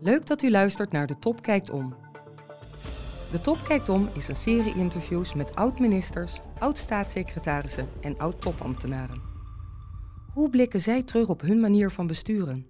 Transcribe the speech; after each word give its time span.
Leuk 0.00 0.26
dat 0.26 0.42
u 0.42 0.50
luistert 0.50 0.92
naar 0.92 1.06
De 1.06 1.18
Top 1.18 1.42
Kijkt 1.42 1.70
Om. 1.70 1.94
De 3.30 3.40
Top 3.40 3.58
Kijkt 3.66 3.88
Om 3.88 4.08
is 4.14 4.28
een 4.28 4.36
serie 4.36 4.74
interviews 4.74 5.34
met 5.34 5.54
oud-ministers, 5.54 6.40
oud-staatssecretarissen 6.58 7.88
en 8.00 8.18
oud-topambtenaren. 8.18 9.20
Hoe 10.32 10.50
blikken 10.50 10.80
zij 10.80 11.02
terug 11.02 11.28
op 11.28 11.40
hun 11.40 11.60
manier 11.60 11.90
van 11.90 12.06
besturen? 12.06 12.66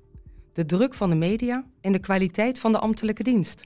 De 0.53 0.67
druk 0.67 0.95
van 0.95 1.11
de 1.11 1.17
media 1.17 1.65
en 1.81 1.93
de 1.93 1.99
kwaliteit 1.99 2.59
van 2.59 2.73
de 2.73 2.79
ambtelijke 2.79 3.23
dienst? 3.23 3.65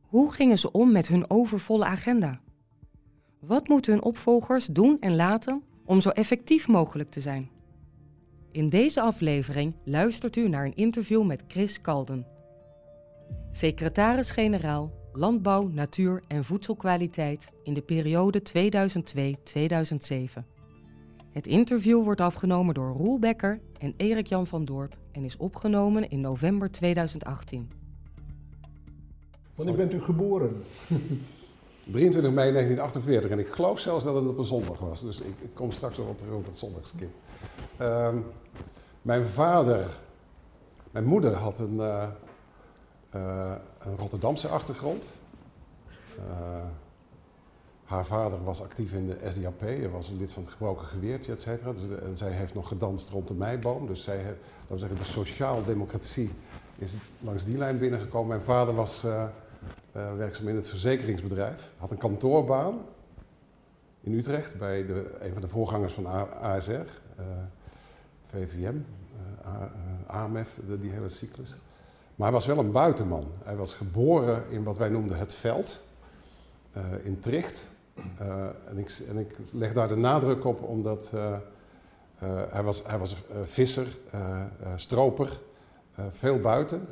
Hoe 0.00 0.32
gingen 0.32 0.58
ze 0.58 0.72
om 0.72 0.92
met 0.92 1.08
hun 1.08 1.30
overvolle 1.30 1.84
agenda? 1.84 2.40
Wat 3.40 3.68
moeten 3.68 3.92
hun 3.92 4.02
opvolgers 4.02 4.66
doen 4.66 4.98
en 4.98 5.16
laten 5.16 5.62
om 5.84 6.00
zo 6.00 6.08
effectief 6.08 6.68
mogelijk 6.68 7.10
te 7.10 7.20
zijn? 7.20 7.50
In 8.52 8.68
deze 8.68 9.00
aflevering 9.00 9.74
luistert 9.84 10.36
u 10.36 10.48
naar 10.48 10.64
een 10.64 10.76
interview 10.76 11.24
met 11.24 11.44
Chris 11.48 11.80
Kalden. 11.80 12.26
Secretaris-generaal 13.50 14.92
Landbouw, 15.12 15.68
Natuur 15.68 16.22
en 16.28 16.44
Voedselkwaliteit 16.44 17.52
in 17.62 17.74
de 17.74 17.82
periode 17.82 18.42
2002-2007. 20.40 20.42
Het 21.32 21.46
interview 21.46 22.04
wordt 22.04 22.20
afgenomen 22.20 22.74
door 22.74 22.92
Roel 22.96 23.18
Becker 23.18 23.60
en 23.78 23.94
Erik-Jan 23.96 24.46
van 24.46 24.64
Dorp 24.64 24.96
en 25.12 25.24
is 25.24 25.36
opgenomen 25.36 26.10
in 26.10 26.20
november 26.20 26.70
2018. 26.70 27.70
Wanneer 29.54 29.76
bent 29.76 29.94
u 29.94 30.00
geboren? 30.00 30.62
23 31.90 32.32
mei 32.32 32.52
1948 32.52 33.30
en 33.30 33.38
ik 33.38 33.48
geloof 33.48 33.78
zelfs 33.78 34.04
dat 34.04 34.14
het 34.14 34.26
op 34.26 34.38
een 34.38 34.44
zondag 34.44 34.78
was. 34.78 35.00
Dus 35.00 35.20
ik, 35.20 35.34
ik 35.40 35.54
kom 35.54 35.72
straks 35.72 35.96
nog 35.96 36.06
wel 36.06 36.14
terug 36.14 36.34
op 36.34 36.44
dat 36.44 36.58
zondagskind. 36.58 37.10
Ehm, 37.76 38.16
mijn 39.02 39.24
vader, 39.24 39.86
mijn 40.90 41.04
moeder 41.04 41.32
had 41.32 41.58
een, 41.58 41.80
eh, 41.80 42.08
eh, 43.10 43.52
een 43.78 43.96
Rotterdamse 43.96 44.48
achtergrond. 44.48 45.08
Eh, 46.18 46.64
haar 47.84 48.06
vader 48.06 48.44
was 48.44 48.62
actief 48.62 48.92
in 48.92 49.06
de 49.06 49.30
SDAP, 49.30 49.60
hij 49.60 49.90
was 49.90 50.10
lid 50.10 50.32
van 50.32 50.42
het 50.42 50.52
gebroken 50.52 50.86
geweertje, 50.86 51.32
et 51.32 51.40
cetera. 51.40 51.72
Dus, 51.72 51.98
en 52.00 52.16
zij 52.16 52.30
heeft 52.30 52.54
nog 52.54 52.68
gedanst 52.68 53.08
rond 53.08 53.28
de 53.28 53.34
meiboom. 53.34 53.86
Dus 53.86 54.02
zij, 54.02 54.16
laten 54.16 54.38
we 54.68 54.78
zeggen, 54.78 54.98
de 54.98 55.04
sociaal-democratie 55.04 56.30
is 56.76 56.96
langs 57.18 57.44
die 57.44 57.58
lijn 57.58 57.78
binnengekomen. 57.78 58.28
Mijn 58.28 58.40
vader 58.40 58.74
was 58.74 59.06
werkzaam 59.92 60.48
in 60.48 60.56
het 60.56 60.68
verzekeringsbedrijf, 60.68 61.72
had 61.76 61.90
een 61.90 61.98
kantoorbaan 61.98 62.78
in 64.00 64.12
Utrecht 64.12 64.58
bij 64.58 64.86
de, 64.86 65.16
een 65.20 65.32
van 65.32 65.42
de 65.42 65.48
voorgangers 65.48 65.92
van 65.92 66.06
ASR, 66.40 66.86
VVM, 68.26 68.76
AMF, 70.06 70.58
die 70.80 70.90
hele 70.90 71.08
cyclus. 71.08 71.56
Maar 72.20 72.28
hij 72.28 72.38
was 72.38 72.46
wel 72.46 72.58
een 72.58 72.72
buitenman. 72.72 73.24
Hij 73.44 73.56
was 73.56 73.74
geboren 73.74 74.44
in 74.50 74.64
wat 74.64 74.78
wij 74.78 74.88
noemden 74.88 75.18
het 75.18 75.34
veld, 75.34 75.82
uh, 76.76 76.82
in 77.02 77.20
Tricht. 77.20 77.70
Uh, 78.20 78.46
en, 78.68 78.78
ik, 78.78 79.02
en, 79.08 79.18
ik, 79.18 79.36
leg 79.52 79.72
daar 79.72 79.88
de 79.88 79.96
nadruk 79.96 80.44
op 80.44 80.62
omdat 80.62 81.12
uh, 81.14 81.36
hij 82.50 82.62
was, 82.62 82.82
hij 82.86 82.98
was 82.98 83.16
visser, 83.44 83.86
stroper, 84.76 85.40
veel 86.10 86.40
buiten. 86.40 86.88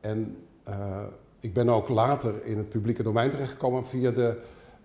en 0.00 0.36
ik 1.40 1.52
ben 1.52 1.68
ook 1.68 1.88
later 1.88 2.44
in 2.44 2.56
het 2.56 2.68
publieke 2.68 3.02
domein 3.02 3.30
terechtgekomen 3.30 3.86
via 3.86 4.10
de 4.10 4.40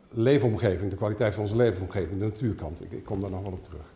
leefomgeving, 0.10 0.90
de 0.90 0.96
kwaliteit 0.96 1.34
van 1.34 1.44
onze 1.44 1.56
leefomgeving, 1.56 2.20
de 2.20 2.26
natuurkant. 2.26 2.84
Ik, 2.84 2.92
ik 2.92 3.06
kom 3.06 3.22
daar 3.22 3.30
nog 3.30 3.42
wel 3.42 3.52
op 3.52 3.64
terug. 3.64 3.93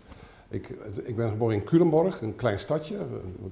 Ik, 0.50 0.70
ik, 1.04 1.16
ben 1.16 1.30
geboren 1.30 1.56
in 1.56 1.64
Culemborg, 1.64 2.22
een 2.22 2.36
klein 2.36 2.60
stadje. 2.60 2.98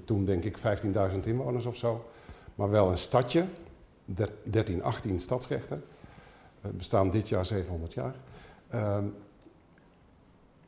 Toen 0.06 0.26
denk 0.26 0.44
ik 0.44 0.58
15.000 0.58 1.20
inwoners 1.24 1.66
of 1.66 1.76
zo. 1.76 2.06
Maar 2.56 2.70
wel 2.70 2.92
een 2.92 2.98
stadje. 2.98 3.46
13, 4.44 4.84
18 4.84 5.20
stadsrechten. 5.20 5.84
We 6.62 6.70
bestaan 6.70 7.10
dit 7.10 7.30
jaar 7.30 7.46
700 7.46 7.94
jaar. 7.94 8.16
Uh, 8.74 8.98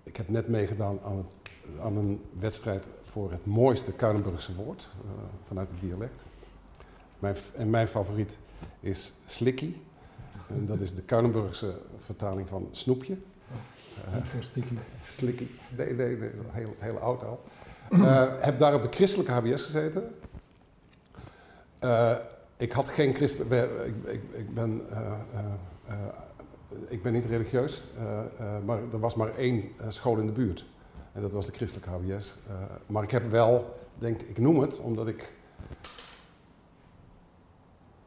ik 0.03 0.17
heb 0.17 0.29
net 0.29 0.47
meegedaan 0.47 0.99
aan, 1.01 1.27
aan, 1.81 1.97
een 1.97 2.21
wedstrijd 2.39 2.89
voor 3.03 3.31
het 3.31 3.45
mooiste 3.45 3.91
Kuilenburgse 3.91 4.55
woord. 4.55 4.89
Uh, 5.05 5.11
vanuit 5.43 5.69
het 5.69 5.79
dialect. 5.79 6.25
Mijn, 7.19 7.35
en 7.55 7.69
mijn 7.69 7.87
favoriet 7.87 8.37
is 8.79 9.13
slikky. 9.25 9.75
En 10.47 10.65
dat 10.65 10.79
is 10.79 10.93
de 10.93 11.01
Kuilenburgse 11.01 11.79
vertaling 11.97 12.47
van 12.47 12.67
snoepje. 12.71 13.17
Uh, 14.05 14.25
voor 14.25 14.43
sticky. 14.43 14.73
Slicky. 15.05 15.47
Nee, 15.77 15.93
nee, 15.93 16.17
nee, 16.17 16.31
heel, 16.51 16.75
heel 16.77 16.97
oud 16.97 17.23
al. 17.23 17.43
Uh, 17.89 18.25
heb 18.37 18.59
daar 18.59 18.73
op 18.73 18.81
de 18.81 18.89
christelijke 18.91 19.31
HBS 19.31 19.63
gezeten. 19.63 20.15
Uh, 21.83 22.15
ik 22.57 22.71
had 22.71 22.89
geen 22.89 23.15
christen... 23.15 23.51
Ik, 23.85 23.93
ik, 24.05 24.21
ik, 24.31 24.53
ben, 24.53 24.81
ik 26.87 27.03
ben 27.03 27.13
niet 27.13 27.25
religieus, 27.25 27.83
maar 28.65 28.77
er 28.91 28.99
was 28.99 29.15
maar 29.15 29.35
één 29.35 29.63
school 29.87 30.17
in 30.17 30.25
de 30.25 30.31
buurt. 30.31 30.65
En 31.13 31.21
dat 31.21 31.31
was 31.31 31.45
de 31.45 31.51
christelijke 31.51 31.89
HBS. 31.89 32.37
maar 32.85 33.03
ik 33.03 33.11
heb 33.11 33.29
wel, 33.29 33.79
denk 33.97 34.21
ik, 34.21 34.37
noem 34.37 34.59
het, 34.59 34.79
omdat 34.79 35.07
ik 35.07 35.33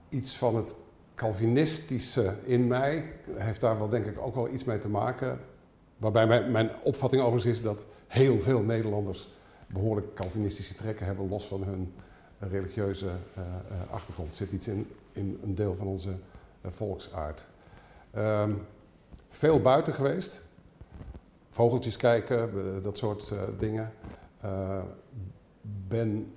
iets 0.08 0.36
van 0.36 0.56
het 0.56 0.74
Calvinistische 1.20 2.36
in 2.44 2.66
mij 2.66 3.12
heeft 3.34 3.60
daar 3.60 3.78
wel 3.78 3.88
denk 3.88 4.04
ik 4.04 4.20
ook 4.20 4.34
wel 4.34 4.48
iets 4.48 4.64
mee 4.64 4.78
te 4.78 4.88
maken. 4.88 5.40
Waarbij 6.00 6.26
mijn, 6.26 6.50
mijn 6.50 6.70
opvatting 6.82 7.22
overigens 7.22 7.58
is 7.58 7.62
dat 7.62 7.86
heel 8.06 8.38
veel 8.38 8.60
Nederlanders 8.60 9.28
behoorlijk 9.66 10.14
Calvinistische 10.14 10.74
trekken 10.74 11.06
hebben, 11.06 11.28
los 11.28 11.46
van 11.46 11.62
hun 11.62 11.94
religieuze 12.38 13.06
uh, 13.06 13.12
uh, 13.44 13.92
achtergrond. 13.92 14.28
Er 14.28 14.34
zit 14.34 14.52
iets 14.52 14.68
in, 14.68 14.88
in 15.12 15.38
een 15.42 15.54
deel 15.54 15.74
van 15.74 15.86
onze 15.86 16.08
uh, 16.08 16.70
volksaard. 16.70 17.46
Um, 18.16 18.66
veel 19.28 19.60
buiten 19.60 19.94
geweest, 19.94 20.44
vogeltjes 21.50 21.96
kijken, 21.96 22.82
dat 22.82 22.98
soort 22.98 23.32
dingen. 23.58 23.92
ben 25.88 26.32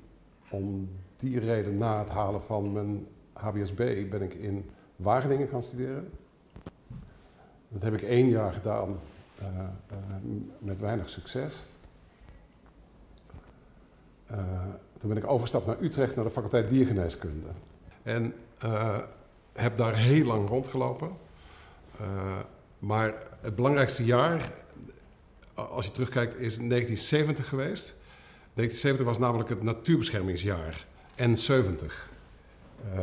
om 0.49 0.89
die 1.17 1.39
reden 1.39 1.77
na 1.77 1.99
het 1.99 2.09
halen 2.09 2.41
van 2.41 2.73
mijn 2.73 3.07
HBSB 3.33 4.09
ben 4.09 4.21
ik 4.21 4.33
in 4.33 4.69
Wageningen 4.95 5.47
gaan 5.47 5.63
studeren. 5.63 6.09
Dat 7.67 7.81
heb 7.81 7.93
ik 7.93 8.01
één 8.01 8.29
jaar 8.29 8.53
gedaan 8.53 8.99
met 10.59 10.79
weinig 10.79 11.09
succes. 11.09 11.65
Uh, 14.31 14.37
toen 14.97 15.09
ben 15.09 15.17
ik 15.17 15.27
overgestapt 15.27 15.65
naar 15.65 15.81
Utrecht, 15.81 16.15
naar 16.15 16.25
de 16.25 16.31
faculteit 16.31 16.69
diergeneeskunde. 16.69 17.47
En 18.03 18.33
heb 19.53 19.75
daar 19.75 19.95
heel 19.95 20.25
lang 20.25 20.49
rondgelopen. 20.49 21.11
maar 22.79 23.13
het 23.41 23.55
belangrijkste 23.55 24.05
jaar, 24.05 24.51
als 25.53 25.85
je 25.85 25.91
terugkijkt, 25.91 26.35
is 26.35 26.55
1970 26.55 27.47
geweest. 27.47 27.95
1970 28.53 29.05
was 29.05 29.17
namelijk 29.17 29.49
het 29.49 29.63
natuurbeschermingsjaar, 29.63 30.85
N70. 31.17 32.11
Uh, 32.95 32.99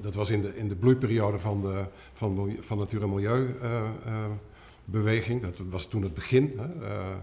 dat 0.00 0.14
was 0.14 0.30
in 0.30 0.42
de, 0.42 0.56
in 0.56 0.68
de 0.68 0.74
bloeiperiode 0.74 1.38
van, 1.38 1.62
de, 1.62 1.84
van, 2.12 2.56
van 2.60 2.78
Natuur 2.78 3.02
en 3.02 3.14
Milieu 3.14 3.54
beweging. 4.90 5.42
Dat 5.42 5.58
was 5.68 5.88
toen 5.88 6.02
het 6.02 6.14
begin, 6.14 6.52
hè, 6.56 6.88
uh, 6.88 7.16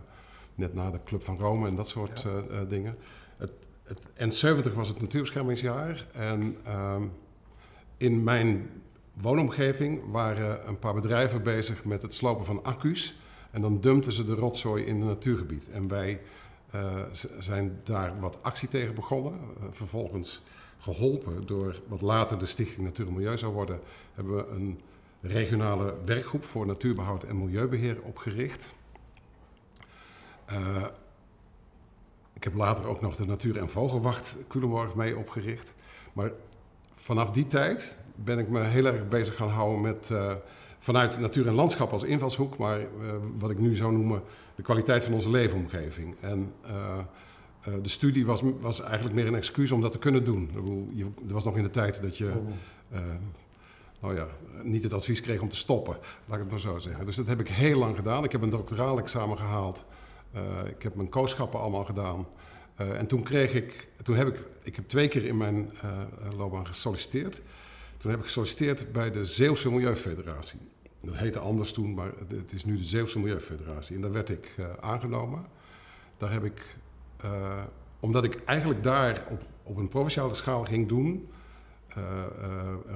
net 0.56 0.74
na 0.74 0.92
de 0.92 1.00
Club 1.06 1.24
van 1.24 1.38
Rome 1.38 1.68
en 1.68 1.76
dat 1.76 1.90
soort 1.90 2.22
ja. 2.22 2.30
uh, 2.30 2.70
dingen. 2.70 2.98
Het, 3.38 3.52
het, 3.84 4.02
en 4.14 4.34
70 4.34 4.74
was 4.74 4.88
het 4.88 5.02
natuurbeschermingsjaar 5.02 6.08
en 6.14 6.58
uh, 6.68 6.96
in 7.98 8.24
mijn 8.24 8.70
woonomgeving 9.14 10.12
waren 10.12 10.68
een 10.68 10.80
paar 10.80 10.94
bedrijven 10.94 11.44
bezig 11.44 11.86
met 11.86 12.02
het 12.02 12.14
slopen 12.14 12.46
van 12.46 12.64
accu's. 12.64 13.16
En 13.52 13.62
dan 13.62 13.82
dumpten 13.82 14.12
ze 14.12 14.26
de 14.26 14.36
rotzooi 14.36 14.84
in 14.84 14.96
het 14.96 15.08
natuurgebied. 15.08 15.70
En 15.70 15.88
wij 15.88 16.22
uh, 16.76 17.02
zijn 17.40 17.80
daar 17.84 18.20
wat 18.20 18.38
actie 18.42 18.70
tegen 18.70 18.96
begonnen. 18.96 19.34
Uh, 19.34 19.66
vervolgens 19.72 20.44
geholpen 20.80 21.46
door 21.46 21.82
wat 21.88 22.02
later 22.02 22.40
de 22.40 22.46
Stichting 22.46 22.86
Natuur 22.86 23.08
en 23.08 23.14
Milieu 23.14 23.38
zou 23.38 23.54
worden, 23.54 23.80
hebben 24.14 24.36
we 24.36 24.48
een 24.48 24.80
regionale 25.28 25.94
werkgroep 26.06 26.44
voor 26.44 26.66
natuurbehoud 26.66 27.24
en 27.24 27.38
milieubeheer 27.38 28.02
opgericht. 28.02 28.74
Uh, 30.52 30.86
ik 32.34 32.44
heb 32.44 32.54
later 32.54 32.86
ook 32.86 33.02
nog 33.02 33.16
de 33.16 33.26
Natuur- 33.26 33.58
en 33.58 33.70
Vogelwacht 33.70 34.38
Culemborg 34.48 34.96
mee 34.96 35.18
opgericht. 35.18 35.74
Maar 36.14 36.32
vanaf 36.96 37.32
die 37.32 37.48
tijd 37.48 37.98
ben 38.16 38.40
ik 38.40 38.50
me 38.50 38.60
heel 38.60 38.86
erg 38.86 39.08
bezig 39.08 39.36
gaan 39.36 39.50
houden 39.50 39.82
met 39.82 40.10
uh, 40.12 40.34
vanuit 40.80 41.20
natuur 41.20 41.48
en 41.48 41.54
landschap 41.54 41.92
als 41.92 42.04
invalshoek, 42.04 42.58
maar 42.58 42.80
uh, 42.80 42.86
wat 43.38 43.50
ik 43.50 43.60
nu 43.60 43.76
zou 43.76 43.94
noemen 43.94 44.22
de 44.56 44.62
kwaliteit 44.62 45.04
van 45.04 45.14
onze 45.14 45.30
leefomgeving. 45.30 46.16
En 46.20 46.54
de 47.82 47.90
studie 47.90 48.26
was, 48.26 48.42
was 48.60 48.82
eigenlijk 48.82 49.16
meer 49.16 49.28
een 49.28 49.36
excuus 49.36 49.72
om 49.72 49.82
dat 49.82 49.92
te 49.92 49.98
kunnen 49.98 50.24
doen. 50.24 50.50
Er 51.28 51.34
was 51.34 51.44
nog 51.44 51.58
in 51.58 51.64
de 51.64 51.70
tijd 51.70 52.02
dat 52.02 52.18
je 52.18 52.32
nou 54.00 54.16
ja, 54.16 54.28
niet 54.64 54.84
het 54.84 54.94
advies 54.94 55.22
kreeg 55.22 55.42
om 55.42 55.50
te 55.50 55.56
stoppen, 55.56 55.98
laat 56.26 56.38
ik 56.38 56.44
het 56.44 56.52
maar 56.52 56.60
zo 56.60 56.80
zeggen. 56.80 57.06
Dus 57.06 57.16
dat 57.16 57.28
heb 57.28 57.40
ik 57.40 57.48
heel 57.48 57.78
lang 57.78 57.96
gedaan. 57.96 58.24
Ik 58.24 58.32
heb 58.32 58.42
een 58.42 58.50
doctoraal 58.50 58.98
examen 58.98 59.38
gehaald. 59.38 59.86
Uh, 60.36 60.42
ik 60.68 60.84
heb 60.84 60.96
mijn 60.96 61.10
kooschappen 61.10 61.60
allemaal 61.60 61.84
gedaan. 61.84 62.28
Uh, 62.82 63.00
en 63.00 63.08
toen 63.08 63.24
kreeg 63.24 63.54
ik, 63.54 63.88
toen 64.04 64.16
heb 64.16 64.28
ik, 64.28 64.40
ik 64.64 64.76
heb 64.76 64.88
twee 64.88 65.08
keer 65.08 65.24
in 65.24 65.38
mijn 65.38 65.72
uh, 65.84 66.38
loopbaan 66.38 66.68
gesolliciteerd. 66.68 67.42
Toen 67.98 68.12
heb 68.12 68.20
ik 68.20 68.26
gesolliciteerd 68.26 68.92
bij 68.92 69.12
de 69.12 69.26
Zeeuwse 69.26 69.72
Milieufederatie. 69.72 70.60
Dat 71.02 71.16
heette 71.16 71.40
anders 71.40 71.72
toen, 71.72 71.94
maar 71.94 72.12
het 72.28 72.54
is 72.54 72.66
nu 72.66 72.78
de 72.78 72.84
Zeeuwse 72.84 73.20
Milieufederatie. 73.20 73.96
En 73.96 74.02
daar 74.02 74.12
werd 74.12 74.30
ik 74.30 74.56
aangenomen. 74.80 75.46
Daar 76.18 76.32
heb 76.32 76.44
ik, 76.44 76.76
omdat 78.00 78.24
ik 78.24 78.44
eigenlijk 78.46 78.84
daar 78.84 79.26
op, 79.30 79.44
op 79.64 79.78
een 79.78 79.88
provinciale 79.88 80.34
schaal 80.34 80.64
ging 80.64 80.88
doen, 80.88 81.30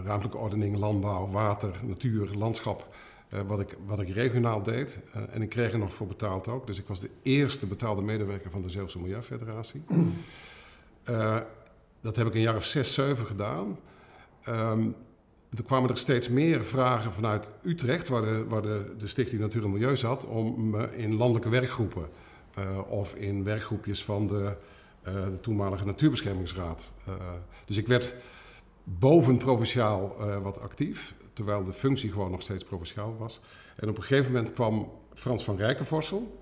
ruimtelijke 0.04 0.38
ordening, 0.38 0.78
landbouw, 0.78 1.30
water, 1.30 1.72
natuur, 1.84 2.30
landschap, 2.34 2.88
uh, 3.34 3.40
wat, 3.48 3.60
ik, 3.60 3.78
wat 3.86 4.00
ik 4.00 4.10
regionaal 4.10 4.64
deed. 4.64 5.00
En 5.32 5.42
ik 5.42 5.50
kreeg 5.50 5.72
er 5.72 5.80
nog 5.80 5.94
voor 5.94 6.08
betaald 6.08 6.48
ook. 6.48 6.68
Dus 6.68 6.80
ik 6.80 6.88
was 6.88 7.00
de 7.00 7.10
eerste 7.22 7.66
betaalde 7.66 8.02
medewerker 8.02 8.52
van 8.52 8.62
de 8.62 8.70
Zeeuwse 8.70 9.00
Milieufederatie. 9.00 9.84
Dat 12.02 12.16
heb 12.16 12.28
ik 12.28 12.34
een 12.34 12.42
jaar 12.42 12.56
of 12.56 12.66
zes, 12.66 12.94
zeven 12.94 13.26
gedaan. 13.26 13.80
Um, 14.50 14.96
toen 15.56 15.66
kwamen 15.66 15.90
er 15.90 15.98
steeds 15.98 16.30
meer 16.30 16.66
vragen 16.66 17.14
vanuit 17.14 17.52
Utrecht, 17.64 18.08
waar 18.08 18.22
de, 18.22 18.46
waar 18.48 18.62
de, 18.62 18.94
de 18.98 19.08
Stichting 19.08 19.42
Natuur 19.42 19.64
en 19.64 19.72
Milieu 19.72 19.98
zat, 19.98 20.26
om 20.26 20.70
me 20.70 20.98
in 20.98 21.16
landelijke 21.16 21.50
werkgroepen 21.50 22.10
of 22.88 23.16
in 23.16 23.44
werkgroepjes 23.44 24.04
van 24.04 24.28
de, 24.28 24.56
de 25.04 25.40
toenmalige 25.42 25.86
Natuurbeschermingsraad. 25.86 26.94
dus 27.66 27.78
ik 27.78 27.88
werd 27.88 28.16
boven 29.00 29.38
provinciaal 29.38 30.16
wat 30.42 30.60
actief 30.60 31.14
terwijl 31.40 31.64
de 31.64 31.74
functie 31.74 32.12
gewoon 32.12 32.32
nog 32.32 32.42
steeds 32.42 32.64
provinciaal 32.64 33.16
was. 33.18 33.42
En 33.76 33.90
op 33.90 33.98
een 33.98 34.04
gegeven 34.04 34.32
moment 34.32 34.54
kwam 34.54 34.92
Frans 35.14 35.44
van 35.44 35.58
Rijkenvorsel, 35.58 36.40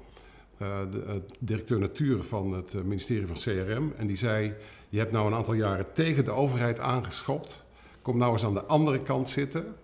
uh, 0.61 0.77
de 0.91 1.03
uh, 1.07 1.13
directeur 1.39 1.79
natuur 1.79 2.23
van 2.23 2.53
het 2.53 2.73
uh, 2.73 2.81
ministerie 2.81 3.27
van 3.27 3.35
CRM, 3.35 3.93
en 3.97 4.07
die 4.07 4.17
zei: 4.17 4.53
Je 4.89 4.97
hebt 4.97 5.11
nou 5.11 5.27
een 5.27 5.33
aantal 5.33 5.53
jaren 5.53 5.93
tegen 5.93 6.25
de 6.25 6.31
overheid 6.31 6.79
aangeschopt. 6.79 7.65
Kom 8.01 8.17
nou 8.17 8.31
eens 8.31 8.43
aan 8.45 8.53
de 8.53 8.63
andere 8.63 8.99
kant 8.99 9.29
zitten. 9.29 9.75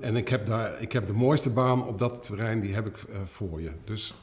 en 0.00 0.16
ik 0.16 0.28
heb, 0.28 0.46
daar, 0.46 0.82
ik 0.82 0.92
heb 0.92 1.06
de 1.06 1.12
mooiste 1.12 1.50
baan 1.50 1.86
op 1.86 1.98
dat 1.98 2.22
terrein, 2.22 2.60
die 2.60 2.74
heb 2.74 2.86
ik 2.86 2.96
voor 3.24 3.60
je. 3.60 3.70
Dus, 3.84 4.14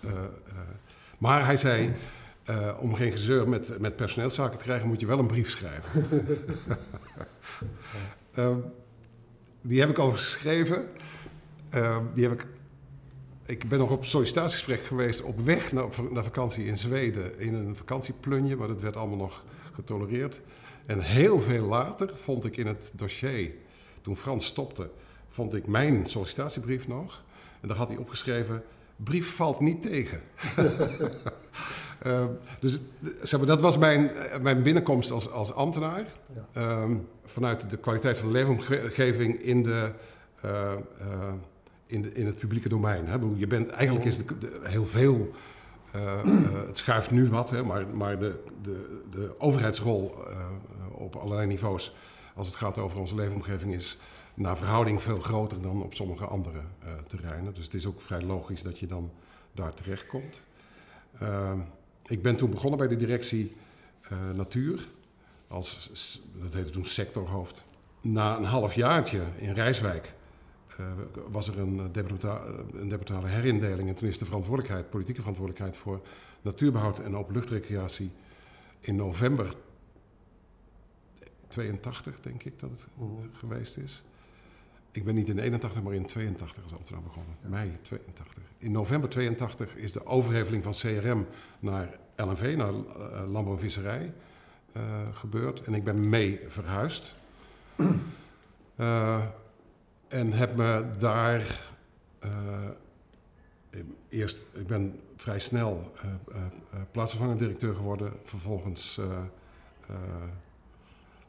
maar 1.18 1.46
hij 1.46 1.58
zei. 1.58 1.94
Om 2.80 2.94
geen 2.96 3.12
gezeur 3.12 3.50
met, 3.50 3.80
met 3.80 3.96
personeelszaken 3.96 4.58
te 4.58 4.64
krijgen, 4.64 4.88
moet 4.88 5.00
je 5.00 5.06
wel 5.06 5.20
een 5.20 5.28
brief 5.28 5.50
schrijven. 5.50 6.08
Uh, 8.36 8.56
die 9.62 9.80
heb 9.80 9.90
ik 9.90 9.98
al 9.98 10.12
geschreven. 10.12 10.88
Uh, 11.76 11.98
die 12.14 12.24
heb 12.28 12.34
ik, 12.34 12.48
ik 13.46 13.70
ben 13.70 13.80
nog 13.80 13.90
op 13.90 14.06
sollicitatiegesprek 14.06 14.84
geweest 14.84 15.22
op 15.22 15.40
weg 15.40 15.72
naar, 15.72 15.86
naar 16.12 16.24
vakantie 16.24 16.66
in 16.66 16.78
Zweden. 16.78 17.40
In 17.40 17.54
een 17.54 17.76
vakantieplunje, 17.76 18.56
maar 18.56 18.68
dat 18.68 18.82
werd 18.82 18.96
allemaal 18.96 19.18
nog 19.18 19.44
getolereerd. 19.74 20.42
En 20.86 21.02
heel 21.02 21.40
veel 21.40 21.66
later 21.66 22.12
vond 22.16 22.46
ik 22.46 22.58
in 22.58 22.68
het 22.68 22.92
dossier, 22.96 23.52
toen 24.02 24.18
Frans 24.18 24.46
stopte, 24.46 24.90
vond 25.30 25.54
ik 25.54 25.68
mijn 25.68 26.06
sollicitatiebrief 26.06 26.88
nog. 26.88 27.24
En 27.62 27.68
daar 27.68 27.78
had 27.78 27.88
hij 27.88 27.98
opgeschreven, 27.98 28.64
brief 28.96 29.36
valt 29.36 29.60
niet 29.60 29.82
tegen. 29.82 30.22
uh, 32.06 32.26
dus 32.60 32.80
zeg 33.22 33.40
maar, 33.40 33.48
dat 33.48 33.62
was 33.62 33.78
mijn, 33.78 34.12
mijn 34.42 34.64
binnenkomst 34.64 35.12
als, 35.12 35.32
als 35.32 35.54
ambtenaar. 35.54 36.06
Ja. 36.54 36.82
Um, 36.82 37.08
vanuit 37.26 37.70
de 37.70 37.78
kwaliteit 37.78 38.18
van 38.18 38.28
de 38.28 38.34
leefomgeving 38.34 39.42
in, 39.42 39.64
de, 39.64 39.92
uh, 40.46 40.72
uh, 41.02 41.34
in, 41.86 42.02
de, 42.02 42.14
in 42.14 42.26
het 42.26 42.38
publieke 42.38 42.70
domein. 42.70 43.08
Hè. 43.08 43.18
Je 43.36 43.48
bent, 43.48 43.70
eigenlijk 43.70 44.06
is 44.06 44.18
de, 44.18 44.38
de, 44.40 44.60
heel 44.64 44.86
veel, 44.86 45.32
het 46.68 46.78
schuift 46.78 47.12
nu 47.12 47.30
wat, 47.30 47.50
hè, 47.50 47.64
maar, 47.64 47.88
maar 47.88 48.20
de, 48.20 48.44
de, 48.62 49.02
de 49.10 49.36
overheidsrol 49.38 50.16
op 50.92 51.16
allerlei 51.16 51.48
niveaus 51.48 51.96
als 52.36 52.48
het 52.48 52.56
gaat 52.56 52.78
over 52.78 53.00
onze 53.00 53.16
leefomgeving 53.16 53.74
is 53.74 53.98
naar 54.34 54.58
verhouding 54.58 55.02
veel 55.02 55.20
groter 55.20 55.62
dan 55.62 55.84
op 55.84 55.94
sommige 55.94 56.26
andere 56.26 56.60
terreinen. 57.08 57.54
Dus 57.54 57.64
het 57.64 57.74
is 57.74 57.86
ook 57.86 58.02
vrij 58.02 58.22
logisch 58.22 58.62
dat 58.62 58.80
je 58.80 58.86
dan 58.86 59.12
daar 59.52 59.74
terechtkomt. 59.74 60.42
Uh, 61.22 61.52
ik 62.08 62.22
ben 62.22 62.36
toen 62.36 62.50
begonnen 62.50 62.80
bij 62.80 62.88
de 62.88 62.96
directie 62.96 63.56
uh, 64.12 64.30
Natuur, 64.36 64.88
als, 65.48 65.90
dat 66.42 66.54
heette 66.54 66.70
toen 66.70 66.86
sectorhoofd. 66.86 67.64
Na 68.02 68.38
een 68.38 68.44
half 68.44 68.76
jaartje 68.76 69.22
in 69.38 69.54
Rijswijk 69.54 70.14
was 71.28 71.48
er 71.48 71.60
een, 71.60 71.78
een 71.78 71.92
departementale 72.90 73.28
herindeling 73.28 73.90
en 73.90 73.96
toen 73.96 74.08
is 74.08 74.18
de 74.18 74.26
verantwoordelijkheid, 74.26 74.90
politieke 74.90 75.20
verantwoordelijkheid 75.20 75.78
voor 75.78 76.02
natuurbehoud 76.42 77.00
en 77.00 77.16
openluchtrecreatie 77.16 78.12
in 78.80 78.96
november 78.96 79.54
82, 81.48 82.20
denk 82.22 82.44
ik 82.44 82.60
dat 82.60 82.70
het 82.70 82.88
geweest 83.34 83.78
is. 83.78 84.04
Ik 84.94 85.04
ben 85.04 85.16
niet 85.16 85.30
in 85.30 85.40
81, 85.40 85.84
maar 85.84 85.94
in 85.94 86.06
82 86.06 86.64
als 86.64 86.74
ambtenaar 86.74 87.02
begonnen. 87.02 87.36
Ja. 87.42 87.50
Mei 87.50 87.78
82. 87.82 88.44
In 88.58 88.72
november 88.72 89.10
82 89.10 89.76
is 89.76 89.92
de 89.92 90.06
overheveling 90.06 90.64
van 90.64 90.72
CRM 90.72 91.28
naar 91.60 91.98
LNV, 92.16 92.56
naar 92.58 92.72
uh, 92.72 93.32
Landbouw 93.32 93.54
en 93.54 93.60
Visserij, 93.60 94.14
uh, 94.78 94.84
gebeurd. 95.14 95.62
En 95.62 95.74
ik 95.74 95.84
ben 95.84 96.10
mee 96.10 96.40
verhuisd. 96.48 97.16
Uh, 98.76 99.22
en 100.08 100.34
heb 100.34 100.56
me 100.56 100.86
daar 101.00 101.62
eerst, 104.10 104.46
ik 104.54 104.68
ben 104.68 105.00
vrij 105.16 105.40
snel 105.40 105.92
plaatsvervangend 106.92 107.40
directeur 107.40 107.76
geworden. 107.76 108.14
Vervolgens 108.24 109.00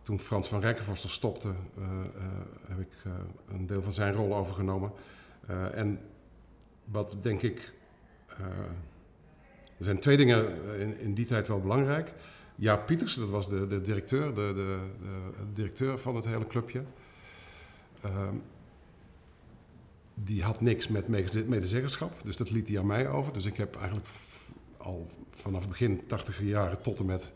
toen 0.05 0.21
Frans 0.21 0.49
van 0.49 0.61
Rijkenvorstel 0.61 1.11
stopte, 1.11 1.49
uh, 1.49 1.85
uh, 1.85 2.23
heb 2.69 2.81
ik 2.81 2.93
uh, 3.06 3.12
een 3.49 3.67
deel 3.67 3.83
van 3.83 3.93
zijn 3.93 4.15
rol 4.15 4.37
overgenomen. 4.37 4.93
en 5.73 6.01
wat 6.85 7.17
denk 7.21 7.43
ik. 7.43 7.73
er 9.79 9.85
zijn 9.85 9.99
twee 9.99 10.17
dingen 10.17 10.62
in, 10.79 10.99
in, 10.99 11.15
die 11.15 11.27
tijd 11.27 11.49
wel 11.49 11.61
belangrijk. 11.61 12.12
Jaap 12.55 12.87
Pieters, 12.87 13.15
dat 13.15 13.29
was 13.29 13.49
de, 13.49 13.67
de 13.67 13.81
directeur, 13.81 14.35
de, 14.35 14.53
de, 14.55 14.79
de, 15.01 15.53
directeur 15.53 15.99
van 15.99 16.17
het 16.17 16.25
hele 16.25 16.47
clubje. 16.47 16.83
Ehm, 18.01 18.37
die 20.15 20.43
had 20.43 20.61
niks 20.61 20.89
met 20.89 21.09
medezeggenschap, 21.49 22.12
dus 22.25 22.37
dat 22.37 22.51
liet 22.51 22.69
hij 22.69 22.79
aan 22.79 22.87
mij 22.87 23.09
over. 23.09 23.33
Dus 23.33 23.45
ik 23.45 23.56
heb 23.56 23.77
eigenlijk 23.77 24.06
al 24.77 25.06
vanaf 25.31 25.61
het 25.61 25.69
begin 25.69 26.06
80 26.06 26.43
jaren 26.43 26.83
tot 26.83 26.99
en 26.99 27.06
met 27.06 27.33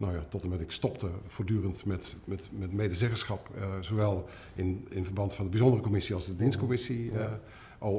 nou 0.00 0.14
ja, 0.14 0.20
tot 0.28 0.42
en 0.42 0.48
met 0.48 0.60
ik 0.60 0.70
stopte 0.70 1.10
voortdurend 1.26 1.84
met, 1.84 2.16
met, 2.24 2.48
met 2.58 2.72
medezeggenschap. 2.72 3.48
Uh, 3.56 3.64
zowel 3.80 4.28
in, 4.54 4.86
in 4.90 5.04
verband 5.04 5.34
van 5.34 5.44
de 5.44 5.50
bijzondere 5.50 5.82
commissie 5.82 6.14
als 6.14 6.26
de 6.26 6.36
dienstcommissie, 6.36 7.12
uh, 7.12 7.24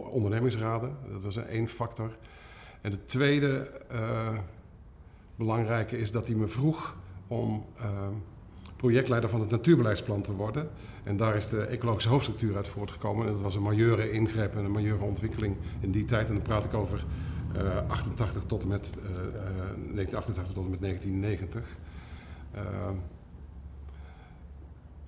ondernemingsraden. 0.10 0.96
Dat 1.12 1.22
was 1.22 1.36
één 1.36 1.68
factor. 1.68 2.18
En 2.82 2.92
de 2.92 3.06
tweede 3.06 3.72
uh, 3.92 4.38
belangrijke 5.36 5.98
is 5.98 6.12
dat 6.12 6.28
hij 6.28 6.36
me 6.36 6.48
vroeg 6.48 6.96
om 7.28 7.66
projectleider 8.76 9.30
van 9.30 9.40
het 9.40 9.50
natuurbeleidsplan 9.50 10.22
te 10.22 10.34
worden. 10.34 10.70
En 11.04 11.18
daar 11.18 11.36
is 11.36 11.50
de 11.50 11.62
ecologische 11.66 12.10
hoofdstructuur 12.10 12.56
uit 12.56 12.68
voortgekomen. 12.68 13.26
En 13.28 13.32
dat 13.32 13.42
was 13.42 13.56
een 13.56 13.62
majeure 13.62 14.12
ingreep 14.12 14.56
en 14.56 14.66
een 14.66 14.72
majeure 14.72 15.04
ontwikkeling 15.04 15.56
in 15.80 15.92
die 15.92 16.06
tijd. 16.06 16.28
En 16.28 16.34
dan 16.34 16.44
praat 16.44 16.66
ik 16.66 16.74
over 16.74 17.06
88 17.88 18.44
tot 18.44 18.62
en 18.62 18.68
met, 18.68 18.90
1988 18.94 20.54
tot 20.54 20.64
en 20.64 20.70
met 20.70 20.82
1990. 20.82 21.90
Uh, 22.56 22.62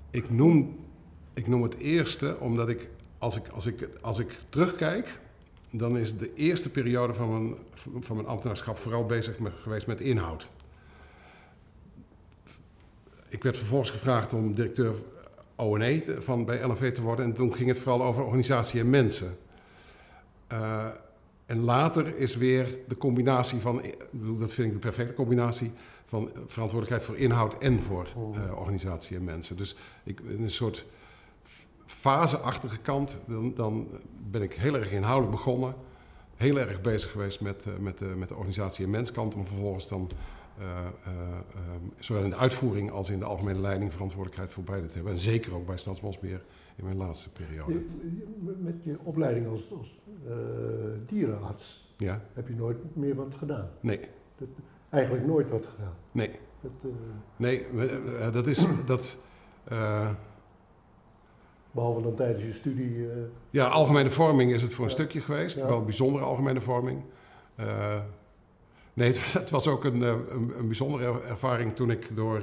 ik, 0.10 0.30
noem, 0.30 0.80
ik 1.34 1.48
noem 1.48 1.64
het 1.64 1.78
eerste 1.78 2.40
omdat 2.40 2.70
ik 2.70 2.90
als, 3.18 3.36
ik, 3.36 3.48
als, 3.48 3.66
ik, 3.66 3.90
als 4.02 4.20
ik 4.20 4.38
terugkijk, 4.50 5.20
dan 5.70 5.98
is 5.98 6.18
de 6.18 6.34
eerste 6.34 6.70
periode 6.70 7.14
van 7.14 7.30
mijn, 7.30 7.56
van 8.00 8.16
mijn 8.16 8.28
ambtenaarschap 8.28 8.78
vooral 8.78 9.06
bezig 9.06 9.38
geweest 9.62 9.88
met 9.88 10.02
inhoud. 10.02 10.50
Ik 13.30 13.44
werd 13.44 13.58
vervolgens 13.58 13.90
gevraagd 13.90 14.34
om 14.34 14.54
directeur 14.54 14.96
O&E 15.56 16.02
van, 16.20 16.46
bij 16.46 16.68
LNV 16.68 16.94
te 16.94 17.02
worden 17.02 17.26
en 17.26 17.34
toen 17.34 17.54
ging 17.54 17.70
het 17.70 17.80
vooral 17.80 18.04
over 18.04 18.24
organisatie 18.24 18.80
en 18.80 18.90
mensen. 18.90 19.38
Uh, 20.52 20.88
en 21.46 21.60
later 21.60 22.18
is 22.18 22.36
weer 22.36 22.78
de 22.88 22.98
combinatie 22.98 23.60
van, 23.60 23.82
dat 24.12 24.54
vind 24.54 24.68
ik 24.68 24.74
de 24.74 24.80
perfecte 24.80 25.14
combinatie, 25.14 25.72
van 26.14 26.30
verantwoordelijkheid 26.46 27.04
voor 27.04 27.18
inhoud 27.18 27.58
en 27.58 27.80
voor 27.80 28.08
uh, 28.18 28.58
organisatie 28.58 29.18
en 29.18 29.24
mensen. 29.24 29.58
Dus 29.58 29.76
ik, 30.04 30.20
in 30.20 30.44
een 30.44 30.50
soort 30.50 30.86
faseachtige 31.86 32.78
kant, 32.78 33.20
dan, 33.28 33.54
dan, 33.54 33.88
ben 34.32 34.42
ik 34.42 34.54
heel 34.54 34.76
erg 34.76 34.92
inhoudelijk 34.92 35.32
begonnen. 35.32 35.74
Heel 36.36 36.58
erg 36.58 36.82
bezig 36.82 37.12
geweest 37.12 37.42
met, 37.42 37.66
uh, 37.66 37.74
met, 37.78 38.02
uh, 38.02 38.14
met 38.14 38.28
de 38.28 38.36
organisatie 38.36 38.86
en 38.86 38.92
menskant, 38.92 39.36
om 39.36 39.46
vervolgens 39.46 39.88
dan 39.88 40.12
zowel 42.00 42.24
in 42.24 42.30
de 42.30 42.36
uitvoering 42.36 42.92
als 42.92 43.10
in 43.10 43.20
de 43.20 43.26
algemene 43.26 43.60
leiding 43.60 43.92
verantwoordelijkheid 43.92 44.52
voor 44.52 44.64
beide 44.64 44.88
te 44.88 44.94
hebben. 44.94 45.12
En 45.12 45.20
zeker 45.20 45.54
ook 45.54 45.66
bij 45.66 45.78
Stadsbosbeheer 45.78 46.44
in 46.76 46.84
mijn 46.84 46.98
laatste 46.98 47.32
periode. 47.32 47.86
Met 48.60 48.84
je 48.84 48.98
opleiding 49.04 49.48
als, 49.48 49.72
als 49.72 50.00
dierenarts 51.08 51.94
ja. 51.98 52.22
heb 52.34 52.48
je 52.48 52.56
nooit 52.56 52.96
meer 52.96 53.16
wat 53.16 53.36
gedaan? 53.36 53.70
Nee. 53.80 54.00
dat 54.38 54.48
eigenlijk 54.94 55.26
nooit 55.26 55.50
wordt 55.50 55.66
gedaan. 55.66 55.94
Nee. 56.12 56.40
Dat, 56.62 56.72
eh, 56.84 56.90
Nee, 57.36 57.68
we- 57.74 58.16
eh, 58.20 58.32
dat 58.34 58.48
is. 58.48 58.66
Dat, 58.86 59.18
eh, 59.64 60.10
behalve 61.72 62.02
dan 62.02 62.16
tijdens 62.16 62.44
je 62.44 62.54
studie. 62.54 63.08
ja, 63.50 63.68
algemene 63.68 64.10
vorming 64.10 64.52
is 64.52 64.62
het 64.62 64.74
voor 64.74 64.86
een 64.86 64.92
stukje 64.92 65.22
geweest. 65.22 65.62
Wel 65.66 65.78
een 65.78 65.86
bijzondere 65.86 66.26
algemene 66.26 66.62
vorming. 66.62 67.04
Nee, 68.94 69.08
het, 69.08 69.20
was- 69.20 69.34
het 69.34 69.50
was 69.50 69.68
ook 69.68 69.84
een, 69.84 70.02
een, 70.02 70.54
een 70.58 70.68
bijzondere 70.68 71.04
er- 71.06 71.24
ervaring 71.24 71.76
toen 71.76 71.92
ik 71.92 72.16
door 72.16 72.42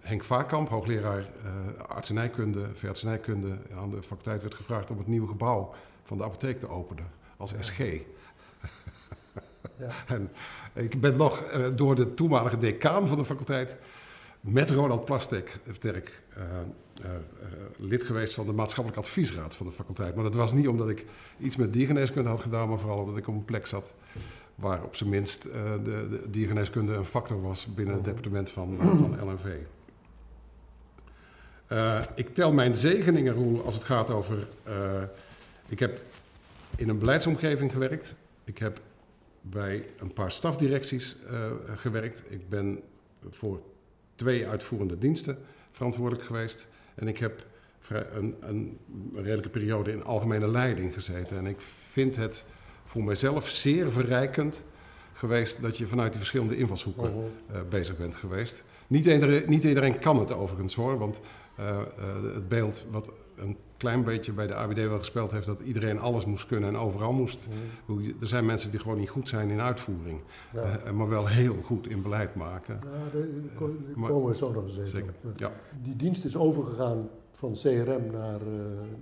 Henk 0.00 0.24
Vaarkamp, 0.24 0.68
hoogleraar 0.68 1.18
eh, 1.18 1.82
artsenijkunde, 1.88 2.66
veeartsenijkunde, 2.74 3.58
aan 3.76 3.90
de 3.90 4.02
faculteit 4.02 4.42
werd 4.42 4.54
gevraagd 4.54 4.90
om 4.90 4.98
het 4.98 5.06
nieuwe 5.06 5.28
gebouw 5.28 5.74
van 6.02 6.18
de 6.18 6.24
apotheek 6.24 6.60
te 6.60 6.68
openen 6.68 7.06
als 7.36 7.54
SG. 7.60 7.78
ja. 9.78 9.90
En 10.06 10.30
ik 10.72 11.00
ben 11.00 11.16
nog 11.16 11.42
eh, 11.42 11.66
door 11.74 11.94
de 11.94 12.14
toenmalige 12.14 12.58
decaan 12.58 13.08
van 13.08 13.18
de 13.18 13.24
faculteit 13.24 13.76
met 14.40 14.70
Ronald 14.70 15.04
Plastek, 15.04 15.58
Terk, 15.78 16.22
eh, 16.34 16.42
eh, 16.42 16.54
eh, 17.04 17.48
lid 17.76 18.04
geweest 18.04 18.34
van 18.34 18.46
de 18.46 18.52
maatschappelijke 18.52 19.06
adviesraad 19.06 19.54
van 19.54 19.66
de 19.66 19.72
faculteit. 19.72 20.14
Maar 20.14 20.24
dat 20.24 20.34
was 20.34 20.52
niet 20.52 20.68
omdat 20.68 20.88
ik 20.88 21.06
iets 21.38 21.56
met 21.56 21.72
diergeneeskunde 21.72 22.28
had 22.28 22.40
gedaan, 22.40 22.68
maar 22.68 22.78
vooral 22.78 22.98
omdat 22.98 23.16
ik 23.16 23.28
op 23.28 23.34
een 23.34 23.44
plek 23.44 23.66
zat 23.66 23.94
waar 24.54 24.82
op 24.82 24.96
zijn 24.96 25.10
minst 25.10 25.44
eh, 25.44 25.72
de, 25.84 26.08
de 26.10 26.30
diergeneeskunde 26.30 26.94
een 26.94 27.04
factor 27.04 27.42
was 27.42 27.66
binnen 27.74 27.94
het 27.94 28.04
departement 28.04 28.50
van, 28.50 28.76
van 28.80 29.30
LNV. 29.30 29.46
Ik 32.14 32.34
tel 32.34 32.52
mijn 32.52 32.74
zegeningen, 32.74 33.34
Roel, 33.34 33.64
als 33.64 33.74
het 33.74 33.84
gaat 33.84 34.10
over... 34.10 34.48
ik 35.68 35.78
heb 35.78 36.00
in 36.76 36.88
een 36.88 36.98
beleidsomgeving 36.98 37.72
gewerkt. 37.72 38.14
Ik 38.44 38.58
heb 38.58 38.80
bij 39.50 39.86
een 39.98 40.12
paar 40.12 40.30
stafdirecties 40.32 41.16
eh, 41.30 41.50
gewerkt. 41.76 42.22
Ik 42.28 42.48
ben 42.48 42.80
voor 43.30 43.60
twee 44.14 44.46
uitvoerende 44.46 44.98
diensten 44.98 45.38
verantwoordelijk 45.70 46.26
geweest. 46.26 46.68
En 46.94 47.08
ik 47.08 47.18
heb 47.18 47.46
een, 48.12 48.34
een 48.40 48.78
redelijke 49.14 49.48
periode 49.48 49.92
in 49.92 50.04
algemene 50.04 50.48
leiding 50.48 50.94
gezeten. 50.94 51.36
En 51.36 51.46
ik 51.46 51.60
vind 51.90 52.16
het 52.16 52.44
voor 52.84 53.04
mijzelf 53.04 53.48
zeer 53.48 53.90
verrijkend 53.92 54.62
geweest 55.12 55.62
dat 55.62 55.76
je 55.78 55.86
vanuit 55.86 56.08
die 56.10 56.18
verschillende 56.20 56.56
invalshoeken 56.56 57.10
Mhm. 57.10 57.20
eh, 57.56 57.60
bezig 57.68 57.96
bent 57.96 58.16
geweest. 58.16 58.64
Niet 58.86 59.04
iedereen, 59.04 59.42
niet 59.48 59.62
iedereen 59.64 59.98
kan 59.98 60.18
het 60.18 60.32
overigens 60.32 60.74
hoor, 60.74 60.98
want 60.98 61.20
eh, 61.56 61.78
het 62.34 62.48
beeld 62.48 62.84
wat 62.90 63.10
een 63.36 63.56
klein 63.76 64.04
beetje 64.04 64.32
bij 64.32 64.46
de 64.46 64.54
ABD 64.54 64.76
wel 64.76 64.98
gespeeld 64.98 65.30
heeft, 65.30 65.46
dat 65.46 65.60
iedereen 65.60 65.98
alles 66.00 66.24
moest 66.24 66.46
kunnen 66.46 66.68
en 66.68 66.76
overal 66.76 67.12
moest. 67.12 67.46
Mhm. 67.86 68.10
Er 68.20 68.28
zijn 68.28 68.46
mensen 68.46 68.70
die 68.70 68.80
gewoon 68.80 68.98
niet 68.98 69.08
goed 69.08 69.28
zijn 69.28 69.48
in 69.50 69.60
uitvoering, 69.60 70.20
Ja. 70.52 70.78
eh, 70.84 70.92
maar 70.92 71.08
wel 71.08 71.26
heel 71.26 71.56
goed 71.64 71.88
in 71.88 72.02
beleid 72.02 72.34
maken. 72.34 72.78
Ja, 72.82 73.18
daar 73.18 74.08
komen 74.08 74.26
we 74.28 74.34
zo 74.34 74.52
nog 74.52 74.64
eens 74.64 74.92
even 74.94 75.14
op. 75.24 75.38
ja. 75.38 75.52
Die 75.82 75.96
dienst 75.96 76.24
is 76.24 76.36
overgegaan 76.36 77.08
van 77.32 77.52
CRM 77.52 78.10
naar, 78.12 78.40
eh, 78.40 78.46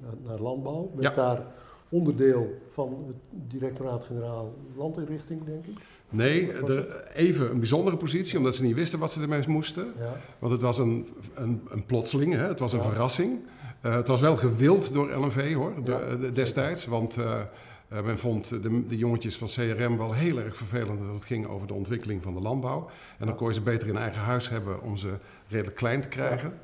naar, 0.03 0.15
naar 0.25 0.39
landbouw. 0.39 0.91
Met 0.95 1.05
Ja. 1.05 1.11
daar 1.11 1.47
onderdeel 1.89 2.59
van 2.71 3.05
het 3.07 3.17
directoraat-generaal 3.51 4.55
landinrichting, 4.77 5.45
denk 5.45 5.67
ik. 5.67 5.79
Nee, 6.11 6.53
er, 6.53 7.07
even 7.15 7.51
een 7.51 7.59
bijzondere 7.59 7.97
positie, 7.97 8.39
omdat 8.39 8.55
ze 8.55 8.63
niet 8.63 8.75
wisten 8.75 8.99
wat 8.99 9.13
ze 9.13 9.23
ermee 9.23 9.49
moesten. 9.49 9.87
Ja, 9.99 10.17
Want 10.39 10.53
het 10.53 10.63
was 10.63 10.79
een, 10.79 11.09
een, 11.35 11.63
een 11.69 11.87
plotseling, 11.87 12.33
hè? 12.35 12.47
het 12.49 12.59
was 12.59 12.73
een 12.73 12.79
Ja. 12.79 12.85
verrassing. 12.85 13.39
Eh, 13.85 13.95
het 13.95 14.07
was 14.07 14.21
wel 14.21 14.37
gewild 14.37 14.93
door 14.93 15.11
LNV 15.11 15.55
hoor, 15.55 15.73
de- 15.85 16.31
destijds. 16.33 16.87
Want 16.87 17.17
eh, 17.17 17.41
eh, 17.89 18.03
men 18.03 18.19
vond 18.19 18.49
de, 18.49 18.87
de 18.87 18.97
jongetjes 18.97 19.37
van 19.37 19.49
CRM 19.49 19.97
wel 19.97 20.13
heel 20.13 20.39
erg 20.39 20.57
vervelend 20.57 20.99
dat 20.99 21.15
het 21.15 21.25
ging 21.25 21.47
over 21.47 21.67
de 21.67 21.75
ontwikkeling 21.75 22.23
van 22.23 22.35
de 22.35 22.41
landbouw. 22.41 22.91
En 23.19 23.27
dan 23.27 23.37
kon 23.37 23.49
je 23.49 23.55
ze 23.55 23.61
beter 23.61 23.89
in 23.89 23.97
eigen 23.97 24.21
huis 24.21 24.49
hebben 24.49 24.83
om 24.83 24.97
ze 24.97 25.15
redelijk 25.49 25.77
klein 25.77 26.01
te 26.01 26.09
krijgen. 26.09 26.55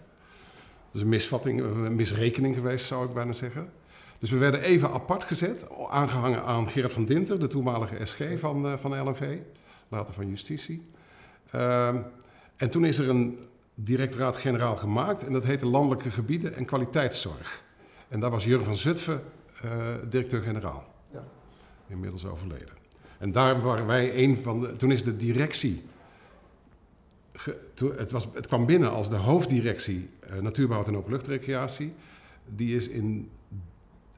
Dus 0.93 1.01
een 1.01 1.09
misvatting, 1.09 1.61
een 1.61 1.95
misrekening 1.95 2.55
geweest 2.55 2.87
zou 2.87 3.07
ik 3.07 3.15
bijna 3.15 3.33
zeggen. 3.33 3.71
Dus 4.19 4.31
we 4.31 4.37
werden 4.37 4.61
even 4.63 4.91
apart 4.91 5.25
gezet, 5.25 5.67
aangehangen 5.91 6.43
aan 6.43 6.69
Gerard 6.69 6.93
van 6.93 7.05
Dinter, 7.05 7.41
de 7.41 7.47
toenmalige 7.47 8.07
SG 8.07 8.25
van, 8.39 8.79
van 8.79 9.09
LNV, 9.09 9.37
later 9.89 10.15
van 10.15 10.29
Justitie. 10.29 10.87
Ehm, 11.51 11.97
en 12.57 12.71
toen 12.71 12.85
is 12.85 12.99
er 12.99 13.09
een 13.09 13.39
directoraat-generaal 13.85 14.77
gemaakt 14.77 15.27
en 15.27 15.33
dat 15.33 15.45
heette 15.45 15.67
Landelijke 15.67 16.11
Gebieden 16.11 16.55
en 16.55 16.65
Kwaliteitszorg. 16.65 17.63
En 18.09 18.21
daar 18.21 18.31
was 18.31 18.45
Jur 18.45 18.63
van 18.63 18.77
Zutphen 18.77 19.23
eh, 19.63 19.71
directeur-generaal. 20.09 20.93
Ja. 21.13 21.25
Inmiddels 21.89 22.25
overleden. 22.27 22.69
En 23.19 23.33
daar 23.33 23.61
waren 23.63 23.87
wij 23.87 24.25
een 24.25 24.39
van 24.39 24.61
de. 24.61 24.77
Toen 24.77 24.93
is 24.93 25.03
de 25.03 25.17
directie. 25.17 25.83
ge- 27.33 27.61
toen- 27.75 27.97
het, 27.97 28.11
was, 28.11 28.27
het 28.35 28.47
kwam 28.47 28.67
binnen 28.67 28.91
als 28.91 29.11
de 29.11 29.17
hoofddirectie 29.17 30.09
eh, 30.21 30.39
Natuurbehoud 30.41 30.87
en 30.87 30.97
Openluchtrecreatie. 30.97 31.93
Die 32.47 32.77
is 32.77 32.89
in. 32.89 33.31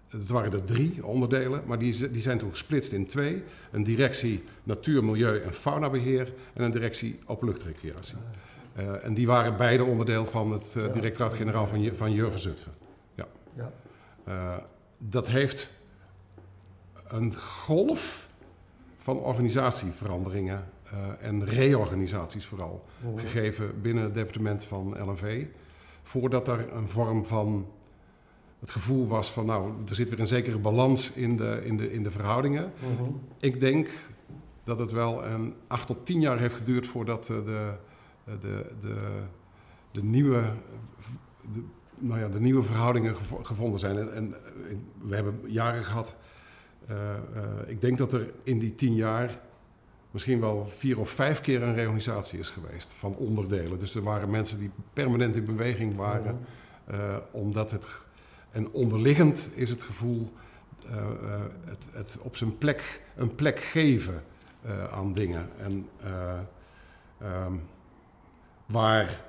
Het 0.09 0.29
waren 0.29 0.53
er 0.53 0.65
drie 0.65 1.05
onderdelen, 1.07 1.63
maar 1.67 1.79
die, 1.79 2.11
die 2.11 2.23
zijn 2.23 2.39
toen 2.39 2.51
gesplitst 2.51 2.93
in 2.93 3.07
twee: 3.07 3.43
een 3.71 3.83
directie 3.85 4.45
Natuur, 4.63 5.05
Milieu 5.05 5.41
en 5.41 5.53
Faunabeheer 5.53 6.33
en 6.53 6.65
een 6.65 6.71
directie 6.71 7.19
Openluchtrecreatie. 7.25 8.17
Eh, 8.75 9.05
en 9.05 9.15
die 9.15 9.27
waren 9.27 9.57
beide 9.57 9.85
onderdeel 9.85 10.27
van 10.27 10.53
het 10.53 10.75
eh, 10.77 10.87
Ja. 10.87 10.93
directoraat-generaal 10.93 11.67
van, 11.67 11.91
van 11.95 12.13
Jur 12.13 12.31
van 12.31 12.39
Zutphen. 12.41 12.73
ja. 13.15 13.27
Eh, 14.25 14.57
dat 14.99 15.29
heeft 15.29 15.73
een 17.09 17.37
golf 17.37 18.29
van 18.99 19.19
organisatieveranderingen 19.19 20.65
en 21.19 21.45
reorganisaties 21.45 22.47
vooral 22.47 22.85
Mhm. 23.01 23.19
gegeven 23.19 23.81
binnen 23.81 24.05
het 24.05 24.15
departement 24.15 24.65
van 24.65 24.97
LNV. 25.09 25.45
Voordat 26.03 26.49
er 26.49 26.73
een 26.73 26.89
vorm 26.89 27.25
van 27.25 27.67
het 28.61 28.71
gevoel 28.71 29.07
was 29.07 29.31
van 29.31 29.47
nou, 29.47 29.73
er 29.89 29.95
zit 29.95 30.09
weer 30.09 30.21
een 30.21 30.27
zekere 30.27 30.59
balans 30.59 31.13
in 31.13 31.37
de, 31.37 31.61
in 31.65 31.77
de, 31.77 31.93
in 31.93 32.03
de 32.03 32.11
verhoudingen. 32.11 32.73
Mhm. 32.79 33.11
Ik 33.39 33.61
denk 33.61 33.89
dat 34.65 34.79
het 34.79 34.93
wel 34.93 35.25
een 35.27 35.55
acht 35.67 35.87
tot 35.87 36.07
tien 36.07 36.21
jaar 36.21 36.39
heeft 36.39 36.55
geduurd 36.57 36.87
voordat 36.87 37.25
de, 37.27 37.73
de, 38.25 38.67
de, 38.81 39.23
de, 39.93 40.03
nieuwe, 40.03 40.43
de, 41.53 41.63
nou 41.99 42.21
ja, 42.21 42.29
de 42.29 42.41
nieuwe 42.41 42.63
verhoudingen 42.63 43.17
gevo- 43.17 43.43
gevonden 43.45 43.81
zijn. 43.81 43.97
En, 43.99 44.13
en 44.15 44.35
eh, 44.69 44.77
we 45.03 45.15
hebben 45.15 45.41
jaren 45.47 45.85
gehad. 45.85 46.17
eh, 46.87 47.15
eh, 47.15 47.19
ik 47.67 47.81
denk 47.81 47.99
dat 47.99 48.13
er 48.13 48.31
in 48.43 48.59
die 48.59 48.75
tien 48.75 48.95
jaar 48.95 49.41
misschien 50.11 50.41
wel 50.41 50.67
vier 50.67 50.99
of 50.99 51.11
vijf 51.11 51.41
keer 51.41 51.63
een 51.63 51.75
reorganisatie 51.75 52.39
is 52.39 52.49
geweest 52.51 52.93
van 52.93 53.15
onderdelen. 53.17 53.79
Dus 53.79 53.95
er 53.95 54.03
waren 54.03 54.31
mensen 54.31 54.59
die 54.59 54.71
permanent 54.93 55.35
in 55.35 55.45
beweging 55.45 55.97
waren. 55.97 56.35
Mhm. 56.87 57.01
Eh, 57.01 57.17
omdat 57.31 57.71
het. 57.71 57.87
En 58.51 58.71
onderliggend 58.71 59.49
is 59.55 59.71
het 59.71 59.83
gevoel. 59.83 60.33
eh, 60.91 60.97
eh, 60.99 61.41
het, 61.65 61.89
het 61.93 62.19
op 62.21 62.37
zijn 62.37 62.59
plek. 62.59 63.01
een 63.17 63.35
plek 63.35 63.61
geven 63.61 64.23
eh, 64.63 64.85
aan 64.93 65.13
dingen. 65.13 65.49
En. 65.59 65.89
eh, 66.03 66.39
ehm, 67.19 67.55
waar 68.67 69.21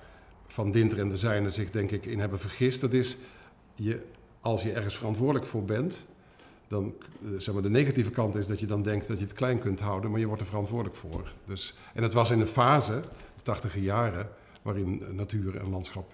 Van 0.48 0.72
Dinter 0.72 1.00
en 1.00 1.10
de 1.10 1.18
zijnen 1.18 1.52
zich 1.52 1.72
denk 1.72 1.92
ik 1.92 2.06
in 2.06 2.20
hebben 2.20 2.40
vergist. 2.40 2.82
Dat 2.82 2.92
is. 2.92 3.18
Je, 3.76 4.06
als 4.42 4.64
je 4.64 4.72
ergens 4.72 4.98
verantwoordelijk 4.98 5.46
voor 5.46 5.64
bent. 5.64 6.06
Dan, 6.68 6.94
eh, 7.24 7.30
zeg 7.38 7.54
maar, 7.54 7.64
de 7.64 7.70
negatieve 7.70 8.10
kant 8.10 8.36
is 8.36 8.48
dat 8.48 8.60
je 8.60 8.66
dan 8.66 8.82
denkt 8.82 9.08
dat 9.08 9.18
je 9.18 9.24
het 9.24 9.34
klein 9.34 9.60
kunt 9.60 9.80
houden, 9.80 10.12
maar 10.12 10.20
je 10.20 10.26
wordt 10.26 10.42
er 10.42 10.48
verantwoordelijk 10.48 10.96
voor. 10.96 11.34
Dus, 11.46 11.78
en 11.94 12.04
het 12.04 12.14
was 12.14 12.32
in 12.32 12.40
een 12.40 12.48
fase, 12.48 13.02
de 13.36 13.42
tachtige 13.42 13.82
jaren, 13.82 14.30
waarin 14.62 15.04
eh, 15.04 15.10
natuur 15.10 15.58
en 15.58 15.70
landschap 15.70 16.14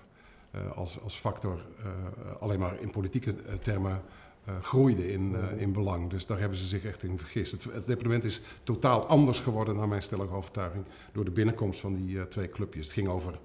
eh, 0.51 0.77
als, 0.77 1.01
als 1.01 1.15
factor 1.15 1.61
alleen 2.39 2.59
maar 2.59 2.81
in 2.81 2.91
politieke 2.91 3.35
termen 3.61 4.01
groeide 4.61 5.11
in, 5.11 5.35
eh, 5.35 5.61
in 5.61 5.71
belang. 5.71 6.09
Dus 6.09 6.25
daar 6.25 6.39
hebben 6.39 6.57
ze 6.57 6.67
zich 6.67 6.85
echt 6.85 7.03
in 7.03 7.17
vergist. 7.17 7.51
Het, 7.51 7.63
het 7.63 7.87
departement 7.87 8.23
is 8.23 8.41
totaal 8.63 9.05
anders 9.05 9.39
geworden, 9.39 9.75
naar 9.75 9.87
mijn 9.87 10.01
stellige 10.01 10.33
overtuiging, 10.33 10.85
door 11.13 11.25
de 11.25 11.31
binnenkomst 11.31 11.79
van 11.79 11.95
die 11.95 12.19
eh, 12.19 12.23
twee 12.25 12.49
clubjes. 12.49 12.85
Het 12.85 12.93
ging 12.93 13.07
over 13.07 13.39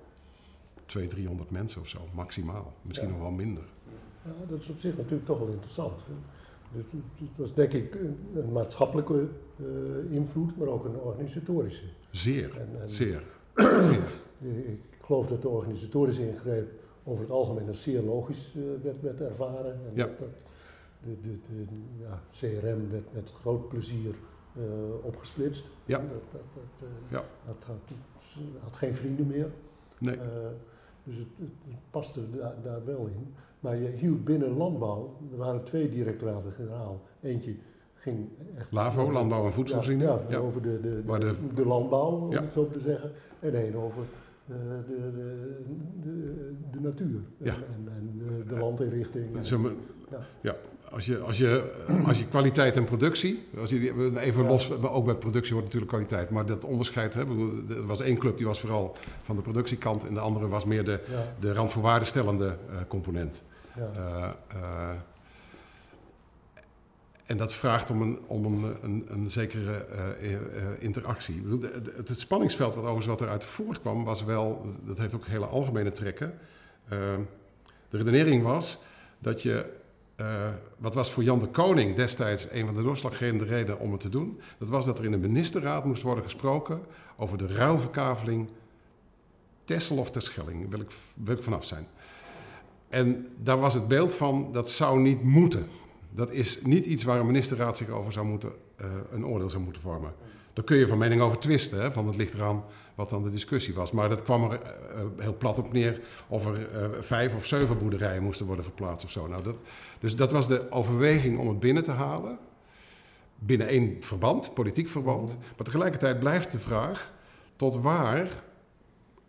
200, 0.86 1.10
300 1.20 1.50
mensen 1.50 1.80
of 1.80 1.88
zo, 1.88 1.98
maximaal. 2.14 2.72
Misschien 2.82 3.08
Ja. 3.08 3.14
nog 3.14 3.22
wel 3.22 3.32
minder. 3.32 3.62
Ja, 4.24 4.30
dat 4.48 4.60
is 4.60 4.68
op 4.68 4.78
zich 4.78 4.96
natuurlijk 4.96 5.24
toch 5.26 5.38
wel 5.38 5.48
interessant. 5.48 6.00
hè. 6.06 6.12
Het, 6.76 7.36
was 7.36 7.54
denk 7.54 7.72
ik 7.72 7.94
een, 8.34 8.52
maatschappelijke 8.52 9.28
eh, 9.58 9.64
invloed, 10.16 10.56
maar 10.58 10.68
ook 10.68 10.84
een 10.84 10.96
organisatorische. 10.96 11.82
Zeer, 12.10 12.56
En, 12.58 12.68
en 12.82 12.90
zeer. 12.90 13.22
eh, 13.54 14.68
ik 14.68 14.80
geloof 15.00 15.26
dat 15.26 15.42
de 15.42 15.48
organisatorische 15.48 16.26
ingreep 16.26 16.70
over 17.04 17.20
het 17.22 17.30
algemeen 17.30 17.68
als 17.68 17.82
zeer 17.82 18.02
logisch 18.02 18.52
eh, 18.56 18.62
werd, 18.82 19.00
werd 19.00 19.20
ervaren. 19.20 19.72
En 19.72 19.90
Ja. 19.94 20.04
dat, 20.06 20.18
dat 20.18 20.28
de, 21.04 21.20
de, 21.22 21.64
de 21.64 21.74
ja, 22.00 22.20
CRM 22.30 22.90
werd 22.90 23.12
met 23.14 23.30
groot 23.40 23.68
plezier 23.68 24.14
eh, 24.56 24.62
opgesplitst. 25.02 25.70
Ja. 25.86 25.98
Dat, 25.98 26.08
dat, 26.32 26.40
dat, 26.78 26.88
Ja. 27.10 27.24
dat 27.46 27.64
had, 27.64 27.94
had 28.62 28.76
geen 28.76 28.94
vrienden 28.94 29.26
meer. 29.26 29.50
Nee. 29.98 30.16
Eh, 30.16 30.26
dus 31.04 31.16
het, 31.16 31.26
paste 31.90 32.30
daar, 32.30 32.54
daar 32.62 32.84
wel 32.84 33.06
in. 33.06 33.34
Maar 33.60 33.76
je 33.76 33.88
hield 33.88 34.24
binnen 34.24 34.56
landbouw, 34.56 35.16
er 35.32 35.36
waren 35.36 35.64
twee 35.64 35.88
directoraten-generaal. 35.88 37.00
Eentje 37.20 37.56
ging 37.94 38.28
echt... 38.56 38.72
LAVO, 38.72 39.00
over- 39.02 39.12
Landbouw 39.14 39.44
en 39.46 39.52
Voedselvoorziening. 39.52 40.08
Ja, 40.10 40.20
Ja. 40.28 40.36
over 40.38 40.62
de, 40.62 40.80
de, 40.80 41.02
de, 41.54 41.66
landbouw, 41.66 42.10
om 42.10 42.30
het 42.30 42.52
zo 42.52 42.68
te 42.68 42.80
zeggen. 42.80 43.10
En 43.40 43.54
één 43.54 43.74
over 43.74 44.02
de, 44.46 44.54
de, 44.86 45.10
de, 46.00 46.52
de 46.70 46.80
natuur 46.80 47.20
Ja. 47.38 47.54
en, 47.54 47.88
en, 47.96 48.22
de, 48.46 48.58
landinrichting. 48.58 49.36
En- 49.36 49.76
Ja. 50.10 50.18
ja, 50.40 50.56
als 50.94 51.06
je, 51.06 51.18
als, 51.18 51.38
je, 51.38 51.72
als 52.06 52.18
je 52.18 52.26
kwaliteit 52.26 52.76
en 52.76 52.84
productie, 52.84 53.46
als 53.60 53.70
je, 53.70 53.76
even 54.20 54.42
Ja. 54.42 54.48
los, 54.48 54.70
ook 54.82 55.04
bij 55.04 55.14
productie 55.14 55.52
hoort 55.52 55.64
natuurlijk 55.64 55.92
kwaliteit, 55.92 56.30
maar 56.30 56.46
dat 56.46 56.64
onderscheid, 56.64 57.14
hè, 57.14 57.20
er 57.68 57.86
was 57.86 58.00
één 58.00 58.18
club 58.18 58.36
die 58.36 58.46
was 58.46 58.60
vooral 58.60 58.96
van 59.22 59.36
de 59.36 59.42
productiekant 59.42 60.06
en 60.06 60.14
de 60.14 60.20
andere 60.20 60.48
was 60.48 60.64
meer 60.64 60.84
de, 60.84 61.00
Ja, 61.10 61.34
de 61.40 61.52
randvoorwaardenstellende 61.52 62.46
eh, 62.70 62.76
component. 62.88 63.42
ja. 63.76 63.90
Eh, 63.96 64.60
eh, 64.60 64.90
en 67.26 67.36
dat 67.36 67.52
vraagt 67.54 67.90
om 67.90 68.02
een, 68.02 68.18
om 68.26 68.44
een, 68.44 68.74
een, 68.82 69.04
een 69.08 69.30
zekere 69.30 69.72
eh, 69.72 70.34
eh, 70.34 70.40
interactie. 70.78 71.40
Bedoel, 71.40 71.60
Het, 71.96 72.18
spanningsveld 72.18 72.74
wat 72.74 72.82
overigens 72.84 73.06
wat 73.06 73.20
eruit 73.20 73.44
voortkwam, 73.44 74.04
was 74.04 74.24
wel, 74.24 74.66
dat 74.86 74.98
heeft 74.98 75.14
ook 75.14 75.26
hele 75.26 75.46
algemene 75.46 75.92
trekken. 75.92 76.34
Eh, 76.88 76.98
de 77.88 77.96
redenering 77.96 78.42
was 78.42 78.78
dat 79.18 79.42
je, 79.42 79.72
eh, 80.16 80.48
wat 80.78 80.94
was 80.94 81.12
voor 81.12 81.22
Jan 81.22 81.38
de 81.38 81.46
Koning 81.46 81.96
destijds 81.96 82.50
een 82.50 82.66
van 82.66 82.74
de 82.74 82.82
doorslaggevende 82.82 83.44
redenen 83.44 83.78
om 83.78 83.92
het 83.92 84.00
te 84.00 84.08
doen, 84.08 84.40
dat 84.58 84.68
was 84.68 84.86
dat 84.86 84.98
er 84.98 85.04
in 85.04 85.10
de 85.10 85.18
ministerraad 85.18 85.84
moest 85.84 86.02
worden 86.02 86.24
gesproken 86.24 86.80
over 87.16 87.38
de 87.38 87.46
ruilverkaveling 87.46 88.50
Tessel 89.64 89.96
of 89.96 90.10
Terschelling. 90.10 90.70
Wil 90.70 90.80
ik, 90.80 90.90
wil 91.14 91.36
ik 91.36 91.42
vanaf 91.42 91.64
zijn. 91.64 91.86
En 92.88 93.28
daar 93.42 93.58
was 93.58 93.74
het 93.74 93.88
beeld 93.88 94.14
van, 94.14 94.52
dat 94.52 94.70
zou 94.70 95.00
niet 95.00 95.22
moeten. 95.22 95.66
Dat 96.10 96.30
is 96.30 96.62
niet 96.62 96.84
iets 96.84 97.02
waar 97.02 97.20
een 97.20 97.26
ministerraad 97.26 97.76
zich 97.76 97.88
over 97.88 98.12
zou 98.12 98.26
moeten, 98.26 98.52
eh, 98.76 98.86
een 99.12 99.26
oordeel 99.26 99.50
zou 99.50 99.62
moeten 99.62 99.82
vormen. 99.82 100.12
Daar 100.52 100.64
kun 100.64 100.76
je 100.76 100.86
van 100.86 100.98
mening 100.98 101.20
over 101.20 101.38
twisten, 101.38 101.80
hè, 101.80 101.92
van 101.92 102.06
het 102.06 102.16
ligt 102.16 102.34
eraan 102.34 102.64
wat 102.94 103.10
dan 103.10 103.22
de 103.22 103.30
discussie 103.30 103.74
was. 103.74 103.90
Maar 103.90 104.08
dat 104.08 104.22
kwam 104.22 104.50
er 104.50 104.60
eh, 104.60 105.00
heel 105.18 105.36
plat 105.36 105.58
op 105.58 105.72
neer 105.72 106.00
of 106.28 106.46
er 106.46 106.68
vijf 107.00 107.34
of 107.34 107.46
zeven 107.46 107.78
boerderijen 107.78 108.22
moesten 108.22 108.46
worden 108.46 108.64
verplaatst 108.64 109.04
of 109.04 109.10
zo. 109.10 109.26
Nou, 109.26 109.42
dat, 109.42 109.56
dus 110.04 110.16
dat 110.16 110.32
was 110.32 110.48
de 110.48 110.70
overweging 110.70 111.38
om 111.38 111.48
het 111.48 111.60
binnen 111.60 111.84
te 111.84 111.90
halen. 111.90 112.38
Binnen 113.38 113.68
één 113.68 113.96
verband, 114.00 114.54
politiek 114.54 114.88
verband. 114.88 115.36
Maar 115.56 115.64
tegelijkertijd 115.64 116.18
blijft 116.18 116.52
de 116.52 116.58
vraag, 116.58 117.12
tot 117.56 117.80
waar 117.80 118.28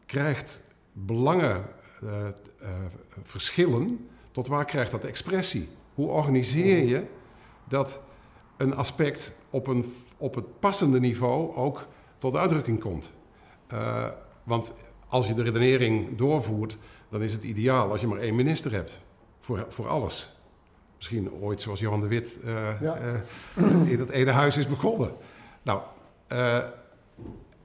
krijgt 0.06 0.64
belangen, 0.92 1.66
eh, 2.02 2.28
eh, 2.28 2.70
verschillen, 3.24 4.08
tot 4.32 4.48
waar 4.48 4.66
krijgt 4.66 4.92
dat 4.92 5.04
expressie? 5.04 5.70
Hoe 5.94 6.08
organiseer 6.08 6.86
je 6.86 7.04
dat 7.64 8.00
een 8.58 8.76
aspect 8.76 9.32
op, 9.50 9.68
een, 9.68 9.94
op 10.18 10.36
het 10.36 10.60
passende 10.60 11.00
niveau 11.00 11.56
ook 11.56 11.88
tot 12.18 12.36
uitdrukking 12.36 12.80
komt? 12.80 13.12
Eh, 13.68 14.08
want 14.44 14.74
als 15.08 15.28
je 15.28 15.34
de 15.34 15.44
redenering 15.44 16.18
doorvoert, 16.18 16.78
dan 17.10 17.22
is 17.22 17.34
het 17.34 17.44
ideaal 17.44 17.92
als 17.92 18.02
je 18.02 18.08
maar 18.08 18.20
één 18.20 18.36
minister 18.36 18.72
hebt 18.72 19.00
voor, 19.40 19.66
voor 19.70 19.88
alles. 19.88 20.35
Misschien 20.96 21.32
ooit 21.32 21.62
zoals 21.62 21.80
Johan 21.80 22.02
de 22.02 22.08
Wit 22.08 22.40
eh, 22.44 22.82
Ja. 22.82 22.96
eh, 22.96 23.92
in 23.92 24.00
het 24.00 24.10
ene 24.10 24.32
huis 24.32 24.58
is 24.58 24.68
begonnen. 24.68 25.12
Nou, 25.62 25.82
eh, 26.28 26.60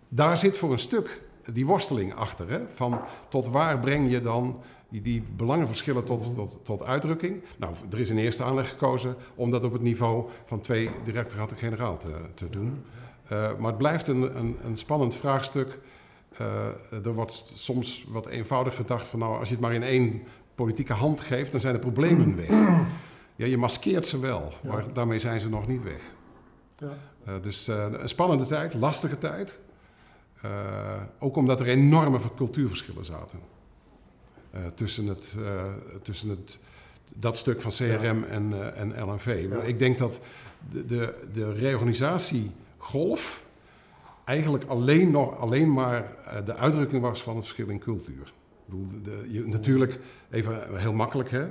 daar 0.08 0.36
zit 0.36 0.58
voor 0.58 0.72
een 0.72 0.78
stuk 0.78 1.20
die 1.52 1.66
worsteling 1.66 2.14
achter. 2.14 2.50
Hè? 2.50 2.60
Van 2.74 3.00
tot 3.28 3.48
waar 3.48 3.78
breng 3.78 4.10
je 4.10 4.22
dan 4.22 4.60
die, 4.88 5.00
die 5.00 5.22
belangenverschillen 5.36 6.04
tot, 6.04 6.34
tot, 6.34 6.58
tot 6.62 6.82
uitdrukking? 6.82 7.42
Nou, 7.56 7.74
er 7.90 8.00
is 8.00 8.10
in 8.10 8.18
eerste 8.18 8.44
aanleg 8.44 8.68
gekozen 8.68 9.16
om 9.34 9.50
dat 9.50 9.64
op 9.64 9.72
het 9.72 9.82
niveau 9.82 10.28
van 10.44 10.60
twee 10.60 10.90
directoraten-generaal 11.04 11.96
te, 11.98 12.10
te 12.34 12.50
doen. 12.50 12.84
Maar 13.28 13.66
het 13.70 13.78
blijft 13.78 14.08
een, 14.08 14.38
een, 14.38 14.56
een 14.64 14.76
spannend 14.76 15.14
vraagstuk. 15.14 15.78
Er 17.04 17.14
wordt 17.14 17.52
soms 17.54 18.06
wat 18.08 18.26
eenvoudig 18.26 18.74
gedacht 18.76 19.08
van 19.08 19.18
nou, 19.18 19.38
als 19.38 19.48
je 19.48 19.54
het 19.54 19.62
maar 19.62 19.74
in 19.74 19.82
één 19.82 20.22
politieke 20.54 20.92
hand 20.92 21.20
geeft, 21.20 21.50
dan 21.50 21.60
zijn 21.60 21.74
de 21.74 21.80
problemen 21.80 22.36
weg. 22.36 22.48
Ja, 23.40 23.46
je 23.46 23.58
maskeert 23.58 24.06
ze 24.06 24.20
wel, 24.20 24.52
Ja. 24.62 24.68
maar 24.68 24.92
daarmee 24.92 25.18
zijn 25.18 25.40
ze 25.40 25.48
nog 25.48 25.66
niet 25.68 25.82
weg. 25.82 26.00
Ja. 26.78 26.88
Eh, 27.24 27.34
dus 27.42 27.68
eh, 27.68 27.86
een 27.90 28.08
spannende 28.08 28.46
tijd, 28.46 28.74
lastige 28.74 29.18
tijd. 29.18 29.58
Eh, 30.42 31.02
ook 31.18 31.36
omdat 31.36 31.60
er 31.60 31.66
enorme 31.66 32.18
cultuurverschillen 32.36 33.04
zaten. 33.04 33.38
Tussen 34.74 35.06
het, 35.06 35.34
tussen 36.02 36.28
het, 36.28 36.58
dat 37.08 37.36
stuk 37.36 37.60
van 37.60 37.70
CRM 37.70 38.24
en, 38.24 38.74
en 38.76 39.02
LNV. 39.04 39.46
Ja. 39.50 39.60
Ik 39.60 39.78
denk 39.78 39.98
dat 39.98 40.20
de, 40.70 40.86
de, 40.86 41.14
de 41.32 41.52
reorganisatiegolf 41.52 43.44
eigenlijk 44.24 44.64
alleen, 44.64 45.10
nog, 45.10 45.36
alleen 45.38 45.72
maar 45.72 46.12
de 46.44 46.54
uitdrukking 46.56 47.02
was 47.02 47.22
van 47.22 47.34
het 47.36 47.44
verschil 47.44 47.68
in 47.68 47.78
cultuur. 47.78 48.22
Ik 48.26 48.64
bedoel, 48.64 48.86
de, 48.86 49.00
de- 49.02 49.32
je, 49.32 49.46
natuurlijk, 49.46 49.98
even 50.30 50.78
heel 50.78 50.92
makkelijk 50.92 51.30
hè. 51.30 51.46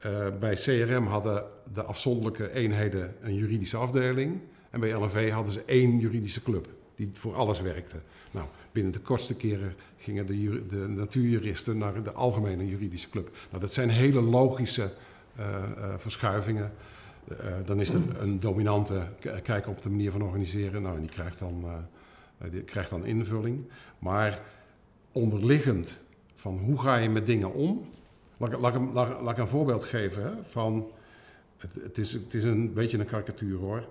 Eh, 0.00 0.26
bij 0.40 0.54
CRM 0.54 1.06
hadden 1.06 1.44
de 1.72 1.82
afzonderlijke 1.82 2.52
eenheden 2.52 3.14
een 3.20 3.34
juridische 3.34 3.76
afdeling. 3.76 4.40
En 4.70 4.80
bij 4.80 4.92
LNV 4.92 5.30
hadden 5.30 5.52
ze 5.52 5.62
één 5.66 5.98
juridische 5.98 6.42
club 6.42 6.68
die 6.94 7.10
voor 7.12 7.34
alles 7.34 7.60
werkte. 7.60 7.96
Nou, 8.30 8.46
binnen 8.72 8.92
de 8.92 8.98
kortste 8.98 9.34
keren 9.34 9.74
gingen 9.98 10.26
de, 10.26 10.66
de 10.66 10.88
natuurjuristen 10.88 11.78
naar 11.78 12.02
de 12.02 12.12
algemene 12.12 12.68
juridische 12.68 13.10
club. 13.10 13.36
Nou, 13.48 13.60
dat 13.60 13.72
zijn 13.72 13.88
hele 13.88 14.20
logische 14.20 14.92
eh, 15.36 15.46
eh, 15.46 15.94
verschuivingen. 15.96 16.72
Dan 17.64 17.80
is 17.80 17.94
er 17.94 18.00
een 18.18 18.40
dominante 18.40 19.06
kijk 19.42 19.68
op 19.68 19.82
de 19.82 19.90
manier 19.90 20.10
van 20.10 20.22
organiseren. 20.22 20.82
Nou, 20.82 20.94
en 20.94 21.00
die 21.00 21.10
krijgt 21.10 21.38
dan, 21.38 21.64
die 22.50 22.62
krijgt 22.62 22.90
dan 22.90 23.06
invulling. 23.06 23.64
Maar 23.98 24.42
onderliggend 25.12 26.02
van 26.34 26.58
hoe 26.58 26.80
ga 26.80 26.96
je 26.96 27.08
met 27.08 27.26
dingen 27.26 27.52
om. 27.52 27.88
Laat, 28.48 29.08
ik- 29.30 29.38
een 29.38 29.48
voorbeeld 29.48 29.84
geven 29.84 30.22
hè, 30.22 30.30
van. 30.44 30.90
Het, 31.56 31.74
het, 31.74 31.98
is, 31.98 32.12
het 32.12 32.34
is 32.34 32.44
een 32.44 32.72
beetje 32.72 32.98
een 32.98 33.06
karikatuur 33.06 33.58
hoor. 33.58 33.84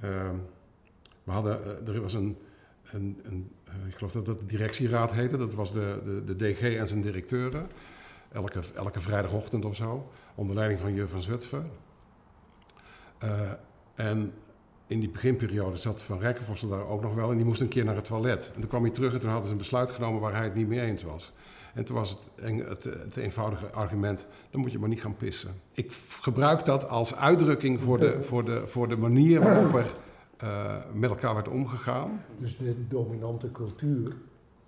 Ehm, 0.00 0.34
we 1.24 1.32
hadden, 1.32 1.64
eh, 1.64 1.94
er 1.94 2.00
was 2.00 2.14
een, 2.14 2.36
een, 2.92 3.20
een 3.22 3.50
eh, 3.64 3.72
ik 3.88 3.94
geloof 3.94 4.12
dat 4.12 4.26
dat 4.26 4.38
de 4.38 4.46
directieraad 4.46 5.12
heette, 5.12 5.36
dat 5.36 5.54
was 5.54 5.72
de, 5.72 5.98
de, 6.04 6.34
de 6.36 6.52
DG 6.52 6.60
en 6.76 6.88
zijn 6.88 7.00
directeuren. 7.00 7.66
Elke, 8.32 8.60
elke 8.74 9.00
vrijdagochtend 9.00 9.64
of 9.64 9.76
zo, 9.76 10.10
onder 10.34 10.56
leiding 10.56 10.80
van 10.80 10.94
Jur 10.94 11.08
van 11.08 11.22
Zutphen. 11.22 11.70
Eh, 13.18 13.50
en 13.94 14.32
in 14.86 15.00
die 15.00 15.08
beginperiode 15.10 15.76
zat 15.76 16.02
Van 16.02 16.18
Rijkenvossen 16.18 16.68
daar 16.68 16.86
ook 16.86 17.02
nog 17.02 17.14
wel 17.14 17.30
en 17.30 17.36
die 17.36 17.46
moest 17.46 17.60
een 17.60 17.68
keer 17.68 17.84
naar 17.84 17.96
het 17.96 18.04
toilet. 18.04 18.50
En 18.54 18.60
toen 18.60 18.68
kwam 18.70 18.82
hij 18.82 18.92
terug 18.92 19.12
en 19.12 19.20
toen 19.20 19.28
hadden 19.28 19.46
ze 19.46 19.52
een 19.52 19.58
besluit 19.58 19.90
genomen 19.90 20.20
waar 20.20 20.34
hij 20.34 20.44
het 20.44 20.54
niet 20.54 20.68
mee 20.68 20.80
eens 20.80 21.02
was. 21.02 21.32
En 21.74 21.84
toen 21.84 21.96
was 21.96 22.10
het, 22.10 22.68
het, 22.68 22.84
het 22.84 23.16
eenvoudige 23.16 23.66
argument, 23.66 24.26
dan 24.50 24.60
moet 24.60 24.72
je 24.72 24.78
maar 24.78 24.88
niet 24.88 25.00
gaan 25.00 25.16
pissen. 25.16 25.50
Ik 25.72 25.92
gebruik 26.20 26.64
dat 26.64 26.88
als 26.88 27.16
uitdrukking 27.16 27.80
voor 27.80 27.98
de, 27.98 28.22
voor 28.28 28.44
de, 28.44 28.66
voor 28.66 28.88
de 28.88 28.96
manier 28.96 29.40
waarop 29.40 29.74
er 29.74 29.92
eh, 30.36 30.76
met 30.92 31.10
elkaar 31.10 31.34
werd 31.34 31.48
omgegaan. 31.48 32.22
Dus 32.38 32.56
de 32.56 32.74
dominante 32.88 33.52
cultuur 33.52 34.12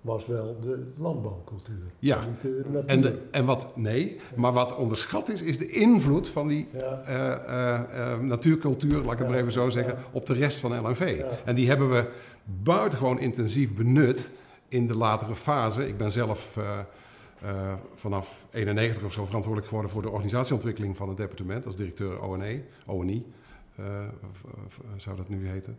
was 0.00 0.26
wel 0.26 0.56
de 0.60 0.92
landbouwcultuur. 0.96 1.82
Ja. 1.98 2.18
De. 2.40 2.82
En, 2.86 3.00
de, 3.00 3.18
en 3.30 3.44
wat, 3.44 3.76
nee, 3.76 4.20
maar 4.36 4.52
wat 4.52 4.76
onderschat 4.76 5.28
is, 5.28 5.42
is 5.42 5.58
de 5.58 5.68
invloed 5.68 6.28
van 6.28 6.48
die 6.48 6.68
ja. 6.72 7.02
eh, 7.04 8.12
eh, 8.12 8.20
natuurcultuur, 8.20 9.02
laat 9.02 9.12
ik 9.12 9.18
het 9.18 9.28
maar 9.28 9.38
even 9.38 9.52
zo 9.52 9.70
zeggen, 9.70 9.96
op 10.12 10.26
de 10.26 10.34
rest 10.34 10.58
van 10.58 10.88
LNV. 10.88 11.22
En 11.44 11.54
die 11.54 11.68
hebben 11.68 11.90
we 11.90 12.08
buitengewoon 12.62 13.20
intensief 13.20 13.74
benut 13.74 14.30
in 14.72 14.86
de 14.86 14.96
latere 14.96 15.36
fase. 15.36 15.88
Ik 15.88 15.96
ben 15.96 16.12
zelf 16.12 16.56
eh, 16.56 16.78
eh, 17.40 17.72
vanaf 17.94 18.46
91 18.50 19.04
of 19.04 19.12
zo 19.12 19.24
verantwoordelijk 19.24 19.66
geworden 19.66 19.92
voor 19.92 20.02
de 20.02 20.10
organisatieontwikkeling 20.10 20.96
van 20.96 21.08
het 21.08 21.16
departement 21.16 21.66
als 21.66 21.76
directeur 21.76 22.22
ONE, 22.22 22.62
ONI 22.86 23.32
eh, 23.76 23.84
zou 24.96 25.16
dat 25.16 25.28
nu 25.28 25.48
heten. 25.48 25.78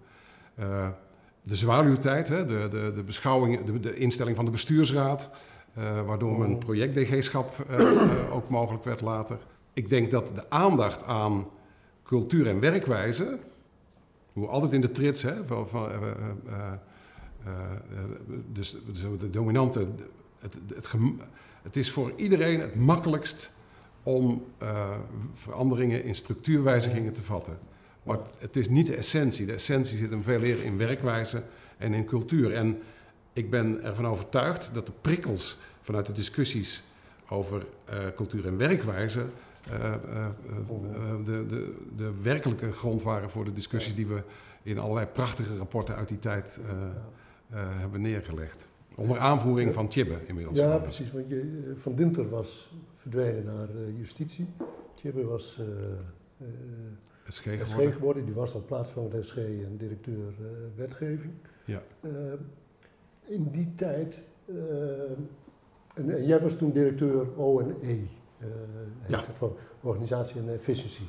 De 1.43 1.55
zwaluwtijd, 1.55 2.27
hè, 2.27 2.45
de, 2.45 2.67
de, 2.69 2.91
de 2.95 3.03
beschouwing, 3.03 3.63
de, 3.63 3.79
de 3.79 3.95
instelling 3.95 4.35
van 4.35 4.45
de 4.45 4.51
bestuursraad, 4.51 5.29
waardoor 6.05 6.37
mijn 6.37 6.53
Oh. 6.53 6.59
project-DG-schap 6.59 7.65
ook 8.31 8.49
mogelijk 8.49 8.83
werd 8.83 9.01
later. 9.01 9.37
Ik 9.73 9.89
denk 9.89 10.11
dat 10.11 10.31
de 10.35 10.49
aandacht 10.49 11.03
aan 11.03 11.47
cultuur 12.03 12.47
en 12.47 12.59
werkwijze, 12.59 13.37
hoe 14.33 14.47
altijd 14.47 14.71
in 14.71 14.81
de 14.81 14.91
trits, 14.91 15.21
hè, 15.21 15.45
van, 15.45 15.69
van, 15.69 15.89
dus 18.51 18.75
zo 18.93 19.17
de 19.17 19.29
dominante, 19.29 19.87
het, 20.39 20.57
het, 21.63 21.77
is 21.77 21.91
voor 21.91 22.13
iedereen 22.15 22.59
het 22.59 22.75
makkelijkst 22.75 23.51
om 24.03 24.45
eh, 24.57 24.91
veranderingen 25.33 26.03
in 26.03 26.15
structuurwijzigingen 26.15 27.11
te 27.11 27.21
vatten. 27.21 27.57
Maar 28.03 28.17
het 28.39 28.55
is 28.55 28.69
niet 28.69 28.85
de 28.85 28.95
essentie. 28.95 29.45
De 29.45 29.53
essentie 29.53 29.97
zit 29.97 30.09
hem 30.09 30.23
veel 30.23 30.39
meer 30.39 30.63
in 30.63 30.77
werkwijze 30.77 31.43
en 31.77 31.93
in 31.93 32.05
cultuur. 32.05 32.53
En 32.53 32.79
ik 33.33 33.49
ben 33.49 33.83
ervan 33.83 34.07
overtuigd 34.07 34.69
dat 34.73 34.85
de 34.85 34.91
prikkels 35.01 35.57
vanuit 35.81 36.05
de 36.05 36.11
discussies 36.11 36.83
over 37.29 37.65
eh, 37.85 37.97
cultuur 38.15 38.47
en 38.47 38.57
werkwijze 38.57 39.25
eh, 39.71 39.93
de, 41.25 41.45
de, 41.47 41.75
de 41.95 42.11
werkelijke 42.21 42.71
grond 42.71 43.03
waren 43.03 43.29
voor 43.29 43.45
de 43.45 43.53
discussies 43.53 43.95
die 43.95 44.07
we 44.07 44.21
in 44.63 44.79
allerlei 44.79 45.05
prachtige 45.05 45.57
rapporten 45.57 45.95
uit 45.95 46.07
die 46.07 46.19
tijd 46.19 46.59
hebben 47.55 48.01
neergelegd. 48.01 48.67
Onder 48.95 49.19
aanvoering 49.19 49.73
van 49.73 49.87
Tjibbe 49.87 50.17
inmiddels. 50.27 50.57
Ja, 50.57 50.77
precies. 50.77 51.11
Want 51.11 51.27
je, 51.27 51.71
Van 51.75 51.95
Dinter 51.95 52.29
was 52.29 52.73
verdwenen 52.95 53.45
naar 53.45 53.67
justitie. 53.97 54.47
Tjibbe 54.95 55.25
was 55.25 55.59
SG 57.27 57.43
geworden. 57.43 57.93
geworden. 57.93 58.25
Die 58.25 58.33
was 58.33 58.53
al 58.53 58.63
plaatsvervangend 58.65 59.25
SG 59.25 59.37
en 59.37 59.77
directeur 59.77 60.33
wetgeving. 60.75 61.33
Ja. 61.65 61.81
in 63.25 63.49
die 63.51 63.75
tijd 63.75 64.21
en, 65.93 66.25
jij 66.25 66.39
was 66.39 66.55
toen 66.55 66.71
directeur 66.71 67.37
O&E. 67.37 67.99
Uh, 68.39 68.47
ja. 69.07 69.23
Organisatie 69.81 70.41
en 70.41 70.53
efficiëntie. 70.53 71.07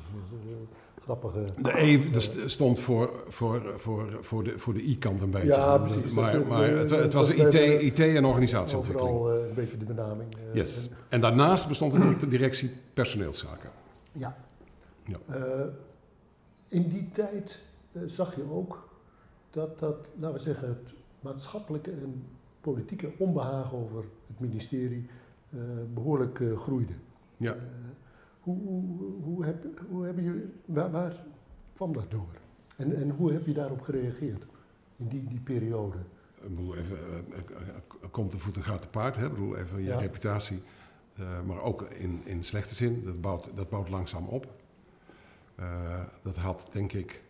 Grappige. 1.05 1.45
De 1.61 1.81
E 1.81 2.19
stond 2.45 2.79
voor, 2.79 3.23
voor, 3.27 3.73
voor, 3.75 4.17
voor 4.21 4.43
de, 4.43 4.59
voor 4.59 4.73
de 4.73 4.81
I-kant 4.81 5.21
een 5.21 5.31
beetje. 5.31 5.47
Ja, 5.47 5.77
precies. 5.77 6.11
Maar, 6.11 6.45
maar 6.45 6.69
het, 6.69 6.89
het 6.89 7.13
was 7.13 7.29
IT, 7.29 7.53
IT 7.81 7.99
en 7.99 8.25
organisatieontwikkeling. 8.25 9.17
Vooral 9.17 9.41
uh, 9.41 9.47
een 9.47 9.53
beetje 9.53 9.77
de 9.77 9.85
benaming. 9.85 10.35
yes. 10.53 10.89
En, 11.09 11.21
daarnaast 11.21 11.67
bestond 11.67 11.93
er 11.93 12.19
de 12.19 12.27
directie 12.27 12.71
personeelszaken. 12.93 13.69
Ja. 14.11 14.35
ja. 15.03 15.17
in 16.69 16.89
die 16.89 17.09
tijd 17.11 17.59
zag 18.05 18.35
je 18.35 18.43
ook 18.51 18.89
dat, 19.49 19.79
dat, 19.79 19.95
laten 20.19 20.37
we 20.37 20.41
zeggen, 20.43 20.67
het 20.67 20.93
maatschappelijke 21.19 21.91
en 21.91 22.23
politieke 22.61 23.11
onbehagen 23.17 23.77
over 23.77 24.03
het 24.27 24.39
ministerie 24.39 25.09
uh, 25.49 25.61
behoorlijk 25.93 26.39
uh, 26.39 26.57
groeide. 26.57 26.93
Ja. 27.37 27.55
Hoe, 28.45 28.57
hoe, 28.61 29.21
hoe, 29.23 29.45
heb, 29.45 29.65
hoe 29.89 30.05
hebben 30.05 30.23
jullie, 30.23 30.53
waar, 30.65 30.91
waar, 30.91 31.13
kwam 31.73 31.93
dat 31.93 32.11
door? 32.11 32.33
En, 32.75 32.95
en 32.95 33.09
hoe 33.09 33.31
heb 33.31 33.45
je 33.45 33.53
daarop 33.53 33.81
gereageerd 33.81 34.45
in 34.95 35.07
die, 35.07 35.23
die 35.23 35.39
periode? 35.39 35.97
Ik 36.41 36.55
bedoel, 36.55 36.75
even, 36.75 36.97
komt 38.11 38.31
de 38.31 38.37
voet 38.37 38.55
en 38.55 38.63
gaat 38.63 38.81
te 38.81 38.87
paard, 38.87 39.15
hè? 39.15 39.25
Ik 39.25 39.33
bedoel, 39.33 39.57
even 39.57 39.83
je 39.83 39.97
reputatie. 39.97 40.63
maar 41.45 41.61
ook 41.61 41.81
in, 41.81 42.21
in 42.25 42.43
slechte 42.43 42.75
zin, 42.75 43.03
dat 43.05 43.21
bouwt, 43.21 43.49
dat 43.55 43.69
bouwt 43.69 43.89
langzaam 43.89 44.27
op. 44.27 44.47
dat 46.21 46.35
had, 46.35 46.69
denk 46.71 46.93
ik, 46.93 47.23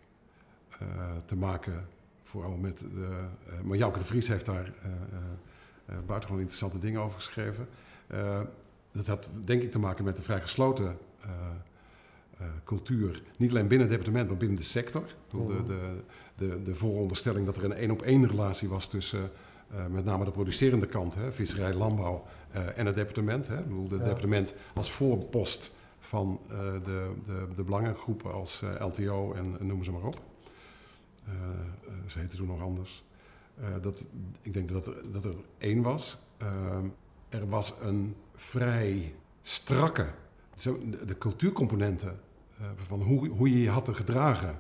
te 1.26 1.36
maken 1.36 1.88
vooral 2.22 2.58
met 2.58 2.78
de. 2.78 3.28
Maar 3.64 3.78
Jouke 3.78 4.00
de 4.00 4.06
Vries 4.06 4.28
heeft 4.28 4.46
daar 4.46 4.74
buitengewoon 5.86 6.40
interessante 6.40 6.80
dingen 6.80 7.02
over 7.02 7.20
geschreven. 7.20 7.68
dat 8.92 9.08
had 9.08 9.30
denk 9.46 9.62
ik 9.62 9.72
te 9.72 9.80
maken 9.80 10.04
met 10.04 10.18
een 10.18 10.24
vrij 10.24 10.42
gesloten 10.42 10.98
cultuur. 12.64 13.22
Niet 13.38 13.50
alleen 13.50 13.68
binnen 13.68 13.88
het 13.88 13.98
departement, 13.98 14.28
maar 14.28 14.38
binnen 14.38 14.58
de 14.58 14.64
sector. 14.64 15.04
De, 15.30 15.64
de, 15.68 16.02
de, 16.36 16.64
de 16.64 16.76
vooronderstelling 16.76 17.46
dat 17.46 17.58
er 17.58 17.64
een 17.64 17.74
één-op-één 17.74 18.28
relatie 18.28 18.70
was 18.70 18.88
tussen 18.88 19.32
met 19.90 20.06
name 20.06 20.26
de 20.26 20.32
producerende 20.32 20.88
kant, 20.88 21.16
hè, 21.16 21.32
visserij, 21.32 21.74
landbouw 21.74 22.26
en 22.76 22.86
het 22.86 22.96
departement. 22.96 23.48
Hè. 23.48 23.60
Ik 23.60 23.68
bedoel, 23.68 23.90
het 23.90 24.04
departement 24.04 24.54
als 24.74 24.92
voorpost 24.92 25.76
van 26.00 26.40
de, 26.50 27.12
de, 27.26 27.48
de 27.56 27.64
belangengroepen 27.64 28.34
als 28.34 28.64
LTO 28.80 29.34
en, 29.34 29.68
noem 29.68 29.84
ze 29.84 29.92
maar 29.92 30.04
op. 30.04 30.22
Eh, 31.26 31.34
eh, 31.34 31.94
ze 32.08 32.20
heette 32.20 32.36
toen 32.36 32.48
nog 32.48 32.62
anders. 32.62 33.04
Eh, 33.56 33.68
dat, 33.82 34.04
ik 34.42 34.54
denk 34.54 34.70
dat 34.70 34.88
er, 34.88 35.12
dat 35.12 35.24
er 35.24 35.36
één 35.58 35.82
was. 35.82 36.18
er 37.30 37.50
was 37.50 37.74
een 37.82 38.16
vrij 38.36 39.16
strakke. 39.42 40.08
De 41.06 41.18
cultuurcomponenten 41.18 42.20
van 42.76 43.02
hoe, 43.02 43.28
hoe 43.28 43.50
je 43.50 43.62
je 43.62 43.70
had 43.70 43.86
te 43.86 43.94
gedragen 43.94 44.58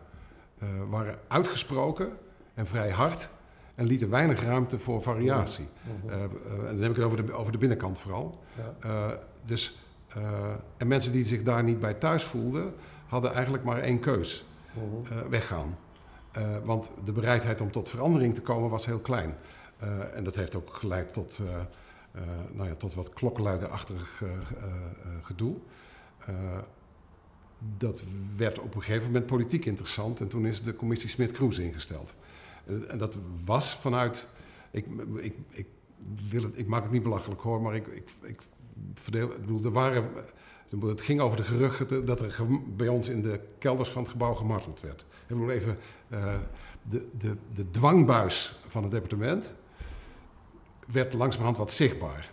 waren 0.89 1.19
uitgesproken 1.27 2.17
en 2.53 2.67
vrij 2.67 2.89
hard 2.91 3.29
en 3.75 3.85
lieten 3.85 4.09
weinig 4.09 4.41
ruimte 4.41 4.79
voor 4.79 5.01
variatie. 5.01 5.67
Uh, 6.05 6.13
en 6.13 6.29
dan 6.65 6.81
heb 6.81 6.89
ik 6.89 6.95
het 6.95 7.05
over 7.05 7.25
de, 7.25 7.33
over 7.33 7.51
de 7.51 7.57
binnenkant 7.57 7.99
vooral. 7.99 8.43
Ja. 8.81 9.19
dus, 9.45 9.79
en 10.77 10.87
mensen 10.87 11.11
die 11.11 11.25
zich 11.25 11.43
daar 11.43 11.63
niet 11.63 11.79
bij 11.79 11.93
thuis 11.93 12.23
voelden, 12.23 12.73
hadden 13.07 13.33
eigenlijk 13.33 13.63
maar 13.63 13.79
één 13.79 13.99
keus: 13.99 14.45
weggaan. 15.29 15.77
Uh, 16.37 16.57
want 16.63 16.91
de 17.05 17.11
bereidheid 17.11 17.61
om 17.61 17.71
tot 17.71 17.89
verandering 17.89 18.35
te 18.35 18.41
komen 18.41 18.69
was 18.69 18.85
heel 18.85 18.99
klein. 18.99 19.35
Uh, 19.83 20.15
en 20.15 20.23
dat 20.23 20.35
heeft 20.35 20.55
ook 20.55 20.73
geleid 20.73 21.13
tot, 21.13 21.39
uh, 21.41 21.47
nou 22.51 22.69
ja, 22.69 22.75
tot 22.75 22.93
wat 22.93 23.13
klokkenluiderachtig 23.13 24.23
gedoe. 25.21 25.55
Dat 27.77 28.03
werd 28.35 28.59
op 28.59 28.75
een 28.75 28.83
gegeven 28.83 29.05
moment 29.05 29.25
politiek 29.25 29.65
interessant 29.65 30.19
en 30.19 30.27
toen 30.27 30.45
is 30.45 30.61
de 30.61 30.75
commissie 30.75 31.09
Smit-Kroes 31.09 31.59
ingesteld. 31.59 32.15
en 32.87 32.97
dat 32.97 33.17
was 33.45 33.75
vanuit. 33.75 34.27
Ik, 34.71 34.85
ik, 35.21 35.35
ik, 35.49 35.67
wil 36.29 36.43
ik 36.53 36.67
maak 36.67 36.83
het 36.83 36.91
niet 36.91 37.03
belachelijk 37.03 37.41
hoor, 37.41 37.61
maar 37.61 37.75
ik, 37.75 37.87
ik, 37.87 38.09
ik 38.21 38.41
verdeel. 38.93 39.31
Ik 39.31 39.41
bedoel, 39.41 39.63
er 39.63 39.71
waren 39.71 40.09
het 40.79 41.01
ging 41.01 41.21
over 41.21 41.37
de 41.37 41.43
geruchten 41.43 42.05
dat 42.05 42.21
er 42.21 42.35
bij 42.75 42.87
ons 42.87 43.09
in 43.09 43.21
de 43.21 43.39
kelders 43.59 43.89
van 43.89 44.01
het 44.01 44.11
gebouw 44.11 44.33
gemarteld 44.33 44.81
werd. 44.81 45.01
Ik 45.01 45.27
bedoel 45.27 45.51
even, 45.51 45.77
uh, 46.09 46.33
de, 46.89 47.07
de, 47.17 47.35
de 47.53 47.71
dwangbuis 47.71 48.59
van 48.67 48.83
het 48.83 48.91
departement 48.91 49.53
werd 50.87 51.13
langzamerhand 51.13 51.57
wat 51.57 51.71
zichtbaar. 51.71 52.31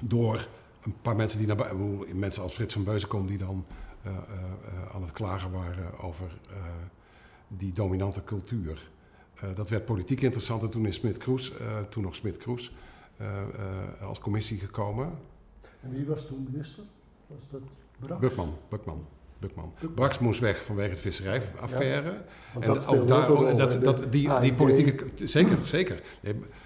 Door 0.00 0.48
een 0.82 0.94
paar 1.02 1.16
mensen 1.16 1.38
die 1.38 1.46
naar 1.46 1.56
buiten, 1.56 2.18
mensen 2.18 2.42
als 2.42 2.54
Frits 2.54 2.74
van 2.74 2.84
Beuzenkom 2.84 3.26
die 3.26 3.38
dan 3.38 3.64
uh, 4.06 4.12
uh, 4.12 4.94
aan 4.94 5.02
het 5.02 5.12
klagen 5.12 5.50
waren 5.50 5.98
over 5.98 6.38
die 7.48 7.72
dominante 7.72 8.24
cultuur. 8.24 8.90
dat 9.54 9.68
werd 9.68 9.84
politiek 9.84 10.20
interessant 10.20 10.62
en 10.62 10.70
toen 10.70 10.86
is 10.86 10.94
Smit 10.94 11.16
Kroes, 11.16 11.52
toen 11.88 12.02
nog 12.02 12.14
Smit 12.14 12.36
Kroes, 12.36 12.72
als 14.00 14.18
commissie 14.18 14.58
gekomen. 14.58 15.12
En 15.80 15.90
wie 15.90 16.06
was 16.06 16.26
toen 16.26 16.46
minister? 16.50 16.84
Was 17.26 17.48
dat 17.50 17.60
Brax? 17.98 18.20
Bukman, 18.20 18.56
Bukman. 18.68 19.06
Bukman. 19.42 19.72
Brax 19.94 20.18
moest 20.18 20.40
weg 20.40 20.64
vanwege 20.64 20.90
de 20.90 20.96
visserijaffaire. 20.96 22.10
Ja, 22.10 22.60
en 22.60 22.60
dat 22.60 22.86
ook 22.86 23.08
daar, 23.08 23.28
ook 23.28 23.58
dat, 23.58 23.82
dat, 23.82 24.12
die, 24.12 24.40
die 24.40 24.54
politieke. 24.54 25.04
Zeker, 25.14 25.66
zeker. 25.66 26.02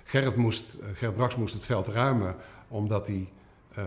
Gerrit, 0.05 0.37
moest, 0.37 0.77
Gerrit 0.93 1.17
Brax 1.17 1.37
moest 1.37 1.55
het 1.55 1.65
veld 1.65 1.87
ruimen 1.87 2.35
omdat 2.69 3.07
hij 3.07 3.29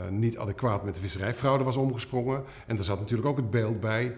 niet 0.10 0.38
adequaat 0.38 0.84
met 0.84 0.94
de 0.94 1.00
visserijfraude 1.00 1.64
was 1.64 1.78
omgesprongen. 1.78 2.44
En 2.68 2.78
er 2.78 2.84
zat 2.84 3.00
natuurlijk 3.00 3.30
ook 3.30 3.38
het 3.38 3.50
beeld 3.50 3.80
bij. 3.80 4.16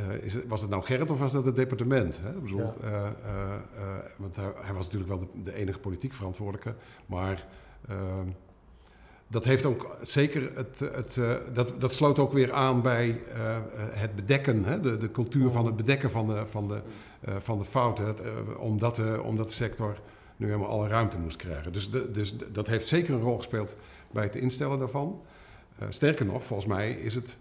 Uh, 0.00 0.14
is 0.22 0.34
het, 0.34 0.46
was 0.46 0.60
het 0.60 0.70
nou 0.70 0.82
Gerrit 0.82 1.10
of 1.10 1.18
was 1.18 1.32
dat 1.32 1.46
het 1.46 1.56
departement? 1.56 2.20
Hè? 2.22 2.32
Bedoel, 2.32 2.58
ja. 2.58 2.74
uh, 2.84 3.96
want 4.16 4.36
hij, 4.36 4.52
hij, 4.60 4.74
was 4.74 4.84
natuurlijk 4.84 5.10
wel 5.10 5.18
de, 5.18 5.42
de 5.42 5.54
enige 5.54 5.78
politiek 5.78 6.12
verantwoordelijke. 6.12 6.74
Maar 7.06 7.46
ehm, 7.88 8.28
dat 9.26 9.44
heeft 9.44 9.64
ook 9.64 9.96
zeker 10.02 10.50
het, 10.54 10.78
het, 10.78 11.20
dat, 11.52 11.80
dat 11.80 11.92
sloot 11.92 12.18
ook 12.18 12.32
weer 12.32 12.52
aan 12.52 12.82
bij 12.82 13.20
het 13.92 14.16
bedekken, 14.16 14.64
hè? 14.64 14.80
De, 14.80 14.96
de 14.96 15.10
cultuur 15.10 15.50
van 15.50 15.66
het 15.66 15.76
bedekken 15.76 16.10
van 16.10 16.26
de, 16.26 16.46
van 16.46 16.68
de, 16.68 16.80
van 17.38 17.58
de 17.58 17.64
fouten, 17.64 18.06
het, 18.06 18.20
omdat, 18.58 18.96
de, 18.96 19.20
omdat 19.22 19.46
de 19.46 19.52
sector 19.52 20.00
nu 20.36 20.46
helemaal 20.46 20.68
alle 20.68 20.88
ruimte 20.88 21.18
moest 21.18 21.36
krijgen. 21.36 21.72
Dus, 21.72 21.90
de, 21.90 22.10
dus 22.10 22.36
dat 22.52 22.66
heeft 22.66 22.88
zeker 22.88 23.14
een 23.14 23.20
rol 23.20 23.36
gespeeld 23.36 23.76
bij 24.12 24.24
het 24.24 24.36
instellen 24.36 24.78
daarvan. 24.78 25.22
sterker 25.88 26.26
nog, 26.26 26.44
volgens 26.44 26.68
mij 26.68 26.92
is 26.92 27.14
het, 27.14 27.36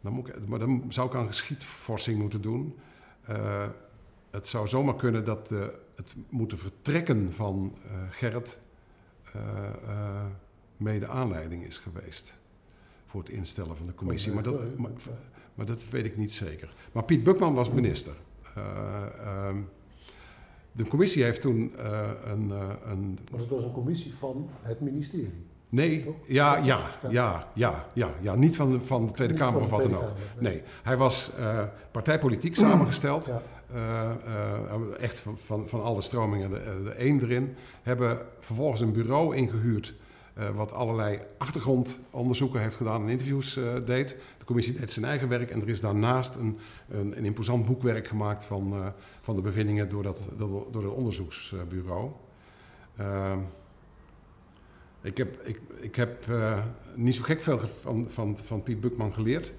dan 0.00 0.12
moet 0.12 0.28
ik, 0.28 0.46
maar 0.46 0.58
dan 0.58 0.84
zou 0.88 1.08
ik 1.08 1.14
aan 1.14 1.26
geschiedvorsing 1.26 2.18
moeten 2.18 2.40
doen. 2.40 2.78
het 4.30 4.46
zou 4.46 4.68
zomaar 4.68 4.96
kunnen 4.96 5.24
dat 5.24 5.48
de, 5.48 5.74
het 5.96 6.14
moeten 6.28 6.58
vertrekken 6.58 7.32
van 7.32 7.74
Gerrit 8.10 8.58
mede 10.76 11.06
aanleiding 11.06 11.64
is 11.64 11.78
geweest 11.78 12.34
voor 13.06 13.20
het 13.20 13.30
instellen 13.30 13.76
van 13.76 13.86
de 13.86 13.94
commissie. 13.94 14.32
Maar 14.32 14.42
dat, 14.42 14.78
maar, 14.78 14.90
maar 15.54 15.66
dat 15.66 15.88
weet 15.88 16.04
ik 16.04 16.16
niet 16.16 16.32
zeker. 16.32 16.72
Maar 16.92 17.04
Piet 17.04 17.22
Bukman 17.22 17.54
was 17.54 17.70
minister. 17.70 18.12
Uh, 18.58 18.64
uh, 19.20 19.56
de 20.72 20.84
commissie 20.84 21.22
heeft 21.22 21.40
toen 21.40 21.72
uh, 21.76 22.10
een, 22.24 22.50
een. 22.90 23.18
Maar 23.30 23.40
het 23.40 23.48
was 23.48 23.64
een 23.64 23.72
commissie 23.72 24.14
van 24.14 24.48
het 24.60 24.80
ministerie. 24.80 25.46
Nee, 25.70 26.14
ja, 26.26 26.56
ja, 26.56 26.80
ja, 27.10 27.46
ja, 27.54 27.86
ja, 27.92 28.10
ja, 28.20 28.34
niet 28.34 28.56
van 28.56 28.70
de, 28.70 28.80
van 28.80 29.06
de 29.06 29.12
Tweede 29.12 29.34
niet 29.34 29.42
Kamer 29.42 29.60
of 29.60 29.70
wat 29.70 29.82
dan 29.82 29.96
ook. 29.96 30.02
Nee. 30.38 30.52
nee. 30.52 30.62
hij 30.82 30.96
was 30.96 31.32
partijpolitiek 31.90 32.56
samengesteld. 32.66 33.26
Ja. 33.26 34.16
echt 35.00 35.18
van, 35.18 35.38
van, 35.38 35.68
van 35.68 35.82
alle 35.82 36.00
stromingen 36.00 36.50
de, 36.50 36.80
de 36.84 36.90
één 36.90 37.22
erin. 37.22 37.56
Hebben 37.82 38.18
vervolgens 38.40 38.80
een 38.80 38.92
bureau 38.92 39.36
ingehuurd 39.36 39.94
wat 40.54 40.72
allerlei 40.72 41.20
achtergrondonderzoeken 41.38 42.60
heeft 42.60 42.76
gedaan 42.76 43.02
en 43.02 43.08
interviews 43.08 43.60
deed. 43.84 44.16
De 44.38 44.44
commissie 44.44 44.78
deed 44.78 44.92
zijn 44.92 45.04
eigen 45.04 45.28
werk 45.28 45.50
en 45.50 45.60
er 45.60 45.68
is 45.68 45.80
daarnaast 45.80 46.34
een, 46.34 46.58
een, 46.88 47.18
een 47.18 47.24
imposant 47.24 47.66
boekwerk 47.66 48.06
gemaakt 48.06 48.44
van, 48.44 48.92
van 49.20 49.36
de 49.36 49.42
bevindingen 49.42 49.88
door 49.88 50.02
dat, 50.02 50.28
door, 50.36 50.66
door 50.70 50.82
het 50.82 50.92
onderzoeksbureau. 50.92 52.10
Ik 55.00 55.16
heb, 55.16 55.46
ik, 55.46 55.60
ik 55.80 55.96
heb 55.96 56.26
niet 56.94 57.14
zo 57.14 57.22
gek 57.22 57.40
veel 57.40 57.58
van, 57.58 58.06
van, 58.08 58.38
van 58.42 58.62
Piet 58.62 58.80
Bukman 58.80 59.12
geleerd. 59.12 59.52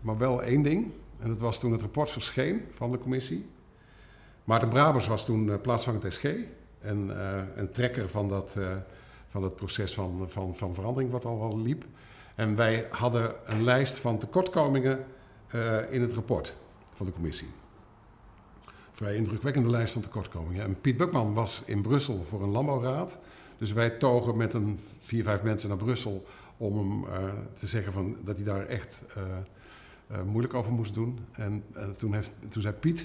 maar 0.00 0.18
wel 0.18 0.42
één 0.42 0.62
ding. 0.62 0.92
En 1.20 1.28
dat 1.28 1.38
was 1.38 1.60
toen 1.60 1.72
het 1.72 1.80
rapport 1.80 2.10
verscheen 2.10 2.62
van 2.74 2.92
de 2.92 2.98
commissie. 2.98 3.46
Maarten 4.44 4.68
Brabers 4.68 5.06
was 5.06 5.24
toen 5.24 5.46
uh, 5.46 5.54
plaatsvangend 5.62 6.12
SG 6.12 6.24
en 6.80 7.10
een 7.60 7.70
trekker 7.70 8.08
van 8.08 8.28
dat, 8.28 8.58
van 9.28 9.54
proces 9.54 9.94
van, 9.94 10.24
van, 10.26 10.56
van 10.56 10.74
verandering 10.74 11.10
wat 11.10 11.24
al 11.24 11.38
wel 11.38 11.58
liep. 11.58 11.84
En 12.34 12.56
wij 12.56 12.86
hadden 12.90 13.34
een 13.44 13.64
lijst 13.64 13.98
van 13.98 14.18
tekortkomingen 14.18 15.04
in 15.90 16.00
het 16.00 16.12
rapport 16.12 16.56
van 16.94 17.06
de 17.06 17.12
commissie 17.12 17.48
vrij 18.94 19.16
indrukwekkende 19.16 19.70
lijst 19.70 19.92
van 19.92 20.02
tekortkomingen. 20.02 20.64
En 20.64 20.80
Piet 20.80 20.96
Bukman 20.96 21.34
was 21.34 21.62
in 21.66 21.82
Brussel 21.82 22.24
voor 22.28 22.42
een 22.42 22.48
landbouwraad. 22.48 23.18
Dus 23.58 23.72
wij 23.72 23.90
togen 23.90 24.36
met 24.36 24.54
een 24.54 24.78
vier, 25.00 25.24
vijf 25.24 25.42
mensen 25.42 25.68
naar 25.68 25.78
Brussel 25.78 26.26
om 26.56 26.78
hem 26.78 27.04
uh, 27.04 27.32
te 27.52 27.66
zeggen 27.66 27.92
van, 27.92 28.16
dat 28.24 28.36
hij 28.36 28.44
daar 28.44 28.66
echt 28.66 29.04
uh, 29.16 29.22
uh, 30.10 30.22
moeilijk 30.22 30.54
over 30.54 30.72
moest 30.72 30.94
doen. 30.94 31.18
En 31.32 31.64
toen, 31.96 32.14
heeft, 32.14 32.30
toen 32.48 32.62
zei 32.62 32.74
Piet, 32.74 32.98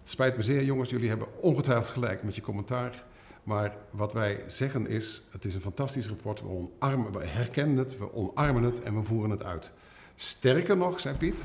het 0.00 0.10
spijt 0.10 0.36
me 0.36 0.42
zeer 0.42 0.64
jongens, 0.64 0.90
jullie 0.90 1.08
hebben 1.08 1.42
ongetwijfeld 1.42 1.92
gelijk 1.92 2.22
met 2.22 2.34
je 2.34 2.40
commentaar. 2.40 3.04
Maar 3.42 3.76
wat 3.90 4.12
wij 4.12 4.44
zeggen 4.46 4.86
is, 4.86 5.22
het 5.30 5.44
is 5.44 5.54
een 5.54 5.60
fantastisch 5.60 6.08
rapport, 6.08 6.40
we, 6.40 6.48
omarmen, 6.48 7.12
we 7.12 7.26
herkennen 7.26 7.76
het, 7.76 7.98
we 7.98 8.14
omarmen 8.14 8.62
het 8.62 8.82
en 8.82 8.94
we 8.94 9.02
voeren 9.02 9.30
het 9.30 9.42
uit. 9.42 9.70
Sterker 10.14 10.76
nog, 10.76 11.00
zei 11.00 11.16
Piet, 11.16 11.44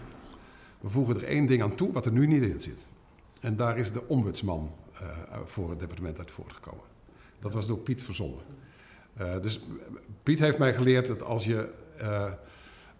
we 0.79 0.89
voegen 0.89 1.15
er 1.15 1.23
één 1.23 1.45
ding 1.45 1.61
aan 1.61 1.75
toe 1.75 1.91
wat 1.91 2.05
er 2.05 2.11
nu 2.11 2.27
niet 2.27 2.43
in 2.43 2.61
zit. 2.61 2.89
En 3.39 3.55
daar 3.55 3.77
is 3.77 3.91
de 3.91 4.07
ombudsman 4.07 4.71
voor 5.45 5.69
het 5.69 5.79
departement 5.79 6.19
uit 6.19 6.31
voortgekomen. 6.31 6.83
Dat 7.47 7.55
was 7.55 7.67
door 7.67 7.77
Piet 7.77 8.01
verzonnen. 8.01 8.39
Uh, 9.21 9.41
dus 9.41 9.59
Piet 10.23 10.39
heeft 10.39 10.57
mij 10.57 10.73
geleerd 10.73 11.07
dat 11.07 11.23
als 11.23 11.45
je, 11.45 11.69
uh, 12.01 12.25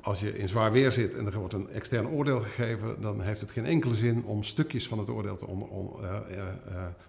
als 0.02 0.20
je 0.20 0.38
in 0.38 0.48
zwaar 0.48 0.72
weer 0.72 0.92
zit 0.92 1.16
en 1.16 1.26
er 1.26 1.40
wordt 1.40 1.54
een 1.54 1.70
extern 1.70 2.08
oordeel 2.08 2.40
gegeven, 2.40 3.02
dan 3.02 3.22
heeft 3.22 3.42
het 3.42 3.52
geen 3.52 3.66
enkele 3.66 3.94
zin 3.94 4.24
om 4.24 4.44
stukjes 4.44 4.88
van 4.88 5.00
het 5.00 5.10
oordeel 5.10 5.36
te, 5.36 5.48
on, 5.48 5.62
on, 5.70 5.90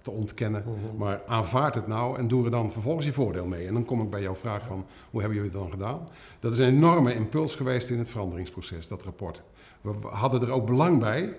te 0.02 0.10
ontkennen. 0.10 0.62
-hmm. 0.62 0.96
Maar 0.96 1.20
aanvaard 1.26 1.74
het 1.74 1.86
nou 1.86 2.18
en 2.18 2.28
doe 2.28 2.44
er 2.44 2.50
dan 2.50 2.72
vervolgens 2.72 3.06
je 3.06 3.12
voordeel 3.12 3.46
mee. 3.46 3.66
En 3.66 3.72
dan 3.72 3.84
kom 3.84 4.02
ik 4.02 4.10
bij 4.10 4.22
jouw 4.22 4.34
vraag 4.34 4.66
van, 4.66 4.86
hoe 5.10 5.20
hebben 5.20 5.38
jullie 5.38 5.52
het 5.52 5.60
dan 5.60 5.70
gedaan? 5.70 6.08
Dat 6.40 6.52
is 6.52 6.58
een 6.58 6.66
enorme 6.66 7.14
impuls 7.14 7.54
geweest 7.54 7.90
in 7.90 7.98
het 7.98 8.08
veranderingsproces, 8.08 8.88
dat 8.88 9.02
rapport. 9.02 9.42
We 9.80 9.94
hadden 10.02 10.42
er 10.42 10.50
ook 10.50 10.66
belang 10.66 10.98
bij 10.98 11.36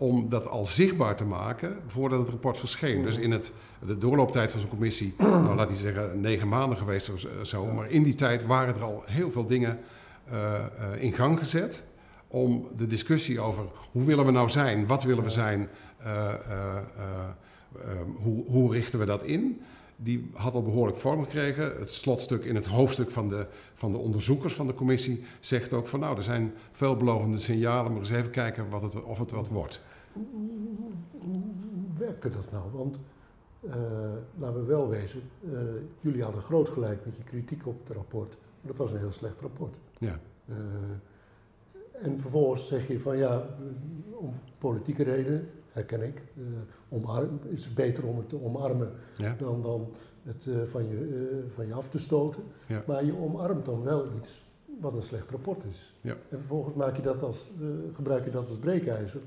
om 0.00 0.28
dat 0.28 0.48
al 0.48 0.64
zichtbaar 0.64 1.16
te 1.16 1.24
maken 1.24 1.76
voordat 1.86 2.18
het 2.18 2.28
rapport 2.28 2.58
verscheen. 2.58 3.02
Dus 3.02 3.16
in 3.16 3.30
het, 3.30 3.52
de 3.86 3.98
doorlooptijd 3.98 4.50
van 4.50 4.60
zo'n 4.60 4.68
commissie, 4.68 5.14
nou 5.18 5.54
laat 5.54 5.68
hij 5.68 5.78
zeggen 5.78 6.20
negen 6.20 6.48
maanden 6.48 6.78
geweest 6.78 7.10
of 7.12 7.26
zo, 7.42 7.66
maar 7.66 7.90
in 7.90 8.02
die 8.02 8.14
tijd 8.14 8.46
waren 8.46 8.74
er 8.74 8.82
al 8.82 9.02
heel 9.06 9.30
veel 9.30 9.46
dingen 9.46 9.78
uh, 10.32 10.34
uh, 10.34 11.02
in 11.02 11.12
gang 11.12 11.38
gezet 11.38 11.84
om 12.28 12.68
de 12.76 12.86
discussie 12.86 13.40
over 13.40 13.64
hoe 13.92 14.04
willen 14.04 14.24
we 14.24 14.32
nou 14.32 14.50
zijn, 14.50 14.86
wat 14.86 15.02
willen 15.02 15.24
we 15.24 15.30
zijn, 15.30 15.68
uh, 16.06 16.34
hoe, 18.22 18.44
hoe 18.46 18.72
richten 18.72 18.98
we 18.98 19.04
dat 19.04 19.22
in, 19.22 19.60
die 19.96 20.30
had 20.34 20.54
al 20.54 20.62
behoorlijk 20.62 20.98
vorm 20.98 21.22
gekregen. 21.22 21.78
Het 21.78 21.92
slotstuk 21.92 22.44
in 22.44 22.54
het 22.54 22.66
hoofdstuk 22.66 23.10
van 23.10 23.28
de, 23.28 23.46
van 23.74 23.92
de 23.92 23.98
onderzoekers 23.98 24.54
van 24.54 24.66
de 24.66 24.74
commissie 24.74 25.24
zegt 25.40 25.72
ook 25.72 25.88
van 25.88 26.00
nou, 26.00 26.16
er 26.16 26.22
zijn 26.22 26.52
veelbelovende 26.72 27.38
signalen, 27.38 27.92
maar 27.92 28.00
eens 28.00 28.10
even 28.10 28.30
kijken 28.30 28.68
wat 28.68 28.82
het, 28.82 29.02
of 29.02 29.18
het 29.18 29.30
wat 29.30 29.48
wordt. 29.48 29.80
Hoe, 30.12 30.90
werkte 31.98 32.28
dat 32.28 32.50
nou? 32.50 32.70
Want 32.72 32.98
uh, 33.60 33.72
laten 34.36 34.60
we 34.60 34.66
wel 34.66 34.88
wezen, 34.88 35.20
uh, 35.40 35.60
jullie 36.00 36.22
hadden 36.22 36.40
groot 36.40 36.68
gelijk 36.68 37.04
met 37.04 37.16
je 37.16 37.22
kritiek 37.22 37.66
op 37.66 37.78
het 37.86 37.96
rapport. 37.96 38.36
Maar 38.38 38.72
dat 38.72 38.76
was 38.76 38.90
een 38.90 38.98
heel 38.98 39.12
slecht 39.12 39.40
rapport. 39.40 39.78
Ja. 39.98 40.20
Uh, 40.46 40.56
en 41.92 42.18
vervolgens 42.18 42.66
zeg 42.66 42.88
je 42.88 43.00
van 43.00 43.16
ja, 43.16 43.46
om 44.10 44.34
politieke 44.58 45.02
redenen, 45.02 45.48
herken 45.68 46.02
ik, 46.02 46.22
omarm, 46.88 47.40
is 47.48 47.64
het 47.64 47.74
beter 47.74 48.06
om 48.06 48.16
het 48.16 48.28
te 48.28 48.42
omarmen 48.42 48.92
ja. 49.16 49.34
dan, 49.38 49.62
dan 49.62 49.92
het 50.22 50.46
van, 50.64 50.88
je, 50.88 51.44
van 51.54 51.66
je 51.66 51.74
af 51.74 51.88
te 51.88 51.98
stoten. 51.98 52.42
Ja. 52.66 52.82
Maar 52.86 53.04
je 53.04 53.16
omarmt 53.16 53.64
dan 53.64 53.82
wel 53.82 54.06
iets 54.16 54.44
wat 54.80 54.94
een 54.94 55.02
slecht 55.02 55.30
rapport 55.30 55.64
is. 55.64 55.94
Ja. 56.00 56.16
En 56.28 56.38
vervolgens 56.38 56.74
maak 56.74 56.96
je 56.96 57.02
dat 57.02 57.22
als, 57.22 57.50
gebruik 57.92 58.24
je 58.24 58.30
dat 58.30 58.48
als 58.48 58.58
breekijzer 58.58 59.20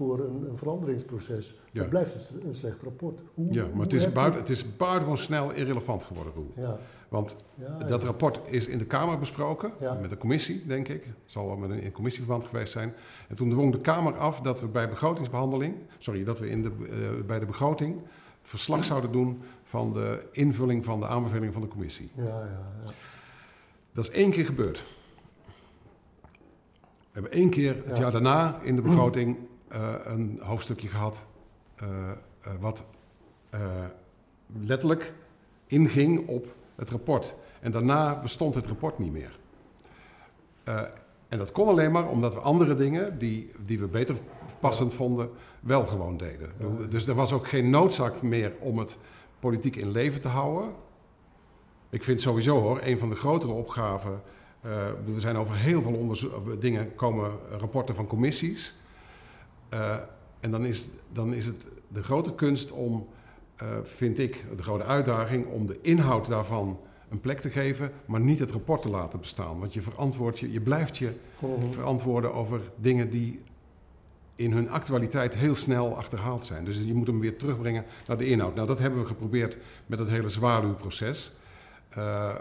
voor 0.00 0.20
een, 0.20 0.48
een 0.50 0.56
veranderingsproces. 0.56 1.54
Ja. 1.72 1.80
Dat 1.80 1.88
blijft 1.88 2.30
een, 2.30 2.46
een 2.46 2.54
slecht 2.54 2.82
rapport. 2.82 3.20
Hoe, 3.34 3.52
ja, 3.52 3.66
maar 3.72 3.82
het 3.82 3.92
is, 3.92 4.12
buiten, 4.12 4.40
het 4.40 4.50
is 4.50 4.76
buitengewoon 4.76 5.18
snel 5.18 5.52
irrelevant 5.52 6.04
geworden, 6.04 6.32
Roel. 6.34 6.50
Ja. 6.56 6.78
Want 7.08 7.36
Ja, 7.54 7.78
dat 7.78 8.04
rapport 8.04 8.40
is 8.44 8.66
in 8.66 8.78
de 8.78 8.84
Kamer 8.84 9.18
besproken, 9.18 9.72
met 10.00 10.10
de 10.10 10.16
commissie, 10.16 10.66
denk 10.66 10.88
ik. 10.88 11.04
Het 11.04 11.14
zal 11.26 11.46
wel 11.46 11.56
met 11.56 11.70
een 11.70 11.82
in 11.82 11.92
commissieverband 11.92 12.44
geweest 12.44 12.72
zijn. 12.72 12.94
En 13.28 13.36
toen 13.36 13.50
dwong 13.50 13.72
de 13.72 13.80
Kamer 13.80 14.18
af 14.18 14.40
dat 14.40 14.60
we 14.60 14.66
bij 14.66 14.88
begrotingsbehandeling, 14.88 15.74
sorry, 15.98 16.24
dat 16.24 16.38
we 16.38 16.48
in 16.50 16.62
de, 16.62 16.70
eh, 16.90 17.26
bij 17.26 17.38
de 17.38 17.46
begroting 17.46 18.00
verslag 18.42 18.84
zouden 18.84 19.12
doen 19.12 19.42
van 19.64 19.92
de 19.92 20.28
invulling 20.32 20.84
van 20.84 21.00
de 21.00 21.06
aanbevelingen 21.06 21.52
van 21.52 21.62
de 21.62 21.68
commissie. 21.68 22.10
Ja, 22.14 22.24
ja, 22.24 22.38
ja. 22.84 22.90
Dat 23.92 24.04
is 24.04 24.10
één 24.10 24.30
keer 24.30 24.44
gebeurd. 24.44 24.82
We 27.12 27.20
hebben 27.20 27.32
één 27.32 27.50
keer 27.50 27.76
het 27.76 27.96
Ja. 27.96 28.02
jaar 28.02 28.12
daarna 28.12 28.60
in 28.62 28.76
de 28.76 28.82
begroting 28.82 29.36
een 30.04 30.38
hoofdstukje 30.42 30.88
gehad 30.88 31.26
eh, 31.76 31.86
eh, 32.10 32.52
wat 32.60 32.84
eh, 33.50 33.60
letterlijk 34.60 35.12
inging 35.66 36.28
op 36.28 36.46
het 36.74 36.90
rapport. 36.90 37.34
En 37.60 37.70
daarna 37.70 38.20
bestond 38.22 38.54
het 38.54 38.66
rapport 38.66 38.98
niet 38.98 39.12
meer. 39.12 39.38
Eh, 40.64 40.82
en 41.28 41.38
dat 41.38 41.52
kon 41.52 41.68
alleen 41.68 41.92
maar 41.92 42.08
omdat 42.08 42.34
we 42.34 42.40
andere 42.40 42.74
dingen 42.74 43.18
die, 43.18 43.50
die 43.64 43.78
we 43.78 43.86
beter 43.86 44.16
passend 44.60 44.94
vonden, 44.94 45.30
wel 45.60 45.86
gewoon 45.86 46.16
deden. 46.16 46.50
Dus 46.88 47.06
er 47.06 47.14
was 47.14 47.32
ook 47.32 47.46
geen 47.48 47.70
noodzaak 47.70 48.22
meer 48.22 48.52
om 48.60 48.78
het 48.78 48.98
politiek 49.38 49.76
in 49.76 49.90
leven 49.90 50.20
te 50.20 50.28
houden. 50.28 50.70
Ik 51.90 52.04
vind 52.04 52.20
sowieso 52.20 52.60
hoor, 52.60 52.78
een 52.82 52.98
van 52.98 53.08
de 53.08 53.16
grotere 53.16 53.52
opgaven. 53.52 54.22
eh, 54.60 54.86
bedoel, 54.98 55.14
er 55.14 55.20
zijn 55.20 55.36
over 55.36 55.54
heel 55.56 55.82
veel 55.82 55.92
dingen 56.58 56.94
komen 56.94 57.30
rapporten 57.58 57.94
van 57.94 58.06
commissies. 58.06 58.74
Eh, 59.70 59.96
en 60.40 60.50
dan 60.50 60.64
is, 60.64 60.88
dan 61.12 61.34
is 61.34 61.46
het 61.46 61.66
de 61.88 62.02
grote 62.02 62.34
kunst 62.34 62.72
om, 62.72 63.06
eh, 63.56 63.66
vind 63.82 64.18
ik, 64.18 64.44
de 64.56 64.62
grote 64.62 64.84
uitdaging 64.84 65.46
om 65.46 65.66
de 65.66 65.78
inhoud 65.82 66.26
daarvan 66.26 66.78
een 67.08 67.20
plek 67.20 67.40
te 67.40 67.50
geven, 67.50 67.92
maar 68.06 68.20
niet 68.20 68.38
het 68.38 68.50
rapport 68.50 68.82
te 68.82 68.88
laten 68.90 69.18
bestaan. 69.20 69.58
Want 69.58 69.74
je 69.74 69.82
verantwoordt 69.82 70.38
je, 70.38 70.52
je 70.52 70.60
blijft 70.60 70.96
je 70.96 71.12
Mhm. 71.40 71.72
verantwoorden 71.72 72.34
over 72.34 72.60
dingen 72.76 73.10
die 73.10 73.40
in 74.34 74.52
hun 74.52 74.70
actualiteit 74.70 75.34
heel 75.34 75.54
snel 75.54 75.96
achterhaald 75.96 76.44
zijn. 76.44 76.64
Dus 76.64 76.80
je 76.82 76.94
moet 76.94 77.06
hem 77.06 77.20
weer 77.20 77.36
terugbrengen 77.36 77.84
naar 78.06 78.16
de 78.18 78.26
inhoud. 78.26 78.54
Nou, 78.54 78.66
dat 78.66 78.78
hebben 78.78 79.00
we 79.00 79.06
geprobeerd 79.06 79.56
met 79.86 79.98
het 79.98 80.08
hele 80.08 80.28
zwaluwproces. 80.28 81.32
Eh, 81.88 82.34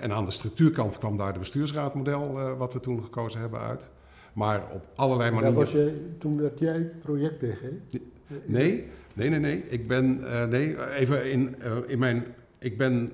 en 0.00 0.12
aan 0.12 0.24
de 0.24 0.30
structuurkant 0.30 0.98
kwam 0.98 1.16
daar 1.16 1.32
de 1.32 1.38
bestuursraadmodel, 1.38 2.56
wat 2.56 2.72
we 2.72 2.80
toen 2.80 3.02
gekozen 3.02 3.40
hebben, 3.40 3.60
uit. 3.60 3.88
Maar 4.32 4.70
op 4.72 4.86
allerlei 4.94 5.30
manieren... 5.30 5.54
was 5.54 5.74
toen 6.18 6.40
werd 6.40 6.58
jij 6.58 6.90
project-DG? 7.02 7.62
Nee, 8.46 8.86
nee, 9.14 9.28
nee, 9.28 9.38
nee. 9.38 9.58
Ik 9.68 9.88
ben, 9.88 10.32
eh, 10.32 10.46
nee, 10.46 10.92
even 10.92 11.30
in, 11.30 11.60
eh, 11.60 11.76
in 11.86 11.98
mijn, 11.98 12.24
ik 12.58 12.78
ben 12.78 13.12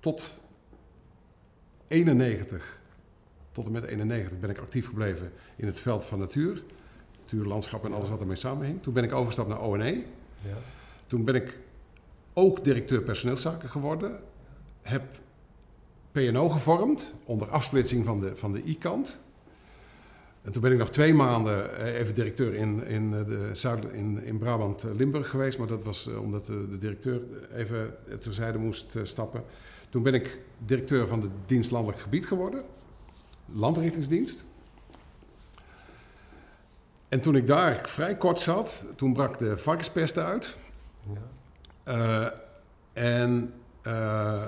tot 0.00 0.36
91, 1.88 2.78
tot 3.52 3.66
en 3.66 3.72
met 3.72 3.84
91 3.84 4.38
ben 4.40 4.50
ik 4.50 4.58
actief 4.58 4.86
gebleven 4.86 5.32
in 5.56 5.66
het 5.66 5.78
veld 5.78 6.04
van 6.04 6.18
natuur. 6.18 6.62
Natuur, 7.20 7.44
landschap 7.44 7.84
en 7.84 7.92
alles 7.92 8.08
wat 8.08 8.20
ermee 8.20 8.36
samenhing. 8.36 8.82
Toen 8.82 8.94
ben 8.94 9.04
ik 9.04 9.12
overgestapt 9.12 9.48
naar 9.48 9.62
ONE. 9.62 10.04
Ja. 10.42 10.56
Toen 11.06 11.24
ben 11.24 11.34
ik 11.34 11.58
ook 12.32 12.64
directeur 12.64 13.02
personeelszaken 13.02 13.68
geworden. 13.68 14.20
Heb 14.82 15.02
PNO 16.12 16.48
gevormd 16.48 17.14
onder 17.24 17.48
afsplitsing 17.48 18.04
van 18.04 18.20
de, 18.20 18.36
van 18.36 18.52
de 18.52 18.62
I-kant. 18.64 19.18
En 20.42 20.52
toen 20.52 20.62
ben 20.62 20.72
ik 20.72 20.78
nog 20.78 20.90
twee 20.90 21.14
maanden 21.14 21.78
eh, 21.78 21.98
even 21.98 22.14
directeur 22.14 22.54
in, 22.54 22.86
in, 22.86 23.14
eh, 23.14 23.24
de 23.24 23.50
Zuid, 23.52 23.84
in, 23.84 24.24
in 24.24 24.38
Brabant-Limburg 24.38 25.30
geweest. 25.30 25.58
Maar 25.58 25.66
dat 25.66 25.84
was 25.84 26.08
eh, 26.08 26.20
omdat 26.20 26.46
de, 26.46 26.68
de 26.68 26.78
directeur 26.78 27.20
even 27.54 27.94
terzijde 28.20 28.58
moest 28.58 28.96
eh, 28.96 29.04
stappen. 29.04 29.44
Toen 29.88 30.02
ben 30.02 30.14
ik 30.14 30.38
directeur 30.58 31.06
van 31.06 31.20
de 31.20 31.28
dienst 31.46 31.70
Landelijk 31.70 32.00
Gebied 32.00 32.26
geworden. 32.26 32.62
Landrichtingsdienst. 33.52 34.44
En 37.08 37.20
toen 37.20 37.36
ik 37.36 37.46
daar 37.46 37.88
vrij 37.88 38.16
kort 38.16 38.40
zat, 38.40 38.84
toen 38.96 39.12
brak 39.12 39.38
de 39.38 39.56
varkenspest 39.56 40.18
uit. 40.18 40.56
Ja. 41.12 41.20
Eh, 41.82 42.26
en 42.92 43.52
eh, 43.82 44.46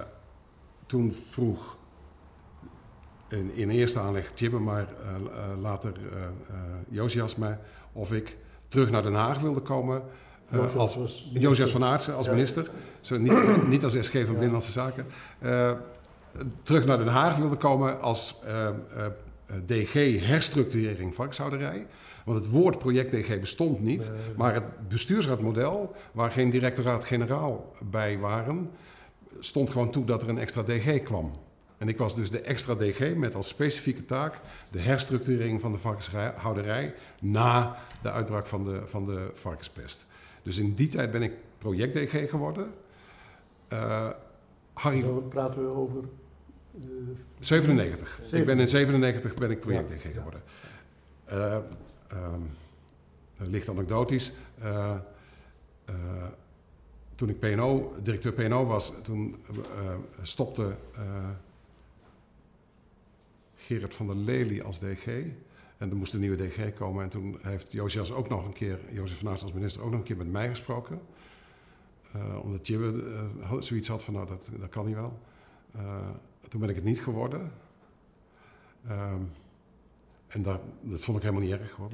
toen 0.87 1.16
vroeg 1.31 1.76
in, 3.32 3.50
in 3.54 3.70
eerste 3.70 3.98
aanleg 3.98 4.30
Jibbe, 4.34 4.58
maar 4.58 4.86
eh, 5.02 5.14
eh, 5.14 5.60
later 5.60 5.92
eh, 6.12 6.18
Josias 6.88 7.36
mij 7.36 7.58
of 7.92 8.12
ik 8.12 8.36
terug 8.68 8.90
naar 8.90 9.02
Den 9.02 9.14
Haag 9.14 9.40
wilde 9.40 9.60
komen. 9.60 10.02
Josias 10.52 10.96
als. 10.96 11.30
Josias 11.32 11.70
van 11.70 11.84
Aartsen 11.84 12.14
als 12.16 12.26
Ja. 12.26 12.32
minister, 12.32 12.70
Zo, 13.00 13.18
niet, 13.18 13.30
als- 13.32 13.46
niet 13.68 13.84
als 13.84 13.92
SG 14.00 14.12
van 14.12 14.24
Binnenlandse 14.26 14.72
Zaken. 14.72 15.06
Terug 16.62 16.84
naar 16.84 16.98
Den 16.98 17.06
Haag 17.08 17.36
wilde 17.36 17.56
komen 17.56 18.00
als 18.00 18.36
DG 19.66 19.92
herstructurering 20.26 21.14
varkenshouderij. 21.14 21.86
Want 22.24 22.38
het 22.38 22.50
woord 22.50 22.78
project 22.78 23.10
DG 23.12 23.40
bestond 23.40 23.80
niet. 23.80 24.10
Maar 24.36 24.54
het 24.54 24.88
bestuursraadmodel, 24.88 25.94
waar 26.12 26.30
geen 26.30 26.50
directoraat-generaal 26.50 27.72
bij 27.90 28.18
waren, 28.18 28.70
stond 29.38 29.70
gewoon 29.70 29.90
toe 29.90 30.04
dat 30.04 30.22
er 30.22 30.28
een 30.28 30.38
extra 30.38 30.62
DG 30.62 31.02
kwam. 31.02 31.30
En 31.80 31.88
ik 31.88 31.98
was 31.98 32.14
dus 32.14 32.30
de 32.30 32.40
extra 32.40 32.74
DG 32.74 33.14
met 33.14 33.34
als 33.34 33.48
specifieke 33.48 34.04
taak 34.04 34.40
de 34.70 34.78
herstructurering 34.78 35.60
van 35.60 35.72
de 35.72 35.78
varkenshouderij 35.78 36.94
na 37.20 37.76
de 38.02 38.10
uitbraak 38.10 38.46
van 38.46 38.64
de, 38.64 38.82
van 38.86 39.06
de 39.06 39.30
varkenspest. 39.34 40.06
Dus 40.42 40.58
in 40.58 40.74
die 40.74 40.88
tijd 40.88 41.10
ben 41.10 41.22
ik 41.22 41.32
project 41.58 41.94
DG 41.94 42.30
geworden. 42.30 42.70
Uh, 43.72 44.08
Harry... 44.72 45.00
Zo 45.00 45.20
praten 45.20 45.62
we 45.62 45.68
over... 45.68 46.04
Uh, 46.74 46.84
97. 47.38 48.20
Ik 48.32 48.44
ben 48.44 48.58
in 48.58 48.68
97 48.68 49.34
ben 49.34 49.50
ik 49.50 49.60
project 49.60 49.90
DG 49.90 50.12
geworden. 50.14 50.42
Uh, 51.32 51.56
licht 53.36 53.68
anekdotisch. 53.68 54.32
Toen 57.14 57.28
ik 57.28 57.38
PNO, 57.38 57.94
directeur 58.02 58.32
PNO 58.32 58.66
was, 58.66 58.92
toen 59.02 59.36
stopte 60.22 60.74
Gerard 63.70 63.94
van 63.94 64.06
der 64.06 64.16
Lely 64.16 64.61
als 64.61 64.78
DG. 64.78 65.06
En 65.76 65.90
er 65.90 65.96
moest 65.96 66.14
een 66.14 66.20
nieuwe 66.20 66.48
DG 66.48 66.74
komen. 66.74 67.04
En 67.04 67.09
toen 67.09 67.38
heeft 67.42 67.72
Josias 67.72 68.12
ook 68.12 68.28
nog 68.28 68.44
een 68.44 68.52
keer, 68.52 68.78
Jozef 68.92 69.18
van 69.18 69.28
als 69.28 69.52
minister, 69.52 69.83
ook 69.83 69.90
nog 69.90 69.98
een 69.98 70.06
keer 70.06 70.16
met 70.16 70.30
mij 70.30 70.48
gesproken. 70.48 71.00
Uh, 72.16 72.44
omdat 72.44 72.66
Jibbe 72.66 72.92
uh, 73.40 73.61
zoiets 73.61 73.88
had 73.88 74.02
van, 74.02 74.14
nou, 74.14 74.26
dat, 74.26 74.48
dat 74.61 74.68
kan 74.68 74.87
niet 74.87 74.94
wel. 74.94 75.18
Uh, 75.76 76.09
toen 76.48 76.61
ben 76.61 76.68
ik 76.68 76.74
het 76.74 76.85
niet 76.85 77.00
geworden. 77.00 77.52
Um, 78.90 79.30
en 80.26 80.42
dat, 80.42 80.61
dat 80.80 81.00
vond 81.00 81.16
ik 81.16 81.22
helemaal 81.22 81.44
niet 81.44 81.59
erg. 81.59 81.70
Hoor. 81.70 81.88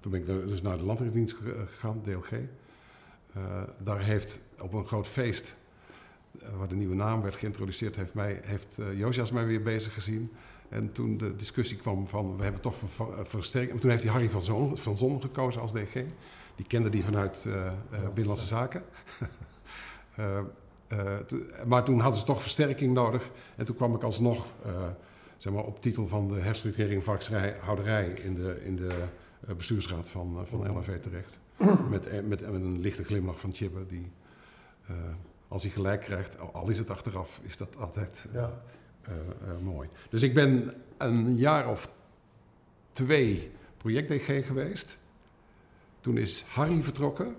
Toen 0.00 0.10
ben 0.10 0.20
ik 0.20 0.26
dus 0.26 0.62
naar 0.62 0.78
de 0.78 0.84
landdienst 0.84 1.36
gegaan, 1.36 2.02
DLG. 2.02 2.30
daar 3.78 4.02
heeft 4.02 4.40
op 4.60 4.72
een 4.72 4.86
groot 4.86 5.06
feest, 5.06 5.56
waar 6.56 6.68
de 6.68 6.74
nieuwe 6.74 6.94
naam 6.94 7.22
werd 7.22 7.36
geïntroduceerd, 7.36 7.96
heeft, 7.96 8.14
mij, 8.14 8.40
heeft 8.42 8.78
Josias 8.94 9.30
mij 9.30 9.46
weer 9.46 9.62
bezig 9.62 9.94
gezien. 9.94 10.30
En 10.74 10.92
toen 10.92 11.16
de 11.16 11.36
discussie 11.36 11.76
kwam 11.76 12.08
van, 12.08 12.36
we 12.36 12.42
hebben 12.42 12.60
toch 12.60 12.76
versterking. 13.22 13.80
Toen 13.80 13.90
heeft 13.90 14.02
hij 14.02 14.12
Harry 14.12 14.30
van 14.30 14.42
Zon, 14.42 14.76
van 14.76 14.96
Zon 14.96 15.20
gekozen 15.20 15.60
als 15.60 15.72
DG. 15.72 15.92
Die 16.56 16.66
kende 16.66 16.88
die 16.90 17.04
vanuit 17.04 17.44
uh, 17.46 17.54
uh, 17.54 17.70
Binnenlandse 17.90 18.46
Zaken. 18.46 18.82
maar 21.66 21.84
toen 21.84 22.00
hadden 22.00 22.20
ze 22.20 22.26
toch 22.26 22.42
versterking 22.42 22.94
nodig. 22.94 23.30
En 23.56 23.64
toen 23.64 23.76
kwam 23.76 23.94
ik 23.94 24.02
alsnog 24.02 24.46
zeg 25.36 25.52
maar, 25.52 25.64
op 25.64 25.82
titel 25.82 26.08
van 26.08 26.28
de 26.28 26.40
herstructurering 26.40 27.04
varkenshouderij 27.04 28.08
in 28.08 28.34
de, 28.34 28.64
in 28.64 28.76
de 28.76 29.04
bestuursraad 29.56 30.08
van, 30.08 30.42
van 30.44 30.76
LNV 30.76 31.00
terecht. 31.00 31.38
met, 31.90 32.12
met, 32.12 32.28
met, 32.28 32.42
een 32.42 32.80
lichte 32.80 33.04
glimlach 33.04 33.40
van 33.40 33.52
Chibbe, 33.52 33.86
die 33.86 34.12
als 35.48 35.62
hij 35.62 35.70
gelijk 35.70 36.00
krijgt, 36.00 36.36
al 36.52 36.68
is 36.68 36.78
het 36.78 36.90
achteraf, 36.90 37.40
is 37.42 37.56
dat 37.56 37.76
altijd 37.76 38.26
ja. 38.32 38.62
Mooi. 39.62 39.88
Dus 40.10 40.22
ik 40.22 40.34
ben 40.34 40.74
een 40.98 41.36
jaar 41.36 41.68
of 41.68 41.90
twee 42.92 43.50
project-DG 43.76 44.46
geweest. 44.46 44.98
Toen 46.00 46.16
is 46.18 46.44
Harry 46.48 46.82
vertrokken 46.82 47.36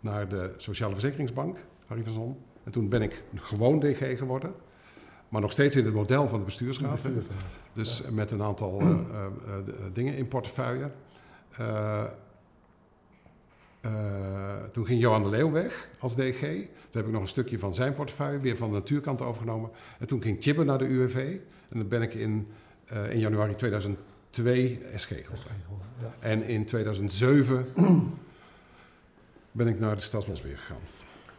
naar 0.00 0.28
de 0.28 0.54
Sociale 0.56 0.92
Verzekeringsbank, 0.92 1.58
Harry 1.86 2.02
van 2.02 2.12
Zon. 2.12 2.36
En 2.64 2.72
toen 2.72 2.88
ben 2.88 3.02
ik 3.02 3.22
gewoon 3.34 3.80
DG 3.80 4.18
geworden. 4.18 4.54
Maar 5.28 5.40
nog 5.40 5.52
steeds 5.52 5.76
in 5.76 5.84
het 5.84 5.94
model 5.94 6.28
van 6.28 6.38
de 6.38 6.44
bestuursraad. 6.44 7.00
Dus 7.72 8.02
met 8.10 8.30
een 8.30 8.42
aantal 8.42 8.82
uh, 8.82 8.88
uh, 8.88 9.26
dingen 9.92 10.16
in 10.16 10.28
portefeuille. 10.28 10.90
Toen 14.72 14.86
ging 14.86 15.00
Johan 15.00 15.22
de 15.22 15.28
Leeuw 15.28 15.50
weg 15.50 15.88
als 15.98 16.14
DG. 16.14 16.40
Toen 16.40 16.68
heb 16.90 17.06
ik 17.06 17.12
nog 17.12 17.22
een 17.22 17.28
stukje 17.28 17.58
van 17.58 17.74
zijn 17.74 17.94
portefeuille 17.94 18.38
weer 18.38 18.56
van 18.56 18.68
de 18.68 18.74
natuurkant 18.74 19.22
overgenomen. 19.22 19.70
En 19.98 20.06
toen 20.06 20.22
ging 20.22 20.42
Chibbe 20.42 20.64
naar 20.64 20.78
de 20.78 20.86
UWV. 20.86 21.36
En 21.68 21.78
dan 21.78 21.88
ben 21.88 22.02
ik 22.02 22.14
in, 22.14 22.48
in 23.10 23.18
januari 23.18 23.54
2000 23.54 23.98
twee 24.34 24.80
SG 24.96 25.08
geworden. 25.08 25.86
Ja. 26.00 26.14
En 26.18 26.42
in 26.42 26.64
2007 26.64 27.66
ben 29.52 29.66
ik 29.66 29.78
naar 29.78 29.94
de 29.94 30.02
Stadsbos 30.02 30.42
weer 30.42 30.56
gegaan. 30.56 30.80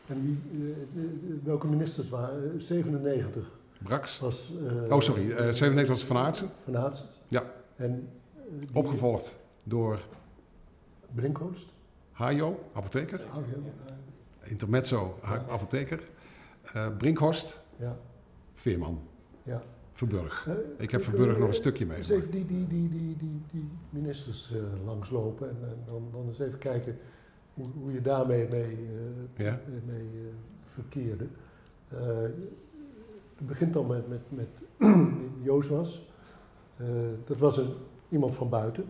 En 0.07 0.41
wie, 0.51 0.61
uh, 0.93 1.43
welke 1.43 1.67
ministers 1.67 2.09
waren? 2.09 2.61
97. 2.61 3.51
Brax. 3.83 4.19
Was, 4.19 4.51
oh, 4.89 4.99
sorry. 4.99 5.25
Uh, 5.25 5.37
97 5.37 5.87
was 5.87 6.03
Van 6.03 6.17
Aartsen. 6.17 6.49
Van 6.63 6.77
Aartsen. 6.77 7.07
Ja. 7.27 7.43
En, 7.75 8.09
Opgevolgd 8.73 9.39
door... 9.63 9.99
Brinkhorst. 11.15 11.73
Hajo, 12.15 12.59
apotheker. 12.73 13.21
Intermezzo, 14.43 15.19
apotheker. 15.49 15.99
Brinkhorst. 16.97 17.63
Ja. 17.77 17.97
Veerman. 18.53 18.99
Ja. 19.43 19.63
Verburg. 19.93 20.47
ik 20.77 20.91
heb 20.91 21.03
Verburg 21.03 21.37
nog 21.37 21.47
een 21.47 21.53
stukje 21.53 21.85
mee. 21.85 21.97
Dus 21.97 22.09
even 22.09 22.31
die, 22.31 22.45
die, 22.45 22.67
die, 22.67 22.89
die, 22.89 23.17
die, 23.17 23.41
die 23.51 23.69
ministers 23.89 24.51
uh, 24.53 24.85
langslopen 24.85 25.49
en, 25.49 25.57
en, 25.69 25.77
dan, 25.85 26.07
dan 26.11 26.27
eens 26.27 26.39
even 26.39 26.59
kijken 26.59 26.97
hoe, 27.53 27.67
hoe 27.79 27.91
je 27.91 28.01
daarmee 28.01 28.47
mee, 28.47 28.71
uh, 28.71 29.45
ja? 29.45 29.59
mee 29.85 30.09
uh, 30.13 30.27
verkeerde. 30.65 31.27
het 33.35 33.47
begint 33.47 33.73
dan 33.73 33.87
met, 33.87 34.07
met, 34.07 34.21
met 34.29 34.49
Jooswas. 35.45 36.09
dat 37.25 37.37
was 37.37 37.57
een, 37.57 37.73
iemand 38.09 38.35
van 38.35 38.49
buiten. 38.49 38.85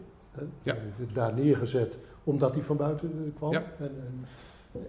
Ja. 0.64 0.78
daar 1.14 1.34
neergezet 1.34 1.98
omdat 2.26 2.54
hij 2.54 2.64
van 2.64 2.78
buiten 2.78 3.34
kwam. 3.36 3.52
Ja. 3.52 3.64
En, 3.78 3.92
en, 4.06 4.26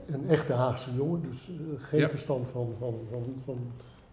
een 0.07 0.29
echte 0.29 0.53
Haagse 0.53 0.94
jongen, 0.94 1.22
dus 1.22 1.51
geen 1.77 2.01
ja. 2.01 2.09
verstand 2.09 2.49
van, 2.49 2.75
van, 2.79 3.01
van, 3.11 3.35
van 3.44 3.59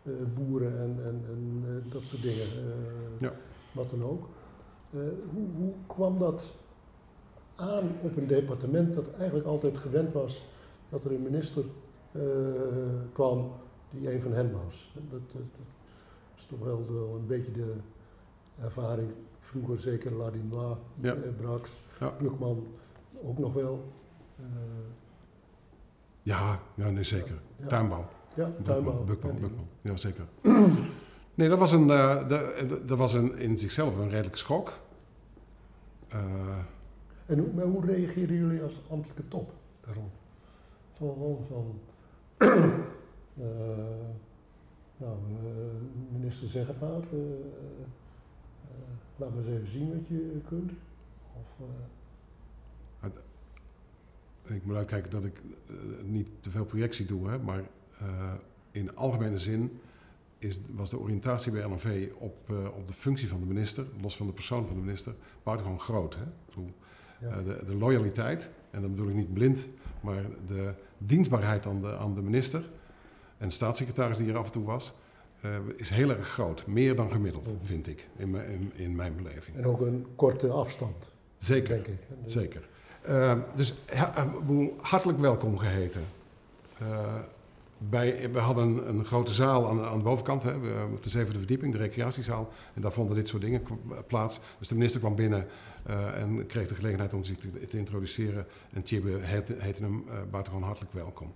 eh, 0.04 0.14
boeren 0.36 0.80
en, 0.80 1.06
en, 1.06 1.24
en 1.30 1.64
eh, 1.66 1.92
dat 1.92 2.02
soort 2.04 2.22
dingen. 2.22 2.46
Eh, 2.46 3.20
ja. 3.20 3.34
Wat 3.72 3.90
dan 3.90 4.04
ook. 4.04 4.30
hoe, 5.34 5.48
hoe 5.58 5.74
kwam 5.88 6.20
dat 6.20 6.44
aan 7.56 7.92
op 8.02 8.18
een 8.18 8.28
departement 8.28 8.94
dat 8.94 9.14
eigenlijk 9.14 9.48
altijd 9.48 9.78
gewend 9.78 10.14
was 10.14 10.46
dat 10.90 11.04
er 11.04 11.12
een 11.12 11.22
minister 11.22 11.64
kwam 13.14 13.52
die 13.90 14.14
een 14.14 14.22
van 14.22 14.32
hen 14.34 14.52
was? 14.52 14.92
Dat, 14.94 15.04
dat, 15.10 15.32
dat 15.32 15.66
is 16.36 16.46
toch 16.46 16.60
wel, 16.60 16.86
wel 16.92 17.16
een 17.16 17.28
beetje 17.28 17.52
de 17.52 17.74
ervaring 18.62 19.12
vroeger, 19.40 19.80
zeker 19.80 20.12
Ladinois, 20.12 20.78
ja. 20.96 21.16
Brax, 21.38 21.82
ja. 22.00 22.14
Bukman 22.20 22.68
ook 23.24 23.38
nog 23.38 23.54
wel. 23.54 23.92
Uh, 24.40 24.46
ja, 26.24 26.60
ja 26.76 26.90
nee, 26.90 27.04
zeker. 27.04 27.42
Ja, 27.56 27.68
Tuinbouw. 27.68 28.06
Ja, 28.36 28.52
tuinbouw. 28.64 29.04
Bukman, 29.04 29.40
Bukman, 29.40 29.68
ja 29.82 29.98
zeker. 29.98 30.26
nee, 31.36 31.50
dat 31.50 31.60
was, 31.60 31.72
een, 31.72 31.88
uh, 31.88 32.30
dat 32.86 32.98
was 32.98 33.14
een, 33.14 33.38
in 33.38 33.60
zichzelf 33.60 33.98
een 33.98 34.10
redelijk 34.10 34.36
schok. 34.36 34.74
Uh, 36.14 36.20
en 37.26 37.40
hoe, 37.40 37.54
maar 37.54 37.66
hoe 37.66 37.86
reageerden 37.86 38.36
jullie 38.36 38.62
als 38.62 38.82
ambtelijke 38.90 39.28
top 39.28 39.54
daarom? 39.82 40.12
Gewoon 40.98 41.46
van, 41.48 41.80
uh, 42.38 42.66
nou, 44.98 45.18
minister 46.12 46.48
zeg 46.48 46.68
het 46.68 46.80
maar, 46.80 46.90
laat 49.16 49.30
maar 49.30 49.38
eens 49.38 49.48
even 49.48 49.70
zien 49.70 49.94
wat 49.94 50.08
je 50.08 50.42
kunt. 50.48 50.72
Of, 51.34 51.66
ik 54.44 54.66
moet 54.66 54.76
uitkijken 54.76 55.12
dat 55.12 55.26
ik 55.26 55.42
niet 56.04 56.30
te 56.40 56.50
veel 56.50 56.66
projectie 56.66 57.06
doe, 57.06 57.30
hè, 57.30 57.40
maar 57.40 57.64
uh, 58.02 58.34
in 58.72 58.96
algemene 58.96 59.38
zin 59.38 59.80
is, 60.38 60.60
was 60.76 60.90
de 60.90 61.00
oriëntatie 61.00 61.52
bij 61.52 61.64
LNV 61.64 62.10
op, 62.18 62.50
uh, 62.52 62.58
op 62.76 62.88
de 62.88 62.94
functie 62.94 63.28
van 63.28 63.40
de 63.40 63.46
minister, 63.46 63.86
los 64.02 64.16
van 64.18 64.28
de 64.28 64.34
persoon 64.34 64.68
van 64.68 64.76
de 64.76 64.82
minister, 64.82 65.14
buitengewoon 65.44 65.82
groot. 65.82 66.16
Hè? 66.16 66.24
Ja. 67.28 67.42
de, 67.42 67.66
de, 67.66 67.76
loyaliteit, 67.76 68.52
en 68.72 68.82
dan 68.82 68.92
bedoel 68.92 69.10
ik 69.10 69.16
niet 69.16 69.34
blind, 69.34 69.68
maar 70.02 70.26
de 70.48 70.74
dienstbaarheid 70.98 71.66
aan 71.66 71.82
de, 71.82 71.98
aan 71.98 72.14
de 72.14 72.22
minister 72.22 72.70
en 73.38 73.48
de 73.48 73.54
staatssecretaris 73.54 74.18
die 74.18 74.30
er 74.30 74.38
af 74.38 74.46
en 74.46 74.52
toe 74.52 74.64
was, 74.64 74.94
is 75.76 75.90
heel 75.90 76.10
erg 76.10 76.28
groot. 76.28 76.68
Meer 76.68 76.96
dan 76.96 77.12
gemiddeld, 77.12 77.50
vind 77.62 77.88
ik, 77.88 78.08
in, 78.16 78.36
in, 78.36 78.72
in, 78.76 78.96
mijn 78.96 79.16
beleving. 79.16 79.58
En 79.58 79.66
ook 79.66 79.82
een 79.82 80.06
korte 80.16 80.50
afstand. 80.50 81.12
Zeker, 81.38 81.70
denk 81.70 81.88
ik. 81.88 82.00
Zeker. 82.26 82.70
Dus 83.56 83.74
hartelijk 84.82 85.20
welkom 85.20 85.58
geheten 85.58 86.04
bij, 87.78 88.32
we 88.32 88.40
hadden 88.40 88.90
een, 88.90 89.06
grote 89.06 89.34
zaal 89.34 89.70
aan, 89.70 89.84
aan 89.84 89.98
de 89.98 90.04
bovenkant, 90.04 90.44
hè, 90.44 90.52
op 90.84 91.04
de 91.04 91.10
zevende 91.10 91.38
verdieping, 91.38 91.72
de 91.72 91.78
recreatiezaal. 91.78 92.52
En 92.74 92.82
daar 92.82 92.92
vonden 92.92 93.16
dit 93.16 93.28
soort 93.28 93.42
dingen 93.42 93.62
plaats. 94.08 94.40
Dus 94.60 94.68
de 94.68 94.76
minister 94.76 95.00
kwam 95.00 95.16
binnen 95.16 95.48
en 96.16 96.46
kreeg 96.48 96.68
de 96.68 96.76
gelegenheid 96.76 97.14
om 97.14 97.24
zich 97.24 97.38
te, 97.38 97.78
introduceren. 97.78 98.46
En 98.74 98.84
Tjibbe 98.84 99.18
heette, 99.22 99.56
hem 99.60 100.06
buitengewoon 100.32 100.68
hartelijk 100.68 100.94
welkom. 100.94 101.34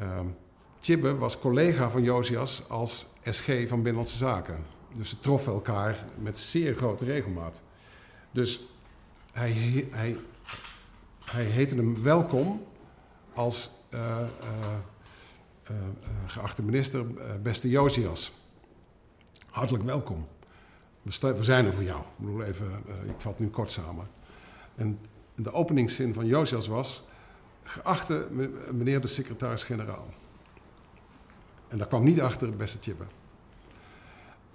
Um, 0.00 0.36
Tjibbe 0.82 1.14
was 1.14 1.38
collega 1.38 1.90
van 1.90 2.02
Josias 2.02 2.68
als 2.68 3.06
SG 3.22 3.46
van 3.46 3.82
Binnenlandse 3.82 4.16
Zaken. 4.16 4.56
Dus 4.96 5.08
ze 5.08 5.20
troffen 5.20 5.52
elkaar 5.52 6.04
met 6.18 6.38
zeer 6.38 6.74
grote 6.74 7.04
regelmaat. 7.04 7.60
Dus 8.30 8.60
hij, 9.32 9.52
hij, 9.90 10.16
hij 11.32 11.44
heette 11.44 11.74
hem 11.74 12.02
welkom 12.02 12.66
als 13.34 13.70
uh, 13.94 14.00
uh, 15.70 15.76
geachte 16.26 16.62
minister, 16.62 17.06
beste 17.42 17.68
Josias. 17.68 18.32
Hartelijk 19.50 19.84
welkom. 19.84 20.26
We, 21.02 21.34
we, 21.34 21.44
zijn 21.44 21.66
er 21.66 21.74
voor 21.74 21.82
jou. 21.82 22.00
Ik 22.00 22.06
bedoel 22.16 22.42
even, 22.42 22.66
ik 23.06 23.14
vat 23.18 23.38
nu 23.38 23.48
kort 23.48 23.70
samen. 23.70 24.06
En 24.74 24.98
de 25.34 25.52
openingszin 25.52 26.14
van 26.14 26.26
Josias 26.26 26.66
was: 26.66 27.02
Geachte 27.62 28.26
meneer 28.70 29.00
de 29.00 29.06
secretaris-generaal. 29.06 30.06
En 31.68 31.78
daar 31.78 31.86
kwam 31.88 32.04
niet 32.04 32.20
achter 32.20 32.56
beste 32.56 32.78
Tjibbe. 32.78 33.04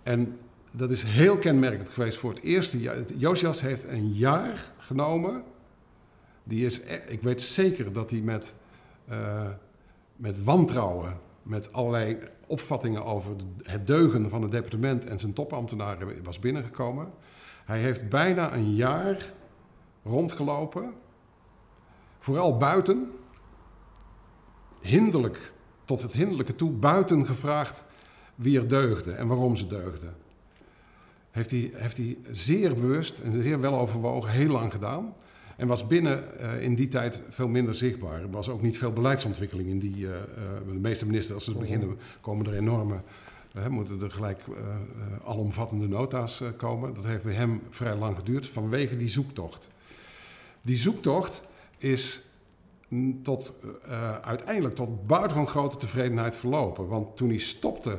En 0.04 0.40
dat 0.72 0.92
is 0.92 1.04
heel 1.04 1.38
kenmerkend 1.38 1.90
geweest 1.90 2.18
voor 2.18 2.34
het 2.34 2.44
eerste 2.44 2.80
jaar. 2.80 2.98
Josias 3.16 3.62
heeft 3.62 3.84
een 3.84 4.14
jaar 4.14 4.72
genomen. 4.78 5.44
Die 6.48 6.66
is, 6.66 6.80
e- 6.80 7.04
ik 7.08 7.22
weet 7.22 7.42
zeker 7.42 7.94
dat 7.94 8.10
hij 8.10 8.20
met, 8.20 8.56
uh, 9.10 9.48
met 10.16 10.44
wantrouwen, 10.44 11.20
met 11.44 11.74
allerlei 11.74 12.18
opvattingen 12.48 13.06
over 13.06 13.36
het 13.64 13.88
deugen 13.88 14.30
van 14.30 14.42
het 14.42 14.52
departement 14.52 15.06
en 15.06 15.20
zijn 15.20 15.34
topambtenaren 15.34 16.24
was 16.24 16.40
binnengekomen. 16.40 17.12
Hij 17.66 17.80
heeft 17.80 18.10
bijna 18.10 18.54
een 18.54 18.76
jaar 18.76 19.34
rondgelopen, 20.04 20.94
vooral 22.20 22.58
buiten, 22.58 23.12
hinderlijk, 24.82 25.52
tot 25.86 26.02
het 26.02 26.14
hinderlijke 26.14 26.56
toe, 26.56 26.72
buiten 26.72 27.26
gevraagd 27.26 27.84
wie 28.36 28.60
er 28.60 28.68
deugde 28.68 29.12
en 29.12 29.28
waarom 29.28 29.56
ze 29.56 29.68
deugden. 29.68 30.16
Heeft 31.32 31.52
hij, 31.52 31.72
heeft 31.74 31.98
hij 31.98 32.18
zeer 32.32 32.76
bewust 32.76 33.20
en 33.20 33.44
zeer 33.44 33.60
wel 33.60 33.80
overwogen 33.80 34.30
heel 34.30 34.50
lang 34.50 34.72
gedaan. 34.72 35.14
En 35.58 35.68
was 35.68 35.88
binnen 35.88 36.24
uh, 36.42 36.62
in 36.62 36.76
die 36.76 36.88
tijd 36.88 37.20
veel 37.30 37.48
minder 37.48 37.76
zichtbaar. 37.76 38.22
Er 38.22 38.30
was 38.30 38.50
ook 38.50 38.62
niet 38.62 38.78
veel 38.78 38.94
beleidsontwikkeling 38.94 39.70
in 39.70 39.80
die. 39.80 39.96
Uh, 39.96 40.10
uh, 40.10 40.16
de 40.68 40.74
meeste 40.74 41.06
ministers, 41.06 41.34
als 41.34 41.44
ze 41.44 41.58
beginnen, 41.58 41.98
komen 42.22 42.46
er 42.46 42.54
enorme. 42.54 43.02
moeten 43.70 44.02
er 44.02 44.12
gelijk 44.12 44.42
alomvattende 45.26 45.88
nota's 45.88 46.42
komen. 46.58 46.94
Dat 46.94 47.06
heeft 47.06 47.24
bij 47.24 47.34
hem 47.34 47.62
vrij 47.70 47.96
lang 47.96 48.18
geduurd 48.18 48.48
vanwege 48.48 48.98
die 48.98 49.10
zoektocht. 49.10 49.68
Die 50.62 50.78
zoektocht 50.78 51.42
is 51.78 52.26
tot, 53.24 53.54
uiteindelijk 54.22 54.76
tot 54.76 55.08
buitengewoon 55.08 55.48
grote 55.48 55.78
tevredenheid 55.78 56.36
verlopen. 56.36 56.88
Want 56.88 57.18
toen 57.18 57.30
hij 57.30 57.38
stopte 57.38 57.98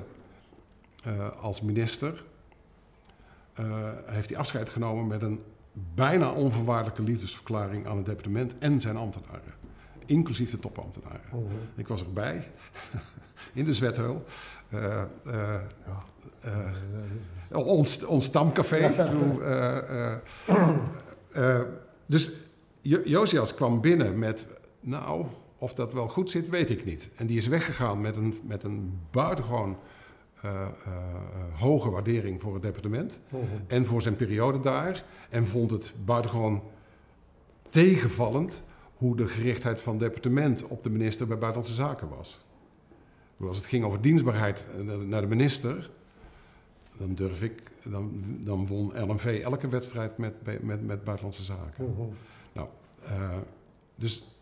als 1.40 1.60
minister, 1.60 2.24
heeft 4.06 4.28
hij 4.28 4.38
afscheid 4.38 4.70
genomen 4.70 5.06
met 5.06 5.22
een 5.22 5.40
bijna 5.94 6.32
onvoorwaardelijke 6.32 7.02
liefdesverklaring 7.02 7.86
aan 7.86 7.96
het 7.96 8.06
departement 8.06 8.58
en 8.58 8.80
zijn 8.80 8.96
ambtenaren. 8.96 9.54
Inclusief 10.06 10.50
de 10.50 10.58
topambtenaren. 10.58 11.20
Oh, 11.32 11.50
Ik 11.74 11.88
was 11.88 12.00
erbij, 12.00 12.50
in 13.52 13.64
de 13.64 13.72
Zwetheul. 13.72 14.24
Uh, 14.74 15.02
uh, 15.26 15.54
uh, 17.52 17.66
ons, 17.66 18.04
ons 18.04 18.24
stamcafé. 18.24 18.94
dus 22.06 22.30
Josias 22.82 23.54
kwam 23.54 23.80
binnen 23.80 24.18
met, 24.18 24.46
nou, 24.80 25.26
of 25.58 25.74
dat 25.74 25.92
wel 25.92 26.08
goed 26.08 26.30
zit, 26.30 26.48
weet 26.48 26.70
ik 26.70 26.84
niet. 26.84 27.08
En 27.16 27.26
die 27.26 27.38
is 27.38 27.46
weggegaan 27.46 28.00
met 28.00 28.16
een, 28.16 28.34
met 28.46 28.62
een 28.62 28.98
buitengewoon 29.10 29.76
hoge 31.52 31.90
waardering 31.90 32.40
voor 32.40 32.54
het 32.54 32.62
departement 32.62 33.20
mhm. 33.28 33.44
en 33.66 33.86
voor 33.86 34.02
zijn 34.02 34.16
periode 34.16 34.60
daar. 34.60 35.04
En 35.30 35.46
vond 35.46 35.70
het 35.70 35.92
buitengewoon 36.04 36.62
tegenvallend 37.68 38.62
hoe 38.96 39.16
de 39.16 39.28
gerichtheid 39.28 39.80
van 39.80 39.92
het 39.92 40.02
departement 40.02 40.66
op 40.66 40.82
de 40.82 40.90
minister 40.90 41.26
bij 41.26 41.38
Buitenlandse 41.38 41.74
Zaken 41.74 42.08
was. 42.08 42.46
Als 43.40 43.56
het 43.56 43.66
ging 43.66 43.84
over 43.84 44.00
dienstbaarheid 44.00 44.66
naar 45.06 45.20
de 45.20 45.26
minister, 45.26 45.90
dan 46.96 47.14
durf 47.14 47.42
ik, 47.42 47.62
dan, 47.82 48.24
dan 48.24 48.66
won 48.66 48.92
LNV 49.00 49.40
elke 49.44 49.68
wedstrijd 49.68 50.18
met, 50.18 50.34
met, 50.62 50.86
met 50.86 51.04
Buitenlandse 51.04 51.42
Zaken. 51.42 51.84
Mhm. 51.84 52.08
Nou, 52.52 52.68
uh, 53.04 53.36
dus 53.94 54.36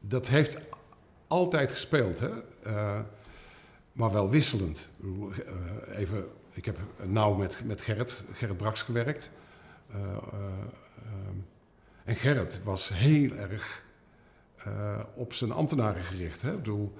dat 0.00 0.28
heeft 0.28 0.58
altijd 1.26 1.70
gespeeld. 1.70 2.20
Hè? 2.20 2.30
Maar 3.92 4.12
wel 4.12 4.30
wisselend. 4.30 4.90
Eh, 5.02 5.98
even, 5.98 6.24
ik 6.52 6.64
heb 6.64 6.78
nauw 7.04 7.34
met, 7.34 7.60
met 7.64 7.80
Gerrit, 7.80 8.24
Gerrit 8.32 8.56
Braks 8.56 8.82
gewerkt. 8.82 9.30
Uh, 9.94 9.96
en 12.04 12.16
Gerrit 12.16 12.60
was 12.64 12.88
heel 12.88 13.36
erg 13.36 13.82
op 15.14 15.32
zijn 15.32 15.52
ambtenaren 15.52 16.02
gericht. 16.02 16.42
Hè? 16.42 16.50
Ik 16.50 16.56
bedoel, 16.56 16.92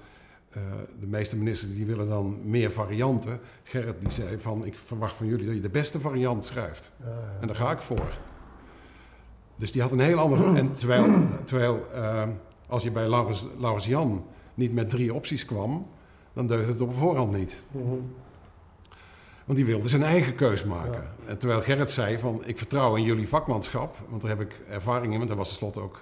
de 0.99 1.07
meeste 1.07 1.37
ministers 1.37 1.75
die 1.75 1.85
willen 1.85 2.07
dan 2.07 2.39
meer 2.43 2.71
varianten. 2.71 3.39
Gerrit 3.63 3.99
die 3.99 4.09
zei 4.09 4.39
van, 4.39 4.65
ik 4.65 4.77
verwacht 4.77 5.15
van 5.15 5.27
jullie 5.27 5.45
dat 5.45 5.55
je 5.55 5.61
de 5.61 5.69
beste 5.69 5.99
variant 5.99 6.45
schrijft. 6.45 6.91
Ja, 6.99 7.05
ja. 7.05 7.37
En 7.41 7.47
daar 7.47 7.55
ga 7.55 7.71
ik 7.71 7.81
voor. 7.81 8.17
Dus 9.55 9.71
die 9.71 9.81
had 9.81 9.91
een 9.91 9.99
heel 9.99 10.19
andere... 10.19 10.55
en 10.59 10.73
terwijl, 10.73 11.25
terwijl 11.45 11.85
als 12.67 12.83
je 12.83 12.91
bij 12.91 13.09
Laurens, 13.09 13.47
Laurens 13.59 13.85
Jan 13.85 14.25
niet 14.53 14.73
met 14.73 14.89
drie 14.89 15.13
opties 15.13 15.45
kwam 15.45 15.87
dan 16.33 16.47
deugt 16.47 16.67
het 16.67 16.81
op 16.81 16.95
voorhand 16.95 17.31
niet. 17.31 17.63
Mhm. 17.71 17.95
Want 19.45 19.57
die 19.57 19.65
wilde 19.65 19.87
zijn 19.87 20.03
eigen 20.03 20.35
keus 20.35 20.63
maken. 20.63 21.03
En 21.25 21.37
terwijl 21.37 21.61
Gerrit 21.61 21.91
zei 21.91 22.19
van, 22.19 22.41
ik 22.45 22.57
vertrouw 22.57 22.95
in 22.95 23.03
jullie 23.03 23.27
vakmanschap, 23.27 23.97
want 24.09 24.21
daar 24.21 24.29
heb 24.29 24.41
ik 24.41 24.61
ervaring 24.69 25.11
in, 25.11 25.17
want 25.17 25.29
hij 25.29 25.37
was 25.37 25.47
tenslotte 25.47 25.79
ook 25.79 26.01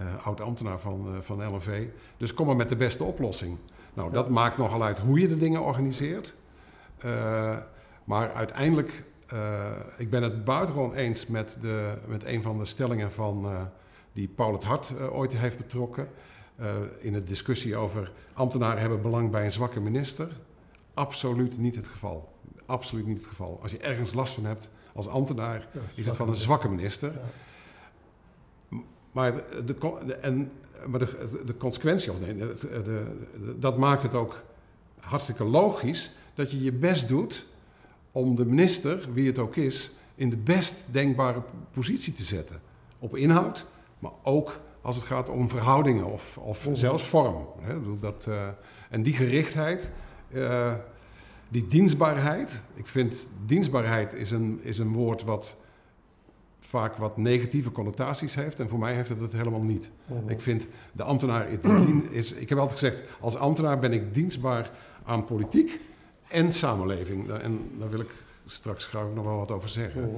uh, 0.00 0.26
oud-ambtenaar 0.26 0.78
van, 0.78 1.06
uh, 1.14 1.20
van 1.20 1.54
LNV. 1.54 1.86
Dus 2.16 2.34
kom 2.34 2.46
maar 2.46 2.56
met 2.56 2.68
de 2.68 2.76
beste 2.76 3.04
oplossing. 3.04 3.58
Nou, 3.94 4.12
dat 4.12 4.28
maakt 4.28 4.56
nogal 4.56 4.82
uit 4.82 4.98
hoe 4.98 5.20
je 5.20 5.28
de 5.28 5.38
dingen 5.38 5.62
organiseert. 5.62 6.34
Uh, 7.04 7.56
maar 8.04 8.32
uiteindelijk, 8.32 9.02
ik 9.96 10.10
ben 10.10 10.22
het 10.22 10.44
buitengewoon 10.44 10.94
eens 10.94 11.26
met, 11.26 11.56
de, 11.60 11.94
met 12.06 12.24
een 12.24 12.42
van 12.42 12.58
de 12.58 12.64
stellingen 12.64 13.12
van, 13.12 13.46
die 14.12 14.28
Paul 14.28 14.52
het 14.52 14.64
Hart 14.64 14.92
ooit 15.10 15.36
heeft 15.36 15.56
betrokken. 15.56 16.08
Uh, 16.60 16.74
in 16.98 17.12
de 17.12 17.24
discussie 17.24 17.76
over 17.76 18.12
ambtenaren 18.32 18.80
hebben 18.80 19.02
belang 19.02 19.30
bij 19.30 19.44
een 19.44 19.52
zwakke 19.52 19.80
minister. 19.80 20.28
Absoluut 20.94 21.58
niet 21.58 21.76
het 21.76 21.88
geval. 21.88 22.32
Absoluut 22.66 23.06
niet 23.06 23.16
het 23.16 23.26
geval. 23.26 23.58
Als 23.62 23.70
je 23.70 23.78
ergens 23.78 24.14
last 24.14 24.34
van 24.34 24.44
hebt 24.44 24.68
als 24.92 25.08
ambtenaar, 25.08 25.68
is 25.94 26.06
het 26.06 26.16
van 26.16 26.28
een 26.28 26.36
zwakke 26.36 26.68
minister. 26.68 27.12
Ja. 27.12 28.78
Maar, 29.12 29.32
de, 29.66 29.74
de, 30.06 30.14
en, 30.14 30.52
maar 30.86 30.98
de, 30.98 31.42
de 31.46 31.56
consequentie, 31.56 32.12
of 32.12 32.20
nee, 32.20 32.36
de, 32.36 33.56
dat 33.58 33.78
maakt 33.78 34.02
het 34.02 34.14
ook 34.14 34.42
hartstikke 35.00 35.44
logisch 35.44 36.10
dat 36.34 36.50
je 36.50 36.62
je 36.62 36.72
best 36.72 37.08
doet 37.08 37.46
om 38.12 38.36
de 38.36 38.44
minister, 38.44 39.12
wie 39.12 39.26
het 39.26 39.38
ook 39.38 39.56
is, 39.56 39.90
in 40.14 40.30
de 40.30 40.36
best 40.36 40.84
denkbare 40.90 41.42
positie 41.72 42.12
te 42.12 42.22
zetten. 42.22 42.60
Op 42.98 43.16
inhoud, 43.16 43.66
maar 43.98 44.12
ook 44.22 44.60
als 44.84 44.96
het 44.96 45.04
gaat 45.04 45.28
om 45.28 45.48
verhoudingen 45.48 46.04
of, 46.04 46.38
of 46.38 46.68
zelfs 46.72 47.04
vorm. 47.04 47.46
Hè? 47.60 47.74
Dat, 48.00 48.26
uh, 48.28 48.48
en 48.90 49.02
die 49.02 49.14
gerichtheid, 49.14 49.90
uh, 50.32 50.72
die 51.48 51.66
dienstbaarheid. 51.66 52.62
Ik 52.74 52.86
vind 52.86 53.28
dienstbaarheid 53.46 54.14
is 54.14 54.30
een, 54.30 54.60
is 54.62 54.78
een 54.78 54.92
woord 54.92 55.22
wat 55.22 55.56
vaak 56.60 56.96
wat 56.96 57.16
negatieve 57.16 57.72
connotaties 57.72 58.34
heeft. 58.34 58.60
En 58.60 58.68
voor 58.68 58.78
mij 58.78 58.94
heeft 58.94 59.08
het 59.08 59.20
het 59.20 59.32
helemaal 59.32 59.62
niet. 59.62 59.90
Mhm. 60.06 60.28
Ik 60.28 60.40
vind 60.40 60.66
de 60.92 61.02
ambtenaar 61.02 61.48
is, 61.48 61.58
is, 62.10 62.32
Ik 62.32 62.48
heb 62.48 62.58
altijd 62.58 62.78
gezegd, 62.78 63.02
als 63.20 63.36
ambtenaar 63.36 63.78
ben 63.78 63.92
ik 63.92 64.14
dienstbaar 64.14 64.70
aan 65.04 65.24
politiek 65.24 65.80
en 66.28 66.52
samenleving. 66.52 67.30
En 67.30 67.70
daar 67.78 67.90
wil 67.90 68.00
ik 68.00 68.14
straks 68.46 68.86
graag 68.86 69.06
nog 69.14 69.24
wel 69.24 69.36
wat 69.36 69.50
over 69.50 69.68
zeggen. 69.68 70.10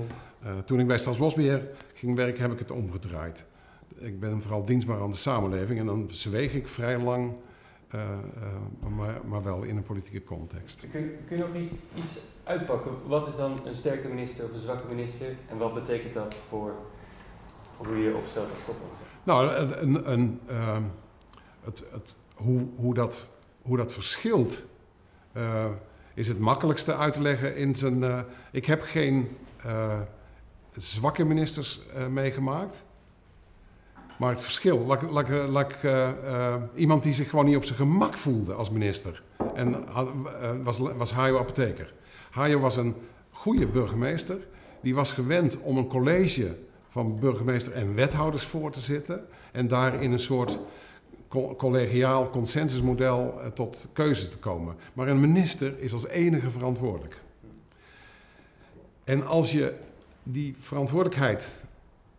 Uh, 0.45 0.51
toen 0.65 0.81
ik 0.81 0.87
bij 0.87 0.99
Staatsbosbeheer 0.99 1.69
ging 1.95 2.17
werken, 2.17 2.43
heb 2.43 2.53
ik 2.53 2.59
het 2.59 2.71
omgedraaid 2.71 3.45
ik 3.99 4.21
ben 4.21 4.43
vooral 4.43 4.65
dienstbaar 4.65 5.01
aan 5.01 5.11
de 5.11 5.17
samenleving 5.17 5.79
en 5.79 5.87
dan 5.87 6.09
zweeg 6.11 6.55
ik 6.55 6.69
vrij 6.69 6.99
lang, 6.99 7.33
uh, 7.95 8.01
uh, 8.81 8.91
maar, 8.97 9.21
maar, 9.27 9.43
wel 9.43 9.63
in 9.63 9.77
een 9.77 9.83
politieke 9.83 10.25
context. 10.25 10.81
Kun, 10.81 11.17
kun 11.27 11.37
je 11.37 11.43
nog 11.43 11.55
iets, 11.55 11.73
iets 11.95 12.21
uitpakken? 12.45 12.93
Wat 13.07 13.27
is 13.27 13.37
dan 13.37 13.61
een 13.67 13.75
sterke 13.75 14.09
minister 14.09 14.45
of 14.45 14.53
een 14.53 14.59
zwakke 14.59 14.89
minister 14.89 15.27
en 15.49 15.59
wat 15.59 15.75
betekent 15.75 16.13
dat 16.13 16.37
voor 16.49 16.75
hoe 17.77 17.97
je 17.97 18.09
je 18.09 18.15
opstelt 18.15 18.53
als 18.53 18.65
topambtenaar? 18.65 19.11
Nou, 19.23 19.57
een, 19.57 20.13
een, 20.13 20.41
uh, 20.51 20.79
het, 21.61 21.85
het, 21.91 22.17
hoe, 22.35 22.67
hoe, 22.77 22.95
dat, 22.95 23.29
hoe 23.63 23.77
dat 23.77 23.93
verschilt 23.93 24.63
uh, 25.37 25.67
is 26.15 26.29
het 26.29 26.39
makkelijkste 26.39 26.97
uit 26.97 27.13
te 27.13 27.23
leggen 27.23 27.57
in 27.57 27.75
zijn. 27.75 28.25
ik 28.53 28.67
heb 28.67 28.83
geen 28.83 29.37
zwakke 30.73 31.25
ministers 31.25 31.81
meegemaakt. 32.11 32.85
Maar 34.19 34.31
het 34.31 34.41
verschil, 34.41 34.79
laat, 34.79 35.03
laat, 35.49 35.73
uh, 35.85 36.55
iemand 36.75 37.03
die 37.03 37.15
zich 37.15 37.31
gewoon 37.31 37.45
niet 37.45 37.57
op 37.57 37.65
zijn 37.65 37.79
gemak 37.79 38.15
voelde 38.15 38.55
als 38.55 38.71
minister. 38.71 39.23
En 39.55 39.69
uh, 39.89 40.03
was, 40.63 40.79
was 40.79 41.15
apotheker. 41.15 41.95
Hajo 42.31 42.59
was 42.59 42.77
een 42.77 42.95
goede 43.31 43.67
burgemeester. 43.67 44.37
Die 44.81 44.95
was 44.95 45.13
gewend 45.13 45.61
om 45.61 45.77
een 45.77 45.89
college 45.89 46.57
van 46.89 47.19
burgemeester 47.19 47.73
en 47.73 47.95
wethouders 47.95 48.45
voor 48.45 48.71
te 48.71 48.81
zitten. 48.81 49.27
En 49.53 49.69
daar 49.69 50.03
in 50.03 50.13
een 50.13 50.19
soort 50.19 50.59
collegiaal 51.57 52.31
consensusmodel 52.31 53.41
tot 53.55 53.89
keuzes 53.93 54.31
te 54.31 54.39
komen. 54.39 54.77
Maar 54.93 55.09
een 55.09 55.21
minister 55.21 55.79
is 55.79 55.93
als 55.93 56.07
enige 56.07 56.51
verantwoordelijk. 56.51 57.21
En 59.05 59.27
als 59.27 59.53
je 59.53 59.75
die 60.23 60.57
verantwoordelijkheid, 60.59 61.61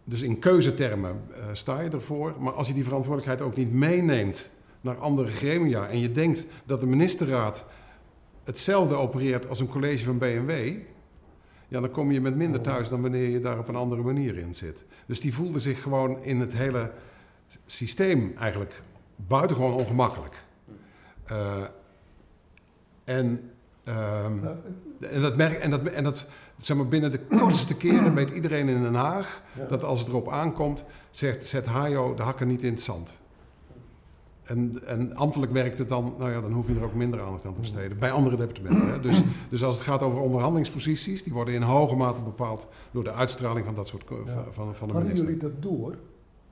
dus 0.09 0.21
in 0.21 0.39
keuzetermen 0.39 1.21
uh, 1.29 1.37
sta 1.51 1.79
je 1.79 1.89
ervoor, 1.89 2.33
maar 2.39 2.53
als 2.53 2.67
je 2.67 2.73
die 2.73 2.83
verantwoordelijkheid 2.83 3.41
ook 3.41 3.55
niet 3.55 3.73
meeneemt 3.73 4.49
naar 4.81 4.97
andere 4.97 5.31
gremia 5.31 5.87
en 5.87 5.99
je 5.99 6.11
denkt 6.11 6.45
dat 6.65 6.79
de 6.79 6.85
ministerraad 6.85 7.65
hetzelfde 8.43 8.95
opereert 8.95 9.49
als 9.49 9.59
een 9.59 9.67
college 9.67 10.03
van 10.03 10.17
BMW, 10.17 10.77
ja, 11.67 11.79
dan 11.79 11.91
kom 11.91 12.11
je 12.11 12.21
met 12.21 12.35
minder 12.35 12.61
thuis 12.61 12.89
dan 12.89 13.01
wanneer 13.01 13.29
je 13.29 13.39
daar 13.39 13.59
op 13.59 13.67
een 13.67 13.75
andere 13.75 14.01
manier 14.01 14.37
in 14.37 14.55
zit. 14.55 14.85
Dus 15.05 15.19
die 15.19 15.33
voelde 15.33 15.59
zich 15.59 15.81
gewoon 15.81 16.23
in 16.23 16.39
het 16.39 16.53
hele 16.53 16.91
systeem 17.65 18.33
eigenlijk 18.37 18.81
buitengewoon 19.15 19.73
ongemakkelijk. 19.73 20.35
Uh, 21.31 21.63
en, 23.03 23.51
um, 23.87 24.43
en, 24.99 25.21
dat 25.21 25.37
merk, 25.37 25.59
en, 25.59 25.69
dat, 25.69 25.83
en 25.83 26.03
dat, 26.03 26.27
zeg 26.57 26.77
maar, 26.77 26.87
binnen 26.87 27.11
de 27.11 27.19
kortste 27.19 27.75
keren 27.75 28.13
weet 28.13 28.29
iedereen 28.29 28.67
in 28.67 28.81
Den 28.81 28.93
Haag 28.93 29.41
dat 29.69 29.83
als 29.83 29.99
het 29.99 30.07
erop 30.09 30.29
aankomt, 30.29 30.83
zegt, 31.09 31.45
zet 31.45 31.65
Hajo 31.65 32.13
de 32.13 32.23
hakken 32.23 32.47
niet 32.47 32.63
in 32.63 32.71
het 32.71 32.81
zand. 32.81 33.17
En, 34.43 34.79
en 34.85 35.15
ambtelijk 35.15 35.51
werkt 35.51 35.77
het 35.77 35.89
dan, 35.89 36.15
nou 36.17 36.31
ja, 36.31 36.41
dan 36.41 36.51
hoef 36.51 36.67
je 36.67 36.75
er 36.75 36.83
ook 36.83 36.93
minder 36.93 37.21
aandacht 37.21 37.45
aan 37.45 37.53
te 37.53 37.59
besteden. 37.59 37.99
Bij 37.99 38.11
andere 38.11 38.37
departementen. 38.37 38.87
Hè. 38.87 38.99
Dus, 38.99 39.21
dus 39.49 39.63
als 39.63 39.75
het 39.75 39.83
gaat 39.83 40.01
over 40.01 40.19
onderhandelingsposities, 40.19 41.23
die 41.23 41.33
worden 41.33 41.53
in 41.53 41.61
hoge 41.61 41.95
mate 41.95 42.21
bepaald 42.21 42.67
door 42.91 43.03
de 43.03 43.11
uitstraling 43.11 43.65
van 43.65 43.75
dat 43.75 43.87
soort 43.87 44.03
ja. 44.25 44.43
van, 44.51 44.75
van 44.75 44.87
de 44.87 44.93
Hadden 44.93 45.15
jullie 45.15 45.37
dat 45.37 45.61
door 45.61 45.97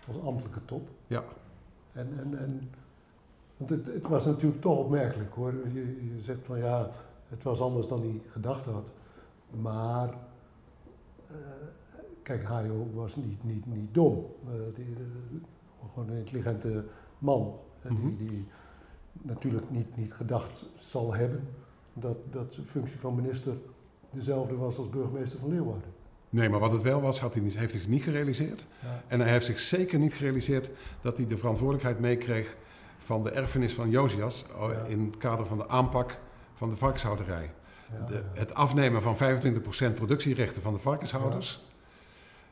als 0.07 0.21
ambtelijke 0.21 0.59
top? 0.65 0.89
Ja. 1.07 1.23
En, 1.91 2.07
en, 2.19 2.39
en 2.39 2.69
want 3.57 3.69
het, 3.69 3.85
het 3.85 4.07
was 4.07 4.25
natuurlijk 4.25 4.61
toch 4.61 4.77
opmerkelijk 4.77 5.33
hoor. 5.33 5.53
Je, 5.73 5.79
je 6.15 6.21
zegt 6.21 6.45
van 6.45 6.57
ja, 6.57 6.89
het 7.27 7.43
was 7.43 7.61
anders 7.61 7.87
dan 7.87 8.01
hij 8.01 8.21
gedacht 8.27 8.65
had. 8.65 8.89
Maar 9.49 10.09
uh, 11.31 11.37
kijk, 12.21 12.43
Hajo 12.43 12.89
was 12.93 13.15
niet, 13.15 13.43
niet, 13.43 13.65
niet 13.65 13.93
dom. 13.93 14.25
Uh, 14.47 14.51
die, 14.75 14.85
die, 14.85 14.95
gewoon 15.89 16.09
een 16.09 16.17
intelligente 16.17 16.85
man. 17.19 17.59
Mm 17.89 17.95
-hmm. 17.95 18.17
die, 18.17 18.29
die 18.29 18.47
natuurlijk 19.21 19.69
niet, 19.69 19.97
niet 19.97 20.13
gedacht 20.13 20.65
zal 20.75 21.13
hebben 21.13 21.47
dat, 21.93 22.17
dat 22.31 22.53
de 22.53 22.63
functie 22.63 22.99
van 22.99 23.15
minister 23.15 23.53
dezelfde 24.09 24.55
was 24.55 24.77
als 24.77 24.89
burgemeester 24.89 25.39
van 25.39 25.49
Leeuwarden. 25.49 25.93
Nee, 26.29 26.49
maar 26.49 26.59
wat 26.59 26.71
het 26.71 26.81
wel 26.81 27.01
was, 27.01 27.19
had 27.19 27.33
hij 27.33 27.43
niet, 27.43 27.57
heeft 27.57 27.71
hij 27.71 27.81
zich 27.81 27.89
niet 27.89 28.03
gerealiseerd. 28.03 28.65
Ja. 28.81 29.01
En 29.07 29.19
hij 29.19 29.31
heeft 29.31 29.45
zich 29.45 29.59
zeker 29.59 29.99
niet 29.99 30.13
gerealiseerd 30.13 30.69
dat 31.01 31.17
hij 31.17 31.27
de 31.27 31.37
verantwoordelijkheid 31.37 31.99
meekreeg 31.99 32.55
van 32.97 33.23
de 33.23 33.31
erfenis 33.31 33.73
van 33.73 33.89
Josias 33.89 34.45
ja. 34.57 34.85
in 34.87 35.05
het 35.05 35.17
kader 35.17 35.45
van 35.45 35.57
de 35.57 35.67
aanpak 35.67 36.17
van 36.53 36.69
de 36.69 36.75
varkenshouderij. 36.75 37.51
De, 38.07 38.23
het 38.33 38.53
afnemen 38.53 39.01
van 39.01 39.17
25% 39.17 39.93
productierechten 39.95 40.61
van 40.61 40.73
de 40.73 40.79
varkenshouders, 40.79 41.63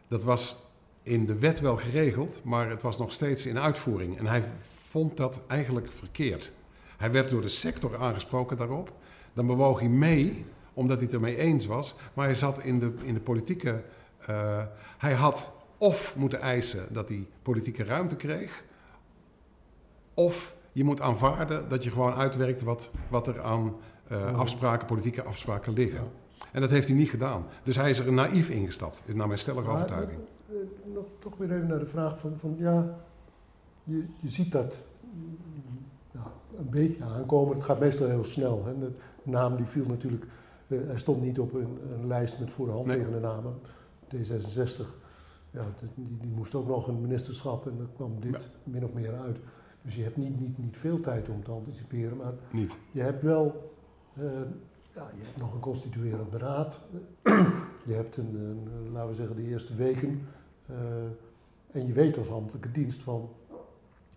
dat 0.08 0.24
was 0.24 0.64
in 1.04 1.26
de 1.26 1.36
wet 1.36 1.60
wel 1.60 1.78
geregeld, 1.78 2.44
maar 2.44 2.70
het 2.70 2.82
was 2.82 2.98
nog 2.98 3.12
steeds 3.12 3.46
in 3.46 3.60
uitvoering. 3.60 4.18
En 4.18 4.26
hij 4.26 4.44
vond 4.90 5.18
dat 5.18 5.40
eigenlijk 5.48 5.92
verkeerd. 5.92 6.52
Hij 6.98 7.12
werd 7.12 7.30
door 7.30 7.42
de 7.42 7.48
sector 7.48 7.98
aangesproken 7.98 8.58
daarop. 8.58 8.92
Dan 9.34 9.48
bewoog 9.48 9.80
hij 9.80 9.90
mee, 9.90 10.46
omdat 10.74 10.98
hij 10.98 11.06
het 11.06 11.16
ermee 11.16 11.38
eens 11.38 11.66
was. 11.66 11.96
Maar 12.14 12.26
hij 12.26 12.36
zat 12.36 12.60
in 12.60 12.80
de, 12.80 12.94
in 13.02 13.14
de 13.14 13.20
politieke. 13.20 13.84
Uh, 14.30 14.64
hij 14.98 15.14
had 15.14 15.52
of 15.78 16.16
moeten 16.16 16.42
eisen 16.42 16.94
dat 16.94 17.08
hij 17.08 17.28
politieke 17.42 17.84
ruimte 17.84 18.16
kreeg. 18.16 18.64
Of 20.14 20.56
je 20.72 20.84
moet 20.84 21.02
aanvaarden 21.02 21.70
dat 21.70 21.84
je 21.84 21.92
gewoon 21.92 22.14
uitwerkt 22.14 22.62
wat, 22.62 22.92
wat 23.10 23.28
er 23.28 23.42
aan 23.42 23.76
uh, 24.12 24.40
afspraken, 24.40 24.88
politieke 24.88 25.24
afspraken 25.24 25.74
liggen. 25.74 26.04
Ja. 26.04 26.48
En 26.52 26.62
dat 26.62 26.70
heeft 26.70 26.88
hij 26.88 26.98
niet 26.98 27.10
gedaan. 27.10 27.46
Dus 27.64 27.76
hij 27.76 27.90
is 27.90 28.00
er 28.00 28.14
naïef 28.14 28.50
ingestapt, 28.50 29.16
naar 29.16 29.28
mijn 29.28 29.40
stellige 29.40 29.68
maar, 29.68 29.76
overtuiging. 29.76 30.20
Uh, 30.50 30.58
nog 30.94 31.06
toch 31.20 31.38
weer 31.38 31.52
even 31.52 31.68
naar 31.68 31.80
de 31.80 31.86
vraag 31.86 32.20
van, 32.20 32.38
van 32.38 32.56
ja, 32.58 32.98
je, 33.84 34.06
je 34.20 34.30
ziet 34.30 34.52
dat 34.52 34.80
nou, 36.12 36.28
een 36.58 36.70
beetje 36.70 37.04
aankomen. 37.04 37.56
Het 37.56 37.64
gaat 37.64 37.80
meestal 37.80 38.08
heel 38.08 38.24
snel. 38.24 38.66
Hè. 38.66 38.80
De 38.80 38.92
naam 39.24 39.56
die 39.56 39.66
viel 39.66 39.86
natuurlijk, 39.86 40.26
uh, 40.68 40.88
hij 40.88 40.98
stond 40.98 41.22
niet 41.22 41.40
op 41.40 41.54
een, 41.54 41.78
een 41.92 42.08
lijst 42.08 42.40
met 42.40 42.52
voor 42.52 42.66
de 42.66 42.72
hand 42.72 42.88
liggende 42.88 43.20
nee. 43.20 43.30
namen. 43.30 43.54
D66, 44.16 44.86
ja, 45.52 45.64
die, 45.96 46.18
die, 46.20 46.32
moest 46.36 46.56
ook 46.56 46.68
nog 46.68 46.88
een 46.88 47.02
ministerschap 47.02 47.68
en 47.68 47.78
dan 47.78 47.90
kwam 47.96 48.20
dit 48.20 48.42
ja. 48.42 48.72
min 48.72 48.84
of 48.84 48.94
meer 48.94 49.16
uit. 49.16 49.38
Dus 49.82 49.96
je 49.96 50.04
hebt 50.04 50.18
niet, 50.18 50.40
niet, 50.40 50.58
niet 50.58 50.78
veel 50.78 51.00
tijd 51.00 51.30
om 51.30 51.44
te 51.44 51.52
anticiperen, 51.52 52.18
maar 52.18 52.34
niet. 52.52 52.78
je 52.92 53.02
hebt 53.02 53.22
wel, 53.22 53.74
uh, 54.18 54.24
ja, 54.94 55.10
je 55.16 55.24
hebt 55.24 55.38
nog 55.38 55.54
een 55.54 55.60
constituerend 55.60 56.30
beraad. 56.30 56.80
je 57.90 57.94
hebt 57.94 58.18
een, 58.18 58.36
een, 58.36 58.92
laten 58.92 59.10
we 59.10 59.16
zeggen, 59.16 59.36
de 59.36 59.48
eerste 59.48 59.76
weken. 59.76 60.28
Uh, 60.72 60.78
en 61.72 61.88
je 61.88 61.94
weet 61.94 62.18
als 62.18 62.30
ambtelijke 62.30 62.72
dienst 62.72 63.04
van 63.04 63.30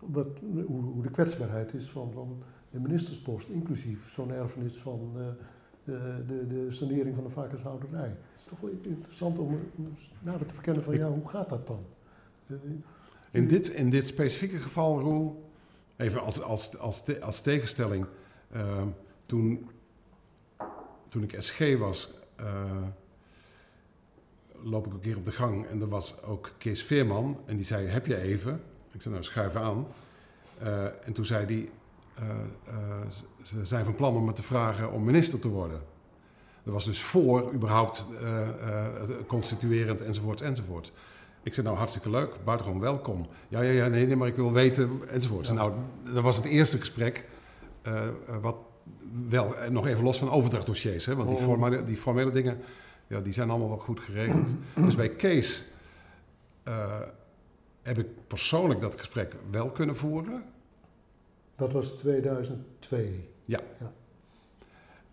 wat, 0.05 0.27
hoe, 0.39 0.81
hoe, 0.81 1.03
de 1.03 1.09
kwetsbaarheid 1.09 1.73
is 1.73 1.89
van, 1.89 2.11
van 2.11 2.43
de 2.69 2.79
ministerspost, 2.79 3.49
inclusief 3.49 4.11
zo'n 4.11 4.31
erfenis 4.31 4.77
van 4.77 5.11
uh, 5.15 5.27
de, 5.83 6.23
de, 6.27 6.47
de, 6.47 6.71
sanering 6.71 7.15
van 7.15 7.23
de 7.23 7.29
varkenshouderij. 7.29 8.07
Het 8.07 8.39
is 8.39 8.45
toch 8.45 8.59
wel 8.59 8.69
interessant 8.81 9.39
om 9.39 9.59
nader 10.21 10.47
te 10.47 10.53
verkennen 10.53 10.83
van 10.83 10.97
ja, 10.97 11.09
hoe 11.09 11.27
gaat 11.27 11.49
dat 11.49 11.67
dan? 11.67 11.85
Uh, 12.47 12.57
in, 13.31 13.47
dit, 13.47 13.67
in 13.67 13.89
dit 13.89 14.07
specifieke 14.07 14.57
geval, 14.57 14.99
Roel, 14.99 15.49
even 15.95 16.21
als, 16.21 16.41
als, 16.41 16.77
als, 16.77 17.03
te, 17.03 17.21
als 17.21 17.41
tegenstelling, 17.41 18.05
toen, 19.25 19.69
toen 21.09 21.23
ik 21.23 21.35
SG 21.37 21.77
was, 21.77 22.13
loop 24.63 24.85
ik 24.85 24.93
een 24.93 24.99
keer 24.99 25.17
op 25.17 25.25
de 25.25 25.31
gang 25.31 25.65
en 25.65 25.81
er 25.81 25.89
was 25.89 26.23
ook 26.23 26.51
Kees 26.57 26.83
Veerman 26.83 27.39
en 27.45 27.55
die 27.55 27.65
zei, 27.65 27.87
heb 27.87 28.05
je 28.05 28.17
even? 28.21 28.61
Ik 28.91 29.01
zei, 29.01 29.13
nou 29.13 29.25
schuif 29.25 29.55
aan. 29.55 29.87
Uh, 30.63 30.83
en 30.83 31.13
toen 31.13 31.25
zei 31.25 31.45
hij, 31.45 31.69
uh, 32.19 33.09
ze 33.43 33.65
zijn 33.65 33.85
van 33.85 33.95
plan 33.95 34.15
om 34.15 34.25
me 34.25 34.33
te 34.33 34.43
vragen 34.43 34.91
om 34.91 35.03
minister 35.03 35.39
te 35.39 35.47
worden. 35.47 35.81
Dat 36.63 36.73
was 36.73 36.85
dus 36.85 37.01
voor 37.01 37.53
überhaupt 37.53 38.05
constituerend 39.27 40.01
enzovoort 40.01 40.41
enzovoort. 40.41 40.91
Ik 41.43 41.53
zei, 41.53 41.65
nou 41.65 41.77
hartstikke 41.77 42.09
leuk, 42.09 42.43
buitengewoon 42.43 42.81
welkom. 42.81 43.27
Ja, 43.47 43.61
ja, 43.61 43.71
ja, 43.71 43.87
nee, 43.87 44.05
nee, 44.05 44.15
maar 44.15 44.27
ik 44.27 44.35
wil 44.35 44.51
weten 44.51 45.01
enzovoort. 45.09 45.47
Ja. 45.47 45.53
Nou, 45.53 45.73
dat 46.13 46.23
was 46.23 46.35
het 46.35 46.45
eerste 46.45 46.77
gesprek, 46.77 47.25
wat 48.41 48.55
wel 49.29 49.55
nog 49.69 49.87
even 49.87 50.03
los 50.03 50.17
van 50.17 50.29
overdrachtdossiers, 50.29 51.05
hè, 51.05 51.15
want 51.15 51.29
die, 51.29 51.37
formele, 51.37 51.83
die 51.83 51.97
formele 51.97 52.31
dingen, 52.31 52.57
ja, 53.07 53.19
die 53.19 53.33
zijn 53.33 53.49
allemaal 53.49 53.69
wel 53.69 53.77
goed 53.77 53.99
geregeld. 53.99 54.47
dus 54.85 54.95
bij 54.95 55.09
Kees 55.09 55.63
heb 57.81 57.97
ik 57.97 58.07
persoonlijk 58.27 58.81
dat 58.81 58.99
gesprek 58.99 59.35
wel 59.51 59.69
kunnen 59.69 59.95
voeren. 59.95 60.43
Dat 61.55 61.73
was 61.73 61.89
2002? 61.89 63.29
Ja. 63.45 63.59
ja. 63.79 63.91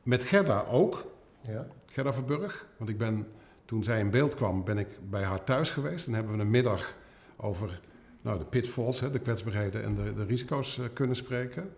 Met 0.03 0.25
Gerda 0.25 0.65
ook. 0.65 1.07
Ja. 1.41 1.67
Gerda 1.87 2.13
Verburg. 2.13 2.67
Want 2.77 2.91
ik 2.91 2.99
ben, 2.99 3.27
toen 3.65 3.85
zij 3.85 4.01
in 4.01 4.11
beeld 4.11 4.35
kwam, 4.35 4.65
ben 4.65 4.79
ik 4.79 4.89
bij 5.11 5.23
haar 5.23 5.45
thuis 5.45 5.71
geweest. 5.71 6.07
En 6.07 6.15
hebben 6.15 6.37
we 6.37 6.41
een 6.41 6.51
middag 6.51 6.95
over 7.37 7.81
nou, 8.23 8.39
de 8.39 8.45
pitfalls, 8.45 9.01
hè, 9.01 9.11
de 9.11 9.19
kwetsbaarheden 9.19 9.83
en 9.83 9.95
de, 9.95 10.15
de 10.15 10.25
risico's 10.25 10.79
uh, 10.79 10.85
kunnen 10.93 11.17
spreken. 11.17 11.75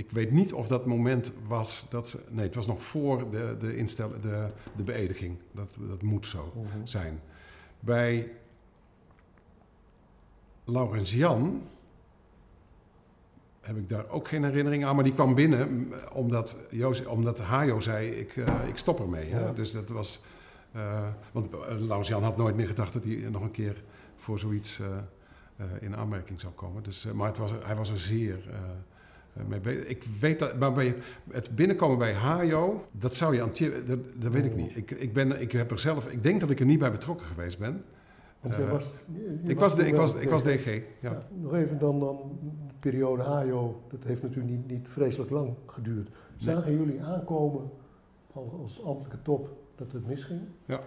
Ik 0.00 0.10
weet 0.10 0.30
niet 0.30 0.52
of 0.52 0.68
dat 0.68 0.86
moment 0.86 1.32
was 1.46 1.86
dat 1.90 2.08
ze. 2.08 2.20
Nee, 2.28 2.44
het 2.44 2.54
was 2.54 2.66
nog 2.66 2.82
voor 2.82 3.30
de, 3.30 3.56
de, 3.58 3.76
instel, 3.76 4.10
de, 4.20 4.48
de 4.76 4.82
beëdiging. 4.82 5.38
Dat, 5.52 5.74
dat 5.78 6.02
moet 6.02 6.26
zo 6.26 6.52
uh 6.56 6.72
-huh. 6.72 6.80
zijn. 6.84 7.20
Bij 7.80 8.32
Laurens 10.64 11.14
Jan 11.14 11.62
heb 13.60 13.76
ik 13.76 13.88
daar 13.88 14.08
ook 14.08 14.28
geen 14.28 14.44
herinnering 14.44 14.84
aan, 14.84 14.94
maar 14.94 15.04
die 15.04 15.14
kwam 15.14 15.34
binnen 15.34 15.92
omdat, 16.12 16.56
Joos, 16.70 17.04
omdat 17.04 17.38
Hajo 17.38 17.80
zei: 17.80 18.10
ik, 18.10 18.36
uh, 18.36 18.68
ik 18.68 18.76
stop 18.76 19.00
ermee. 19.00 19.28
Ja. 19.28 19.52
Dus 19.52 19.72
dat 19.72 19.88
was. 19.88 20.20
Uh, 20.76 21.08
want 21.32 21.54
uh, 21.54 21.60
Laurens 21.68 22.08
Jan 22.08 22.22
had 22.22 22.36
nooit 22.36 22.56
meer 22.56 22.66
gedacht 22.66 22.92
dat 22.92 23.04
hij 23.04 23.14
nog 23.30 23.42
een 23.42 23.50
keer 23.50 23.82
voor 24.16 24.38
zoiets 24.38 24.80
in 25.80 25.96
aanmerking 25.96 26.40
zou 26.40 26.52
komen. 26.52 26.82
Dus, 26.82 27.04
maar 27.04 27.28
het 27.28 27.38
was, 27.38 27.52
hij 27.62 27.76
was 27.76 27.90
er 27.90 27.98
zeer. 27.98 28.48
Ik 29.86 30.04
weet 30.20 30.38
dat, 30.38 30.58
maar 30.58 30.72
bij 30.72 30.94
het 31.30 31.54
binnenkomen 31.54 31.98
bij 31.98 32.12
Hajo, 32.12 32.86
dat 32.92 33.14
zou 33.14 33.34
je 33.34 33.42
aan 33.42 33.50
dat, 33.86 33.98
dat 34.16 34.32
weet 34.32 34.44
ik 34.44 34.56
niet. 34.56 34.76
Ik, 34.76 34.90
ik, 34.90 35.12
ben, 35.12 35.40
ik 35.40 35.52
heb 35.52 35.70
er 35.70 35.78
zelf, 35.78 36.08
ik 36.08 36.22
denk 36.22 36.40
dat 36.40 36.50
ik 36.50 36.60
er 36.60 36.66
niet 36.66 36.78
bij 36.78 36.90
betrokken 36.90 37.26
geweest 37.26 37.58
ben. 37.58 37.84
Want 38.40 38.54
jij 38.54 38.64
Eh, 38.64 38.70
was, 38.70 38.90
ik, 39.44 39.58
was 39.58 39.76
de, 39.76 39.86
ik, 39.86 39.94
was, 39.94 40.14
ik 40.14 40.28
was 40.28 40.42
DG. 40.42 40.64
Ja. 40.66 40.82
Ja, 41.10 41.26
nog 41.34 41.54
even 41.54 41.78
dan, 41.78 42.00
dan 42.00 42.38
de 42.66 42.74
periode 42.80 43.22
HAJO, 43.22 43.82
dat 43.88 44.04
heeft 44.04 44.22
natuurlijk 44.22 44.50
niet, 44.56 44.66
niet 44.70 44.88
vreselijk 44.88 45.30
lang 45.30 45.54
geduurd. 45.66 46.08
Nee. 46.08 46.14
Zagen 46.36 46.76
jullie 46.78 47.02
aankomen 47.02 47.70
als, 48.32 48.52
als 48.60 48.82
ambtelijke 48.84 49.22
top 49.22 49.56
dat 49.74 49.92
het 49.92 50.06
misging? 50.06 50.40
Ja. 50.64 50.80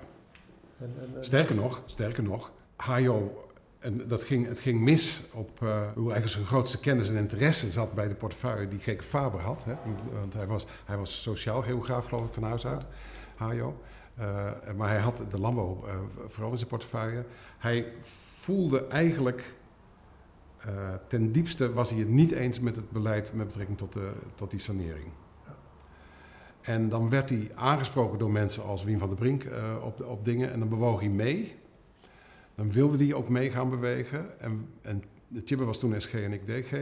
En, 0.77 0.91
en, 0.99 1.17
en- 1.17 1.25
Sterker 1.25 1.55
nog, 1.55 1.81
sterker 1.85 2.23
nog, 2.23 2.51
Hajo, 2.75 3.43
en 3.83 4.07
dat 4.07 4.23
ging, 4.23 4.47
het 4.47 4.59
ging 4.59 4.81
mis 4.81 5.23
op 5.31 5.61
eh, 5.61 5.67
hoe 5.93 6.11
eigenlijk 6.11 6.27
zijn 6.27 6.45
grootste 6.45 6.79
kennis 6.79 7.09
en 7.09 7.17
interesse 7.17 7.71
zat 7.71 7.93
bij 7.93 8.07
de 8.07 8.15
portefeuille 8.15 8.67
die 8.67 8.79
Geke 8.79 9.03
Faber 9.03 9.39
had. 9.39 9.63
Hè? 9.63 9.73
Want 10.19 10.33
hij 10.33 10.47
was, 10.47 10.65
hij 10.85 10.97
was 10.97 11.21
sociaal 11.21 11.61
geograaf, 11.61 12.05
geloof 12.05 12.25
ik, 12.25 12.33
van 12.33 12.43
huis 12.43 12.65
uit, 12.65 12.83
Hajo. 13.35 13.81
Eh, 14.15 14.25
maar 14.77 14.89
hij 14.89 14.99
had 14.99 15.21
de 15.29 15.39
landbouw 15.39 15.83
eh, 15.87 15.95
vooral 16.27 16.51
in 16.51 16.57
zijn 16.57 16.69
portefeuille. 16.69 17.25
Hij 17.57 17.85
voelde 18.39 18.87
eigenlijk, 18.87 19.53
ten 21.07 21.31
diepste 21.31 21.73
was 21.73 21.89
hij 21.89 21.99
het 21.99 22.09
niet 22.09 22.31
eens 22.31 22.59
met 22.59 22.75
het 22.75 22.89
beleid 22.89 23.33
met 23.33 23.47
betrekking 23.47 23.77
tot, 23.77 23.93
de, 23.93 24.11
tot 24.35 24.51
die 24.51 24.59
sanering. 24.59 25.11
En 26.61 26.89
dan 26.89 27.09
werd 27.09 27.29
hij 27.29 27.51
aangesproken 27.55 28.19
door 28.19 28.31
mensen 28.31 28.63
als 28.63 28.83
Wien 28.83 28.99
van 28.99 29.07
der 29.07 29.17
Brink 29.17 29.45
op, 29.81 30.03
op 30.03 30.25
dingen 30.25 30.51
en 30.51 30.59
dan 30.59 30.69
bewoog 30.69 30.99
hij 30.99 31.09
mee. 31.09 31.55
Dan 32.55 32.71
wilde 32.71 33.05
hij 33.05 33.13
ook 33.13 33.29
mee 33.29 33.51
gaan 33.51 33.69
bewegen. 33.69 34.39
En, 34.39 34.67
en 34.81 35.03
de 35.27 35.43
Tjibbe 35.43 35.63
was 35.63 35.79
toen 35.79 36.01
SG 36.01 36.13
en 36.13 36.33
ik 36.33 36.45
DG. 36.45 36.73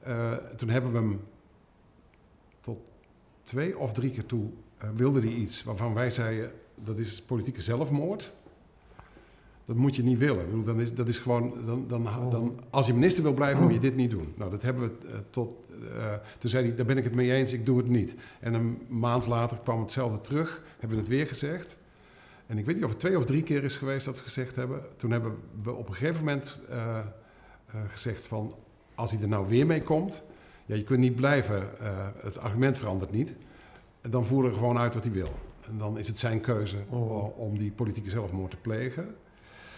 Eh, 0.00 0.32
toen 0.56 0.68
hebben 0.68 0.92
we 0.92 0.98
hem 0.98 1.20
tot 2.60 2.78
twee 3.42 3.78
of 3.78 3.92
drie 3.92 4.10
keer 4.10 4.26
toe 4.26 4.50
eh, 4.78 4.88
wilde 4.94 5.20
hij 5.20 5.32
iets 5.32 5.62
waarvan 5.64 5.94
wij 5.94 6.10
zeiden 6.10 6.52
dat 6.84 6.98
is 6.98 7.22
politieke 7.22 7.60
zelfmoord. 7.60 8.32
Dat 9.64 9.76
moet 9.76 9.96
je 9.96 10.02
niet 10.02 10.18
willen. 10.18 10.40
Ik 10.40 10.46
bedoel, 10.46 10.64
dan 10.64 10.80
is, 10.80 10.94
dat 10.94 11.08
is 11.08 11.18
gewoon, 11.18 11.54
dan, 11.66 11.84
dan, 11.88 12.08
dan, 12.30 12.60
als 12.70 12.86
je 12.86 12.94
minister 12.94 13.22
wil 13.22 13.34
blijven, 13.34 13.62
moet 13.62 13.72
je 13.72 13.78
dit 13.78 13.96
niet 13.96 14.10
doen. 14.10 14.32
Nou, 14.36 14.50
dat 14.50 14.62
hebben 14.62 14.82
we 14.82 15.20
tot. 15.30 15.54
eh, 15.96 16.14
toen 16.38 16.50
zei 16.50 16.66
hij, 16.66 16.76
daar 16.76 16.86
ben 16.86 16.96
ik 16.98 17.04
het 17.04 17.14
mee 17.14 17.32
eens, 17.32 17.52
ik 17.52 17.66
doe 17.66 17.76
het 17.76 17.88
niet. 17.88 18.14
En 18.40 18.54
een 18.54 18.78
maand 18.88 19.26
later 19.26 19.58
kwam 19.58 19.80
hetzelfde 19.80 20.20
terug, 20.20 20.62
hebben 20.78 20.96
we 20.96 21.02
het 21.02 21.12
weer 21.12 21.26
gezegd. 21.26 21.78
En 22.50 22.58
ik 22.58 22.64
weet 22.66 22.74
niet 22.74 22.84
of 22.84 22.90
het 22.90 23.00
twee 23.00 23.16
of 23.16 23.24
drie 23.24 23.42
keer 23.42 23.64
is 23.64 23.76
geweest 23.76 24.04
dat 24.04 24.16
we 24.16 24.22
gezegd 24.22 24.56
hebben. 24.56 24.80
Toen 24.96 25.10
hebben 25.10 25.34
we 25.62 25.72
op 25.72 25.88
een 25.88 25.94
gegeven 25.94 26.24
moment 26.24 26.58
eh, 26.68 26.98
eh, 26.98 27.04
gezegd 27.88 28.26
van, 28.26 28.54
als 28.94 29.10
hij 29.12 29.20
er 29.22 29.28
nou 29.28 29.48
weer 29.48 29.66
mee 29.66 29.82
komt, 29.82 30.22
ja, 30.66 30.74
je 30.74 30.84
kunt 30.84 31.00
niet 31.00 31.14
blijven, 31.16 31.78
eh, 31.80 32.08
het 32.22 32.38
argument 32.38 32.78
verandert 32.78 33.10
niet. 33.10 33.34
En 34.00 34.10
dan 34.10 34.24
voer 34.26 34.44
er 34.44 34.52
gewoon 34.52 34.78
uit 34.78 34.94
wat 34.94 35.04
hij 35.04 35.12
wil. 35.12 35.28
En 35.66 35.78
dan 35.78 35.98
is 35.98 36.08
het 36.08 36.18
zijn 36.18 36.40
keuze 36.40 36.76
Oh. 36.88 37.38
om 37.38 37.58
die 37.58 37.70
politieke 37.70 38.10
zelfmoord 38.10 38.50
te 38.50 38.56
plegen. 38.56 39.14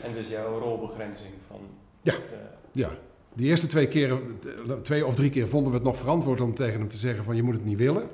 En 0.03 0.12
dus 0.12 0.29
jouw 0.29 0.59
rolbegrenzing 0.59 1.33
van... 1.47 1.61
Ja. 2.03 2.12
de- 2.12 2.51
Ja, 2.73 2.91
die 3.35 3.49
eerste 3.49 3.66
twee 3.66 3.89
keren, 3.89 4.20
twee 4.83 5.07
of 5.07 5.14
drie 5.14 5.31
keer 5.31 5.49
vonden 5.49 5.70
we 5.70 5.77
het 5.77 5.87
nog 5.87 5.97
verantwoord 5.97 6.41
om 6.41 6.55
tegen 6.55 6.79
hem 6.79 6.89
te 6.89 6.97
zeggen 6.97 7.25
van 7.25 7.37
je 7.37 7.43
moet 7.43 7.55
het 7.55 7.64
niet 7.64 7.79
willen. 7.79 8.09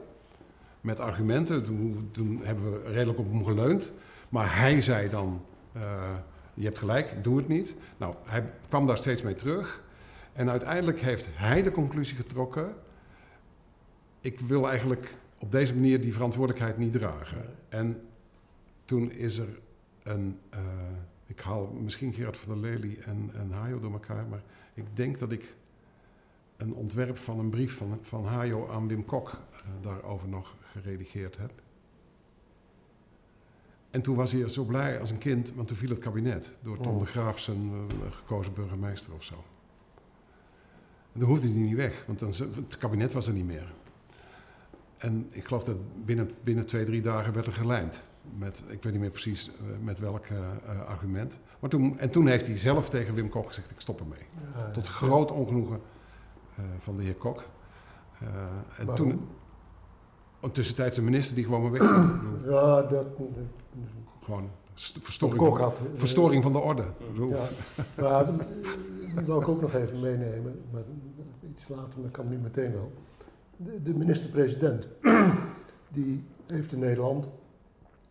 Met 0.80 1.00
argumenten. 1.00 1.64
Toen, 1.64 2.08
toen 2.12 2.40
hebben 2.42 2.72
we 2.72 2.90
redelijk 2.90 3.18
op 3.18 3.30
hem 3.32 3.44
geleund. 3.44 3.92
Maar 4.28 4.56
hij 4.58 4.80
zei 4.80 5.10
dan, 5.10 5.44
eh, 5.72 6.14
je 6.54 6.64
hebt 6.64 6.78
gelijk, 6.78 7.24
doe 7.24 7.36
het 7.36 7.48
niet. 7.48 7.74
Nou, 7.96 8.14
hij 8.24 8.52
kwam 8.68 8.86
daar 8.86 8.96
steeds 8.96 9.22
mee 9.22 9.34
terug. 9.34 9.82
En 10.32 10.50
uiteindelijk 10.50 11.00
heeft 11.00 11.28
hij 11.32 11.62
de 11.62 11.70
conclusie 11.70 12.16
getrokken, 12.16 12.74
ik 14.20 14.40
wil 14.40 14.68
eigenlijk 14.68 15.14
op 15.38 15.52
deze 15.52 15.74
manier 15.74 16.00
die 16.00 16.12
verantwoordelijkheid 16.12 16.78
niet 16.78 16.92
dragen. 16.92 17.44
En 17.68 18.00
toen 18.84 19.10
is 19.10 19.38
er 19.38 19.48
een, 20.02 20.38
eh, 20.50 20.60
ik 21.26 21.40
haal 21.40 21.66
misschien 21.66 22.12
Gerard 22.12 22.36
van 22.36 22.60
der 22.60 22.70
Lely 22.70 22.98
en, 23.04 23.30
en 23.34 23.50
Hajo 23.50 23.80
door 23.80 23.92
elkaar, 23.92 24.26
maar 24.26 24.42
ik 24.74 24.84
denk 24.94 25.18
dat 25.18 25.32
ik 25.32 25.54
een 26.56 26.74
ontwerp 26.74 27.18
van 27.18 27.38
een 27.38 27.50
brief 27.50 27.76
van, 27.76 27.98
van 28.02 28.24
Hajo 28.24 28.68
aan 28.68 28.88
Wim 28.88 29.04
Kok 29.04 29.28
eh, 29.28 29.58
daarover 29.80 30.28
nog 30.28 30.54
geredigeerd 30.72 31.36
heb. 31.36 31.52
En 33.90 34.02
toen 34.02 34.16
was 34.16 34.32
hij 34.32 34.48
zo 34.48 34.64
blij 34.64 35.00
als 35.00 35.10
een 35.10 35.18
kind, 35.18 35.52
want 35.54 35.68
toen 35.68 35.76
viel 35.76 35.88
het 35.88 35.98
kabinet 35.98 36.56
door 36.62 36.78
Tom 36.80 36.94
Oh. 36.94 37.00
de 37.00 37.06
Graaf 37.06 37.38
zijn 37.38 37.70
eh, 37.72 38.12
gekozen 38.12 38.52
burgemeester 38.54 39.12
of 39.14 39.24
zo. 39.24 39.34
En 41.12 41.20
dan 41.20 41.28
hoefde 41.28 41.48
hij 41.48 41.56
niet 41.56 41.76
weg, 41.76 42.04
want 42.06 42.18
dan, 42.18 42.28
het 42.54 42.78
kabinet 42.78 43.12
was 43.12 43.26
er 43.26 43.32
niet 43.32 43.46
meer. 43.46 43.72
En 44.98 45.26
ik 45.30 45.44
geloof 45.44 45.64
dat 45.64 45.76
binnen, 46.04 46.30
binnen 46.44 46.66
twee, 46.66 46.84
drie 46.84 47.02
dagen 47.02 47.32
werd 47.32 47.46
er 47.46 47.52
gelijmd. 47.52 48.08
Met, 48.38 48.62
ik 48.66 48.82
weet 48.82 48.92
niet 48.92 49.00
meer 49.00 49.10
precies 49.10 49.48
eh, 49.50 49.54
met 49.84 49.98
welk 49.98 50.24
eh, 50.26 50.38
argument. 50.86 51.38
Maar 51.60 51.70
toen, 51.70 51.98
en 51.98 52.10
toen 52.10 52.26
heeft 52.26 52.46
hij 52.46 52.56
zelf 52.56 52.88
tegen 52.88 53.14
Wim 53.14 53.28
Kok 53.28 53.46
gezegd, 53.46 53.70
ik 53.70 53.80
stop 53.80 54.00
ermee. 54.00 54.26
Ja, 54.54 54.70
Tot 54.70 54.86
groot 54.88 55.30
ongenoegen 55.30 55.80
van 56.78 56.96
de 56.96 57.02
heer 57.02 57.14
Kok. 57.14 57.44
Eh, 58.20 58.26
en 58.78 58.86
Waarom? 58.86 59.08
toen, 59.10 59.28
een 60.40 60.52
tussentijdse 60.52 61.02
minister 61.02 61.34
die 61.34 61.44
gewoon 61.44 61.62
maar 61.62 61.70
weg. 61.70 61.82
Ja, 62.52 62.82
dat, 62.82 63.06
gewoon 64.22 64.50
verstoring, 64.76 65.56
had. 65.58 65.78
eh, 65.78 65.84
verstoring 65.94 66.42
van 66.42 66.52
de 66.52 66.58
orde. 66.58 66.84
Ja, 67.96 68.24
die 68.24 69.24
wil 69.24 69.40
ik 69.40 69.48
ook 69.48 69.60
nog 69.60 69.74
even 69.74 70.00
meenemen, 70.00 70.60
maar 70.72 70.82
iets 71.50 71.68
later, 71.68 72.00
maar 72.00 72.10
kan 72.10 72.28
niet 72.28 72.42
meteen 72.42 72.72
wel. 72.72 72.92
De, 73.56 73.82
de 73.82 73.94
minister-president, 73.94 74.88
die 75.88 76.24
heeft 76.46 76.72
in 76.72 76.78
Nederland 76.78 77.28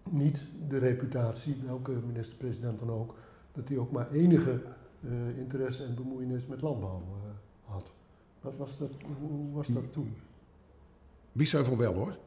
niet 0.10 0.44
de 0.68 0.78
reputatie, 0.78 1.56
welke 1.66 1.92
minister-president 1.92 2.80
dan 2.80 2.90
ook, 2.90 3.16
dat 3.52 3.68
hij 3.68 3.78
ook 3.78 3.92
maar 3.92 4.12
enige 4.12 4.62
eh, 5.04 5.38
interesse 5.38 5.84
en 5.84 5.96
bemoeienis 5.96 6.48
met 6.48 6.62
landbouw 6.62 7.02
eh, 7.06 7.72
had. 7.72 7.92
Wat 8.42 8.56
was 8.58 8.78
dat, 8.78 8.92
hoe 9.20 9.52
was 9.52 9.68
dat 9.68 9.92
toen? 9.92 10.16
Biesheuvel 11.32 11.78
wel 11.78 11.94
hoor. 11.94 12.18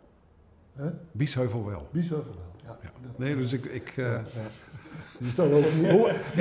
Hè? 0.72 0.90
Biesheuvel 1.12 1.66
wel. 1.66 1.88
Biesheuvel 1.92 2.34
wel, 2.34 2.49
ja. 2.82 2.90
Nee, 3.16 3.36
dus 3.36 3.52
ik... 3.52 3.64
ik 3.64 3.92
eh, 3.96 4.04
ja. 4.06 4.20
Die 5.18 5.32
zal 5.32 5.46
ook 5.52 5.64
ik, 5.64 5.74
niet 5.74 5.86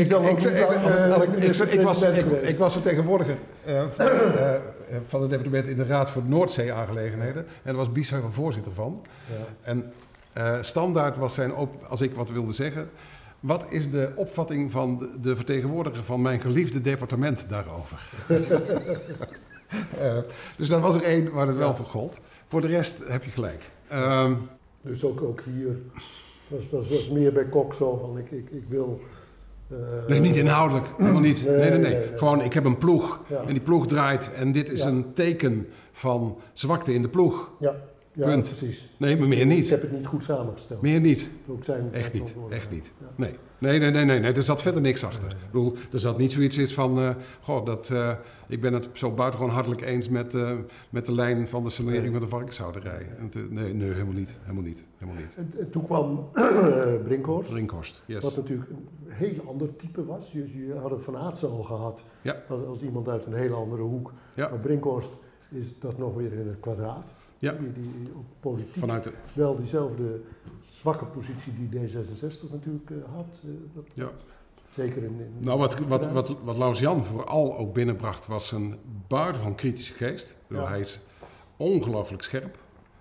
ik, 0.06 0.12
lang, 0.12 0.26
eh, 0.26 0.32
ik- 0.32 1.34
ik- 1.34 1.44
ik- 1.44 1.74
ik 1.74 1.82
was, 1.82 2.00
minister-president 2.00 2.18
ik, 2.18 2.24
geweest. 2.24 2.52
ik 2.54 2.58
was 2.58 2.74
vertegenwoordiger 2.74 3.38
eh, 3.66 3.84
van, 3.92 4.06
eh, 4.06 4.56
eh, 4.56 4.62
van 5.08 5.22
het 5.22 5.30
departement 5.30 5.68
in 5.68 5.76
de 5.78 5.86
Raad 5.86 6.10
voor 6.10 6.24
Noordzee-aangelegenheden. 6.26 7.42
En 7.46 7.46
daar 7.64 7.76
was 7.76 7.92
Biesheuvel 7.92 8.32
voorzitter 8.32 8.74
van. 8.74 9.02
Ja. 9.28 9.36
En 9.62 9.92
eh, 10.34 10.58
standaard 10.62 11.18
was 11.18 11.34
zijn, 11.34 11.54
op, 11.56 11.84
als 11.88 12.02
ik 12.02 12.14
wat 12.16 12.30
wilde 12.30 12.52
zeggen... 12.52 12.90
Wat 13.40 13.66
is 13.70 13.90
de 13.90 14.12
opvatting 14.16 14.72
van 14.72 14.98
de, 14.98 15.10
de 15.22 15.36
vertegenwoordiger 15.36 16.04
van 16.04 16.22
mijn 16.22 16.40
geliefde 16.42 16.82
departement 16.82 17.46
daarover? 17.50 18.00
Eh, 20.00 20.18
dus 20.58 20.68
dat 20.68 20.80
was 20.82 20.96
er 20.96 21.04
één 21.04 21.32
waar 21.32 21.48
het 21.48 21.58
wel 21.58 21.70
Ja. 21.70 21.76
voor 21.76 21.86
gold. 21.86 22.20
Voor 22.48 22.62
de 22.62 22.68
rest 22.68 23.04
heb 23.08 23.24
je 23.24 23.32
gelijk. 23.32 23.64
Ehm, 23.88 24.34
Dus 24.82 25.04
ook, 25.04 25.22
ook 25.22 25.42
hier 25.42 25.78
was, 26.48 26.70
was, 26.70 26.90
was 26.90 27.10
meer 27.10 27.34
bij 27.34 27.46
Kok 27.50 27.74
zo 27.74 27.98
van 27.98 28.18
ik, 28.18 28.32
ik, 28.32 28.50
ik 28.50 28.64
wil... 28.68 29.00
eh, 29.72 29.78
nee, 30.08 30.20
niet 30.20 30.36
inhoudelijk. 30.38 30.88
Helemaal 30.98 31.22
niet. 31.22 31.46
Nee, 31.46 31.56
Nee, 31.58 31.70
nee, 31.70 31.80
nee. 31.80 31.94
nee, 31.94 32.08
nee. 32.10 32.18
Gewoon, 32.18 32.42
ik 32.42 32.54
heb 32.54 32.66
een 32.66 32.78
ploeg. 32.78 33.20
Ja. 33.30 33.42
En 33.42 33.54
die 33.54 33.62
ploeg 33.64 33.88
draait. 33.88 34.32
En 34.34 34.52
dit 34.52 34.70
is 34.72 34.82
Ja. 34.84 34.88
een 34.90 35.14
teken 35.14 35.68
van 35.92 36.38
zwakte 36.54 36.94
in 36.94 37.02
de 37.02 37.10
ploeg. 37.10 37.50
Ja, 37.60 37.76
ja 38.20 38.26
Punt. 38.26 38.48
precies. 38.48 38.90
Nee, 38.98 39.18
maar 39.18 39.28
meer 39.28 39.40
Ik 39.40 39.46
niet. 39.48 39.70
heb 39.70 39.82
het 39.82 39.92
niet 39.92 40.08
goed 40.08 40.24
samengesteld. 40.24 40.82
Meer 40.82 41.00
niet. 41.00 41.30
Ook 41.48 41.64
zijn 41.64 41.94
Echt 41.94 42.14
niet. 42.14 42.34
Echt 42.50 42.72
niet. 42.72 42.92
Ja. 43.00 43.08
Nee. 43.16 43.36
Nee, 43.58 43.80
nee, 43.80 43.92
nee, 43.92 44.06
nee, 44.06 44.20
nee. 44.20 44.34
Er 44.34 44.44
zat 44.44 44.62
verder 44.62 44.82
niks 44.82 45.04
achter. 45.04 45.22
Nee, 45.28 45.34
nee. 45.34 45.44
Ik 45.44 45.52
bedoel, 45.52 45.76
er 45.92 46.00
zat 46.00 46.18
niet 46.18 46.32
zoiets 46.32 46.58
is 46.58 46.74
van... 46.74 47.16
goh, 47.42 47.66
dat, 47.66 47.90
eh, 47.90 48.12
ik 48.48 48.62
ben 48.62 48.74
het 48.74 48.88
zo 48.94 49.12
buitengewoon 49.12 49.54
hartelijk 49.54 49.82
eens 49.82 50.10
met, 50.10 50.34
eh, 50.34 50.52
met 50.90 51.06
de 51.06 51.12
lijn 51.12 51.48
van 51.48 51.64
de 51.64 51.70
sanering 51.70 52.12
van 52.12 52.22
de 52.22 52.28
varkenshouderij. 52.28 53.08
Nee, 53.50 53.74
nee, 53.74 53.92
helemaal 53.92 54.14
niet. 54.14 54.34
Helemaal 54.42 54.64
niet. 54.64 54.84
Helemaal 54.98 55.22
niet. 55.22 55.34
En, 55.36 55.54
en 55.60 55.70
toen 55.70 55.84
kwam 55.84 56.30
eh, 56.34 56.94
Brinkhorst, 57.04 57.52
Rinkhorst, 57.52 58.04
wat 58.08 58.22
yes. 58.24 58.36
natuurlijk 58.36 58.70
een 58.70 58.88
heel 59.14 59.44
ander 59.48 59.76
type 59.76 60.06
was. 60.06 60.32
Je, 60.32 60.66
je 60.68 60.74
had 60.74 61.02
Van 61.04 61.18
Aartsen 61.18 61.50
al 61.50 61.64
gehad 61.64 62.04
Ja. 62.22 62.44
als, 62.48 62.66
als 62.66 62.82
iemand 62.82 63.08
uit 63.10 63.26
een 63.26 63.34
hele 63.34 63.54
andere 63.56 63.82
hoek. 63.82 64.14
Ja. 64.34 64.50
Maar 64.50 64.60
Brinkhorst 64.60 65.12
is 65.52 65.80
dat 65.80 65.98
nog 65.98 66.16
weer 66.16 66.34
in 66.34 66.48
het 66.48 66.60
kwadraat. 66.60 67.14
Ja. 67.40 67.52
Die, 67.52 67.72
die 67.72 68.16
ook 68.18 68.26
politiek 68.40 68.74
Vanuit 68.74 69.04
de, 69.04 69.12
wel 69.34 69.56
diezelfde 69.56 70.22
zwakke 70.70 71.06
positie 71.06 71.54
die 71.54 71.80
D66 71.80 72.52
natuurlijk 72.52 72.90
eh, 72.90 72.98
had. 73.16 73.42
eh, 73.44 73.50
dat, 73.74 73.84
Ja. 73.94 74.10
Zeker 74.74 75.04
in, 75.04 75.20
in 75.20 75.34
Nou, 75.40 75.60
wat, 75.60 75.80
wat, 75.80 76.12
wat, 76.12 76.36
wat 76.44 76.58
Laus 76.58 76.80
Jan 76.80 77.06
vooral 77.06 77.58
ook 77.58 77.74
binnenbracht 77.74 78.28
was 78.28 78.52
een 78.52 78.76
buitengewoon 79.08 79.56
kritische 79.56 79.94
geest. 79.94 80.36
Ja. 80.50 80.68
Hij 80.68 80.80
is 80.80 81.00
ongelooflijk 81.58 82.24
scherp. 82.24 82.58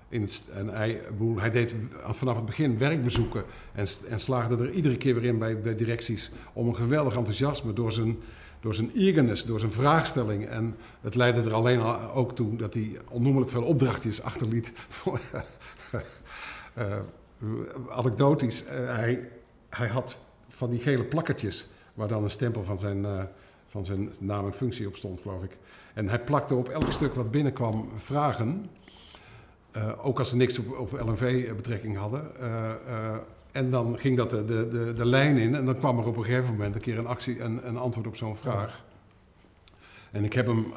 In 0.08 0.22
het, 0.22 0.48
en 0.54 0.68
hij, 0.68 1.00
hij 1.36 1.50
deed 1.50 1.74
vanaf 2.04 2.36
het 2.36 2.44
begin 2.44 2.78
werkbezoeken 2.78 3.44
en, 3.72 3.86
en 4.08 4.20
slaagde 4.20 4.64
er 4.64 4.70
iedere 4.70 4.96
keer 4.96 5.14
weer 5.14 5.24
in 5.24 5.38
bij, 5.38 5.60
bij 5.60 5.74
directies 5.74 6.30
om 6.52 6.68
een 6.68 6.76
geweldig 6.76 7.16
enthousiasme 7.16 7.72
door 7.72 7.92
zijn, 7.92 8.16
door 8.60 8.74
zijn 8.74 8.90
eagerness, 8.94 9.44
door 9.44 9.58
zijn 9.58 9.72
vraagstelling. 9.72 10.46
En 10.46 10.76
het 11.00 11.14
leidde 11.14 11.42
er 11.42 11.54
alleen 11.54 11.80
al 11.80 12.12
ook 12.12 12.34
toe 12.34 12.56
dat 12.56 12.74
hij 12.74 12.98
onnoemelijk 13.08 13.50
veel 13.50 13.62
opdrachtjes 13.62 14.22
achterliet. 14.22 14.72
voor- 14.88 15.20
eh, 16.74 16.98
anekdotisch, 17.88 18.64
eh, 18.64 18.94
hij, 18.96 19.28
hij 19.68 19.88
had 19.88 20.16
van 20.48 20.70
die 20.70 20.80
gele 20.80 21.04
plakkertjes 21.04 21.66
waar 21.94 22.08
dan 22.08 22.22
een 22.24 22.30
stempel 22.30 22.64
van 22.64 22.78
zijn, 22.78 23.04
eh, 23.04 23.22
van 23.68 23.84
zijn 23.84 24.10
naam 24.20 24.46
en 24.46 24.52
functie 24.52 24.86
op 24.86 24.96
stond, 24.96 25.20
geloof 25.20 25.42
ik. 25.42 25.56
En 25.94 26.08
hij 26.08 26.20
plakte 26.20 26.54
op 26.54 26.68
elk 26.68 26.92
stuk 26.92 27.14
wat 27.14 27.30
binnenkwam 27.30 27.88
vragen. 27.96 28.70
Ook 30.02 30.18
als 30.18 30.28
ze 30.28 30.36
niks 30.36 30.58
op, 30.58 30.78
op 30.78 30.92
LNV 30.92 31.54
betrekking 31.56 31.96
hadden. 31.96 32.30
En 33.58 33.70
dan 33.70 33.98
ging 33.98 34.16
dat 34.16 34.30
de, 34.30 34.44
de, 34.44 34.68
de, 34.68 34.92
de, 34.94 35.06
lijn 35.06 35.36
in 35.36 35.54
en 35.54 35.64
dan 35.64 35.78
kwam 35.78 35.98
er 35.98 36.06
op 36.06 36.16
een 36.16 36.24
gegeven 36.24 36.50
moment 36.50 36.74
een 36.74 36.80
keer 36.80 36.98
een 36.98 37.06
actie, 37.06 37.40
een, 37.40 37.68
een 37.68 37.76
antwoord 37.76 38.06
op 38.06 38.16
zo'n 38.16 38.36
vraag. 38.36 38.84
En 40.10 40.24
ik 40.24 40.32
heb 40.32 40.46
hem 40.46 40.72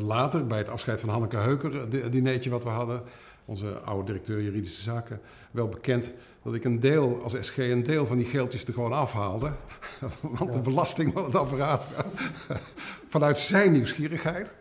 later 0.00 0.46
bij 0.46 0.58
het 0.58 0.68
afscheid 0.68 1.00
van 1.00 1.08
Hanneke 1.08 1.36
Heuker, 1.36 1.80
het 1.80 2.12
dinertje 2.12 2.50
wat 2.50 2.62
we 2.62 2.68
hadden, 2.68 3.02
onze 3.44 3.78
oude 3.78 4.04
directeur 4.04 4.42
juridische 4.42 4.82
zaken, 4.82 5.20
wel 5.50 5.68
bekend 5.68 6.12
dat 6.42 6.54
ik 6.54 6.64
een 6.64 6.80
deel, 6.80 7.20
als 7.22 7.36
SG, 7.40 7.56
een 7.56 7.82
deel 7.82 8.06
van 8.06 8.16
die 8.16 8.26
geldjes 8.26 8.64
er 8.64 8.72
gewoon 8.72 8.92
afhaalde. 8.92 9.52
Want 10.38 10.52
de 10.52 10.60
belasting 10.60 11.12
van 11.12 11.24
het 11.24 11.36
apparaat, 11.36 11.86
vanuit 13.08 13.38
zijn 13.38 13.72
nieuwsgierigheid. 13.72 14.54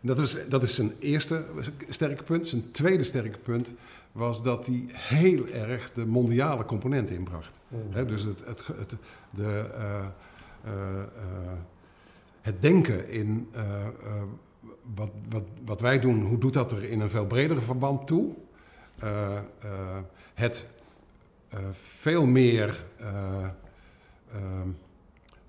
Dat 0.00 0.18
is, 0.18 0.48
dat 0.48 0.62
is 0.62 0.74
zijn 0.74 0.92
eerste 0.98 1.44
sterke 1.88 2.22
punt. 2.22 2.48
Zijn 2.48 2.70
tweede 2.70 3.04
sterke 3.04 3.38
punt 3.38 3.68
was 4.12 4.42
dat 4.42 4.66
hij 4.66 4.84
heel 4.88 5.46
erg 5.46 5.92
de 5.92 6.06
mondiale 6.06 6.64
component 6.64 7.10
inbracht. 7.10 7.60
Mm. 7.68 8.06
dus 8.06 8.22
het, 8.22 8.44
het, 8.44 8.66
het, 8.66 8.94
de, 9.30 9.70
uh, 9.74 10.04
uh, 10.64 10.72
uh, 10.72 11.52
het 12.40 12.62
denken 12.62 13.08
in 13.08 13.48
wat, 14.94 15.10
wat, 15.28 15.44
wat 15.64 15.80
wij 15.80 16.00
doen, 16.00 16.22
hoe 16.22 16.38
doet 16.38 16.52
dat 16.52 16.72
er 16.72 16.84
in 16.84 17.00
een 17.00 17.10
veel 17.10 17.26
bredere 17.26 17.60
verband 17.60 18.06
toe? 18.06 18.34
Uh, 19.04 19.38
uh, 19.64 19.98
het 20.34 20.66
uh, 21.54 21.60
veel 21.72 22.26
meer 22.26 22.84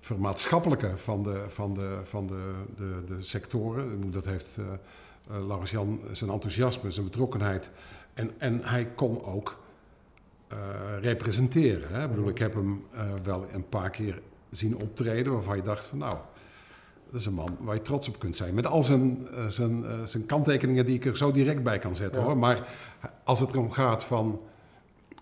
vermaatschappelijke 0.00 0.92
van 0.96 1.22
de, 1.22 1.44
van 1.48 1.74
de, 1.74 2.00
van 2.04 2.26
de, 2.26 2.52
de, 2.76 3.02
de 3.06 3.22
sectoren. 3.22 4.10
Dat 4.10 4.24
heeft 4.24 4.58
Laurens 5.26 5.70
Jan 5.70 6.00
zijn 6.12 6.30
enthousiasme, 6.30 6.90
zijn 6.90 7.06
betrokkenheid. 7.06 7.70
En, 8.14 8.30
en 8.38 8.60
hij 8.64 8.86
kon 8.94 9.24
ook 9.24 9.62
representeren. 11.00 11.88
Hè? 11.88 12.04
Ik 12.04 12.10
bedoel, 12.10 12.28
ik 12.28 12.38
heb 12.38 12.54
hem 12.54 12.84
wel 13.22 13.46
een 13.52 13.68
paar 13.68 13.90
keer 13.90 14.22
zien 14.50 14.76
optreden 14.76 15.32
waarvan 15.32 15.56
je 15.56 15.62
dacht 15.62 15.84
van 15.84 15.98
nou 15.98 16.16
dat 17.14 17.22
is 17.22 17.28
een 17.28 17.34
man 17.34 17.56
waar 17.60 17.74
je 17.74 17.82
trots 17.82 18.08
op 18.08 18.18
kunt 18.18 18.36
zijn. 18.36 18.54
Met 18.54 18.66
al 18.66 18.82
zijn, 18.82 19.28
uh, 19.32 19.46
zijn, 19.46 19.82
uh, 19.82 20.04
zijn 20.04 20.26
kanttekeningen 20.26 20.86
die 20.86 20.94
ik 20.94 21.04
er 21.04 21.16
zo 21.16 21.32
direct 21.32 21.62
bij 21.62 21.78
kan 21.78 21.96
zetten 21.96 22.22
hoor. 22.22 22.36
Maar 22.36 22.68
als 23.24 23.40
het 23.40 23.50
erom 23.50 23.70
gaat 23.70 24.04
van 24.04 24.40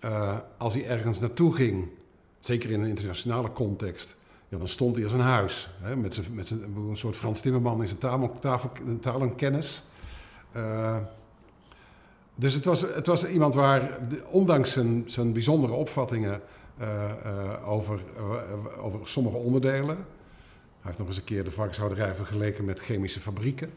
uh, 0.05 0.37
als 0.57 0.73
hij 0.73 0.87
ergens 0.87 1.19
naartoe 1.19 1.55
ging, 1.55 1.87
zeker 2.39 2.69
in 2.71 2.81
een 2.81 2.89
internationale 2.89 3.51
context, 3.51 4.15
ja, 4.49 4.57
dan 4.57 4.67
stond 4.67 4.95
hij 4.95 5.03
als 5.03 5.13
een 5.13 5.19
huis. 5.19 5.69
Hè, 5.81 5.95
met, 5.95 6.13
zijn, 6.13 6.25
met 6.33 6.47
zijn, 6.47 6.63
een 6.63 6.97
soort 6.97 7.15
Frans 7.15 7.41
Timmerman 7.41 7.81
in 7.81 7.87
zijn 7.87 7.99
taal, 7.99 8.39
tafel, 8.39 8.71
talenkennis. 8.99 9.83
Dus 12.35 12.53
het 12.53 12.65
was, 12.65 12.81
het 12.81 13.07
was 13.07 13.27
iemand 13.27 13.55
waar, 13.55 13.99
ondanks 14.31 14.71
zijn, 14.71 15.03
zijn 15.05 15.33
bijzondere 15.33 15.73
opvattingen 15.73 16.41
over, 17.65 17.99
over 18.81 18.99
sommige 19.03 19.37
onderdelen 19.37 19.97
hij 20.83 20.91
heeft 20.91 20.97
nog 20.97 21.07
eens 21.07 21.17
een 21.17 21.35
keer 21.35 21.43
de 21.43 21.51
varkenshouderij 21.51 22.13
vergeleken 22.13 22.65
met 22.65 22.79
chemische 22.79 23.19
fabrieken. 23.19 23.71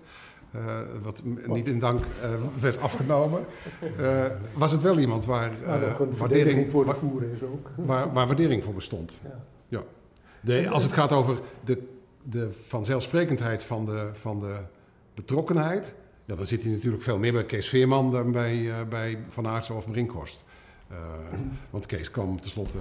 Uh, 0.56 0.80
wat 1.02 1.22
niet 1.46 1.68
in 1.68 1.78
dank 1.78 2.04
uh, 2.04 2.30
werd 2.60 2.80
afgenomen. 2.80 3.44
Uh, 4.00 4.24
was 4.54 4.72
het 4.72 4.80
wel 4.80 4.98
iemand 4.98 5.24
waar 5.24 5.52
waardering 6.18 6.70
voor 6.70 6.84
de 6.84 6.94
voeren 6.94 7.32
is 7.32 7.42
ook. 7.42 7.70
Waar, 7.76 8.12
waar 8.12 8.26
waardering 8.26 8.64
voor 8.64 8.74
bestond. 8.74 9.20
Ja. 9.22 9.44
ja. 9.68 9.82
De, 10.40 10.68
als 10.68 10.82
het 10.82 10.92
gaat 10.92 11.12
over 11.12 11.38
de, 11.64 11.82
de 12.22 12.48
vanzelfsprekendheid 12.52 13.62
van 13.62 13.86
de, 13.86 14.08
van 14.12 14.40
de 14.40 14.56
betrokkenheid, 15.14 15.94
ja, 16.26 16.36
dan 16.36 16.46
zit 16.46 16.62
hij 16.62 16.72
natuurlijk 16.72 17.02
veel 17.02 17.18
meer 17.18 17.32
bij 17.32 17.44
Kees 17.44 17.68
Veerman 17.68 18.10
dan 18.10 18.32
bij, 18.32 18.86
bij 18.88 19.18
Van 19.28 19.46
Aartsen 19.46 19.74
of 19.74 19.90
Brinkhorst. 19.90 20.44
want 21.70 21.86
Kees 21.86 22.10
kwam 22.10 22.40
tenslotte 22.40 22.78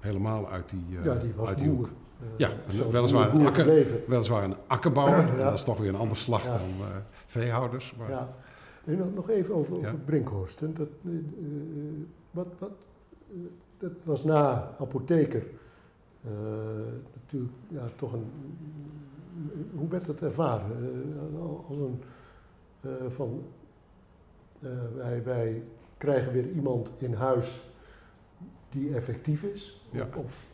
helemaal 0.00 0.50
uit 0.50 0.70
die, 0.70 0.84
ja, 1.02 1.14
die 1.14 1.32
was 1.34 1.48
uit 1.48 1.58
die 1.58 1.68
hoek. 1.68 1.88
Ja, 2.36 2.50
weliswaar 2.90 3.34
een, 3.34 3.46
akker, 3.46 3.66
weliswaar 4.06 4.44
een 4.44 4.56
akkerbouwer. 4.66 5.36
Dat 5.36 5.54
is 5.54 5.64
toch 5.64 5.78
weer 5.78 5.88
een 5.88 5.96
ander 5.96 6.16
slag 6.16 6.42
dan 6.42 6.88
veehouders. 7.26 7.94
Maar. 7.98 8.10
Ja. 8.10 8.34
En 8.84 8.96
nog, 8.96 9.14
nog 9.14 9.30
even 9.30 9.54
over, 9.54 9.76
over 9.76 9.98
Brinkhorst. 9.98 10.60
Dat, 10.60 10.88
uh, 11.02 11.18
wat, 12.30 12.56
wat, 12.58 12.70
dat 13.78 14.02
was 14.04 14.24
na 14.24 14.74
apotheker. 14.78 15.46
natuurlijk 17.14 17.52
ja, 17.68 17.86
toch 17.96 18.12
een... 18.12 18.30
Hoe 19.74 19.88
werd 19.88 20.04
dat 20.04 20.20
ervaren? 20.20 20.70
als 21.68 21.78
een... 21.78 22.02
van, 23.08 23.44
wij, 24.94 25.22
wij 25.24 25.62
krijgen 25.98 26.32
weer 26.32 26.50
iemand 26.50 26.90
in 26.98 27.12
huis 27.12 27.60
die 28.70 28.94
effectief 28.94 29.42
is. 29.42 29.82
Of, 29.92 30.16
of 30.16 30.46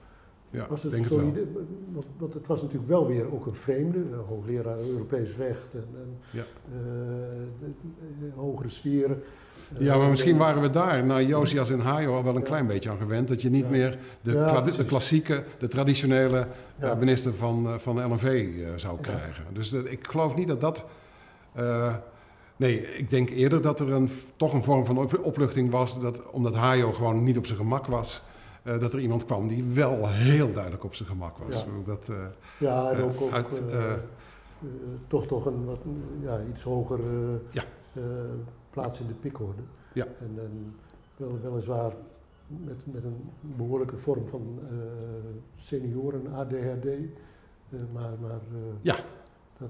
ja, 0.50 0.66
was 0.68 0.82
het 0.82 1.04
solide? 1.04 1.40
Het 1.40 1.48
want, 1.92 2.06
want, 2.16 2.34
het 2.34 2.46
was 2.46 2.62
natuurlijk 2.62 2.88
wel 2.88 3.06
weer 3.06 3.32
ook 3.32 3.46
een 3.46 3.54
vreemde, 3.54 4.16
hoogleraar 4.28 4.78
Europees 4.78 5.36
recht 5.36 5.74
en, 5.74 5.88
en 5.94 6.18
ja. 6.30 6.38
uh, 6.40 6.76
de, 7.60 7.72
de 8.20 8.30
hogere 8.34 8.68
sferen. 8.68 9.22
Ja, 9.78 9.96
maar 9.96 10.08
misschien 10.08 10.36
waren 10.36 10.62
we 10.62 10.70
daar, 10.70 11.04
na 11.04 11.20
Josias 11.20 11.70
en 11.70 11.80
Hayo, 11.80 12.14
al 12.14 12.24
wel 12.24 12.36
een 12.36 12.42
klein 12.42 12.66
beetje 12.66 12.90
aan 12.90 12.98
gewend. 12.98 13.28
Dat 13.28 13.42
je 13.42 13.50
niet 13.50 13.70
meer 13.70 13.98
de, 14.20 14.32
ja, 14.32 14.60
de, 14.60 14.84
klassieke, 14.84 15.44
de 15.58 15.68
traditionele 15.68 16.46
ja. 16.80 16.94
minister 16.94 17.34
van, 17.34 17.80
van 17.80 18.12
LNV 18.12 18.52
zou 18.76 19.00
krijgen. 19.00 19.44
Dus 19.52 19.72
ik 19.72 20.06
geloof 20.06 20.34
niet 20.34 20.48
dat 20.48 20.60
dat. 20.60 20.84
Nee, 22.56 22.96
ik 22.96 23.10
denk 23.10 23.30
eerder 23.30 23.62
dat 23.62 23.80
er 23.80 23.92
een, 23.92 24.10
toch 24.36 24.52
een 24.52 24.62
vorm 24.62 24.86
van 24.86 25.22
opluchting 25.22 25.70
was. 25.70 26.00
Dat, 26.00 26.30
omdat 26.30 26.54
Hayo 26.54 26.92
gewoon 26.92 27.24
niet 27.24 27.38
op 27.38 27.46
zijn 27.46 27.58
gemak 27.58 27.86
was. 27.86 28.22
Uh, 28.64 28.80
dat 28.80 28.92
er 28.92 29.00
iemand 29.00 29.24
kwam 29.24 29.48
die 29.48 29.64
wel 29.64 30.08
heel 30.08 30.52
duidelijk 30.52 30.84
op 30.84 30.94
zijn 30.94 31.08
gemak 31.08 31.36
was. 31.36 31.56
Ja, 31.56 31.64
dat, 31.84 32.08
uh, 32.10 32.16
ja 32.58 32.90
en 32.90 33.02
ook, 33.02 33.20
ook 33.20 33.32
uit, 33.32 33.62
toch, 35.06 35.26
toch 35.26 35.46
een 35.46 35.64
wat, 35.64 35.80
ja, 36.20 36.40
iets 36.50 36.62
hoger 36.62 37.00
ja. 37.50 37.64
plaats 38.70 39.00
in 39.00 39.06
de 39.06 39.14
pikorde. 39.14 39.62
Ja. 39.92 40.06
En, 40.18 40.30
en 40.38 40.74
wel, 41.16 41.38
weliswaar 41.42 41.92
met, 42.46 42.76
met 42.84 43.04
een 43.04 43.30
behoorlijke 43.40 43.96
vorm 43.96 44.28
van 44.28 44.60
senioren 45.56 46.26
ADHD. 46.32 46.86
maar, 47.92 48.12
maar, 48.20 48.40
ja, 48.82 48.96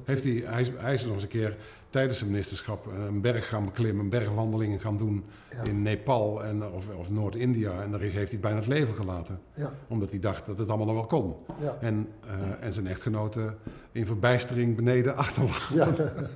heeft 0.04 0.24
hij, 0.24 0.42
hij, 0.46 0.60
is, 0.60 0.70
hij 0.76 0.94
is 0.94 1.04
nog 1.04 1.12
eens 1.12 1.22
een 1.22 1.28
keer 1.28 1.56
tijdens 1.96 2.18
zijn 2.18 2.30
ministerschap 2.30 2.86
een 2.86 3.20
berg 3.20 3.48
gaan 3.48 3.64
beklimmen, 3.64 4.08
bergwandelingen 4.08 4.80
gaan 4.80 4.96
doen 4.96 5.24
ja. 5.50 5.62
in 5.62 5.82
Nepal 5.82 6.44
en, 6.44 6.72
of, 6.72 6.88
of 6.94 7.10
Noord-India. 7.10 7.82
En 7.82 7.90
daar 7.90 8.00
heeft 8.00 8.30
hij 8.30 8.40
bijna 8.40 8.56
het 8.56 8.66
leven 8.66 8.94
gelaten. 8.94 9.38
Ja. 9.54 9.72
Omdat 9.88 10.10
hij 10.10 10.18
dacht 10.18 10.46
dat 10.46 10.58
het 10.58 10.68
allemaal 10.68 10.86
nog 10.86 10.94
wel 10.94 11.06
kon. 11.06 11.34
Ja. 11.60 11.76
En, 11.80 12.08
uh, 12.24 12.64
en 12.64 12.72
zijn 12.72 12.86
echtgenote 12.86 13.54
in 13.92 14.06
verbijstering 14.06 14.76
beneden 14.76 15.16
achterlaten. 15.24 16.28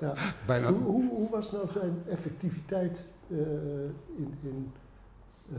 Ja. 0.00 0.14
bijna. 0.46 0.72
Hoe, 0.72 0.82
hoe, 0.82 1.08
hoe, 1.08 1.30
was 1.30 1.52
nou 1.52 1.68
zijn 1.68 2.02
effectiviteit 2.08 3.04
uh, 3.28 3.38
in, 4.16 4.34
in 4.42 4.72
uh, 5.52 5.58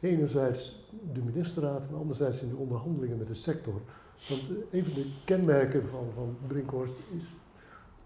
enerzijds 0.00 0.88
de 1.12 1.20
ministerraad 1.20 1.86
en 1.86 1.94
anderzijds 1.94 2.42
in 2.42 2.48
de 2.48 2.56
onderhandelingen 2.56 3.18
met 3.18 3.26
de 3.26 3.34
sector? 3.34 3.80
Want 4.28 4.42
een 4.70 4.84
van 4.84 4.94
de 4.94 5.12
kenmerken 5.24 5.86
van, 5.86 6.06
van 6.14 6.36
Brinkhorst 6.46 6.96
is 7.16 7.24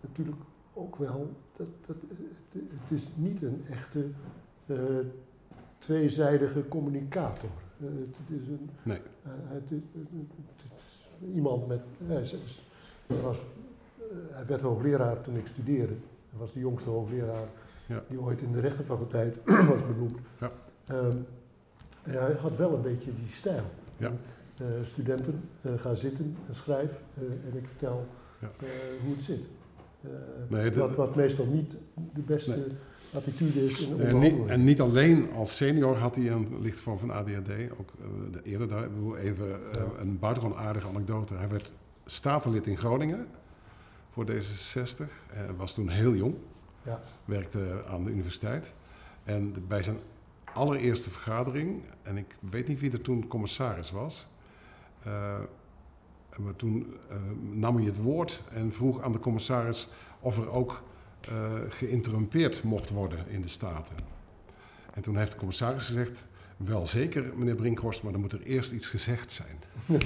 natuurlijk 0.01 0.43
ook 0.75 0.97
wel 0.97 1.31
dat, 1.57 1.69
dat 1.87 1.97
het, 2.53 2.91
is 2.91 3.09
niet 3.15 3.43
een 3.43 3.65
echte 3.71 4.07
uh, 4.67 4.79
tweezijdige 5.79 6.69
communicator. 6.69 7.51
Uh, 7.79 7.89
het, 7.89 8.41
is 8.41 8.49
een, 8.49 8.71
nee. 8.83 9.01
Uh, 9.27 9.33
het, 9.47 9.71
het, 9.71 10.73
is 10.87 11.11
iemand 11.35 11.67
met. 11.67 11.81
Hij, 12.07 13.23
was, 13.23 13.43
hij 14.31 14.47
werd 14.47 14.61
hoogleraar 14.61 15.21
toen 15.21 15.37
ik 15.37 15.47
studeerde. 15.47 15.95
Hij 16.31 16.39
was 16.39 16.53
de 16.53 16.61
jongste 16.61 16.91
hoogleraar 16.91 17.49
ja. 17.87 18.03
die 18.09 18.21
ooit 18.21 18.41
in 18.41 18.53
de 18.53 18.61
rechtenfaculteit 18.61 19.37
was 19.71 19.87
benoemd. 19.87 20.19
Ja. 20.41 20.53
Um, 20.93 21.27
hij 22.03 22.33
had 22.33 22.57
wel 22.57 22.75
een 22.75 22.83
beetje 22.83 23.15
die 23.15 23.29
stijl. 23.29 23.65
Ja. 23.97 24.13
Studenten 24.83 25.49
gaan 25.77 25.97
zitten 25.97 26.37
en 26.47 26.55
schrijf 26.55 27.03
en 27.17 27.57
ik 27.57 27.69
vertel 27.69 28.07
hoe 29.03 29.15
het 29.15 29.23
zit. 29.23 29.41
Nee, 30.49 30.73
wat, 30.73 30.97
wat, 30.97 31.17
meestal 31.17 31.47
niet 31.47 31.77
de 32.15 32.21
beste 32.21 32.51
nee. 32.57 32.67
attitude 33.13 33.65
is 33.65 33.81
in 33.81 33.97
de 33.97 34.03
en 34.03 34.19
niet, 34.19 34.47
en 34.47 34.65
niet 34.65 34.81
alleen 34.81 35.33
als 35.33 35.57
senior 35.57 35.97
had 35.97 36.17
hij 36.17 36.31
een 36.31 36.61
lichte 36.61 36.83
vorm 36.83 36.99
van 36.99 37.11
ADHD, 37.11 37.51
ook 37.79 37.91
de, 38.33 38.41
eerder 38.43 38.69
daar, 38.69 38.89
even 39.17 39.47
ja. 39.47 40.01
een 40.01 40.19
buitengewoon 40.19 40.59
aardige 40.59 40.89
anekdote. 40.89 41.35
Hij 41.35 41.49
werd 41.49 41.73
statenlid 42.05 42.67
in 42.67 42.77
Groningen 42.77 43.27
voor 44.11 44.27
D66, 44.31 45.05
hij 45.27 45.55
was 45.57 45.75
toen 45.75 45.89
heel 45.89 46.15
jong, 46.15 46.35
ja. 46.83 47.01
werkte 47.25 47.83
aan 47.89 48.05
de 48.05 48.11
universiteit. 48.11 48.73
En 49.25 49.55
bij 49.69 49.83
zijn 49.83 49.97
allereerste 50.53 51.11
vergadering, 51.11 51.83
en 52.03 52.17
ik 52.17 52.37
weet 52.51 52.69
niet 52.69 52.81
wie 52.81 52.93
er 52.93 53.01
toen 53.01 53.29
commissaris 53.29 53.91
was, 53.91 54.29
maar 56.39 56.57
toen 56.57 56.95
nam 57.51 57.77
hij 57.77 57.85
het 57.85 57.97
woord 57.97 58.43
en 58.53 58.73
vroeg 58.73 59.03
aan 59.03 59.13
de 59.13 59.19
commissaris 59.19 59.89
of 60.21 60.39
er 60.39 60.51
ook 60.51 60.83
geïnterrumpeerd 61.69 62.63
mocht 62.63 62.91
worden 62.91 63.19
in 63.29 63.43
de 63.43 63.49
Staten. 63.49 63.97
En 64.95 65.03
toen 65.03 65.17
heeft 65.17 65.31
de 65.31 65.37
commissaris 65.37 65.85
gezegd, 65.85 66.27
wel 66.57 66.87
zeker, 66.87 67.33
meneer 67.37 67.55
Brinkhorst, 67.55 68.03
maar 68.03 68.13
dan 68.13 68.21
moet 68.21 68.33
er 68.33 68.43
eerst 68.43 68.73
iets 68.73 68.89
gezegd 68.89 69.31
zijn. 69.31 69.59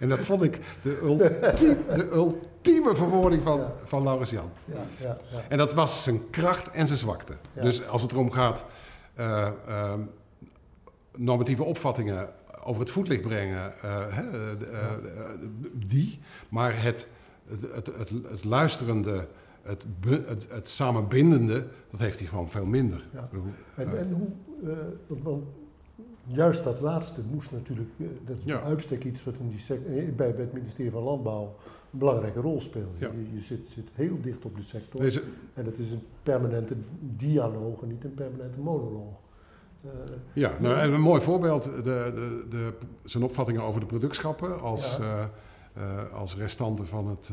en 0.00 0.08
dat 0.08 0.18
vond 0.18 0.42
ik 0.42 0.60
de, 0.82 0.98
ultieme, 1.02 1.78
de 1.94 2.08
ultieme 2.12 2.96
verwoording 2.96 3.42
van, 3.42 3.60
van 3.84 4.02
Laurens 4.02 4.30
Jan. 4.30 4.50
Ja, 4.64 4.86
ja, 5.00 5.18
ja. 5.32 5.44
En 5.48 5.58
dat 5.58 5.74
was 5.74 6.02
zijn 6.02 6.30
kracht 6.30 6.70
en 6.70 6.86
zijn 6.86 6.98
zwakte. 6.98 7.36
Dus 7.52 7.86
als 7.86 8.02
het 8.02 8.12
erom 8.12 8.30
gaat 8.30 8.64
uh, 9.18 9.48
uh, 9.68 9.94
normatieve 11.16 11.62
opvattingen 11.62 12.28
over 12.66 12.80
het 12.80 12.90
voetlicht 12.90 13.22
brengen, 13.22 13.72
uh, 13.84 14.18
die, 15.72 16.18
maar 16.48 16.82
het, 16.82 17.08
het, 17.48 17.86
het, 17.96 18.10
het 18.28 18.44
luisterende 18.44 19.26
het, 19.66 19.84
het, 20.48 20.68
samenbindende, 20.68 21.66
dat 21.90 22.00
heeft 22.00 22.18
hij 22.18 22.28
gewoon 22.28 22.48
veel 22.48 22.66
minder. 22.66 23.06
Ja. 23.12 23.28
En, 23.74 23.98
en, 23.98 24.12
hoe, 24.12 24.28
want 25.06 25.44
juist 26.26 26.64
dat 26.64 26.80
laatste 26.80 27.20
moest 27.30 27.52
natuurlijk, 27.52 27.90
dat 28.26 28.36
is 28.38 28.44
ja. 28.44 28.60
uitstek 28.60 29.04
iets 29.04 29.24
wat 29.24 29.34
in 29.40 29.48
die 29.48 29.76
eh, 29.76 30.14
bij, 30.14 30.34
bij 30.34 30.44
het 30.44 30.52
ministerie 30.52 30.90
van 30.90 31.02
Landbouw 31.02 31.54
een 31.92 31.98
belangrijke 31.98 32.40
rol 32.40 32.60
speelt. 32.60 32.98
Ja. 32.98 33.10
Je, 33.10 33.34
je 33.34 33.40
zit, 33.40 33.68
zit, 33.68 33.88
heel 33.92 34.20
dicht 34.20 34.44
op 34.44 34.56
de 34.56 34.62
sector 34.62 35.00
Deze, 35.00 35.22
en 35.54 35.64
het 35.64 35.78
is 35.78 35.92
een 35.92 36.02
permanente 36.22 36.74
dialoog 37.00 37.82
en 37.82 37.88
niet 37.88 38.04
een 38.04 38.14
permanente 38.14 38.58
monoloog. 38.58 39.24
Uh, 39.84 39.90
ja, 40.32 40.52
nou, 40.58 40.78
en 40.78 40.92
een 40.92 41.00
mooi 41.00 41.20
voorbeeld, 41.20 41.64
de, 41.64 41.82
de, 41.82 42.44
de, 42.48 42.72
zijn 43.04 43.22
opvattingen 43.22 43.62
over 43.62 43.80
de 43.80 43.86
productschappen 43.86 44.60
als, 44.60 44.98
als 46.12 46.36
restanten 46.36 46.86
van 46.86 47.08
het 47.08 47.30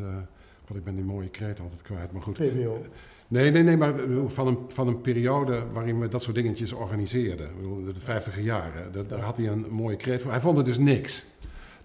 God, 0.67 0.75
ik 0.75 0.83
ben 0.83 0.95
die 0.95 1.03
mooie 1.03 1.29
kreet 1.29 1.59
altijd 1.59 1.81
kwijt, 1.81 2.11
maar 2.11 2.21
goed. 2.21 2.33
PBO. 2.33 2.85
Nee, 3.27 3.51
nee, 3.51 3.63
nee, 3.63 3.77
maar 3.77 3.93
van 4.27 4.47
een, 4.47 4.57
van 4.67 4.87
een 4.87 5.01
periode 5.01 5.63
waarin 5.73 5.99
we 5.99 6.07
dat 6.07 6.23
soort 6.23 6.35
dingetjes 6.35 6.73
organiseerden. 6.73 7.49
De 7.85 7.99
vijftiger 7.99 8.41
jaren. 8.41 8.91
Dat, 8.91 9.09
daar 9.09 9.19
had 9.19 9.37
hij 9.37 9.47
een 9.47 9.65
mooie 9.69 9.95
kreet 9.95 10.21
voor. 10.21 10.31
Hij 10.31 10.39
vond 10.39 10.57
het 10.57 10.65
dus 10.65 10.77
niks. 10.77 11.25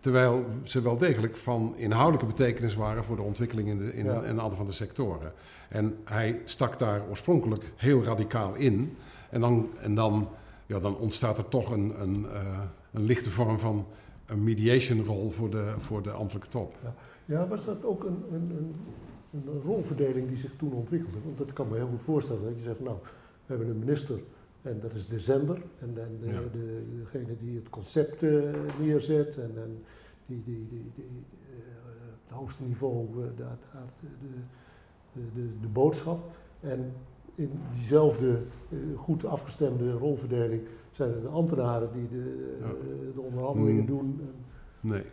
Terwijl 0.00 0.44
ze 0.62 0.82
wel 0.82 0.98
degelijk 0.98 1.36
van 1.36 1.74
inhoudelijke 1.76 2.26
betekenis 2.26 2.74
waren 2.74 3.04
voor 3.04 3.16
de 3.16 3.22
ontwikkeling 3.22 3.68
in, 3.68 3.78
de, 3.78 3.96
in, 3.96 4.06
een 4.06 4.40
aantal 4.40 4.56
van 4.56 4.66
de 4.66 4.72
sectoren. 4.72 5.32
En 5.68 5.96
hij 6.04 6.40
stak 6.44 6.78
daar 6.78 7.02
oorspronkelijk 7.08 7.72
heel 7.76 8.02
radicaal 8.02 8.54
in. 8.54 8.96
En 9.30 9.40
dan, 9.40 9.68
en 9.80 9.94
dan, 9.94 10.28
ja, 10.68 10.80
dan 10.80 10.96
ontstaat 10.96 11.38
er 11.38 11.48
toch 11.48 11.70
een, 11.70 12.00
een, 12.00 12.22
uh, 12.22 12.60
een 12.92 13.02
lichte 13.02 13.30
vorm 13.30 13.58
van 13.58 13.86
een 14.26 14.44
mediation 14.44 15.04
rol 15.04 15.30
voor 15.30 15.50
de, 15.50 15.74
voor 15.78 16.02
de 16.02 16.10
ambtelijke 16.10 16.48
top. 16.48 16.76
Ja. 16.82 16.94
Ja, 17.24 17.48
was 17.48 17.64
dat 17.64 17.84
ook 17.84 18.04
een, 18.04 18.24
een, 18.32 18.74
een, 19.32 19.60
rolverdeling 19.64 20.28
die 20.28 20.36
zich 20.36 20.56
toen 20.56 20.72
ontwikkelde? 20.72 21.18
Want 21.24 21.38
dat 21.38 21.52
kan 21.52 21.68
me 21.68 21.76
heel 21.76 21.88
goed 21.88 22.02
voorstellen. 22.02 22.42
Dat 22.42 22.54
je 22.54 22.60
zegt, 22.60 22.80
nou, 22.80 22.96
we 23.02 23.08
hebben 23.46 23.68
een 23.68 23.78
minister 23.78 24.20
en 24.62 24.80
dat 24.80 24.94
is 24.94 25.06
de 25.06 25.20
zender. 25.20 25.62
En, 25.78 25.88
en 25.96 26.18
de, 26.20 26.50
de, 26.52 26.84
degene 26.98 27.36
die 27.38 27.56
het 27.56 27.70
concept 27.70 28.22
uh, 28.22 28.54
neerzet 28.80 29.36
en, 29.36 29.52
en 29.56 29.82
die, 30.26 30.42
die, 30.44 30.66
die, 30.68 30.90
die 30.94 31.04
uh, 31.50 31.56
het 32.26 32.36
hoogste 32.36 32.62
niveau, 32.62 33.08
daar, 33.36 33.58
de, 35.12 35.20
de, 35.34 35.48
de, 35.60 35.68
boodschap. 35.68 36.36
En 36.60 36.92
in 37.38 37.50
diezelfde 37.72 38.42
goed 38.96 39.24
afgestemde 39.24 39.92
rolverdeling 39.92 40.62
zijn 40.90 41.14
er 41.14 41.20
de 41.20 41.28
ambtenaren 41.28 41.92
die 41.92 42.08
de, 42.08 42.56
de 43.14 43.20
onderhandelingen 43.20 43.80
mm. 43.80 43.86
doen. 43.86 44.20
Nee. 44.80 45.04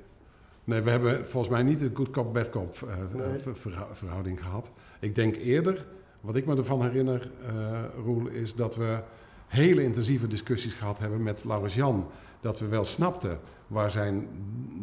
Nee, 0.64 0.82
we 0.82 0.90
hebben 0.90 1.26
volgens 1.26 1.54
mij 1.54 1.64
niet 1.64 1.82
een 1.82 1.92
good 1.94 2.10
cop, 2.10 2.34
bad 2.34 2.50
cop 2.50 2.78
uh, 2.86 3.74
verhouding 3.92 4.42
gehad. 4.42 4.72
Ik 5.00 5.16
denk 5.16 5.36
eerder, 5.36 5.86
wat 6.22 6.36
ik 6.36 6.46
me 6.46 6.56
ervan 6.56 6.82
herinner, 6.82 7.32
uh, 7.42 7.80
Roel, 8.04 8.28
is 8.28 8.56
dat 8.56 8.76
we 8.76 9.00
hele 9.48 9.84
intensieve 9.84 10.28
discussies 10.28 10.74
gehad 10.74 11.00
hebben 11.00 11.24
met 11.24 11.44
Laurens 11.44 11.76
Jan. 11.76 12.08
Dat 12.42 12.60
we 12.60 12.68
wel 12.68 12.86
snapten 12.86 13.40
waar 13.68 13.92
zijn 13.92 14.28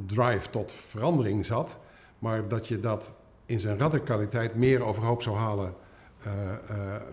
drive 0.07 0.51
tot 0.51 0.72
verandering 0.72 1.47
zat, 1.47 1.78
maar 2.18 2.49
dat 2.49 2.68
je 2.68 2.80
dat 2.80 3.12
in 3.47 3.61
zijn 3.61 3.78
radicaliteit 3.78 4.55
meer 4.55 4.84
overhoop 4.84 5.22
zou 5.22 5.36
halen 5.36 5.74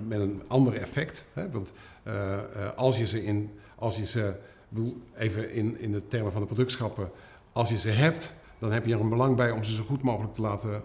met 0.08 0.20
een 0.20 0.42
ander 0.48 0.74
effect. 0.74 1.24
Hè? 1.34 1.50
Want 1.50 1.74
als 2.76 2.98
je 2.98 3.08
ze 3.08 3.24
in, 3.24 3.50
als 3.76 3.98
je 3.98 4.06
ze, 4.06 4.34
even 5.18 5.52
in, 5.54 5.80
in 5.80 5.92
de 5.92 6.08
termen 6.08 6.32
van 6.32 6.42
de 6.42 6.48
productschappen, 6.48 7.12
als 7.52 7.70
je 7.70 7.78
ze 7.78 7.90
hebt 7.90 8.34
dan 8.60 8.72
heb 8.72 8.86
je 8.86 8.94
er 8.94 9.00
een 9.00 9.10
belang 9.10 9.36
bij 9.36 9.52
om 9.52 9.64
ze 9.64 9.74
zo 9.74 9.84
goed 9.84 10.02
mogelijk 10.02 10.34
te 10.34 10.42
laten 10.42 10.84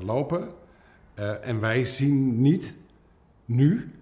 lopen. 0.00 0.48
en 1.42 1.60
wij 1.60 1.84
zien 1.84 2.40
niet 2.40 2.74
nu 3.44 3.92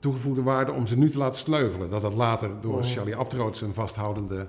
toegevoegde 0.00 0.42
waarde 0.42 0.72
om 0.72 0.86
ze 0.86 0.98
nu 0.98 1.10
te 1.10 1.18
laten 1.18 1.40
sleuvelen. 1.40 1.90
Dat 1.90 2.02
dat 2.02 2.14
later 2.14 2.50
door 2.60 2.78
oh. 2.78 2.84
Charlie 2.84 3.16
Abtroot 3.16 3.60
een 3.60 3.74
vasthoudende 3.74 4.48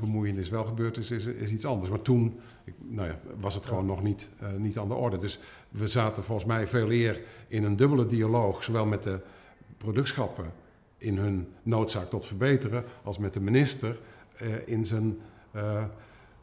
bemoeienis 0.00 0.48
wel 0.48 0.64
gebeurd 0.64 0.96
is, 0.96 1.10
is, 1.10 1.26
is, 1.26 1.50
iets 1.50 1.64
anders. 1.64 1.90
Maar 1.90 2.02
toen 2.02 2.40
nou 2.78 3.08
ja, 3.08 3.18
was 3.40 3.54
het 3.54 3.66
gewoon 3.66 3.86
nog 3.86 4.02
niet, 4.02 4.28
niet 4.56 4.78
aan 4.78 4.88
de 4.88 4.94
orde. 4.94 5.18
Dus 5.18 5.38
we 5.68 5.88
zaten 5.88 6.24
volgens 6.24 6.46
mij 6.46 6.66
veel 6.66 6.90
eer 6.90 7.20
in 7.48 7.64
een 7.64 7.76
dubbele 7.76 8.06
dialoog, 8.06 8.62
zowel 8.62 8.86
met 8.86 9.02
de 9.02 9.20
productschappen 9.76 10.52
in 10.98 11.18
hun 11.18 11.48
noodzaak 11.62 12.10
tot 12.10 12.26
verbeteren, 12.26 12.84
als 13.02 13.18
met 13.18 13.32
de 13.32 13.40
minister 13.40 13.98
in 14.64 14.86
zijn 14.86 15.18
uh, 15.56 15.84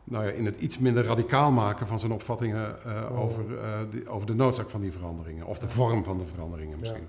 nou 0.03 0.26
ja, 0.26 0.32
in 0.32 0.45
het 0.45 0.55
iets 0.55 0.78
minder 0.78 1.03
radicaal 1.03 1.51
maken 1.51 1.88
van 1.88 1.99
zijn 1.99 2.11
opvattingen 2.11 2.76
uh, 2.86 3.19
over, 3.19 3.43
uh, 3.51 3.80
die, 3.91 4.09
over 4.09 4.28
de 4.28 4.34
noodzaak 4.34 4.69
van 4.69 4.82
die 4.82 4.91
veranderingen. 4.91 5.45
Of 5.45 5.59
de 5.59 5.69
vorm 5.69 6.03
van 6.03 6.17
de 6.17 6.26
veranderingen 6.26 6.80
misschien. 6.80 7.07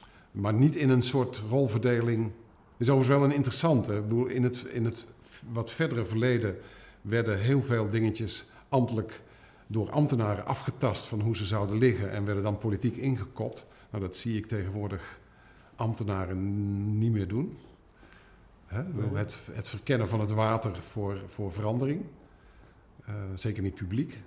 Ja. 0.00 0.06
Maar 0.30 0.54
niet 0.54 0.76
in 0.76 0.90
een 0.90 1.02
soort 1.02 1.42
rolverdeling. 1.50 2.30
is 2.76 2.88
overigens 2.88 3.18
wel 3.18 3.24
een 3.24 3.34
interessante. 3.34 3.94
Ik 3.94 4.02
bedoel, 4.08 4.26
in 4.26 4.42
het, 4.42 4.64
in 4.72 4.84
het 4.84 5.06
wat 5.52 5.70
verdere 5.70 6.04
verleden 6.04 6.56
werden 7.00 7.38
heel 7.38 7.62
veel 7.62 7.90
dingetjes 7.90 8.46
ambtelijk 8.68 9.20
door 9.66 9.90
ambtenaren 9.90 10.46
afgetast 10.46 11.04
van 11.06 11.20
hoe 11.20 11.36
ze 11.36 11.44
zouden 11.44 11.78
liggen 11.78 12.10
en 12.10 12.24
werden 12.24 12.42
dan 12.42 12.58
politiek 12.58 12.96
ingekopt. 12.96 13.66
Nou, 13.90 14.02
dat 14.02 14.16
zie 14.16 14.36
ik 14.36 14.46
tegenwoordig 14.46 15.18
ambtenaren 15.76 16.98
niet 16.98 17.12
meer 17.12 17.28
doen. 17.28 17.58
Hè? 18.66 18.82
Het, 19.14 19.38
het, 19.52 19.68
verkennen 19.68 20.08
van 20.08 20.20
het 20.20 20.30
water 20.30 20.82
voor, 20.82 21.22
voor 21.26 21.52
verandering. 21.52 22.04
Uh, 23.08 23.14
zeker 23.34 23.62
niet 23.62 23.74
publiek. 23.74 24.22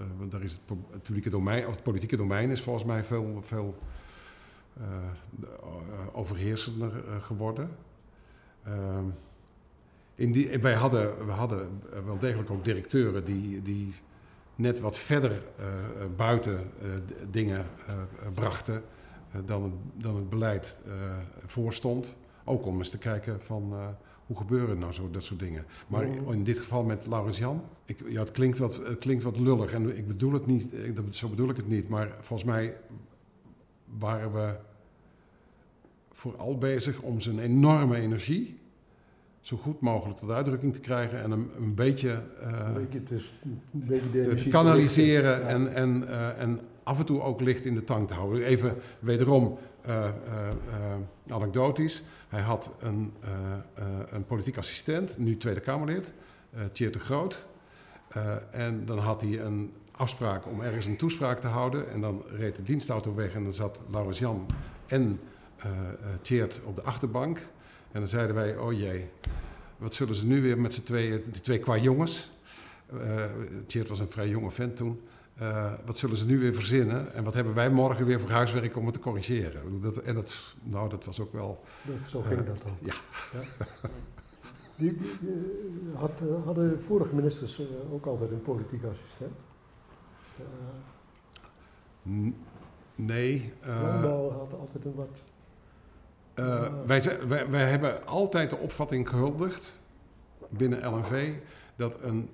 Uh, 0.00 0.06
want 0.18 0.30
daar 0.30 0.42
is 0.42 0.52
het, 0.52 0.60
het, 0.90 1.02
publieke 1.02 1.30
domein, 1.30 1.66
of 1.66 1.74
het 1.74 1.82
politieke 1.82 2.16
domein 2.16 2.50
is 2.50 2.60
volgens 2.60 2.84
mij 2.84 3.04
veel, 3.04 3.40
veel 3.42 3.78
uh, 4.80 4.86
overheersender 6.12 6.92
geworden. 7.20 7.70
Ehm, 8.64 9.04
in 10.14 10.32
die, 10.32 10.58
wij 10.58 10.74
hadden, 10.74 11.26
we 11.26 11.32
hadden 11.32 11.82
wel 12.04 12.18
degelijk 12.18 12.50
ook 12.50 12.64
directeuren 12.64 13.24
die, 13.24 13.62
die 13.62 13.94
net 14.60 14.80
wat 14.80 14.98
verder 14.98 15.42
buiten 16.16 16.70
dingen 17.30 17.66
brachten 18.34 18.82
dan, 19.44 19.62
het, 19.62 19.72
dan 19.94 20.16
het 20.16 20.28
beleid 20.28 20.80
voorstond. 21.46 22.16
Ook 22.44 22.66
om 22.66 22.78
eens 22.78 22.90
te 22.90 22.98
kijken 22.98 23.42
van 23.42 23.74
hoe 24.26 24.36
gebeuren 24.36 24.78
nou 24.78 24.92
zo 24.92 25.10
dat 25.10 25.24
soort 25.24 25.40
dingen. 25.40 25.64
Maar 25.86 26.04
in 26.32 26.44
dit 26.44 26.58
geval 26.58 26.84
met 26.84 27.06
Laurens 27.06 27.38
Jan, 27.38 27.62
ik, 27.84 27.98
ja, 28.08 28.20
het, 28.20 28.30
klinkt 28.30 28.58
wat, 28.58 28.76
het 28.76 28.98
klinkt 28.98 29.22
wat 29.22 29.38
lullig 29.38 29.72
en 29.72 29.96
ik 29.96 30.06
bedoel 30.06 30.32
het 30.32 30.46
niet, 30.46 30.72
ik, 30.72 30.98
zo 31.10 31.28
bedoel 31.28 31.48
ik 31.48 31.56
het 31.56 31.68
niet. 31.68 31.88
Maar 31.88 32.16
volgens 32.20 32.48
mij 32.48 32.76
waren 33.98 34.32
we 34.32 34.56
vooral 36.12 36.58
bezig 36.58 37.00
om 37.00 37.20
zijn 37.20 37.38
enorme 37.38 37.96
energie 37.96 38.58
zo 39.40 39.56
goed 39.56 39.80
mogelijk 39.80 40.18
tot 40.18 40.30
uitdrukking 40.30 40.72
te 40.72 40.80
krijgen 40.80 41.22
en 41.22 41.30
een, 41.30 41.50
een 41.56 41.74
beetje, 41.74 42.22
uh, 42.42 42.48
een 42.66 42.72
beetje, 42.74 43.02
te, 43.02 43.14
een 43.42 43.60
beetje 43.72 44.10
de 44.10 44.34
te, 44.34 44.48
kanaliseren 44.48 45.46
en, 45.46 45.74
en, 45.74 46.02
uh, 46.02 46.40
en 46.40 46.60
af 46.82 46.98
en 46.98 47.04
toe 47.04 47.22
ook 47.22 47.40
licht 47.40 47.64
in 47.64 47.74
de 47.74 47.84
tank 47.84 48.08
te 48.08 48.14
houden. 48.14 48.44
Even 48.44 48.74
wederom 48.98 49.58
uh, 49.88 50.04
anekdotisch. 51.28 52.02
Hij 52.28 52.40
had 52.40 52.72
een, 52.80 53.12
een 54.10 54.24
politiek 54.24 54.58
assistent, 54.58 55.18
nu 55.18 55.36
Tweede 55.36 55.60
Kamerlid, 55.60 56.12
uh, 56.54 56.90
de 56.92 56.98
Groot. 56.98 57.46
en 58.50 58.84
dan 58.84 58.98
had 58.98 59.20
hij 59.20 59.40
een 59.40 59.72
afspraak 59.90 60.46
om 60.46 60.60
ergens 60.60 60.86
een 60.86 60.96
toespraak 60.96 61.40
te 61.40 61.46
houden. 61.46 61.90
En 61.90 62.00
dan 62.00 62.22
reed 62.26 62.56
de 62.56 62.62
dienstauto 62.62 63.14
weg 63.14 63.34
en 63.34 63.42
dan 63.42 63.52
zat 63.52 63.80
Laurens 63.90 64.18
Jan 64.18 64.46
en 64.86 65.20
uh, 66.30 66.44
op 66.64 66.76
de 66.76 66.82
achterbank. 66.82 67.38
En 67.92 68.00
dan 68.00 68.08
zeiden 68.08 68.36
wij, 68.36 68.56
oh 68.56 68.72
jee, 68.72 69.08
wat 69.76 69.94
zullen 69.94 70.14
ze 70.14 70.26
nu 70.26 70.42
weer 70.42 70.60
met 70.60 70.74
z'n 70.74 70.82
tweeën, 70.82 71.22
die 71.32 71.42
twee 71.42 71.58
qua 71.58 71.76
jongens. 71.76 72.30
Uh, 73.72 73.88
was 73.88 73.98
een 73.98 74.10
vrij 74.10 74.28
jonge 74.28 74.50
vent 74.50 74.76
toen. 74.76 75.00
Uh, 75.40 75.72
wat 75.86 75.98
zullen 75.98 76.16
ze 76.16 76.26
nu 76.26 76.38
weer 76.38 76.54
verzinnen 76.54 77.12
en 77.14 77.24
wat 77.24 77.34
hebben 77.34 77.54
wij 77.54 77.70
morgen 77.70 78.06
weer 78.06 78.20
voor 78.20 78.30
huiswerk 78.30 78.76
om 78.76 78.84
het 78.84 78.94
te 78.94 79.00
corrigeren? 79.00 79.80
Dat, 79.80 79.96
en 79.96 80.14
dat, 80.14 80.34
nou, 80.62 80.88
dat 80.88 81.04
was 81.04 81.20
ook 81.20 81.32
wel. 81.32 81.64
Dat, 81.82 81.96
zo 82.08 82.20
ging 82.20 82.40
uh, 82.40 82.46
dat 82.46 82.62
ook. 82.66 82.86
Ja. 82.88 82.94
ja. 83.32 83.68
Die, 84.76 84.96
die, 84.96 85.10
had, 85.94 86.22
hadden 86.44 86.82
vorige 86.82 87.14
ministers 87.14 87.60
ook 87.92 88.06
altijd 88.06 88.30
een 88.30 88.42
politiek 88.42 88.82
assistent? 88.84 89.36
nee. 92.94 93.52
Landbouw 93.64 94.30
had 94.30 94.54
altijd 94.54 94.84
een 94.84 94.94
wat... 94.94 95.22
wij, 96.86 97.02
wij, 97.28 97.50
wij 97.50 97.70
hebben 97.70 98.06
altijd 98.06 98.50
de 98.50 98.56
opvatting 98.56 99.08
gehuldigd 99.08 99.80
binnen 100.48 100.94
LNV 100.94 101.32
dat 101.76 101.96
een, 102.02 102.30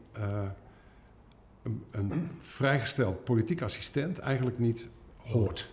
een, 1.62 1.84
een 1.90 2.30
vrijgesteld 2.40 3.24
politiek 3.24 3.62
assistent 3.62 4.18
eigenlijk 4.18 4.58
niet 4.58 4.88
hoort. 5.16 5.72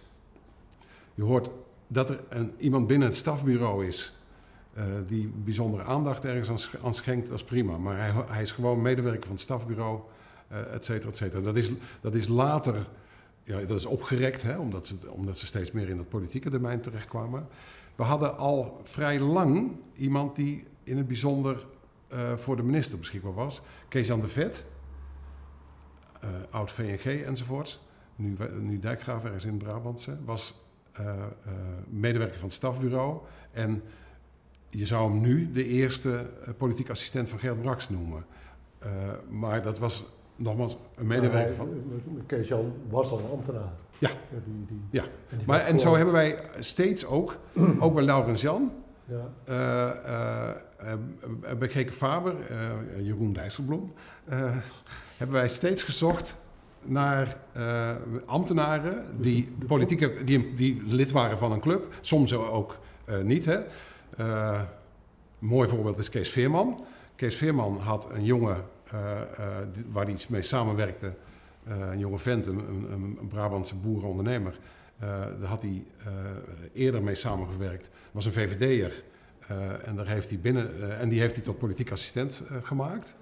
Je 1.15 1.23
hoort 1.23 1.49
dat 1.87 2.09
er 2.09 2.19
een, 2.29 2.53
iemand 2.57 2.87
binnen 2.87 3.07
het 3.07 3.17
stafbureau 3.17 3.87
is 3.87 4.17
uh, 4.77 4.83
die 5.07 5.27
bijzondere 5.27 5.83
aandacht 5.83 6.25
ergens 6.25 6.69
aan, 6.83 6.93
schenkt, 6.93 7.27
dat 7.27 7.37
is 7.37 7.43
prima. 7.43 7.77
Maar 7.77 7.97
hij, 7.97 8.23
hij, 8.27 8.41
is 8.41 8.51
gewoon 8.51 8.81
medewerker 8.81 9.21
van 9.21 9.31
het 9.31 9.41
stafbureau, 9.41 9.99
et 10.71 10.85
cetera, 10.85 11.09
et 11.09 11.17
cetera. 11.17 11.41
Dat 11.41 11.55
is, 11.55 11.71
dat 12.01 12.15
is 12.15 12.27
later, 12.27 12.87
ja, 13.43 13.59
dat 13.59 13.77
is 13.77 13.85
opgerekt, 13.85 14.41
hè, 14.41 14.57
omdat, 14.57 14.87
ze, 14.87 14.95
omdat 15.09 15.37
ze 15.37 15.45
steeds 15.45 15.71
meer 15.71 15.89
in 15.89 15.97
het 15.97 16.09
politieke 16.09 16.49
domein 16.49 16.81
terechtkwamen. 16.81 17.47
We 17.95 18.03
hadden 18.03 18.37
al 18.37 18.81
vrij 18.83 19.19
lang 19.19 19.71
iemand 19.95 20.35
die 20.35 20.65
in 20.83 20.97
het 20.97 21.07
bijzonder 21.07 21.65
uh, 22.13 22.33
voor 22.33 22.55
de 22.55 22.63
minister 22.63 22.97
beschikbaar 22.97 23.33
was. 23.33 23.61
Kees-Jan 23.87 24.19
de 24.19 24.27
Vet, 24.27 24.65
oud 26.49 26.71
VNG 26.71 27.23
enzovoorts 27.23 27.85
nu, 28.15 28.35
nu 28.59 28.79
Dijkgraaf 28.79 29.23
ergens 29.23 29.45
in 29.45 29.57
Brabantse, 29.57 30.17
was 30.25 30.61
uh, 30.99 31.05
uh, 31.05 31.13
medewerker 31.87 32.39
van 32.39 32.47
het 32.47 32.57
stafbureau. 32.57 33.17
En 33.51 33.83
je 34.69 34.85
zou 34.85 35.11
hem 35.11 35.21
nu 35.21 35.51
de 35.51 35.65
eerste 35.65 36.25
politiek 36.57 36.89
assistent 36.89 37.29
van 37.29 37.39
Gert 37.39 37.61
Braks 37.61 37.89
noemen. 37.89 38.25
maar 39.29 39.63
dat 39.63 39.79
was 39.79 40.05
nogmaals 40.35 40.77
een 40.95 41.07
medewerker 41.07 41.45
hij, 41.45 41.53
van. 41.53 41.69
Kees-Jan 42.25 42.73
was 42.89 43.09
al 43.09 43.19
een 43.19 43.29
ambtenaar. 43.29 43.73
Ja. 43.99 44.09
Die, 44.45 44.65
die, 44.67 44.81
ja. 44.89 45.03
En, 45.29 45.39
maar, 45.45 45.59
en 45.59 45.79
zo 45.79 45.95
hebben 45.95 46.13
wij 46.13 46.39
steeds 46.59 47.05
ook, 47.05 47.37
ook 47.79 47.93
bij 47.93 48.03
Laurens 48.03 48.41
Jan, 48.41 48.71
ja. 49.05 49.29
bij 51.57 51.69
Geke 51.69 51.91
Faber, 51.91 52.35
Jeroen 53.01 53.33
Dijsselbloem, 53.33 53.93
hebben 55.17 55.35
wij 55.35 55.49
steeds 55.49 55.83
gezocht 55.83 56.37
naar 56.85 57.37
ambtenaren 58.25 59.05
die, 59.21 59.55
politieke, 59.67 60.23
die, 60.23 60.53
die 60.53 60.81
lid 60.85 61.11
waren 61.11 61.37
van 61.37 61.51
een 61.51 61.59
club, 61.59 61.93
soms 62.01 62.33
ook 62.33 62.77
niet. 63.23 63.45
Hè. 63.45 63.59
Uh, 64.19 64.61
mooi 65.39 65.69
voorbeeld 65.69 65.97
is 65.97 66.09
Kees 66.09 66.29
Veerman. 66.29 66.85
Kees 67.15 67.35
Veerman 67.35 67.77
had 67.77 68.07
een 68.11 68.23
jongen 68.23 68.63
waar 69.91 70.05
hij 70.05 70.17
mee 70.29 70.41
samenwerkte, 70.41 71.13
een 71.65 71.99
jonge 71.99 72.17
vent, 72.17 72.45
een, 72.45 72.57
een, 72.57 73.17
een 73.19 73.27
Brabantse 73.27 73.75
boerenondernemer. 73.75 74.59
daar 74.99 75.49
had 75.49 75.61
hij 75.61 75.83
eerder 76.73 77.03
mee 77.03 77.15
samengewerkt, 77.15 77.89
was 78.11 78.25
een 78.25 78.31
VVD'er. 78.31 79.03
en, 79.83 79.95
daar 79.95 80.07
heeft 80.07 80.29
hij 80.29 80.39
binnen, 80.39 80.99
en 80.99 81.09
die 81.09 81.19
heeft 81.19 81.35
hij 81.35 81.43
tot 81.43 81.57
politiek 81.57 81.91
assistent 81.91 82.41
gemaakt 82.63 83.15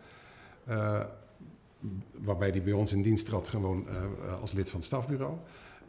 waarbij 2.12 2.50
hij 2.50 2.64
bij 2.64 2.74
ons 2.74 2.94
in 2.94 3.02
dienst 3.02 3.26
trad, 3.26 3.48
gewoon 3.48 3.88
als 4.42 4.52
lid 4.52 4.70
van 4.70 4.80
het 4.80 4.88
stafbureau. 4.88 5.34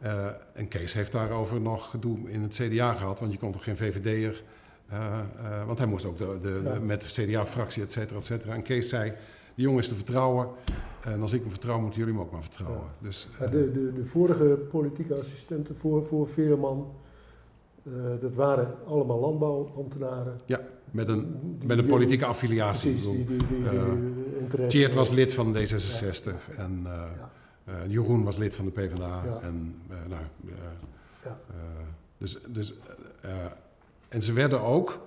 Uh, 0.03 0.25
en 0.53 0.67
Kees 0.67 0.93
heeft 0.93 1.11
daarover 1.11 1.61
nog 1.61 1.89
gedoe 1.89 2.29
in 2.29 2.41
het 2.41 2.53
CDA 2.53 2.93
gehad, 2.93 3.19
want 3.19 3.31
je 3.31 3.37
kon 3.37 3.51
toch 3.51 3.63
geen 3.63 3.77
VVD'er. 3.77 4.43
Uh, 4.91 5.19
want 5.65 5.77
hij 5.77 5.87
moest 5.87 6.05
ook 6.05 6.17
de, 6.17 6.37
de, 6.41 6.61
ja. 6.63 6.73
de 6.73 6.79
met 6.79 7.01
de 7.01 7.07
CDA-fractie, 7.07 7.83
et 7.83 7.91
cetera, 7.91 8.19
et 8.19 8.25
cetera. 8.25 8.53
En 8.53 8.61
Kees 8.61 8.89
zei: 8.89 9.13
Die 9.55 9.65
jongen 9.65 9.79
is 9.79 9.87
te 9.87 9.95
vertrouwen. 9.95 10.47
En 11.03 11.21
als 11.21 11.33
ik 11.33 11.41
hem 11.41 11.49
vertrouw, 11.49 11.79
moeten 11.79 11.99
jullie 11.99 12.13
hem 12.13 12.23
ook 12.23 12.31
maar 12.31 12.41
vertrouwen. 12.41 12.81
Ja. 12.81 13.07
Dus, 13.07 13.27
de, 13.39 13.71
de, 13.71 13.93
de, 13.93 14.05
vorige 14.05 14.59
politieke 14.71 15.19
assistenten 15.19 15.77
voor, 15.77 16.05
voor 16.05 16.27
Veerman, 16.27 16.91
dat 18.21 18.35
waren 18.35 18.75
allemaal 18.85 19.19
landbouambtenaren. 19.19 20.39
Ja. 20.45 20.61
Met 20.91 21.07
een, 21.07 21.57
met 21.65 21.77
een 21.77 21.85
politieke 21.85 22.25
affiliatie. 22.25 22.91
Precies, 22.91 23.11
die, 23.11 23.25
die, 23.25 23.47
die, 24.49 24.67
Tjeerd 24.67 24.93
was 24.93 25.09
lid 25.09 25.33
van 25.33 25.55
D66 25.57 26.55
en 26.57 26.87
uh, 27.67 27.73
Jeroen 27.87 28.23
was 28.23 28.37
lid 28.37 28.55
van 28.55 28.65
de 28.65 28.71
PvdA. 28.71 29.21
Ja. 29.25 29.39
En, 29.41 29.75
nou, 29.87 30.21
ja. 31.23 31.39
dus, 32.17 32.39
dus, 32.47 32.73
en 34.07 34.23
ze 34.23 34.33
werden 34.33 34.61
ook 34.61 34.99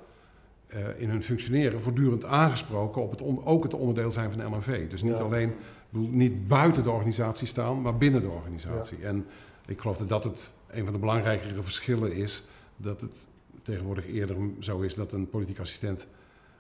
in 0.97 1.11
hun 1.11 1.23
functioneren 1.23 1.81
voortdurend 1.81 2.25
aangesproken 2.25 3.03
op 3.03 3.11
het 3.11 3.23
on, 3.23 3.45
ook 3.45 3.63
het 3.63 3.75
onderdeel 3.75 4.11
zijn 4.11 4.31
van 4.33 4.55
LNV. 4.55 4.91
Dus 4.91 5.03
niet 5.03 5.15
alleen 5.15 5.53
niet 5.97 6.49
buiten 6.49 6.83
de 6.83 6.91
organisatie 6.91 7.47
staan, 7.47 7.81
maar 7.81 7.97
binnen 7.97 8.21
de 8.21 8.29
organisatie. 8.29 8.99
En 9.03 9.27
ik 9.67 9.81
geloof 9.81 9.97
dat 9.97 10.09
dat 10.09 10.25
het 10.25 10.51
een 10.67 10.85
van 10.85 10.93
de 10.93 10.99
belangrijkere 10.99 11.63
verschillen 11.63 12.13
is. 12.13 12.45
Dat 12.77 13.01
het 13.01 13.27
tegenwoordig 13.63 14.07
eerder 14.07 14.37
zo 14.61 14.81
is 14.81 14.95
dat 14.95 15.13
een 15.13 15.29
politiek 15.29 15.59
assistent 15.59 16.07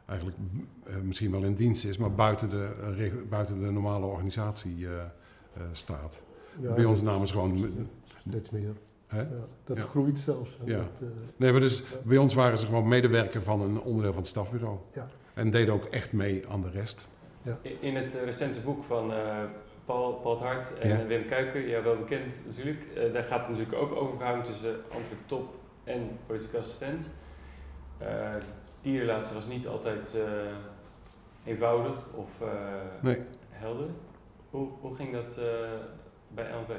eigenlijk 0.06 0.38
uh, 0.88 0.94
misschien 0.96 1.30
wel 1.30 1.42
in 1.42 1.54
dienst 1.54 1.84
is, 1.84 1.96
maar 1.96 2.14
buiten 2.14 2.48
de, 2.48 2.68
uh, 2.98 3.12
buiten 3.28 3.58
de 3.58 3.70
normale 3.70 4.06
organisatie 4.06 4.76
uh, 4.78 4.90
staat. 5.72 6.22
Ja, 6.60 6.74
Bij 6.74 6.84
ons 6.84 7.02
namens 7.02 7.30
gewoon. 7.30 7.88
Steeds 8.16 8.50
meer. 8.50 8.76
Ja, 9.10 9.28
dat 9.64 9.76
ja. 9.76 9.82
groeit 9.82 10.18
zelfs. 10.18 10.58
Ja. 10.64 10.76
Dat, 10.76 11.08
nee, 11.36 11.52
maar 11.52 11.60
dus 11.60 11.82
bij 12.04 12.16
ons 12.16 12.34
waren 12.34 12.58
ze 12.58 12.66
gewoon 12.66 12.88
medewerker 12.88 13.42
van 13.42 13.60
een 13.60 13.80
onderdeel 13.80 14.12
van 14.12 14.20
het 14.20 14.30
stafbureau. 14.30 14.78
Ja. 14.92 15.08
En 15.34 15.50
deden 15.50 15.74
ook 15.74 15.84
echt 15.84 16.12
mee 16.12 16.48
aan 16.48 16.62
de 16.62 16.70
rest. 16.70 17.06
Ja. 17.46 17.70
In 17.80 17.96
het 17.96 18.14
recente 18.24 18.60
boek 18.60 18.84
van 18.84 19.12
Paul, 19.84 20.12
Paul 20.12 20.34
het 20.34 20.42
Hart 20.42 20.78
en 20.78 21.06
Wim 21.06 21.26
Kuiken, 21.26 21.68
ja, 21.68 21.82
wel 21.82 21.96
bekend 21.96 22.40
natuurlijk, 22.46 23.12
daar 23.12 23.24
gaat 23.24 23.40
het 23.40 23.48
natuurlijk 23.48 23.82
ook 23.82 23.92
over 23.92 24.16
verhouding 24.16 24.46
tussen 24.46 24.74
ambtelijk 24.92 25.26
top 25.26 25.54
en 25.84 26.18
politiek 26.26 26.54
assistent. 26.54 27.10
Die 28.82 28.98
relatie 28.98 29.34
was 29.34 29.46
niet 29.46 29.66
altijd 29.66 30.16
eenvoudig 31.44 32.06
of 32.14 32.30
nee. 33.02 33.20
helder. 33.50 33.88
Hoe, 34.50 34.68
hoe 34.80 34.94
ging 34.94 35.12
dat 35.12 35.40
bij 36.28 36.44
LNV? 36.50 36.70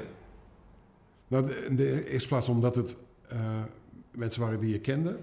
Nou, 1.28 1.52
in 1.52 1.76
de 1.76 2.08
eerste 2.08 2.28
plaats 2.28 2.48
omdat 2.48 2.74
het 2.74 2.96
mensen 4.10 4.40
waren 4.40 4.60
die 4.60 4.72
je 4.72 4.80
kende 4.80 5.18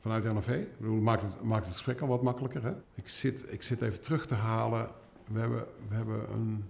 vanuit 0.00 0.24
LNV. 0.24 0.48
Ik 0.48 0.78
bedoel, 0.78 1.00
maakt 1.00 1.22
het, 1.22 1.42
maakt 1.42 1.64
het 1.64 1.74
gesprek 1.74 2.00
al 2.00 2.08
wat 2.08 2.22
makkelijker. 2.22 2.62
Hè? 2.62 2.72
Ik, 2.94 3.08
zit, 3.08 3.44
ik 3.48 3.62
zit 3.62 3.82
even 3.82 4.00
terug 4.00 4.26
te 4.26 4.34
halen. 4.34 4.88
We 5.26 5.38
hebben, 5.38 5.64
we 5.88 5.94
hebben 5.94 6.32
een, 6.32 6.64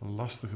een, 0.00 0.10
lastige, 0.14 0.54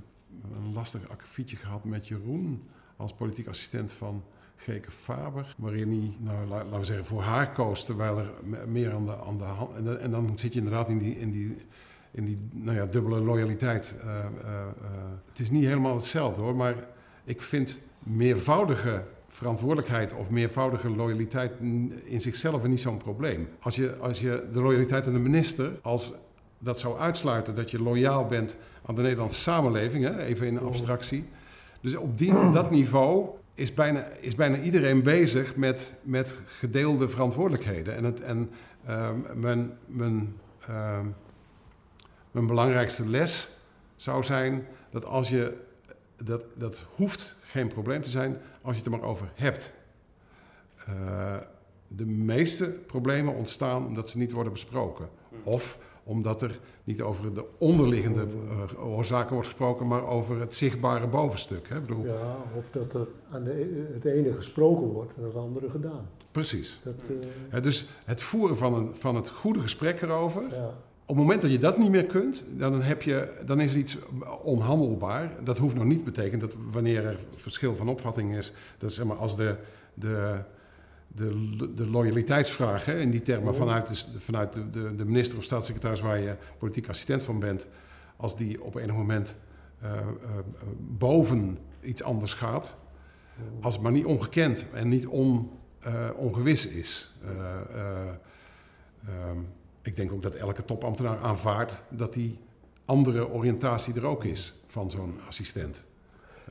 een 0.54 0.72
lastig 0.72 1.08
akkefietje 1.08 1.56
gehad 1.56 1.84
met 1.84 2.08
Jeroen 2.08 2.62
als 2.96 3.12
politiek 3.12 3.48
assistent 3.48 3.92
van 3.92 4.24
Geke 4.56 4.90
Faber, 4.90 5.54
waarin 5.58 5.88
hij, 5.88 6.16
nou, 6.18 6.46
laten 6.46 6.78
we 6.78 6.84
zeggen, 6.84 7.06
voor 7.06 7.22
haar 7.22 7.52
koos, 7.52 7.84
terwijl 7.84 8.18
er 8.18 8.30
meer 8.66 8.92
aan 8.92 9.04
de, 9.04 9.16
aan 9.16 9.38
de 9.38 9.44
hand... 9.44 9.98
En, 9.98 10.10
dan 10.10 10.38
zit 10.38 10.52
je 10.52 10.58
inderdaad 10.58 10.88
in 10.88 10.98
die, 10.98 11.18
in 11.18 11.30
die, 11.30 11.56
in 12.10 12.24
die 12.24 12.48
nou 12.50 12.76
ja, 12.76 12.86
dubbele 12.86 13.20
loyaliteit. 13.20 13.96
Uh, 13.98 14.04
uh, 14.04 14.20
uh, 14.44 14.60
het 15.28 15.38
is 15.38 15.50
niet 15.50 15.64
helemaal 15.64 15.94
hetzelfde 15.94 16.40
hoor, 16.40 16.56
maar 16.56 16.74
ik 17.24 17.42
vind 17.42 17.80
meervoudige 17.98 19.04
verantwoordelijkheid 19.34 20.12
of 20.12 20.30
meervoudige 20.30 20.90
loyaliteit 20.90 21.52
in 22.04 22.20
zichzelf 22.20 22.66
niet 22.66 22.80
zo'n 22.80 22.96
probleem. 22.96 23.48
Als 23.60 23.76
je, 23.76 23.96
als 23.96 24.20
je 24.20 24.48
de 24.52 24.60
loyaliteit 24.60 25.06
aan 25.06 25.12
de 25.12 25.18
minister, 25.18 25.72
als 25.82 26.14
dat 26.58 26.80
zou 26.80 26.98
uitsluiten 26.98 27.54
dat 27.54 27.70
je 27.70 27.82
loyaal 27.82 28.26
bent 28.26 28.56
aan 28.84 28.94
de 28.94 29.00
Nederlandse 29.00 29.40
samenleving, 29.40 30.04
hè, 30.04 30.18
even 30.18 30.46
in 30.46 30.58
abstractie. 30.58 31.24
Dus 31.80 31.94
op 31.94 32.18
die, 32.18 32.50
dat 32.52 32.70
niveau 32.70 33.28
is 33.54 33.74
bijna, 33.74 34.04
is 34.20 34.34
bijna 34.34 34.58
iedereen 34.58 35.02
bezig 35.02 35.56
met, 35.56 35.94
met 36.02 36.40
gedeelde 36.46 37.08
verantwoordelijkheden. 37.08 37.96
En, 37.96 38.04
het, 38.04 38.20
en 38.20 38.50
uh, 38.88 39.08
mijn, 39.34 39.72
mijn, 39.86 40.36
uh, 40.70 40.98
mijn 42.30 42.46
belangrijkste 42.46 43.08
les 43.08 43.58
zou 43.96 44.22
zijn 44.22 44.66
dat 44.90 45.04
als 45.04 45.28
je, 45.28 45.56
dat, 46.22 46.42
dat 46.54 46.84
hoeft 46.96 47.36
geen 47.42 47.68
probleem 47.68 48.02
te 48.02 48.10
zijn 48.10 48.36
als 48.64 48.76
je 48.76 48.82
het 48.82 48.92
er 48.92 48.98
maar 48.98 49.08
over 49.08 49.32
hebt. 49.34 49.72
Uh, 50.88 51.36
de 51.88 52.06
meeste 52.06 52.70
problemen 52.86 53.34
ontstaan 53.34 53.86
omdat 53.86 54.10
ze 54.10 54.18
niet 54.18 54.32
worden 54.32 54.52
besproken. 54.52 55.08
Of 55.42 55.78
omdat 56.04 56.42
er 56.42 56.58
niet 56.84 57.02
over 57.02 57.34
de 57.34 57.44
onderliggende 57.58 58.26
uh, 58.76 58.86
oorzaken 58.86 59.32
wordt 59.32 59.48
gesproken, 59.48 59.86
maar 59.86 60.06
over 60.06 60.40
het 60.40 60.54
zichtbare 60.54 61.06
bovenstuk. 61.06 61.68
Hè? 61.68 61.80
Bedoel, 61.80 62.04
ja, 62.04 62.36
of 62.56 62.70
dat 62.70 62.94
er 62.94 63.06
aan 63.30 63.44
de, 63.44 63.90
het 63.92 64.04
ene 64.04 64.32
gesproken 64.32 64.86
wordt 64.86 65.12
en 65.16 65.24
het 65.24 65.34
andere 65.34 65.70
gedaan. 65.70 66.08
Precies. 66.30 66.80
Dat, 66.84 66.94
uh... 67.52 67.62
dus 67.62 67.88
het 68.04 68.22
voeren 68.22 68.56
van, 68.56 68.74
een, 68.74 68.96
van 68.96 69.14
het 69.14 69.28
goede 69.28 69.60
gesprek 69.60 70.02
erover. 70.02 70.42
Ja. 70.50 70.74
Op 71.06 71.16
het 71.16 71.24
moment 71.24 71.42
dat 71.42 71.50
je 71.50 71.58
dat 71.58 71.78
niet 71.78 71.90
meer 71.90 72.06
kunt, 72.06 72.44
dan, 72.48 72.82
heb 72.82 73.02
je, 73.02 73.42
dan 73.46 73.60
is 73.60 73.76
iets 73.76 73.96
onhandelbaar. 74.42 75.30
Dat 75.44 75.58
hoeft 75.58 75.74
nog 75.74 75.84
niet 75.84 75.98
te 75.98 76.10
betekenen 76.10 76.38
dat 76.38 76.54
wanneer 76.70 77.06
er 77.06 77.18
verschil 77.34 77.76
van 77.76 77.88
opvatting 77.88 78.36
is, 78.36 78.52
dat 78.78 78.92
zeg 78.92 79.06
maar 79.06 79.16
als 79.16 79.36
de, 79.36 79.56
de 79.94 80.40
de, 81.16 81.74
de 81.74 81.86
loyaliteitsvraag 81.86 82.84
hè, 82.84 82.98
in 82.98 83.10
die 83.10 83.22
termen 83.22 83.54
vanuit, 83.54 83.88
de, 83.88 84.20
vanuit 84.20 84.52
de, 84.52 84.70
de, 84.70 84.94
de, 84.94 85.04
minister 85.04 85.38
of 85.38 85.44
staatssecretaris 85.44 86.00
waar 86.00 86.18
je 86.18 86.36
politiek 86.58 86.88
assistent 86.88 87.22
van 87.22 87.38
bent, 87.38 87.66
als 88.16 88.36
die 88.36 88.62
op 88.62 88.74
enig 88.74 88.94
moment 88.94 89.36
uh, 89.82 89.90
uh, 89.90 89.98
boven 90.78 91.58
iets 91.82 92.02
anders 92.02 92.34
gaat, 92.34 92.76
als 93.60 93.74
het 93.74 93.82
maar 93.82 93.92
niet 93.92 94.04
ongekend 94.04 94.66
en 94.72 94.88
niet 94.88 95.06
on, 95.06 95.50
uh, 95.86 96.10
ongewis 96.16 96.66
is. 96.66 97.12
Um, 99.06 99.46
ik 99.86 99.96
denk 99.96 100.12
ook 100.12 100.22
dat 100.22 100.34
elke 100.34 100.64
topambtenaar 100.64 101.18
aanvaardt 101.18 101.82
dat 101.90 102.12
die 102.12 102.38
andere 102.84 103.28
oriëntatie 103.28 103.94
er 103.94 104.06
ook 104.06 104.24
is 104.24 104.64
van 104.66 104.90
zo'n 104.90 105.20
assistent. 105.26 105.84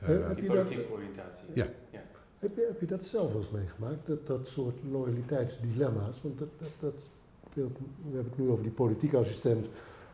heb 0.00 0.38
je 0.38 0.46
politieke 0.46 0.90
oriëntatie. 0.92 1.44
Ja. 1.54 1.66
ja. 1.90 2.02
Heb, 2.38 2.56
je, 2.56 2.66
heb 2.68 2.80
je 2.80 2.86
dat 2.86 3.04
zelf 3.04 3.32
wel 3.32 3.40
eens 3.40 3.50
meegemaakt, 3.50 4.06
dat, 4.06 4.26
dat 4.26 4.48
soort 4.48 4.76
loyaliteitsdilemma's? 4.90 6.22
Want 6.22 6.38
dat, 6.38 6.48
dat, 6.58 6.70
dat 6.78 7.10
speelt, 7.50 7.78
we 7.78 8.14
hebben 8.14 8.32
het 8.32 8.38
nu 8.38 8.50
over 8.50 8.62
die 8.62 8.72
politieke 8.72 9.16
assistent. 9.16 9.66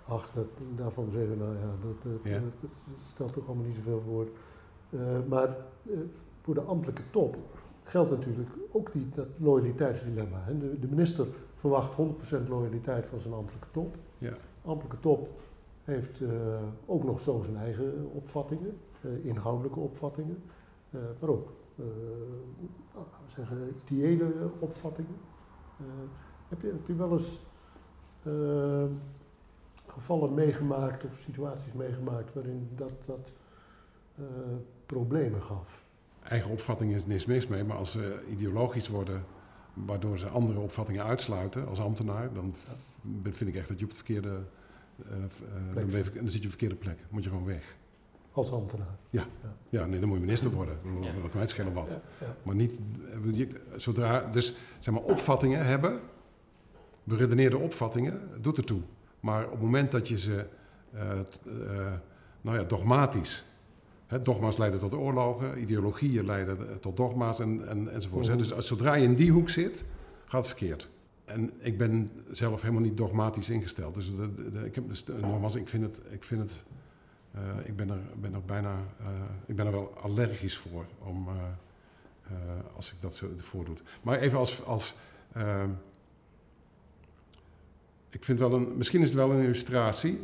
Ach, 0.07 0.31
dat, 0.35 0.47
daarvan 0.77 1.11
zeggen 1.11 1.31
we, 1.31 1.45
nou 1.45 1.57
ja, 1.57 1.75
dat, 1.83 2.03
dat, 2.03 2.33
dat, 2.61 2.71
stelt 3.07 3.33
toch 3.33 3.47
allemaal 3.47 3.65
niet 3.65 3.75
zoveel 3.75 4.01
voor. 4.01 4.29
Uh, 4.91 5.01
maar 5.29 5.57
uh, 5.83 5.99
voor 6.43 6.55
de 6.55 6.61
ambtelijke 6.61 7.03
top 7.11 7.37
geldt 7.83 8.11
natuurlijk 8.11 8.51
ook 8.73 8.93
die, 8.93 9.09
dat 9.15 9.27
loyaliteitsdilemma. 9.37 10.43
Hè? 10.43 10.59
De, 10.59 10.79
de, 10.79 10.87
minister 10.87 11.27
verwacht 11.61 11.97
100% 12.45 12.49
loyaliteit 12.49 13.07
van 13.07 13.21
zijn 13.21 13.35
ambtelijke 13.35 13.71
top. 13.71 13.97
Ja. 14.19 14.33
Ambtelijke 14.65 15.01
top 15.01 15.29
heeft 15.85 16.21
uh, 16.21 16.63
ook 16.87 17.05
nog 17.05 17.21
zo 17.21 17.43
zijn 17.43 17.57
eigen 17.57 18.11
opvattingen, 18.13 18.79
inhoudelijke 19.23 19.79
opvattingen, 19.79 20.43
maar 20.91 21.31
ook 21.31 21.53
nou, 22.95 23.07
zeggen, 23.27 23.75
ideële 23.85 24.51
opvattingen. 24.59 25.17
heb, 26.49 26.61
je, 26.61 26.67
heb 26.67 26.87
je 26.87 26.95
wel 26.95 27.13
eens 27.13 27.41
gevallen 29.87 30.35
meegemaakt 30.35 31.05
of 31.05 31.19
situaties 31.19 31.73
meegemaakt 31.73 32.35
waarin 32.35 32.69
dat, 32.75 32.95
dat 33.05 33.33
problemen 34.87 35.43
gaf? 35.43 35.85
eigen 36.23 36.51
opvattingen 36.51 36.97
is 36.97 37.07
niks 37.07 37.27
mis 37.27 37.47
mee, 37.47 37.65
maar 37.65 37.77
als 37.77 37.91
ze 37.91 38.25
ideologisch 38.29 38.89
worden, 38.89 39.25
waardoor 39.75 40.19
ze 40.19 40.29
andere 40.29 40.59
opvattingen 40.59 41.05
uitsluiten 41.05 41.69
als 41.69 41.81
ambtenaar, 41.81 42.33
dan 42.33 42.55
vind 43.23 43.51
ik 43.51 43.57
echt 43.57 43.69
dat 43.69 43.79
je 43.79 43.85
op 43.85 43.91
het 43.91 43.99
verkeerde. 43.99 44.29
Uh, 44.29 45.17
uh, 45.17 45.75
dan, 45.75 46.03
dan, 46.15 46.31
zit 46.31 46.33
je 46.33 46.39
op 46.39 46.43
de 46.43 46.49
verkeerde 46.49 46.75
plek. 46.75 46.99
Moet 47.09 47.25
je 47.25 47.29
gewoon 47.29 47.45
weg. 47.45 47.77
Als 48.33 48.53
ambtenaar? 48.53 48.97
Ja. 49.11 49.27
ja. 49.43 49.55
ja 49.69 49.87
nee, 49.87 50.01
dan 50.01 50.09
moet 50.09 50.19
je 50.19 50.25
minister 50.25 50.51
worden. 50.51 50.79
Ja. 51.03 51.29
kan 51.31 51.41
het 51.41 51.51
schelen 51.51 51.73
wat. 51.73 52.01
Ja, 52.21 52.27
maar 52.43 52.55
niet. 52.55 52.73
Zodra. 53.77 54.31
Dus 54.33 54.55
zeg 54.79 54.95
maar, 54.95 55.03
opvattingen 55.03 55.67
hebben. 55.67 56.01
Beredeneerde 57.05 57.59
opvattingen, 57.59 58.21
doet 58.41 58.57
ertoe. 58.57 58.81
Maar 59.21 59.45
op 59.45 59.51
het 59.51 59.61
moment 59.61 59.91
dat 59.91 60.09
je 60.09 60.19
ze. 60.19 60.47
Uh, 60.95 61.03
nou 62.41 62.59
ja, 62.59 62.65
dogmatisch 62.65 63.45
dogma's 64.23 64.57
leiden 64.57 64.81
tot 64.81 64.95
oorlogen, 64.95 65.61
ideologieën 65.61 66.25
leiden 66.25 66.81
tot 66.81 66.97
dogma's 66.97 67.41
en, 67.41 67.69
en, 67.69 67.93
enzovoort. 67.93 68.29
Mm 68.29 68.37
Dus 68.37 68.57
zodra 68.59 68.95
je 68.95 69.05
in 69.05 69.15
die 69.15 69.31
hoek 69.31 69.49
zit, 69.49 69.85
gaat 70.25 70.47
het 70.47 70.47
verkeerd. 70.47 70.89
En 71.25 71.53
ik 71.59 71.79
ben 71.79 72.11
zelf 72.31 72.63
helemaal 72.63 72.83
niet 72.83 72.97
dogmatisch 72.97 73.51
ingesteld. 73.51 73.95
Dus 73.95 74.07
de, 74.17 74.51
de, 74.51 74.65
ik 74.65 74.75
heb, 74.75 74.89
dus, 74.89 75.07
nogmaals, 75.07 75.55
ik 75.55 75.69
vind 75.69 75.83
het, 75.83 76.01
ik 76.11 76.25
vind 76.25 76.41
het, 76.41 76.65
uh, 77.35 77.41
ik 77.65 77.77
ben 77.77 77.91
er, 77.91 77.99
ben 78.21 78.35
er 78.35 78.43
bijna, 78.43 78.77
uh, 79.01 79.07
ik 79.47 79.57
ben 79.57 79.67
er 79.67 79.73
wel 79.73 79.95
allergisch 80.03 80.57
voor 80.57 80.85
om, 80.99 81.29
uh, 81.29 81.35
als 82.77 82.93
ik 82.93 82.97
dat 83.01 83.17
zo 83.17 83.27
voordoet. 83.37 83.83
Maar 84.03 84.19
even 84.19 84.39
als, 84.39 84.65
als 84.65 84.95
ik 88.11 88.25
vind 88.25 88.39
wel 88.39 88.53
een, 88.53 88.77
misschien 88.77 89.01
is 89.01 89.09
het 89.09 89.17
wel 89.17 89.31
een 89.31 89.43
illustratie. 89.43 90.19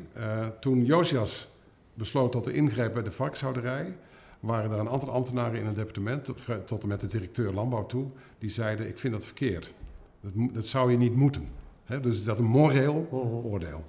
toen 0.61 0.85
Josias 0.85 1.49
besloot 1.97 2.33
tot 2.33 2.45
de 2.45 2.53
ingreep 2.53 2.93
bij 2.93 3.03
de 3.03 3.13
varkenshouderij, 3.13 3.97
waren 4.41 4.71
er 4.71 4.79
een 4.79 4.89
aantal 4.89 5.11
ambtenaren 5.11 5.61
in 5.61 5.67
het 5.67 5.77
departement, 5.77 6.25
tot, 6.25 6.41
tot, 6.67 6.83
en 6.83 6.89
met 6.89 7.01
de 7.01 7.07
directeur 7.07 7.53
landbouw 7.53 7.87
toe, 7.87 8.07
die 8.39 8.51
zeiden: 8.51 8.89
Ik 8.89 8.99
vind 8.99 9.13
dat 9.13 9.25
verkeerd. 9.25 9.73
Dat, 10.21 10.33
dat 10.55 10.67
zou 10.67 10.91
je 10.91 10.97
niet 10.97 11.15
moeten. 11.15 11.49
He, 11.85 12.01
dus 12.01 12.25
dat 12.25 12.39
is 12.39 12.45
een 12.45 12.51
moreel 12.51 13.07
mhm. 13.11 13.47
oordeel. 13.47 13.85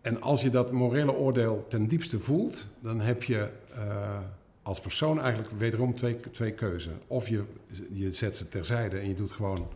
En 0.00 0.20
als 0.20 0.42
je 0.42 0.50
dat 0.50 0.72
morele 0.72 1.12
oordeel 1.12 1.64
ten 1.68 1.88
diepste 1.88 2.18
voelt, 2.18 2.68
dan 2.80 3.00
heb 3.00 3.22
je 3.22 3.48
uh, 3.76 4.18
als 4.62 4.80
persoon 4.80 5.20
eigenlijk 5.20 5.52
wederom 5.58 5.94
twee, 5.94 6.20
twee 6.20 6.52
keuzen. 6.52 6.92
Of 7.06 7.28
je, 7.28 7.44
je 7.92 8.12
zet 8.12 8.36
ze 8.36 8.48
terzijde 8.48 8.98
en 8.98 9.08
je 9.08 9.14
doet 9.14 9.32
gewoon 9.32 9.68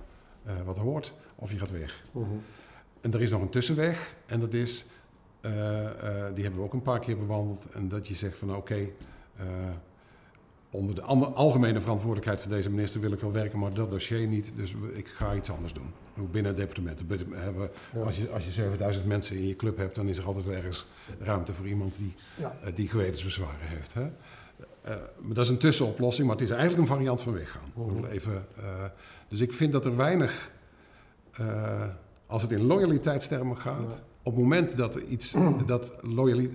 uh, 0.46 0.52
wat 0.64 0.76
hoort, 0.76 1.14
of 1.34 1.50
je 1.50 1.58
gaat 1.58 1.70
weg. 1.70 2.02
Uh. 2.16 2.22
-huh. 2.22 2.32
En 3.00 3.12
er 3.12 3.22
is 3.22 3.30
nog 3.30 3.42
een 3.42 3.48
tussenweg, 3.48 4.14
en 4.26 4.40
dat 4.40 4.54
is 4.54 4.86
eh, 5.46 5.86
eh, 5.86 6.34
die 6.34 6.42
hebben 6.42 6.60
we 6.60 6.66
ook 6.66 6.72
een 6.72 6.82
paar 6.82 7.00
keer 7.00 7.18
bewandeld. 7.18 7.66
En 7.72 7.88
dat 7.88 8.08
je 8.08 8.14
zegt 8.14 8.38
van 8.38 8.56
oké, 8.56 8.88
eh, 9.36 9.44
onder 10.70 10.94
de 10.94 11.02
algemene 11.02 11.80
verantwoordelijkheid 11.80 12.40
van 12.40 12.50
deze 12.50 12.70
minister 12.70 13.00
wil 13.00 13.12
ik 13.12 13.20
wel 13.20 13.32
werken, 13.32 13.58
maar 13.58 13.74
dat 13.74 13.90
dossier 13.90 14.26
niet. 14.26 14.52
Dus 14.56 14.74
ik 14.92 15.08
ga 15.08 15.34
iets 15.34 15.50
anders 15.50 15.72
doen. 15.72 15.92
Binnen 16.30 16.56
het 16.56 16.60
departement. 16.60 17.02
Hebben, 17.34 17.70
als, 18.04 18.18
je, 18.18 18.30
als 18.30 18.44
je 18.44 18.50
7000 18.50 19.06
mensen 19.06 19.36
in 19.36 19.46
je 19.46 19.56
club 19.56 19.76
hebt, 19.76 19.94
dan 19.94 20.08
is 20.08 20.18
er 20.18 20.24
altijd 20.24 20.44
wel 20.44 20.54
ergens 20.54 20.86
ruimte 21.18 21.52
voor 21.52 21.66
iemand 21.66 21.96
die, 21.96 22.14
ja. 22.36 22.56
die 22.74 22.88
gewetensbezwaren 22.88 23.66
heeft. 23.66 23.94
Hè? 23.94 24.06
Maar 25.20 25.34
dat 25.34 25.44
is 25.44 25.50
een 25.50 25.58
tussenoplossing, 25.58 26.26
maar 26.26 26.36
het 26.36 26.44
is 26.44 26.50
eigenlijk 26.50 26.80
een 26.80 26.94
variant 26.94 27.20
van 27.20 27.32
weggaan. 27.32 27.70
Even, 28.08 28.46
dus 29.28 29.40
ik 29.40 29.52
vind 29.52 29.72
dat 29.72 29.84
er 29.86 29.96
weinig, 29.96 30.50
als 32.26 32.42
het 32.42 32.50
in 32.50 32.62
loyaliteitstermen 32.62 33.56
gaat, 33.56 34.00
op 34.26 34.32
het 34.32 34.42
moment 34.42 34.76
dat, 34.76 34.94
iets, 34.94 35.34
dat, 35.66 35.92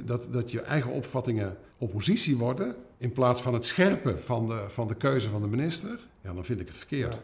dat, 0.06 0.28
dat 0.32 0.52
je 0.52 0.62
eigen 0.62 0.92
opvattingen 0.92 1.58
oppositie 1.78 2.38
worden, 2.38 2.76
in 2.98 3.12
plaats 3.12 3.42
van 3.42 3.54
het 3.54 3.66
scherpen 3.66 4.22
van 4.22 4.48
de, 4.48 4.64
van 4.68 4.88
de 4.88 4.96
keuze 4.96 5.30
van 5.30 5.42
de 5.42 5.48
minister, 5.48 6.00
ja, 6.24 6.34
dan 6.34 6.46
vind 6.46 6.60
ik 6.60 6.68
het 6.68 6.78
verkeerd. 6.78 7.22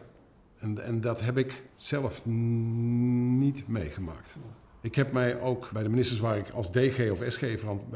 En, 0.58 0.84
en 0.84 1.00
dat 1.00 1.20
heb 1.20 1.38
ik 1.38 1.62
zelf 1.76 2.26
niet 2.26 3.68
meegemaakt. 3.68 4.36
Ik 4.80 4.94
heb 4.94 5.12
mij 5.12 5.40
ook 5.40 5.70
bij 5.72 5.82
de 5.82 5.88
ministers 5.88 6.20
waar 6.20 6.38
ik 6.38 6.48
als 6.50 6.72
DG 6.72 7.10
of 7.10 7.22
SG 7.28 7.42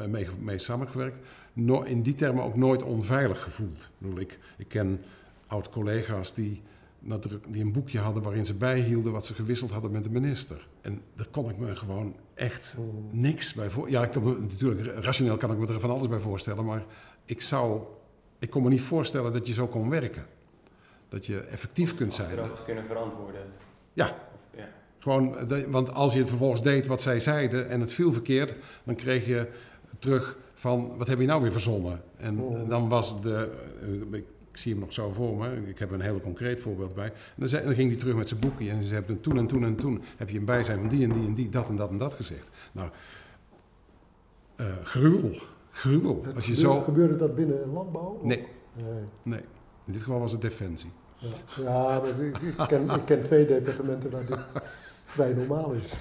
mee, 0.07 0.27
mee 0.39 0.59
samengewerkt, 0.59 1.17
no, 1.53 1.81
in 1.81 2.01
die 2.01 2.15
termen 2.15 2.43
ook 2.43 2.55
nooit 2.55 2.83
onveilig 2.83 3.43
gevoeld. 3.43 3.81
Ik, 3.81 3.89
bedoel, 3.97 4.19
ik, 4.19 4.39
ik 4.57 4.67
ken 4.67 5.01
oud-collega's 5.47 6.33
die 6.33 6.61
die 7.47 7.63
een 7.63 7.71
boekje 7.71 7.99
hadden 7.99 8.23
waarin 8.23 8.45
ze 8.45 8.53
bijhielden 8.53 9.11
wat 9.11 9.25
ze 9.25 9.33
gewisseld 9.33 9.71
hadden 9.71 9.91
met 9.91 10.03
de 10.03 10.09
minister. 10.09 10.67
En 10.81 11.01
daar 11.15 11.27
kon 11.31 11.49
ik 11.49 11.57
me 11.57 11.75
gewoon 11.75 12.15
echt 12.33 12.77
niks 13.11 13.53
bij 13.53 13.69
voor. 13.69 13.89
Ja, 13.89 14.03
ik 14.03 14.11
kan 14.11 14.37
natuurlijk, 14.39 15.03
rationeel 15.03 15.37
kan 15.37 15.51
ik 15.51 15.57
me 15.57 15.67
er 15.67 15.79
van 15.79 15.89
alles 15.89 16.07
bij 16.07 16.19
voorstellen, 16.19 16.65
maar 16.65 16.83
ik 17.25 17.41
zou, 17.41 17.81
ik 18.39 18.49
kon 18.49 18.63
me 18.63 18.69
niet 18.69 18.81
voorstellen 18.81 19.33
dat 19.33 19.47
je 19.47 19.53
zo 19.53 19.67
kon 19.67 19.89
werken. 19.89 20.25
Dat 21.09 21.25
je 21.25 21.39
effectief 21.39 21.95
kunt 21.95 22.13
zijn. 22.13 22.27
Achteraf 22.27 22.55
te 22.55 22.63
kunnen 22.63 22.85
verantwoorden. 22.85 23.41
Ja. 23.93 24.15
ja. 24.55 24.67
Gewoon, 24.99 25.35
want 25.69 25.93
als 25.93 26.13
je 26.13 26.19
het 26.19 26.29
vervolgens 26.29 26.61
deed 26.61 26.87
wat 26.87 27.01
zij 27.01 27.19
zeiden 27.19 27.69
en 27.69 27.79
het 27.79 27.91
viel 27.91 28.13
verkeerd, 28.13 28.55
dan 28.83 28.95
kreeg 28.95 29.25
je 29.25 29.47
terug 29.99 30.37
van 30.53 30.97
wat 30.97 31.07
heb 31.07 31.19
je 31.19 31.25
nou 31.25 31.41
weer 31.41 31.51
verzonnen? 31.51 32.01
En 32.17 32.39
oh. 32.39 32.69
dan 32.69 32.89
was 32.89 33.21
de, 33.21 33.49
eh, 34.11 34.21
ik 34.53 34.59
zie 34.59 34.71
hem 34.71 34.81
nog 34.81 34.93
zo 34.93 35.11
voor 35.11 35.37
me. 35.37 35.69
Ik 35.69 35.79
heb 35.79 35.91
een 35.91 36.01
heel 36.01 36.21
concreet 36.21 36.59
voorbeeld 36.59 36.95
bij. 36.95 37.05
En 37.05 37.13
dan, 37.35 37.47
zei, 37.47 37.63
dan 37.63 37.73
ging 37.73 37.89
hij 37.89 37.99
terug 37.99 38.15
met 38.15 38.27
zijn 38.27 38.39
boekje 38.39 38.69
en 38.69 38.83
ze 38.83 38.93
hebben 38.93 39.21
toen 39.21 39.37
en 39.37 39.47
toen 39.47 39.63
en 39.63 39.75
toen 39.75 40.03
heb 40.17 40.29
je 40.29 40.37
een 40.37 40.45
bijzijn 40.45 40.79
van 40.79 40.87
die 40.87 41.03
en 41.03 41.13
die 41.13 41.25
en 41.25 41.33
die, 41.33 41.49
dat 41.49 41.67
en 41.67 41.75
dat 41.75 41.89
en 41.89 41.97
dat 41.97 42.13
gezegd. 42.13 42.49
Nou, 42.71 42.89
uh, 44.57 44.67
gruwel. 44.83 45.31
Gruwel. 45.71 46.21
Dat 46.21 46.35
Als 46.35 46.45
je 46.45 46.53
gebeurde, 46.53 46.75
zo... 46.75 46.81
gebeurde 46.81 47.15
dat 47.15 47.35
binnen 47.35 47.73
landbouw? 47.73 48.19
Nee. 48.23 48.47
nee. 48.73 48.85
nee. 49.23 49.41
In 49.85 49.93
dit 49.93 50.01
geval 50.01 50.19
was 50.19 50.31
het 50.31 50.41
defensie. 50.41 50.91
Ja, 51.17 51.29
ja 51.63 51.99
maar 51.99 52.19
ik, 52.19 52.37
ik, 52.37 52.67
ken, 52.67 52.89
ik 52.89 53.05
ken 53.05 53.23
twee 53.23 53.45
departementen 53.45 54.11
waar 54.11 54.25
dit 54.25 54.39
vrij 55.03 55.33
normaal 55.33 55.71
is. 55.71 55.93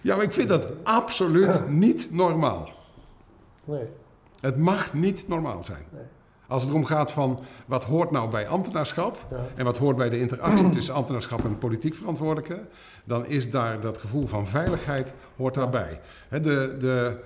Ja, 0.00 0.16
maar 0.16 0.24
ik 0.24 0.32
vind 0.32 0.48
dat 0.48 0.70
absoluut 0.82 1.68
niet 1.68 2.12
normaal. 2.12 2.70
Nee. 3.64 3.86
Het 4.40 4.56
mag 4.56 4.94
niet 4.94 5.28
normaal 5.28 5.64
zijn. 5.64 5.84
Nee. 5.90 6.06
Als 6.52 6.62
het 6.62 6.70
erom 6.70 6.84
gaat 6.84 7.12
van 7.12 7.40
wat 7.66 7.84
hoort 7.84 8.10
nou 8.10 8.30
bij 8.30 8.48
ambtenaarschap 8.48 9.26
en 9.54 9.64
wat 9.64 9.78
hoort 9.78 9.96
bij 9.96 10.10
de 10.10 10.18
interactie 10.18 10.70
tussen 10.70 10.94
ambtenaarschap 10.94 11.44
en 11.44 11.58
politiek 11.58 11.94
verantwoordelijke, 11.94 12.60
dan 13.04 13.26
is 13.26 13.50
daar 13.50 13.80
dat 13.80 13.98
gevoel 13.98 14.26
van 14.26 14.46
veiligheid 14.46 15.12
hoort 15.36 15.54
daarbij. 15.54 16.00
de, 16.28 16.40
de, 16.40 17.16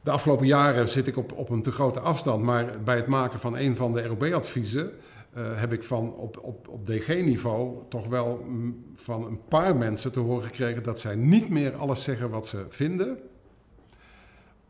de 0.00 0.10
afgelopen 0.10 0.46
jaren 0.46 0.88
zit 0.88 1.06
ik 1.06 1.16
op, 1.16 1.32
op 1.32 1.50
een 1.50 1.62
te 1.62 1.72
grote 1.72 2.00
afstand, 2.00 2.42
maar 2.42 2.70
bij 2.84 2.96
het 2.96 3.06
maken 3.06 3.40
van 3.40 3.56
een 3.56 3.76
van 3.76 3.92
de 3.92 4.06
ROB-adviezen 4.06 4.92
uh, 5.36 5.42
heb 5.54 5.72
ik 5.72 5.84
van 5.84 6.14
op, 6.14 6.38
op, 6.42 6.68
op 6.68 6.86
DG-niveau 6.86 7.76
toch 7.88 8.06
wel 8.06 8.46
van 8.94 9.26
een 9.26 9.40
paar 9.48 9.76
mensen 9.76 10.12
te 10.12 10.20
horen 10.20 10.46
gekregen 10.46 10.82
dat 10.82 11.00
zij 11.00 11.14
niet 11.14 11.48
meer 11.48 11.76
alles 11.76 12.02
zeggen 12.02 12.30
wat 12.30 12.46
ze 12.46 12.66
vinden, 12.68 13.18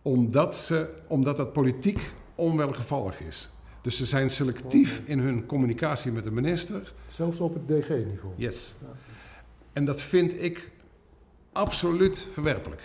omdat, 0.02 0.56
ze, 0.56 0.88
omdat 1.06 1.36
dat 1.36 1.52
politiek 1.52 2.12
onwelgevallig 2.38 3.20
is. 3.20 3.50
Dus 3.82 3.96
ze 3.96 4.06
zijn 4.06 4.30
selectief 4.30 5.02
in 5.04 5.18
hun 5.18 5.46
communicatie 5.46 6.12
met 6.12 6.24
de 6.24 6.30
minister. 6.30 6.92
Zelfs 7.08 7.40
op 7.40 7.54
het 7.54 7.68
DG-niveau. 7.68 8.34
Yes. 8.36 8.74
En 9.72 9.84
dat 9.84 10.00
vind 10.00 10.42
ik 10.42 10.70
absoluut 11.52 12.26
verwerpelijk. 12.32 12.82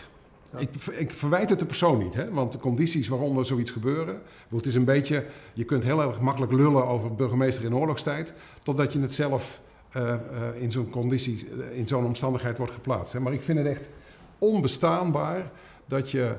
Ik, 0.58 0.70
ik, 0.92 1.12
verwijt 1.12 1.50
het 1.50 1.60
de 1.60 1.66
persoon 1.66 1.98
niet, 1.98 2.14
hè? 2.14 2.32
want 2.32 2.52
de 2.52 2.58
condities 2.58 3.08
waaronder 3.08 3.46
zoiets 3.46 3.72
gebeuren. 3.72 4.22
Het 4.50 4.66
is 4.66 4.76
een 4.76 4.86
beetje, 4.86 5.26
je 5.54 5.64
kunt 5.64 5.84
heel 5.84 6.02
erg 6.02 6.20
makkelijk 6.20 6.52
lullen 6.52 6.88
over 6.88 7.16
burgemeester 7.16 7.66
in 7.66 7.76
oorlogstijd, 7.76 8.34
totdat 8.64 8.94
je 8.94 9.00
het 9.00 9.14
zelf 9.14 9.62
uh, 9.98 10.04
uh, 10.04 10.62
in 10.62 10.72
zo'n 10.72 10.90
conditie, 10.90 11.48
uh, 11.48 11.78
in 11.78 11.88
zo'n 11.88 12.06
omstandigheid 12.06 12.58
wordt 12.58 12.74
geplaatst. 12.74 13.14
Hè? 13.14 13.20
Maar 13.20 13.34
ik 13.34 13.44
vind 13.44 13.58
het 13.58 13.68
echt 13.68 13.90
onbestaanbaar 14.38 15.52
dat 15.86 16.12
je 16.12 16.36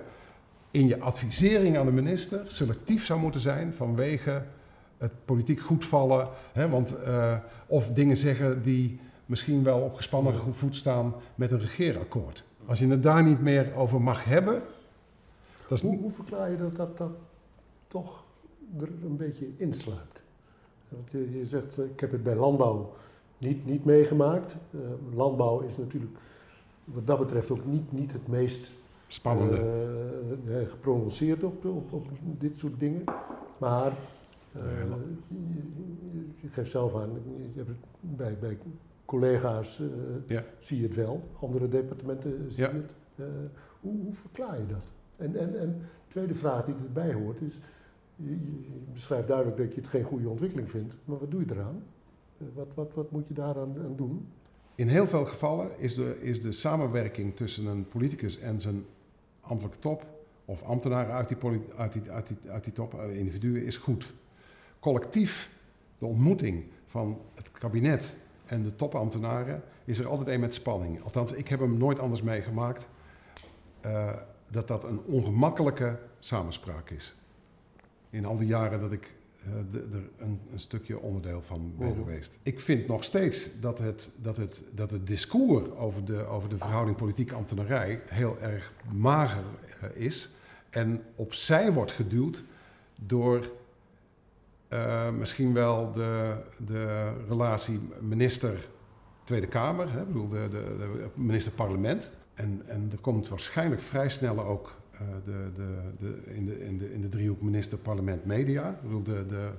in 0.74 0.86
je 0.86 1.00
advisering 1.00 1.76
aan 1.76 1.86
de 1.86 1.92
minister 1.92 2.44
selectief 2.48 3.04
zou 3.04 3.20
moeten 3.20 3.40
zijn 3.40 3.74
vanwege 3.74 4.42
het 4.98 5.12
politiek 5.24 5.60
goedvallen. 5.60 6.28
Hè? 6.52 6.68
Want, 6.68 6.94
of 7.66 7.88
dingen 7.88 8.16
zeggen 8.16 8.62
die 8.62 9.00
misschien 9.26 9.62
wel 9.62 9.80
op 9.80 9.94
gespannen 9.94 10.54
voet 10.54 10.76
staan 10.76 11.14
met 11.34 11.50
een 11.50 11.60
regeerakkoord. 11.60 12.44
Als 12.66 12.78
je 12.78 12.88
het 12.88 13.02
daar 13.02 13.22
niet 13.22 13.40
meer 13.40 13.74
over 13.74 14.00
mag 14.00 14.24
hebben. 14.24 14.62
Dat 15.68 15.80
hoe, 15.80 15.98
hoe, 15.98 16.10
verklaar 16.10 16.50
je 16.50 16.56
dat, 16.56 16.76
dat 16.76 16.98
dat 16.98 17.12
toch 17.88 18.24
er 18.80 18.88
een 19.04 19.16
beetje 19.16 19.46
insluipt? 19.56 20.22
Want 20.88 21.10
je, 21.10 21.38
je 21.38 21.46
zegt, 21.46 21.78
ik 21.78 22.00
heb 22.00 22.10
het 22.10 22.22
bij 22.22 22.34
landbouw 22.34 22.92
niet, 23.38 23.66
niet 23.66 23.84
meegemaakt. 23.84 24.56
Uh, 24.70 24.80
landbouw 25.14 25.60
is 25.60 25.76
natuurlijk 25.76 26.18
wat 26.84 27.06
dat 27.06 27.18
betreft 27.18 27.50
ook 27.50 27.64
niet, 27.64 27.92
niet 27.92 28.12
het 28.12 28.28
meest 28.28 28.70
spannende 29.06 29.60
uh, 30.46 30.66
geprononceerd 30.66 31.44
op, 31.44 31.64
op, 31.64 31.92
op, 31.92 32.08
dit 32.38 32.56
soort 32.56 32.80
dingen. 32.80 33.04
Maar 33.58 33.92
uh, 34.56 34.62
je, 35.28 36.26
je, 36.40 36.48
geeft 36.48 36.70
zelf 36.70 36.96
aan, 36.96 37.10
je 37.36 37.56
hebt 37.56 37.68
het 37.68 37.76
bij, 38.00 38.38
bij 38.40 38.58
collega's 39.04 39.78
uh, 39.78 39.88
ja. 40.26 40.44
zie 40.58 40.76
je 40.76 40.82
het 40.82 40.94
wel, 40.94 41.22
andere 41.40 41.68
departementen 41.68 42.52
zie 42.52 42.64
je 42.64 42.70
het. 42.70 42.94
Uh, 43.16 43.26
hoe, 43.80 44.00
hoe, 44.02 44.12
verklaar 44.12 44.58
je 44.58 44.66
dat? 44.66 44.86
En, 45.16 45.36
en, 45.36 45.60
en 45.60 45.80
tweede 46.08 46.34
vraag 46.34 46.64
die 46.64 46.74
erbij 46.74 47.12
hoort 47.12 47.40
is, 47.40 47.60
je, 48.16 48.30
je, 48.30 48.80
beschrijft 48.92 49.28
duidelijk 49.28 49.56
dat 49.56 49.74
je 49.74 49.80
het 49.80 49.88
geen 49.88 50.04
goede 50.04 50.28
ontwikkeling 50.28 50.70
vindt, 50.70 50.94
maar 51.04 51.18
wat 51.18 51.30
doe 51.30 51.44
je 51.46 51.52
eraan? 51.52 51.82
Wat, 52.54 52.68
wat, 52.74 52.94
wat 52.94 53.10
moet 53.10 53.26
je 53.26 53.34
daaraan 53.34 53.74
aan 53.84 53.96
doen? 53.96 54.28
In 54.74 54.88
heel 54.88 55.06
veel 55.06 55.24
gevallen 55.24 55.78
is 55.78 55.94
de, 55.94 56.22
is 56.22 56.40
de 56.40 56.52
samenwerking 56.52 57.36
tussen 57.36 57.66
een 57.66 57.88
politicus 57.88 58.38
en 58.38 58.60
zijn 58.60 58.84
ambtelijke 59.46 59.78
top, 59.78 60.06
of 60.44 60.62
ambtenaren 60.62 61.14
uit 61.14 61.28
die, 61.28 61.38
uit 61.76 61.92
die, 61.92 62.10
uit 62.10 62.26
die, 62.26 62.36
uit 62.50 62.64
die 62.64 62.72
top, 62.72 62.94
individuen, 62.94 63.64
is 63.64 63.76
goed. 63.76 64.12
Collectief, 64.80 65.50
de 65.98 66.06
ontmoeting 66.06 66.64
van 66.86 67.20
het 67.34 67.52
kabinet 67.52 68.16
en 68.46 68.62
de 68.62 68.76
topambtenaren 68.76 69.62
is 69.84 69.98
er 69.98 70.06
altijd 70.06 70.28
een 70.28 70.40
met 70.40 70.54
spanning. 70.54 71.02
Althans, 71.02 71.32
ik 71.32 71.48
heb 71.48 71.60
hem 71.60 71.76
nooit 71.76 71.98
anders 71.98 72.22
meegemaakt 72.22 72.88
uh, 73.86 74.12
dat 74.50 74.68
dat 74.68 74.84
een 74.84 75.00
ongemakkelijke 75.00 75.98
samenspraak 76.18 76.90
is. 76.90 77.16
In 78.10 78.24
al 78.24 78.36
die 78.36 78.46
jaren 78.46 78.80
dat 78.80 78.92
ik 78.92 79.14
er 79.72 80.08
een, 80.18 80.40
een, 80.52 80.60
stukje 80.60 80.98
onderdeel 80.98 81.42
van 81.42 81.72
ben 81.78 81.88
oh. 81.88 81.96
geweest. 81.96 82.38
Ik 82.42 82.60
vind 82.60 82.86
nog 82.86 83.04
steeds 83.04 83.60
dat 83.60 83.78
het, 83.78 84.10
dat 84.16 84.36
het, 84.36 84.62
dat 84.74 84.90
het 84.90 85.06
discours 85.06 85.70
over 85.70 86.04
de, 86.04 86.24
over 86.24 86.48
de 86.48 86.58
verhouding 86.58 86.96
politiek-ambtenarij 86.96 88.02
heel 88.08 88.38
erg 88.40 88.72
mager 88.92 89.44
uh, 89.82 90.02
is 90.02 90.34
en 90.70 91.02
opzij 91.14 91.72
wordt 91.72 91.92
geduwd 91.92 92.42
door 92.94 93.50
uh, 94.68 95.10
misschien 95.10 95.52
wel 95.52 95.92
de, 95.92 96.36
de 96.66 97.12
relatie 97.28 97.80
minister-Tweede 98.00 99.46
Kamer, 99.46 99.92
hè, 99.92 100.04
bedoel 100.04 100.28
de, 100.28 100.48
de, 100.50 100.76
de 100.78 101.08
minister-parlement. 101.14 102.10
En, 102.34 102.62
en 102.66 102.88
er 102.92 102.98
komt 102.98 103.28
waarschijnlijk 103.28 103.80
vrij 103.80 104.08
snel 104.08 104.44
ook 104.44 104.74
de, 105.24 105.50
de, 105.54 105.76
de, 105.98 106.34
in, 106.34 106.46
de, 106.46 106.64
in, 106.64 106.78
de, 106.78 106.92
in 106.92 107.00
de 107.00 107.08
driehoek 107.08 107.42
minister-parlement-media. 107.42 108.70
Ik 108.70 108.82
bedoel, 108.82 109.02
de, 109.02 109.26
de, 109.26 109.50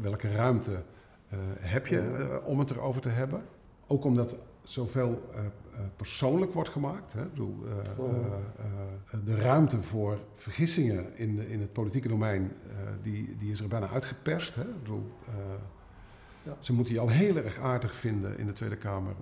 welke 0.00 0.30
ruimte 0.30 0.70
uh, 0.70 1.38
heb 1.58 1.86
je 1.86 2.40
om 2.44 2.58
het 2.58 2.70
erover 2.70 3.00
te 3.00 3.08
hebben? 3.08 3.42
Ook 3.86 4.04
omdat 4.04 4.36
zoveel 4.62 5.30
uh, 5.34 5.40
persoonlijk 5.96 6.52
wordt 6.52 6.68
gemaakt. 6.68 7.12
Hè? 7.12 7.22
Ik 7.22 7.30
bedoel, 7.30 7.56
uh, 7.64 9.24
de 9.24 9.36
ruimte 9.36 9.82
voor 9.82 10.18
vergissingen 10.34 11.16
in, 11.16 11.36
de, 11.36 11.50
in 11.50 11.60
het 11.60 11.72
politieke 11.72 12.08
domein, 12.08 12.52
die, 13.02 13.36
die 13.36 13.50
is 13.50 13.60
er 13.60 13.68
bijna 13.68 13.88
uitgeperst. 13.88 14.54
Hè? 14.54 14.62
Ik 14.62 14.82
bedoel, 14.82 15.10
ja. 16.42 16.56
Ze 16.58 16.72
moeten 16.72 16.94
je 16.94 17.00
al 17.00 17.08
heel 17.08 17.36
erg 17.36 17.58
aardig 17.58 17.94
vinden 17.94 18.38
in 18.38 18.46
de 18.46 18.52
Tweede 18.52 18.76
Kamer. 18.76 19.14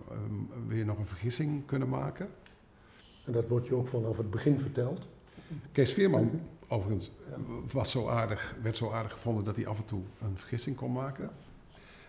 Wil 0.67 0.77
je 0.77 0.85
nog 0.85 0.99
een 0.99 1.07
vergissing 1.07 1.67
kunnen 1.67 1.89
maken? 1.89 2.29
En 3.25 3.33
dat 3.33 3.49
wordt 3.49 3.67
je 3.67 3.75
ook 3.75 3.87
vanaf 3.87 4.17
het 4.17 4.31
begin 4.31 4.59
verteld? 4.61 5.09
Kees 5.73 5.93
Veerman, 5.93 6.41
overigens, 6.69 7.11
was 7.73 7.91
zo 7.91 8.09
aardig, 8.09 8.57
werd 8.63 8.77
zo 8.77 8.91
aardig 8.91 9.13
gevonden 9.13 9.45
dat 9.45 9.57
hij 9.57 9.67
af 9.67 9.79
en 9.79 9.85
toe 9.85 10.03
een 10.23 10.39
vergissing 10.39 10.77
kon 10.77 10.93
maken. 10.93 11.31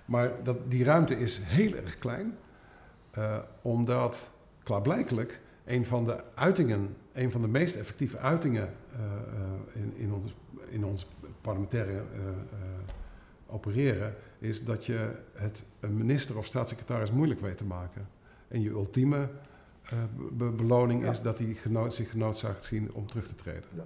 Maar 0.06 0.44
dat, 0.44 0.72
die 0.72 0.84
ruimte 0.84 1.20
is 1.20 1.40
heel 1.44 1.74
erg 1.74 1.98
klein. 1.98 2.38
Uh, 3.18 3.38
omdat 3.62 4.32
klaarblijkelijk 4.64 5.40
een 5.66 5.86
van 5.86 6.06
de 6.06 6.24
uitingen, 6.36 6.96
een 7.12 7.32
van 7.32 7.42
de 7.42 7.48
meest 7.48 7.76
effectieve 7.76 8.18
uitingen 8.18 8.74
uh, 8.94 9.00
uh, 9.00 9.82
in, 9.84 9.94
in, 9.98 10.14
ons, 10.14 10.36
in 10.70 10.86
ons 10.86 11.08
parlementaire 11.42 12.04
opereren, 13.48 14.16
is 14.40 14.66
dat 14.66 14.86
je 14.86 15.12
het 15.34 15.64
een 15.80 15.98
minister 15.98 16.38
of 16.38 16.46
staatssecretaris 16.46 17.12
moeilijk 17.12 17.40
weet 17.40 17.58
te 17.58 17.66
maken. 17.66 18.08
En 18.48 18.62
je 18.62 18.70
ultieme 18.70 19.30
be 20.32 20.46
beloning 20.46 21.04
ja. 21.04 21.12
is 21.12 21.22
dat 21.22 21.40
hij 21.40 21.54
genood, 21.54 21.94
zich 21.94 22.10
genoodzaakt 22.10 22.66
zien 22.66 22.94
om 22.94 23.08
terug 23.08 23.28
te 23.28 23.36
treden. 23.36 23.64
Ja. 23.76 23.84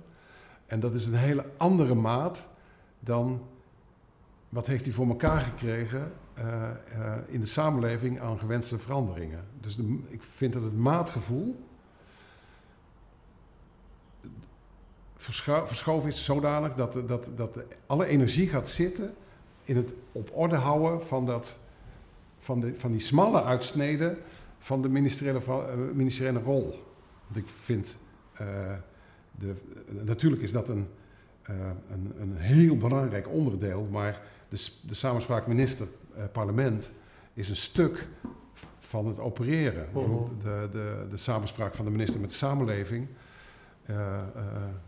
En 0.66 0.80
dat 0.80 0.94
is 0.94 1.06
een 1.06 1.14
hele 1.14 1.46
andere 1.58 1.96
maat 1.96 2.48
dan 3.00 3.42
wat 4.50 4.68
heeft 4.68 4.86
hij 4.86 4.94
voor 4.94 5.08
elkaar 5.08 5.42
gekregen 5.42 6.12
uh, 6.38 6.44
uh, 6.98 7.14
in 7.28 7.40
de 7.40 7.46
samenleving 7.46 8.20
aan 8.20 8.40
gewenste 8.40 8.78
veranderingen. 8.78 9.44
Dus 9.62 9.76
de, 9.76 10.00
ik 10.08 10.22
vind 10.36 10.54
dat 10.54 10.64
het 10.64 10.78
maatgevoel 10.78 11.66
verscho 15.16 15.66
verschoven 15.66 16.10
is 16.10 16.26
zodanig 16.26 16.76
dat, 16.76 16.94
dat, 17.08 17.30
dat 17.36 17.60
alle 17.86 18.06
energie 18.06 18.48
gaat 18.48 18.70
zitten 18.70 19.14
in 19.64 19.76
het 19.76 19.94
op 20.12 20.30
orde 20.34 20.56
houden 20.56 21.06
van, 21.06 21.26
dat, 21.26 21.58
van, 22.40 22.60
de, 22.60 22.76
van 22.76 22.92
die 22.92 23.00
smalle 23.00 23.44
uitsneden 23.44 24.18
van 24.60 24.82
de 24.82 24.90
ministeriële, 24.90 25.42
uh, 25.48 25.66
ministeriële 25.94 26.40
rol. 26.40 26.84
Want 27.28 27.46
ik 27.46 27.48
vind, 27.64 27.98
de, 29.32 29.54
natuurlijk 29.88 30.42
is 30.42 30.52
dat 30.52 30.70
een, 30.70 30.88
een, 31.90 32.14
een 32.20 32.36
heel 32.38 32.78
belangrijk 32.78 33.30
onderdeel, 33.30 33.88
maar 33.92 34.22
de, 34.50 34.68
de 34.82 34.94
samenspraak 34.94 35.48
minister-parlement 35.48 36.84
eh, 36.84 36.92
is 37.34 37.50
een 37.50 37.56
stuk 37.56 38.08
van 38.80 39.08
het 39.08 39.20
opereren. 39.20 39.88
Uh-huh. 39.96 40.22
De, 40.42 40.70
de, 40.72 41.08
de 41.10 41.18
samenspraak 41.18 41.76
van 41.76 41.86
de 41.86 41.92
minister 41.92 42.20
met 42.20 42.30
de 42.30 42.36
samenleving. 42.36 43.08
Uh, 43.90 43.96
uh, 43.96 44.44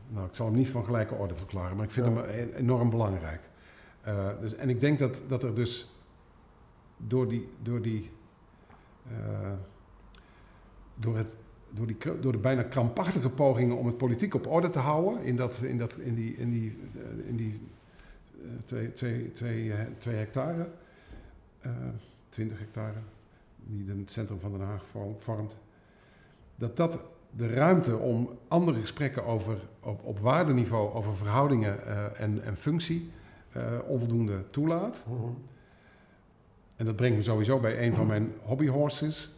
nou, 0.08 0.28
ik 0.28 0.36
zal 0.36 0.46
hem 0.46 0.56
niet 0.56 0.70
van 0.70 0.86
gelijke 0.86 1.14
orde 1.14 1.36
verklaren, 1.36 1.76
maar 1.76 1.86
ik 1.86 1.91
vind 1.91 2.06
ja. 2.06 2.14
hem 2.14 2.24
e-, 2.30 2.56
enorm 2.56 2.90
belangrijk. 2.90 3.41
Uh, 4.08 4.28
dus, 4.41 4.56
en 4.56 4.70
ik 4.70 4.80
denk 4.80 5.00
dat, 5.00 5.22
dat 5.28 5.44
er 5.44 5.56
dus 5.56 5.94
door 6.98 7.28
die, 7.28 7.50
door 7.62 7.82
die, 7.82 8.12
door 10.95 11.18
het, 11.18 11.31
door, 11.69 11.88
die, 11.88 11.98
door 12.19 12.31
de 12.31 12.38
bijna 12.38 12.64
krampachtige 12.64 13.30
pogingen 13.30 13.77
om 13.77 13.86
het 13.86 13.98
politiek 13.98 14.34
op 14.34 14.48
orde 14.48 14.69
te 14.69 14.80
houden 14.80 15.23
in, 15.23 15.36
dat, 15.36 15.61
in, 15.61 15.77
dat, 15.77 15.98
in 15.98 16.15
die, 16.15 16.36
in 16.36 16.52
die, 16.52 16.77
in 17.26 17.36
die 17.36 17.61
twee, 18.65 18.94
twee, 18.94 19.31
twee, 19.31 19.73
twee 19.98 20.15
hectare, 20.15 20.68
20 22.30 22.60
hectare, 22.60 22.99
die 23.56 23.90
het 23.90 24.11
centrum 24.11 24.40
van 24.40 24.52
Den 24.52 24.61
Haag 24.61 24.86
vormt, 25.19 25.56
dat 26.56 26.77
dat 26.77 26.99
de 27.31 27.53
ruimte 27.53 27.98
om 27.98 28.30
andere 28.48 28.80
gesprekken 28.80 29.26
over, 29.26 29.57
op, 29.80 30.03
op 30.03 30.19
waardeniveau 30.19 30.94
over 30.94 31.15
verhoudingen 31.15 31.86
en, 32.15 32.44
en 32.44 32.57
functie 32.57 33.11
onvoldoende 33.88 34.49
toelaat. 34.49 35.02
-huh. 35.07 35.30
En 36.80 36.86
dat 36.86 36.96
brengt 36.96 37.18
me 37.18 37.24
sowieso 37.24 37.60
bij 37.60 37.86
een 37.86 37.94
van 37.94 38.08
mijn 38.08 38.34
hobbyhorses. 38.42 39.30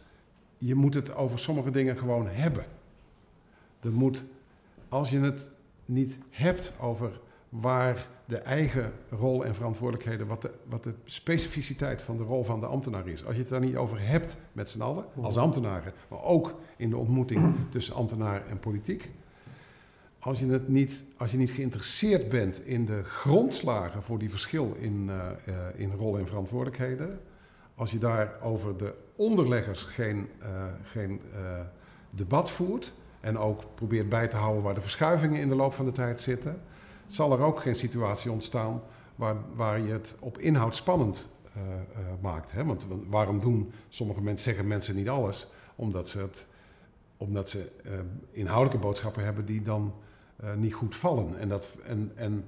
Je 0.58 0.74
moet 0.74 0.94
het 0.94 1.14
over 1.14 1.38
sommige 1.38 1.70
dingen 1.70 1.98
gewoon 1.98 2.28
hebben. 2.28 2.64
Dat 3.80 3.92
moet, 3.92 4.24
als 4.88 5.10
je 5.10 5.20
het 5.20 5.50
niet 5.84 6.18
hebt 6.30 6.72
over 6.80 7.20
waar 7.48 8.06
de 8.24 8.36
eigen 8.36 8.92
rol 9.10 9.44
en 9.44 9.54
verantwoordelijkheden, 9.54 10.26
wat 10.26 10.42
de, 10.42 10.50
wat 10.68 10.84
de 10.84 10.92
specificiteit 11.04 12.02
van 12.02 12.16
de 12.16 12.22
rol 12.22 12.44
van 12.44 12.60
de 12.60 12.66
ambtenaar 12.66 13.08
is. 13.08 13.24
Als 13.24 13.34
je 13.34 13.40
het 13.40 13.50
daar 13.50 13.60
niet 13.60 13.76
over 13.76 14.06
hebt 14.06 14.36
met 14.52 14.70
z'n 14.70 14.80
allen, 14.80 15.04
als 15.20 15.36
ambtenaren, 15.36 15.92
maar 16.08 16.22
ook 16.22 16.54
in 16.76 16.90
de 16.90 16.96
ontmoeting 16.96 17.54
tussen 17.70 17.94
ambtenaar 17.94 18.46
en 18.46 18.60
politiek, 18.60 19.10
als 20.18 20.38
je, 20.38 20.46
het 20.46 20.68
niet, 20.68 21.04
als 21.16 21.30
je 21.30 21.36
niet 21.36 21.50
geïnteresseerd 21.50 22.28
bent 22.28 22.66
in 22.66 22.84
de 22.84 23.04
grondslagen 23.04 24.02
voor 24.02 24.18
die 24.18 24.30
verschil 24.30 24.76
in, 24.78 25.10
uh, 25.10 25.30
in 25.76 25.92
rollen 25.92 26.20
en 26.20 26.26
verantwoordelijkheden, 26.26 27.20
als 27.74 27.90
je 27.90 27.98
daar 27.98 28.32
over 28.42 28.76
de 28.76 28.94
onderleggers 29.16 29.82
geen, 29.82 30.28
uh, 30.42 30.64
geen 30.82 31.20
debat 32.10 32.50
voert 32.50 32.92
en 33.20 33.38
ook 33.38 33.62
probeert 33.74 34.08
bij 34.08 34.28
te 34.28 34.36
houden 34.36 34.62
waar 34.62 34.74
de 34.74 34.80
verschuivingen 34.80 35.40
in 35.40 35.48
de 35.48 35.54
loop 35.54 35.74
van 35.74 35.84
de 35.84 35.92
tijd 35.92 36.20
zitten, 36.20 36.62
zal 37.06 37.32
er 37.32 37.40
ook 37.40 37.60
geen 37.60 37.76
situatie 37.76 38.30
ontstaan 38.30 38.82
waar, 39.16 39.36
waar 39.54 39.80
je 39.80 39.92
het 39.92 40.14
op 40.20 40.38
inhoud 40.38 40.76
spannend 40.76 41.28
maakt. 42.20 42.52
Hè? 42.52 42.64
Want 42.64 42.86
waarom 43.08 43.40
doen 43.40 43.72
sommige 43.88 44.20
mensen, 44.20 44.44
zeggen 44.44 44.66
mensen 44.66 44.96
niet 44.96 45.08
alles? 45.08 45.46
Omdat 45.74 46.08
ze, 46.08 46.18
het, 46.18 46.46
omdat 47.16 47.50
ze 47.50 47.70
inhoudelijke 48.30 48.86
boodschappen 48.86 49.24
hebben 49.24 49.44
die 49.44 49.62
dan 49.62 49.94
niet 50.56 50.74
goed 50.74 50.96
vallen. 50.96 51.38
En, 51.38 51.48
dat, 51.48 51.66
en, 51.84 52.12
en, 52.14 52.44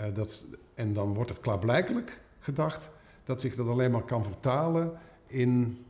uh, 0.00 0.04
dat, 0.14 0.44
en 0.74 0.92
dan 0.92 1.14
wordt 1.14 1.30
er 1.30 1.38
klaarblijkelijk 1.40 2.20
gedacht 2.38 2.90
dat 3.24 3.40
zich 3.40 3.54
dat 3.54 3.68
alleen 3.68 3.90
maar 3.90 4.02
kan 4.02 4.24
vertalen 4.24 4.92
in 5.26 5.84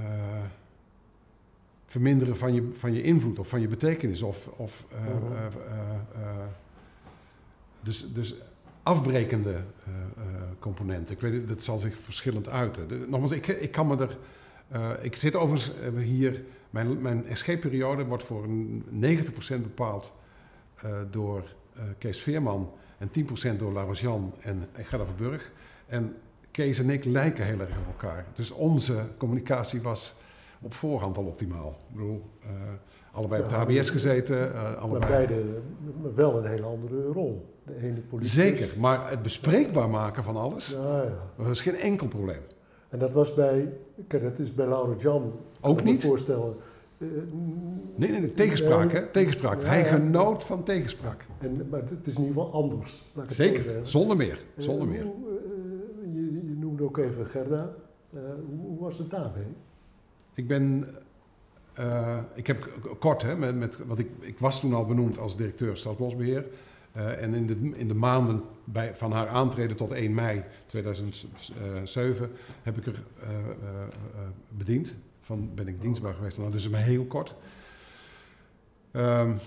uh, 0.00 0.06
verminderen 1.86 2.36
van 2.36 2.54
je, 2.54 2.70
van 2.72 2.92
je 2.92 3.02
invloed 3.02 3.38
of 3.38 3.48
van 3.48 3.60
je 3.60 3.68
betekenis. 3.68 4.22
Of, 4.22 4.46
of, 4.46 4.84
dus, 7.80 8.12
dus 8.12 8.34
afbrekende 8.82 9.60
componenten. 10.58 11.14
Ik 11.14 11.20
weet 11.20 11.48
dat 11.48 11.62
zal 11.62 11.78
zich 11.78 11.98
verschillend 11.98 12.48
uiten. 12.48 12.88
De, 12.88 13.06
nogmaals, 13.08 13.32
ik, 13.32 13.46
ik 13.46 13.70
kan 13.70 13.86
me 13.86 13.96
er. 13.96 14.18
ik 15.02 15.16
zit 15.16 15.36
overigens 15.36 15.72
hier 16.04 16.44
mijn, 16.70 17.02
mijn 17.02 17.24
SG-periode 17.32 18.04
wordt 18.04 18.24
voor 18.24 18.46
90% 18.46 18.48
bepaald 19.48 20.12
door 21.10 21.42
Kees 21.98 22.20
Veerman 22.20 22.72
en 22.98 23.10
10% 23.54 23.56
door 23.58 23.72
Larojan 23.72 24.34
en 24.40 24.68
Gerda 24.72 25.04
Verburg. 25.04 25.52
En 25.86 26.16
Kees 26.50 26.78
en 26.78 26.90
ik 26.90 27.04
lijken 27.04 27.44
heel 27.44 27.60
erg 27.60 27.78
op 27.78 27.86
elkaar. 27.86 28.24
Dus 28.34 28.50
onze 28.50 29.04
communicatie 29.16 29.82
was 29.82 30.14
op 30.60 30.74
voorhand 30.74 31.16
al 31.16 31.24
optimaal. 31.24 31.78
Ik 31.88 31.96
bedoel, 31.96 32.22
uh, 32.44 32.50
allebei 33.12 33.42
op 33.42 33.48
de 33.48 33.54
HBS 33.54 33.90
gezeten. 33.90 34.54
allebei. 34.78 35.00
Maar 35.00 35.08
beide 35.08 35.60
wel 36.14 36.38
een 36.38 36.46
hele 36.46 36.66
andere 36.66 37.06
rol. 37.06 37.52
De 37.64 37.76
ene 37.76 38.00
politicus. 38.00 38.32
Zeker, 38.32 38.78
maar 38.78 39.10
het 39.10 39.22
bespreekbaar 39.22 39.88
maken 39.88 40.22
van 40.24 40.36
alles, 40.36 40.68
ja, 40.68 41.04
ja. 41.38 41.50
is 41.50 41.60
geen 41.60 41.76
enkel 41.76 42.08
probleem. 42.08 42.42
En 42.88 42.98
dat 42.98 43.12
was 43.12 43.34
bij, 43.34 43.72
kijk, 44.06 44.22
dat 44.22 44.38
is 44.38 44.54
bij 44.54 44.66
Laura 44.66 44.94
Jan. 44.98 45.32
Ook 45.60 45.84
niet? 45.84 46.02
Voorstellen. 46.02 46.54
Nee, 46.98 48.10
nee, 48.10 48.20
nee, 48.20 48.28
tegenspraak, 48.28 48.92
hè? 48.92 49.06
Tegenspraak. 49.06 49.60
Ja, 49.60 49.66
Hij 49.66 49.84
genoot 49.84 50.42
van 50.42 50.64
tegenspraak. 50.64 51.26
En, 51.38 51.68
maar 51.70 51.80
het 51.80 52.06
is 52.06 52.14
in 52.16 52.24
ieder 52.24 52.42
geval 52.42 52.52
anders. 52.52 53.02
Zeker, 53.26 53.86
zonder 53.86 54.16
meer. 54.16 54.38
Eh, 54.56 54.64
Zonder 54.64 54.88
meer. 54.88 55.02
hoe, 55.02 55.14
uh, 55.28 56.14
je, 56.14 56.48
je, 56.48 56.54
noemde 56.56 56.82
ook 56.82 56.98
even 56.98 57.26
Gerda. 57.26 57.74
Uh, 58.14 58.20
hoe, 58.20 58.66
hoe, 58.66 58.78
was 58.78 58.98
het 58.98 59.10
daarmee? 59.10 59.46
Ik 60.34 60.48
ben. 60.48 60.86
ik 62.34 62.46
heb 62.46 62.68
kort, 62.98 63.22
hè, 63.22 63.36
met, 63.36 63.58
met, 63.58 63.78
want 63.86 63.98
ik, 63.98 64.08
ik 64.20 64.38
was 64.38 64.60
toen 64.60 64.74
al 64.74 64.86
benoemd 64.86 65.18
als 65.18 65.36
directeur 65.36 65.76
Staatsbosbeheer. 65.76 66.44
Uh, 66.96 67.22
en 67.22 67.34
in 67.34 67.46
de, 67.46 67.70
in 67.78 67.88
de 67.88 67.94
maanden 67.94 68.42
bij, 68.64 68.94
van 68.94 69.12
haar 69.12 69.28
aantreden 69.28 69.76
tot 69.76 69.92
1 69.92 70.14
mei 70.14 70.44
2007 70.66 72.30
heb 72.62 72.78
ik 72.78 72.86
er 72.86 73.02
uh, 73.22 73.28
bediend. 74.48 74.94
Van 75.24 75.54
ben 75.54 75.68
ik 75.68 75.80
dienstbaar 75.80 76.14
geweest. 76.14 76.38
Nou, 76.38 76.50
dus 76.50 76.68
maar 76.68 76.80
heel 76.80 77.04
kort. 77.04 77.34
Um, 78.92 79.38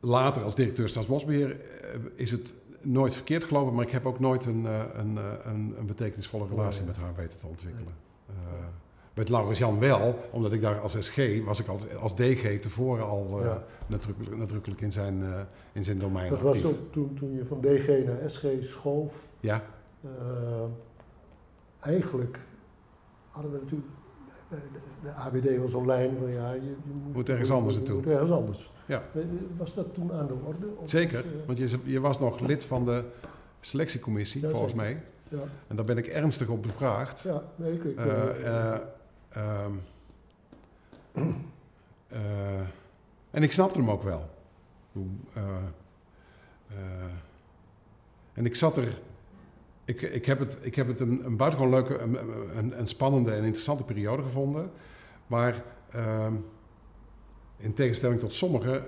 later 0.00 0.42
als 0.42 0.54
directeur 0.54 0.88
Staatsbosbeheer 0.88 1.60
is 2.14 2.30
het 2.30 2.54
nooit 2.80 3.14
verkeerd 3.14 3.44
gelopen, 3.44 3.74
maar 3.74 3.84
ik 3.84 3.90
heb 3.90 4.06
ook 4.06 4.20
nooit 4.20 4.46
een, 4.46 4.64
een, 4.64 5.16
een, 5.44 5.74
een 5.78 5.86
betekenisvolle 5.86 6.46
relatie 6.48 6.84
met 6.84 6.96
haar 6.96 7.14
weten 7.16 7.38
te 7.38 7.46
ontwikkelen. 7.46 7.92
Met 9.14 9.28
Laurens 9.28 9.58
Jan 9.58 9.78
wel, 9.78 10.18
omdat 10.30 10.52
ik 10.52 10.60
daar 10.60 10.80
als 10.80 10.96
SG 10.98 11.44
was 11.44 11.60
ik 11.60 11.66
als, 11.66 11.94
als 11.94 12.16
DG 12.16 12.60
tevoren 12.60 13.04
al 13.06 13.38
uh, 13.38 13.44
ja. 13.44 13.64
nadrukkelijk, 13.86 14.36
nadrukkelijk 14.36 14.80
in, 14.80 14.92
zijn, 14.92 15.20
uh, 15.20 15.40
in 15.72 15.84
zijn 15.84 15.98
domein. 15.98 16.30
Dat 16.30 16.42
was 16.42 16.64
ook 16.64 16.92
toen, 16.92 17.14
toen 17.14 17.34
je 17.34 17.44
van 17.44 17.60
DG 17.60 18.04
naar 18.04 18.30
SG 18.30 18.44
schoof. 18.60 19.28
Ja. 19.40 19.62
Eigenlijk 21.80 22.40
hadden 23.28 23.52
we 23.52 23.58
natuurlijk 23.58 23.90
bij 24.48 24.58
de, 24.72 24.80
de 25.02 25.12
ABD 25.12 25.56
wel 25.56 25.68
zo'n 25.68 25.86
lijn 25.86 26.16
van 26.16 26.30
ja, 26.30 26.52
je, 26.52 26.60
je 26.62 26.92
moet, 26.92 27.14
moet, 27.14 27.28
ergens 27.28 27.50
anders 27.50 27.76
naartoe. 27.76 27.94
Moet 27.94 28.06
ergens 28.06 28.30
anders. 28.30 28.70
Ja. 28.86 29.02
Was 29.56 29.74
dat 29.74 29.94
toen 29.94 30.12
aan 30.12 30.26
de 30.26 30.34
orde? 30.44 30.66
Of 30.76 30.90
Zeker, 30.90 31.18
of, 31.18 31.46
want 31.46 31.58
je, 31.58 31.78
je, 31.84 32.00
was 32.00 32.18
nog 32.18 32.40
lid 32.40 32.64
van 32.64 32.84
de 32.84 33.04
selectiecommissie, 33.60 34.40
ja, 34.40 34.50
volgens 34.50 34.72
zeker. 34.72 34.86
mij. 34.86 35.02
Ja. 35.28 35.44
En 35.66 35.76
daar 35.76 35.84
ben 35.84 35.98
ik 35.98 36.06
ernstig 36.06 36.48
op 36.48 36.62
bevraagd. 36.62 37.20
Ja, 37.20 37.42
nee, 37.56 37.72
ik, 37.72 37.84
ik, 37.84 37.98
Uh, 37.98 38.74
uh, 42.12 42.60
en 43.30 43.42
ik 43.42 43.52
snapte 43.52 43.78
hem 43.78 43.90
ook 43.90 44.02
wel. 44.02 44.30
En 48.32 48.46
ik 48.46 48.54
zat 48.54 48.76
er. 48.76 48.98
Ik, 49.88 50.02
ik 50.02 50.26
heb 50.26 50.38
het, 50.38 50.58
ik 50.60 50.74
heb 50.74 50.86
het 50.86 51.00
een, 51.00 51.24
een 51.24 51.36
buitengewoon 51.36 51.74
leuke, 51.74 51.98
een, 51.98 52.78
een, 52.78 52.86
spannende 52.86 53.30
en 53.30 53.42
interessante 53.44 53.84
periode 53.84 54.22
gevonden. 54.22 54.70
Maar 55.26 55.64
ehm, 55.92 56.32
in 57.56 57.74
tegenstelling 57.74 58.20
tot 58.20 58.34
sommigen 58.34 58.84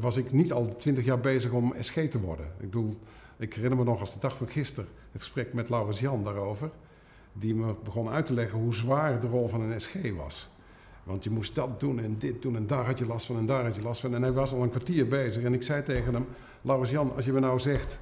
was 0.00 0.16
ik 0.16 0.32
niet 0.32 0.52
al 0.52 0.76
twintig 0.76 1.04
jaar 1.04 1.20
bezig 1.20 1.52
om 1.52 1.74
SG 1.80 2.08
te 2.10 2.20
worden. 2.20 2.46
Ik 2.46 2.70
bedoel, 2.70 2.98
ik 3.36 3.54
herinner 3.54 3.78
me 3.78 3.84
nog 3.84 4.00
als 4.00 4.14
de 4.14 4.20
dag 4.20 4.36
van 4.36 4.48
gisteren 4.48 4.88
het 5.12 5.22
gesprek 5.22 5.52
met 5.52 5.68
Laurens 5.68 6.00
Jan 6.00 6.24
daarover 6.24 6.70
die 7.32 7.54
me 7.54 7.74
begon 7.84 8.08
uit 8.08 8.26
te 8.26 8.32
leggen 8.32 8.58
hoe 8.58 8.74
zwaar 8.74 9.20
de 9.20 9.26
rol 9.26 9.48
van 9.48 9.60
een 9.60 9.80
SG 9.80 9.94
was. 10.16 10.48
Want 11.04 11.24
je 11.24 11.30
moest 11.30 11.54
dat 11.54 11.80
doen 11.80 12.00
en 12.00 12.18
dit 12.18 12.42
doen 12.42 12.56
en 12.56 12.66
daar 12.66 12.84
had 12.84 12.98
je 12.98 13.06
last 13.06 13.26
van 13.26 13.36
en 13.36 13.46
daar 13.46 13.64
had 13.64 13.76
je 13.76 13.82
last 13.82 14.00
van. 14.00 14.14
En 14.14 14.22
hij 14.22 14.32
was 14.32 14.52
al 14.52 14.62
een 14.62 14.70
kwartier 14.70 15.08
bezig 15.08 15.42
en 15.42 15.54
ik 15.54 15.62
zei 15.62 15.82
tegen 15.82 16.14
hem... 16.14 16.26
Laurens 16.62 16.90
Jan, 16.90 17.14
als 17.16 17.24
je 17.24 17.32
me 17.32 17.40
nou 17.40 17.58
zegt, 17.58 17.98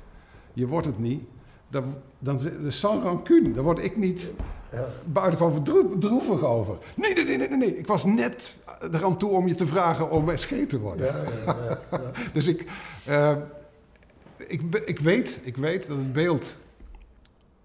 je 0.53 0.67
wordt 0.67 0.87
het 0.87 0.99
niet... 0.99 1.23
Dan, 1.69 1.95
dan 2.19 2.37
de 2.37 2.71
sans 2.71 3.03
rancune, 3.03 3.53
daar 3.53 3.65
word 3.65 3.85
ik 3.85 3.97
niet 3.97 4.31
ja. 4.73 4.87
buitengewoon 5.05 5.65
verdroevig 5.65 6.43
over. 6.43 6.77
Nee, 6.95 7.15
nee, 7.15 7.25
nee, 7.25 7.37
nee, 7.37 7.49
nee, 7.49 7.79
ik 7.79 7.87
was 7.87 8.05
net 8.05 8.57
eraan 8.93 9.19
toe 9.19 9.31
om 9.31 9.49
je 9.49 9.55
te 9.55 9.67
vragen 9.67 10.11
om 10.11 10.37
SG 10.37 10.67
te 10.69 10.81
worden. 10.81 11.07
Ja, 11.07 11.17
ja, 11.47 11.57
ja, 11.91 12.01
dus 12.33 12.47
ik, 12.47 12.67
uh, 13.09 13.33
ik, 14.37 14.63
ik, 14.85 14.99
weet, 14.99 15.41
ik 15.43 15.57
weet 15.57 15.87
dat 15.87 15.97
het 15.97 16.13
beeld 16.13 16.57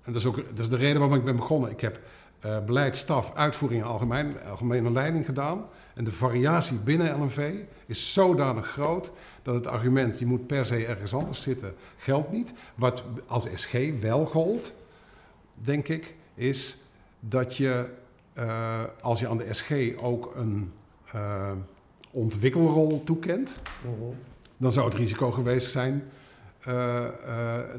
en 0.09 0.15
dat 0.15 0.23
is 0.23 0.27
ook 0.27 0.35
dat 0.35 0.59
is 0.59 0.69
de 0.69 0.75
reden 0.75 0.99
waarom 0.99 1.17
ik 1.17 1.25
ben 1.25 1.35
begonnen. 1.35 1.71
Ik 1.71 1.81
heb 1.81 1.99
uh, 2.45 2.59
beleid, 2.65 2.97
staf, 2.97 3.35
uitvoering 3.35 3.81
en 3.81 3.87
algemeen, 3.87 4.41
algemene 4.43 4.91
leiding 4.91 5.25
gedaan. 5.25 5.65
En 5.93 6.03
de 6.03 6.11
variatie 6.11 6.77
binnen 6.77 7.19
LNV 7.19 7.53
is 7.85 8.13
zodanig 8.13 8.67
groot 8.67 9.11
dat 9.53 9.63
het 9.63 9.73
argument 9.73 10.19
je 10.19 10.25
moet 10.25 10.47
per 10.47 10.65
se 10.65 10.85
ergens 10.85 11.13
anders 11.13 11.41
zitten 11.41 11.73
geldt 11.97 12.31
niet. 12.31 12.53
Wat 12.75 13.03
als 13.27 13.47
SG 13.53 13.99
wel 14.01 14.25
gold, 14.25 14.71
denk 15.53 15.87
ik, 15.87 16.15
is 16.35 16.77
dat 17.19 17.57
je 17.57 17.85
uh, 18.37 18.83
als 19.01 19.19
je 19.19 19.27
aan 19.27 19.37
de 19.37 19.53
SG 19.53 19.71
ook 19.97 20.35
een 20.35 20.71
uh, 21.15 21.51
ontwikkelrol 22.11 23.03
toekent, 23.03 23.55
-huh. 23.81 23.91
dan 24.57 24.71
zou 24.71 24.85
het 24.85 24.97
risico 24.97 25.31
geweest 25.31 25.71
zijn 25.71 26.03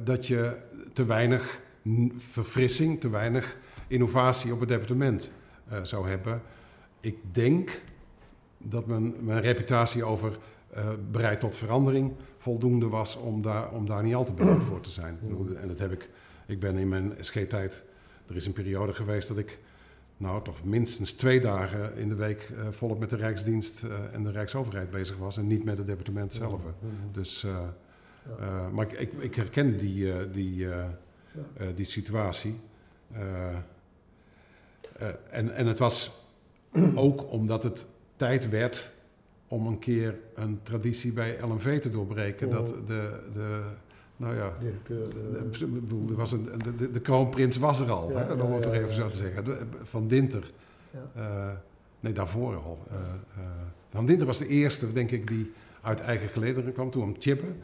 dat 0.05 0.27
je 0.27 0.57
te 0.93 1.05
weinig 1.05 1.61
verfrissing, 2.17 3.01
te 3.01 3.11
weinig 3.11 3.57
innovatie 3.87 4.53
op 4.53 4.61
het 4.61 4.69
departement 4.69 5.31
zou 5.83 6.09
hebben. 6.09 6.43
Ik 7.01 7.17
denk 7.33 7.81
dat 8.59 8.87
mijn, 8.87 9.15
mijn 9.25 9.41
reputatie 9.41 10.05
over 10.05 10.39
uh, 10.77 10.89
bereid 11.11 11.41
tot 11.41 11.57
verandering 11.57 12.13
voldoende 12.39 12.89
was 12.89 13.17
om 13.17 13.43
daar, 13.43 13.71
om 13.71 13.87
daar 13.87 14.03
niet 14.03 14.15
al 14.15 14.25
te 14.25 14.33
bereid 14.33 14.63
voor 14.63 14.81
te 14.81 14.91
zijn. 14.91 15.19
En 15.61 15.69
dat 15.69 15.79
heb 15.79 15.93
ik, 15.93 16.09
ik 16.47 16.61
ben 16.61 16.77
in 16.77 16.89
mijn 16.89 17.13
SG-tijd, 17.19 17.83
er 18.27 18.37
is 18.37 18.47
een 18.47 18.53
periode 18.53 18.93
geweest 18.95 19.29
dat 19.29 19.39
ik 19.39 19.59
nou 20.17 20.45
toch 20.45 20.65
minstens 20.65 21.13
twee 21.13 21.41
dagen 21.41 21.97
in 21.97 22.09
de 22.09 22.15
week 22.15 22.51
uh, 22.53 22.67
volop 22.71 22.99
met 22.99 23.11
de 23.11 23.17
Rijksdienst 23.17 23.85
en 24.13 24.25
de 24.25 24.31
Rijksoverheid 24.31 24.91
bezig 24.91 25.17
was 25.17 25.37
en 25.37 25.47
niet 25.47 25.65
met 25.65 25.79
het 25.79 25.87
departement 25.87 26.33
zelf. 26.33 26.61
Dus, 27.13 27.47
maar 28.73 28.87
ik, 28.87 28.93
ik, 28.93 29.13
ik, 29.13 29.35
herken 29.35 29.79
die, 29.79 30.31
die 30.31 30.67
die 31.75 31.85
situatie. 31.85 32.61
En, 35.31 35.55
en 35.55 35.67
het 35.67 35.79
was 35.79 36.25
ook 36.95 37.31
omdat 37.33 37.63
het 37.63 37.87
tijd 38.17 38.49
werd 38.49 39.00
om 39.51 39.67
een 39.67 39.79
keer 39.79 40.19
een 40.35 40.59
traditie 40.63 41.13
bij 41.13 41.37
LNV 41.43 41.81
te 41.81 41.91
doorbreken. 41.91 42.47
Oh. 42.47 42.53
Dat 42.53 42.67
de, 42.87 43.21
de, 43.33 43.61
nou 44.17 44.35
ja, 44.35 44.53
de, 44.61 44.73
de, 45.59 45.67
bedoel, 45.67 46.09
er 46.09 46.17
was 46.17 46.33
een, 46.33 46.49
de, 46.93 47.01
kroonprins 47.01 47.57
was 47.57 47.81
er 47.81 47.91
al, 47.91 48.11
Ja, 48.11 48.19
hè, 48.19 48.33
om 48.33 48.51
ja, 48.51 48.55
het 48.55 48.65
ja, 48.65 48.73
even 48.73 48.95
zo 48.95 49.09
te 49.09 49.17
zeggen, 49.17 49.69
van 49.83 50.09
Dinter. 50.09 50.51
Ja. 50.91 51.11
Uh, 51.17 51.53
Nee, 52.01 52.13
daarvoor 52.13 52.57
al. 52.57 52.79
Uh, 52.91 52.97
Van 53.91 54.07
Dinter 54.07 54.27
was 54.27 54.39
de 54.39 54.47
eerste, 54.47 54.93
denk 54.93 55.11
ik, 55.11 55.29
die 55.29 55.53
uit 55.81 56.01
eigen 56.01 56.29
gelederen 56.29 56.73
kwam. 56.73 56.91
Toen 56.91 57.03
kwam 57.03 57.15
Chippen, 57.19 57.57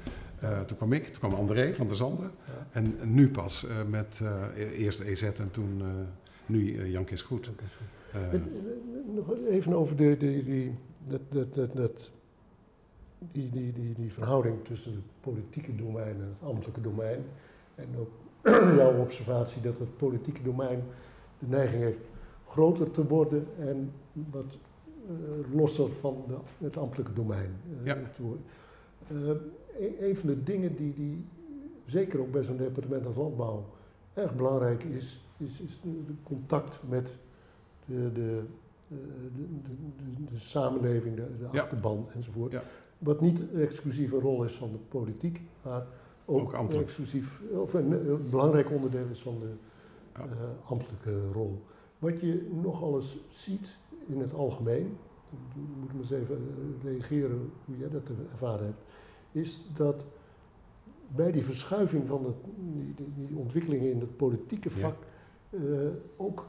toen 0.66 0.76
kwam 0.76 0.92
ik, 0.92 1.04
toen 1.04 1.18
kwam 1.18 1.32
André 1.32 1.74
van 1.74 1.86
der 1.86 1.96
Zanden. 1.96 2.30
En, 2.70 2.94
nu 3.02 3.30
pas 3.30 3.66
met 3.88 4.22
eerst 4.76 5.00
EZ 5.00 5.22
en 5.22 5.50
toen 5.50 5.82
nu 6.46 6.88
Jan 6.90 7.04
Kees 7.04 7.22
Goed. 7.22 7.50
nog 9.14 9.46
even 9.48 9.72
over 9.72 9.96
de, 9.96 10.16
de, 10.18 10.44
die, 10.44 10.74
dat, 11.08 11.20
dat, 11.28 11.54
dat, 11.54 11.76
dat 11.76 12.10
die, 13.18 13.50
die, 13.50 13.72
die, 13.72 13.94
die 13.94 14.12
verhouding 14.12 14.64
tussen 14.64 14.92
het 14.92 15.20
politieke 15.20 15.74
domein 15.74 16.14
en 16.14 16.36
het 16.38 16.48
ambtelijke 16.48 16.80
domein. 16.80 17.24
En 17.74 17.88
ook 17.98 18.10
jouw 18.80 19.00
observatie 19.00 19.62
dat 19.62 19.78
het 19.78 19.96
politieke 19.96 20.42
domein 20.42 20.82
de 21.38 21.46
neiging 21.46 21.82
heeft 21.82 22.00
groter 22.46 22.90
te 22.90 23.06
worden 23.06 23.46
en 23.58 23.92
wat 24.30 24.58
uh, 25.04 25.54
losser 25.54 25.92
van 25.92 26.24
de, 26.28 26.36
het 26.64 26.76
ambtelijke 26.76 27.12
domein. 27.12 27.56
Uh, 27.80 27.86
ja. 27.86 27.96
uh, 29.12 29.30
een 30.00 30.16
van 30.16 30.28
de 30.28 30.42
dingen 30.42 30.76
die, 30.76 30.94
die 30.94 31.24
zeker 31.84 32.20
ook 32.20 32.30
bij 32.30 32.42
zo'n 32.42 32.56
departement 32.56 33.06
als 33.06 33.16
landbouw 33.16 33.64
erg 34.12 34.34
belangrijk 34.34 34.82
is, 34.82 35.20
is, 35.36 35.60
is 35.60 35.80
de 35.82 36.14
contact 36.22 36.82
met 36.88 37.16
de, 37.84 38.12
de, 38.12 38.44
de, 38.88 38.96
de, 39.34 40.24
de 40.30 40.38
samenleving, 40.38 41.16
de, 41.16 41.58
achterban 41.58 42.06
enzovoort. 42.14 42.56
Wat 42.98 43.20
niet 43.20 43.38
een 43.38 43.60
exclusieve 43.60 44.18
rol 44.18 44.44
is 44.44 44.52
van 44.52 44.72
de 44.72 44.78
politiek, 44.78 45.40
maar 45.62 45.86
ook, 46.24 46.54
ook 46.54 46.72
exclusief, 46.72 47.42
of 47.52 47.74
een, 47.74 48.28
belangrijk 48.30 48.70
onderdeel 48.70 49.06
is 49.10 49.20
van 49.20 49.40
de 49.40 49.52
uh, 50.18 50.70
ambtelijke 50.70 51.32
rol. 51.32 51.62
Wat 51.98 52.20
je 52.20 52.50
nogal 52.62 52.96
eens 52.96 53.18
ziet 53.28 53.76
in 54.06 54.20
het 54.20 54.34
algemeen, 54.34 54.96
je 55.54 55.60
moet 55.80 55.92
maar 55.92 56.00
eens 56.00 56.10
even 56.10 56.36
eh, 56.36 56.90
reageren 56.90 57.50
hoe 57.64 57.76
jij 57.78 57.88
dat 57.88 58.10
ervaren 58.32 58.64
hebt, 58.64 58.82
is 59.32 59.62
dat 59.74 60.04
bij 61.14 61.32
die 61.32 61.44
verschuiving 61.44 62.06
van 62.06 62.24
het, 62.24 62.36
die, 62.74 62.94
die, 63.14 63.36
ontwikkelingen 63.36 63.90
in 63.90 64.00
het 64.00 64.16
politieke 64.16 64.70
vak 64.70 64.96
uh, 65.50 65.88
ook 66.16 66.46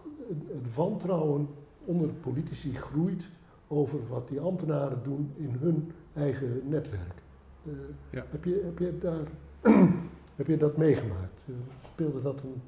het 0.48 0.76
wantrouwen 0.76 1.48
onder 1.88 2.08
de 2.08 2.14
politici 2.14 2.74
groeit 2.74 3.28
over 3.68 4.00
wat 4.08 4.28
die 4.28 4.40
ambtenaren 4.40 5.00
doen 5.04 5.32
in 5.36 5.56
hun 5.60 5.92
eigen 6.14 6.62
netwerk. 6.66 7.22
Uh, 7.64 7.74
ja. 8.10 8.26
heb, 8.30 8.44
je, 8.44 8.62
heb, 8.66 8.80
je 8.80 8.98
daar, 8.98 9.28
heb 10.36 10.48
je 10.48 10.58
dat 10.58 10.78
meegemaakt? 10.78 11.44
Uh, 11.46 11.56
speelde 11.84 12.20
dat 12.20 12.42
een, 12.42 12.62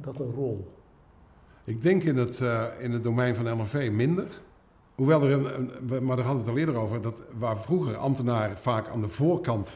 dat 0.00 0.20
een 0.20 0.32
rol? 0.32 0.72
Ik 1.64 1.82
denk 1.82 2.02
in 2.02 2.16
het, 2.16 2.40
uh, 2.40 2.64
in 2.78 2.92
het 2.92 3.02
domein 3.02 3.34
van 3.34 3.50
LNV 3.50 3.90
minder. 3.92 4.26
Hoewel 4.94 5.22
er 5.22 5.30
een, 5.30 5.70
een, 5.94 6.04
maar 6.04 6.16
daar 6.16 6.24
hadden 6.24 6.44
we 6.44 6.50
het 6.50 6.58
al 6.58 6.66
eerder 6.66 6.82
over, 6.82 7.02
dat 7.02 7.22
waar 7.38 7.58
vroeger 7.58 7.96
ambtenaren 7.96 8.58
vaak 8.58 8.88
aan 8.88 9.00
de 9.00 9.08
voorkant 9.08 9.70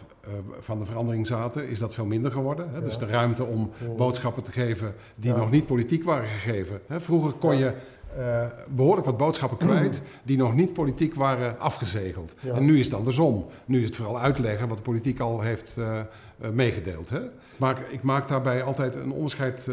van 0.59 0.79
de 0.79 0.85
verandering 0.85 1.27
zaten, 1.27 1.69
is 1.69 1.79
dat 1.79 1.95
veel 1.95 2.05
minder 2.05 2.33
geworden. 2.33 2.71
Hè? 2.71 2.77
Ja. 2.77 2.81
Dus 2.81 2.99
de 2.99 3.07
ruimte 3.07 3.45
om 3.45 3.71
boodschappen 3.97 4.43
te 4.43 4.53
geven 4.53 4.95
die 5.19 5.31
ja. 5.31 5.37
nog 5.37 5.51
niet 5.51 5.67
politiek 5.67 6.05
waren 6.05 6.29
gegeven. 6.29 6.81
Hè? 6.87 7.01
Vroeger 7.01 7.33
kon 7.33 7.57
je 7.57 7.75
uh, 8.19 8.45
behoorlijk 8.69 9.07
wat 9.07 9.17
boodschappen 9.17 9.59
kwijt 9.67 10.03
die 10.23 10.37
nog 10.37 10.55
niet 10.55 10.73
politiek 10.73 11.15
waren 11.15 11.61
afgezegeld. 11.61 12.35
En 12.55 12.65
nu 12.65 12.79
is 12.79 12.85
het 12.85 12.95
andersom. 12.95 13.47
Nu 13.65 13.79
is 13.79 13.87
het 13.87 13.97
vooral 13.97 14.21
uitleggen 14.21 14.69
wat 14.69 14.77
de 14.77 14.83
politiek 14.83 15.21
al 15.21 15.41
heeft 15.41 15.77
uh, 15.79 16.01
uh, 16.43 16.51
meegedeeld. 16.51 17.11
Hè? 17.11 17.21
Maar 17.57 17.83
ik 17.91 18.03
maak 18.03 18.29
daarbij 18.29 18.63
altijd 18.63 18.95
een 18.95 19.13
onderscheid, 19.13 19.69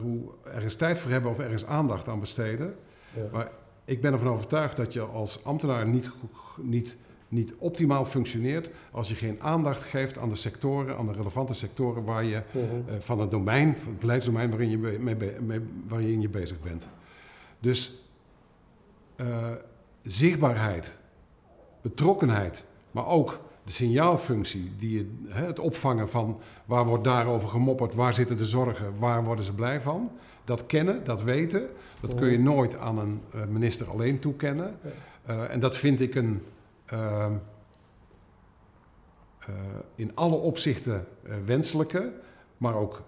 Roel, 0.00 0.34
ergens 0.54 0.74
tijd 0.74 0.98
voor 0.98 1.10
hebben 1.10 1.30
of 1.30 1.38
ergens 1.38 1.66
aandacht 1.66 2.08
aan 2.08 2.20
besteden. 2.20 2.74
Ja. 3.14 3.22
Maar 3.32 3.50
ik 3.84 4.00
ben 4.00 4.12
ervan 4.12 4.28
overtuigd 4.28 4.76
dat 4.76 4.92
je 4.92 5.00
als 5.00 5.44
ambtenaar 5.44 5.86
niet, 5.86 6.10
niet, 6.56 6.96
niet 7.28 7.54
optimaal 7.58 8.04
functioneert 8.04 8.70
als 8.90 9.08
je 9.08 9.14
geen 9.14 9.42
aandacht 9.42 9.82
geeft 9.82 10.18
aan 10.18 10.28
de 10.28 10.34
sectoren, 10.34 10.96
aan 10.96 11.06
de 11.06 11.12
relevante 11.12 11.54
sectoren 11.54 12.04
waar 12.04 12.24
je, 12.24 12.42
-huh. 12.52 12.62
van 12.98 13.20
het 13.20 13.30
domein, 13.30 13.68
het 13.68 13.98
beleidsdomein 13.98 14.50
waarin 14.50 14.70
je, 14.70 14.78
mee, 14.78 15.16
mee, 15.40 15.60
waarin 15.88 16.20
je 16.20 16.28
bezig 16.28 16.60
bent. 16.62 16.88
Dus 17.60 18.04
uh, 19.16 19.26
zichtbaarheid, 20.02 20.96
betrokkenheid, 21.80 22.64
maar 22.90 23.06
ook 23.06 23.40
de 23.64 23.72
signaalfunctie, 23.72 24.72
die, 24.76 25.18
hè, 25.28 25.46
het 25.46 25.58
opvangen 25.58 26.08
van 26.08 26.40
waar 26.64 26.84
wordt 26.84 27.04
daarover 27.04 27.48
gemopperd, 27.48 27.94
waar 27.94 28.14
zitten 28.14 28.36
de 28.36 28.46
zorgen, 28.46 28.98
waar 28.98 29.24
worden 29.24 29.44
ze 29.44 29.54
blij 29.54 29.80
van. 29.80 30.10
Dat 30.44 30.66
kennen, 30.66 31.04
dat 31.04 31.22
weten, 31.22 31.68
dat 32.00 32.14
kun 32.14 32.30
je 32.30 32.38
nooit 32.38 32.76
aan 32.76 32.98
een 32.98 33.20
uh, 33.34 33.44
minister 33.44 33.90
alleen 33.90 34.18
toekennen. 34.18 34.78
Uh, 35.28 35.50
en 35.50 35.60
dat 35.60 35.76
vind 35.76 36.00
ik 36.00 36.14
een 36.14 36.42
ehm, 36.86 37.32
in 39.94 40.10
alle 40.14 40.34
opzichten 40.34 41.06
wenselijke, 41.44 42.12
maar 42.56 42.74
ook 42.74 43.02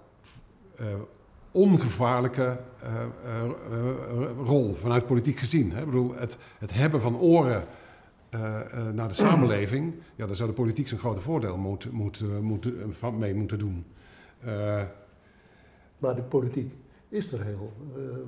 ongevaarlijke 1.53 2.59
uh, 2.83 2.91
uh, 3.25 3.51
uh, 3.71 4.47
rol 4.47 4.75
vanuit 4.75 5.07
politiek 5.07 5.39
gezien. 5.39 5.73
Hè? 5.73 5.79
Ik 5.79 5.85
bedoel, 5.85 6.15
het, 6.15 6.39
het 6.59 6.73
hebben 6.73 7.01
van 7.01 7.19
oren 7.19 7.65
naar 8.93 9.09
de 9.09 9.15
samenleving, 9.15 9.95
ja, 10.17 10.27
daar 10.27 10.37
zou 10.37 10.49
de 10.49 10.55
politiek 10.55 10.89
zijn 10.89 11.01
grote 11.01 11.21
voordeel 11.21 11.57
moet, 11.57 11.93
moet, 11.93 12.41
moet, 12.41 12.73
mee 13.19 13.35
moeten 13.35 13.59
doen. 13.59 13.85
maar 15.99 16.15
de 16.15 16.23
politiek 16.23 16.75
is 17.09 17.33
er 17.33 17.43
heel 17.43 17.73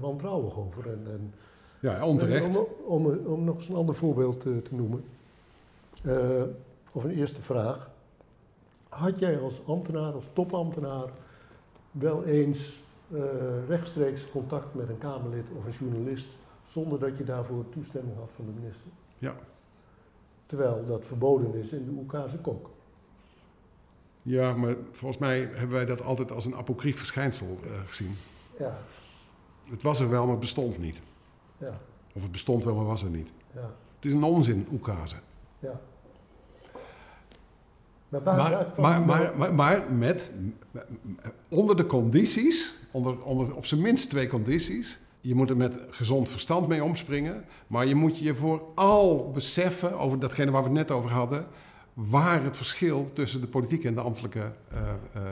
wantrouwig 0.00 0.58
over. 0.58 0.90
En, 0.90 1.06
en 1.06 1.34
ja, 1.80 2.06
onterecht. 2.06 2.56
Om, 2.56 2.66
om, 2.84 3.06
om, 3.26 3.44
nog 3.44 3.56
eens 3.56 3.68
een 3.68 3.74
ander 3.74 3.94
voorbeeld 3.94 4.40
te 4.40 4.70
noemen, 4.70 5.04
of 6.92 7.04
een 7.04 7.14
eerste 7.14 7.42
vraag. 7.42 7.90
Had 8.88 9.18
jij 9.18 9.38
als 9.38 9.60
ambtenaar, 9.66 10.12
als 10.12 10.28
topambtenaar, 10.32 11.08
wel 11.90 12.24
eens 12.24 12.83
uh, 13.08 13.22
rechtstreeks 13.68 14.30
contact 14.30 14.74
met 14.74 14.88
een 14.88 14.98
Kamerlid 14.98 15.46
of 15.56 15.64
een 15.64 15.72
journalist 15.72 16.26
zonder 16.64 16.98
dat 16.98 17.16
je 17.16 17.24
daarvoor 17.24 17.68
toestemming 17.68 18.16
had 18.16 18.30
van 18.36 18.44
de 18.44 18.52
minister. 18.60 18.90
Ja. 19.18 19.34
Terwijl 20.46 20.84
dat 20.86 21.04
verboden 21.04 21.54
is 21.54 21.72
in 21.72 21.84
de 21.84 21.90
Oekase 21.90 22.38
kok. 22.38 22.70
Ja, 24.22 24.52
maar 24.52 24.76
volgens 24.90 25.20
mij 25.20 25.40
hebben 25.40 25.76
wij 25.76 25.84
dat 25.84 26.02
altijd 26.02 26.32
als 26.32 26.46
een 26.46 26.56
apocryf 26.56 26.98
verschijnsel 26.98 27.58
uh, 27.64 27.70
gezien. 27.86 28.16
Ja. 28.58 28.78
Het 29.64 29.82
was 29.82 30.00
er 30.00 30.10
wel, 30.10 30.22
maar 30.22 30.30
het 30.30 30.40
bestond 30.40 30.78
niet. 30.78 31.00
Ja. 31.58 31.80
Of 32.12 32.22
het 32.22 32.32
bestond 32.32 32.64
wel, 32.64 32.74
maar 32.74 32.84
was 32.84 33.02
er 33.02 33.10
niet. 33.10 33.28
Ja. 33.54 33.70
Het 33.96 34.04
is 34.04 34.12
een 34.12 34.22
onzin, 34.22 34.66
Oekase. 34.72 35.16
Ja. 35.58 35.80
Maar, 38.22 39.00
maar, 39.00 39.32
maar, 39.36 39.54
maar, 39.54 39.92
met, 39.92 40.32
onder 41.48 41.76
de 41.76 41.86
condities, 41.86 42.74
onder, 42.90 43.22
onder 43.22 43.54
op 43.54 43.66
zijn 43.66 43.80
minst 43.80 44.10
twee 44.10 44.26
condities. 44.26 44.98
Je 45.20 45.34
moet 45.34 45.50
er 45.50 45.56
met 45.56 45.78
gezond 45.90 46.28
verstand 46.28 46.68
mee 46.68 46.84
omspringen. 46.84 47.44
Maar 47.66 47.86
je 47.86 47.94
moet 47.94 48.18
je 48.18 48.34
vooral 48.34 49.30
beseffen, 49.30 49.98
over 49.98 50.18
datgene 50.18 50.50
waar 50.50 50.62
we 50.62 50.68
het 50.68 50.76
net 50.76 50.90
over 50.90 51.10
hadden, 51.10 51.46
waar 51.94 52.44
het 52.44 52.56
verschil 52.56 53.10
tussen 53.12 53.40
de 53.40 53.46
politieke 53.46 53.88
en 53.88 53.94
de 53.94 54.00
ambtelijke 54.00 54.38
uh, 54.38 54.78
uh, 55.16 55.22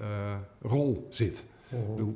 uh, 0.00 0.34
rol 0.62 1.06
zit. 1.08 1.44
Oh. 1.72 2.08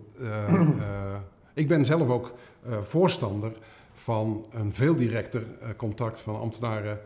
ik 1.54 1.68
ben 1.68 1.84
zelf 1.84 2.08
ook 2.08 2.34
voorstander 2.82 3.52
van 3.94 4.44
een 4.50 4.72
veel 4.72 4.96
directer 4.96 5.42
contact 5.76 6.20
van 6.20 6.40
ambtenaren 6.40 7.00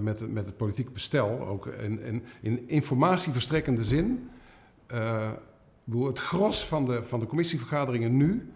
met, 0.00 0.32
met 0.32 0.46
het 0.46 0.56
politieke 0.56 0.90
bestel, 0.90 1.46
ook 1.46 1.66
in, 1.66 2.02
in, 2.02 2.24
in 2.40 2.68
informatieverstrekkende 2.68 3.84
zin. 3.84 4.30
Uh, 4.92 5.30
het 5.90 6.18
gros 6.18 6.66
van 6.66 6.84
de, 6.84 7.04
van 7.04 7.20
de 7.20 7.26
commissievergaderingen 7.26 8.16
nu 8.16 8.52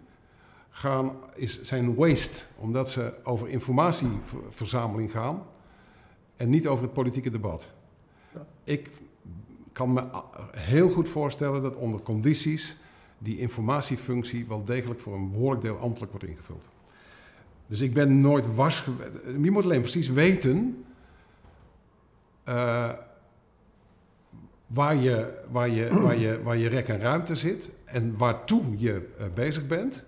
gaan, 0.71 1.13
is, 1.35 1.63
zijn 1.63 1.95
waste, 1.95 2.45
omdat 2.57 2.91
ze 2.91 3.15
over 3.23 3.49
informatieverzameling 3.49 5.11
gaan 5.11 5.43
en 6.37 6.51
niet 6.51 6.67
over 6.67 6.85
het 6.85 6.93
politieke 6.93 7.31
debat. 7.31 7.71
Ja. 8.35 8.47
Ik 8.65 8.91
kan 9.73 9.93
me 9.93 10.05
heel 10.51 10.91
goed 10.91 11.09
voorstellen 11.09 11.63
dat 11.63 11.77
onder 11.77 12.01
condities 12.01 12.77
die 13.19 13.39
informatiefunctie 13.39 14.47
wel 14.47 14.65
degelijk 14.65 15.01
voor 15.01 15.15
een 15.15 15.31
behoorlijk 15.31 15.63
deel 15.63 15.79
ambtelijk 15.79 16.13
wordt 16.13 16.27
ingevuld. 16.27 16.69
Dus 17.67 17.81
ik 17.81 17.95
ben 17.95 18.21
nooit 18.21 18.55
was. 18.55 18.85
Je 19.43 19.51
moet 19.51 19.65
alleen 19.65 19.81
precies 19.81 20.09
weten. 20.09 20.85
Uh, 22.49 22.93
waar, 24.67 24.97
je, 24.97 25.43
waar, 25.51 25.69
je, 25.69 25.89
waar, 26.03 26.17
je, 26.17 26.43
waar 26.43 26.57
je 26.57 26.69
rek 26.69 26.89
en 26.89 26.99
ruimte 26.99 27.35
zit 27.35 27.71
en 27.85 28.17
waartoe 28.17 28.63
je 28.77 29.09
uh, 29.21 29.27
bezig 29.35 29.67
bent. 29.67 30.05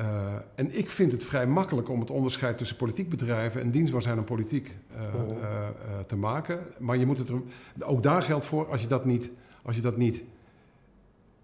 Uh, 0.00 0.34
en 0.54 0.78
ik 0.78 0.90
vind 0.90 1.12
het 1.12 1.24
vrij 1.24 1.46
makkelijk 1.46 1.88
om 1.88 2.00
het 2.00 2.10
onderscheid 2.10 2.58
tussen 2.58 2.76
politiek 2.76 3.08
bedrijven 3.08 3.60
en 3.60 3.70
dienstbaar 3.70 4.02
zijn 4.02 4.18
aan 4.18 4.24
politiek 4.24 4.76
oh. 4.94 5.68
te 6.06 6.16
maken. 6.16 6.60
Maar 6.78 6.96
je 6.96 7.06
moet 7.06 7.18
het 7.18 7.28
er, 7.28 7.40
ook 7.80 8.02
daar 8.02 8.22
geldt 8.22 8.46
voor, 8.46 8.70
als 8.70 8.82
je 8.82 8.88
dat 8.88 9.04
niet, 9.04 9.30
als 9.62 9.76
je 9.76 9.82
dat 9.82 9.96
niet 9.96 10.22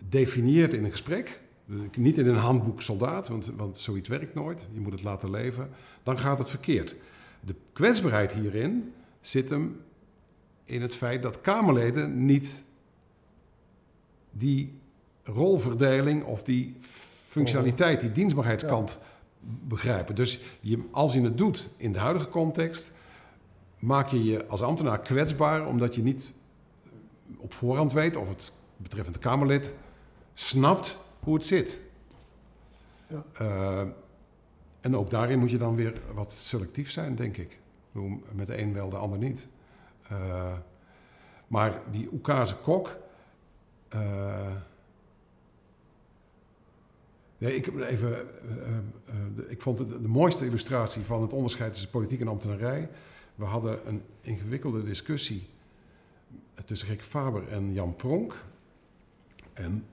definieert 0.08 0.74
in 0.74 0.84
een 0.84 0.90
gesprek, 0.90 1.40
niet 1.96 2.18
in 2.18 2.26
een 2.26 2.34
handboek 2.34 2.82
soldaat, 2.82 3.28
want, 3.28 3.50
want 3.56 3.78
zoiets 3.78 4.08
werkt 4.08 4.34
nooit. 4.34 4.66
Je 4.72 4.80
moet 4.80 4.92
het 4.92 5.02
laten 5.02 5.30
leven. 5.30 5.70
Dan 6.02 6.18
gaat 6.18 6.38
het 6.38 6.50
verkeerd. 6.50 6.96
De 7.40 7.54
kwetsbaarheid 7.72 8.32
hierin 8.32 8.92
zit 9.20 9.50
hem 9.50 9.80
in 10.64 10.82
het 10.82 10.94
feit 10.94 11.22
dat 11.22 11.40
Kamerleden 11.40 12.26
niet 12.26 12.64
die 14.30 14.78
rolverdeling 15.22 16.24
of 16.24 16.42
die 16.42 16.76
functionaliteit, 17.28 18.00
die 18.00 18.12
dienstbaarheidskant 18.12 18.98
begrijpen. 19.40 20.14
Dus 20.14 20.40
je, 20.60 20.78
als 20.90 21.12
je 21.12 21.20
het 21.20 21.38
doet 21.38 21.68
in 21.76 21.92
de 21.92 21.98
huidige 21.98 22.28
context, 22.28 22.92
maak 23.78 24.08
je 24.08 24.24
je 24.24 24.46
als 24.46 24.62
ambtenaar 24.62 25.00
kwetsbaar 25.00 25.66
omdat 25.66 25.94
je 25.94 26.02
niet 26.02 26.32
op 27.36 27.52
voorhand 27.52 27.92
weet 27.92 28.16
of 28.16 28.28
het 28.28 28.52
betreffende 28.76 29.18
Kamerlid 29.18 29.74
snapt 30.34 31.01
hoe 31.24 31.34
het 31.34 31.44
zit. 31.44 31.80
Ja. 33.06 33.24
Uh, 33.40 33.88
en 34.80 34.96
ook 34.96 35.10
daarin 35.10 35.38
moet 35.38 35.50
je 35.50 35.58
dan 35.58 35.74
weer 35.74 36.00
wat 36.14 36.32
selectief 36.32 36.90
zijn, 36.90 37.14
denk 37.14 37.36
ik. 37.36 37.58
Met 38.32 38.46
de 38.46 38.58
een 38.58 38.72
wel, 38.72 38.88
de 38.88 38.96
ander 38.96 39.18
niet. 39.18 39.46
Uh, 40.12 40.52
maar 41.46 41.80
die 41.90 42.08
Oekase 42.12 42.56
kok. 42.56 42.96
Uh, 43.94 44.46
nee, 47.38 47.54
ik, 47.54 47.66
even, 47.66 48.26
ik 49.48 49.62
vond 49.62 49.78
het 49.78 49.88
de 49.88 50.08
mooiste 50.08 50.46
illustratie 50.46 51.02
van 51.02 51.22
het 51.22 51.32
onderscheid 51.32 51.72
tussen 51.72 51.90
politiek 51.90 52.20
en 52.20 52.28
ambtenarij. 52.28 52.88
We 53.34 53.44
hadden 53.44 53.88
een 53.88 54.02
ingewikkelde 54.20 54.84
discussie 54.84 55.48
tussen 56.64 56.88
Rick 56.88 57.02
Faber 57.02 57.48
en 57.48 57.72
Jan 57.72 57.96
Pronk. 57.96 58.44
En 59.52 59.84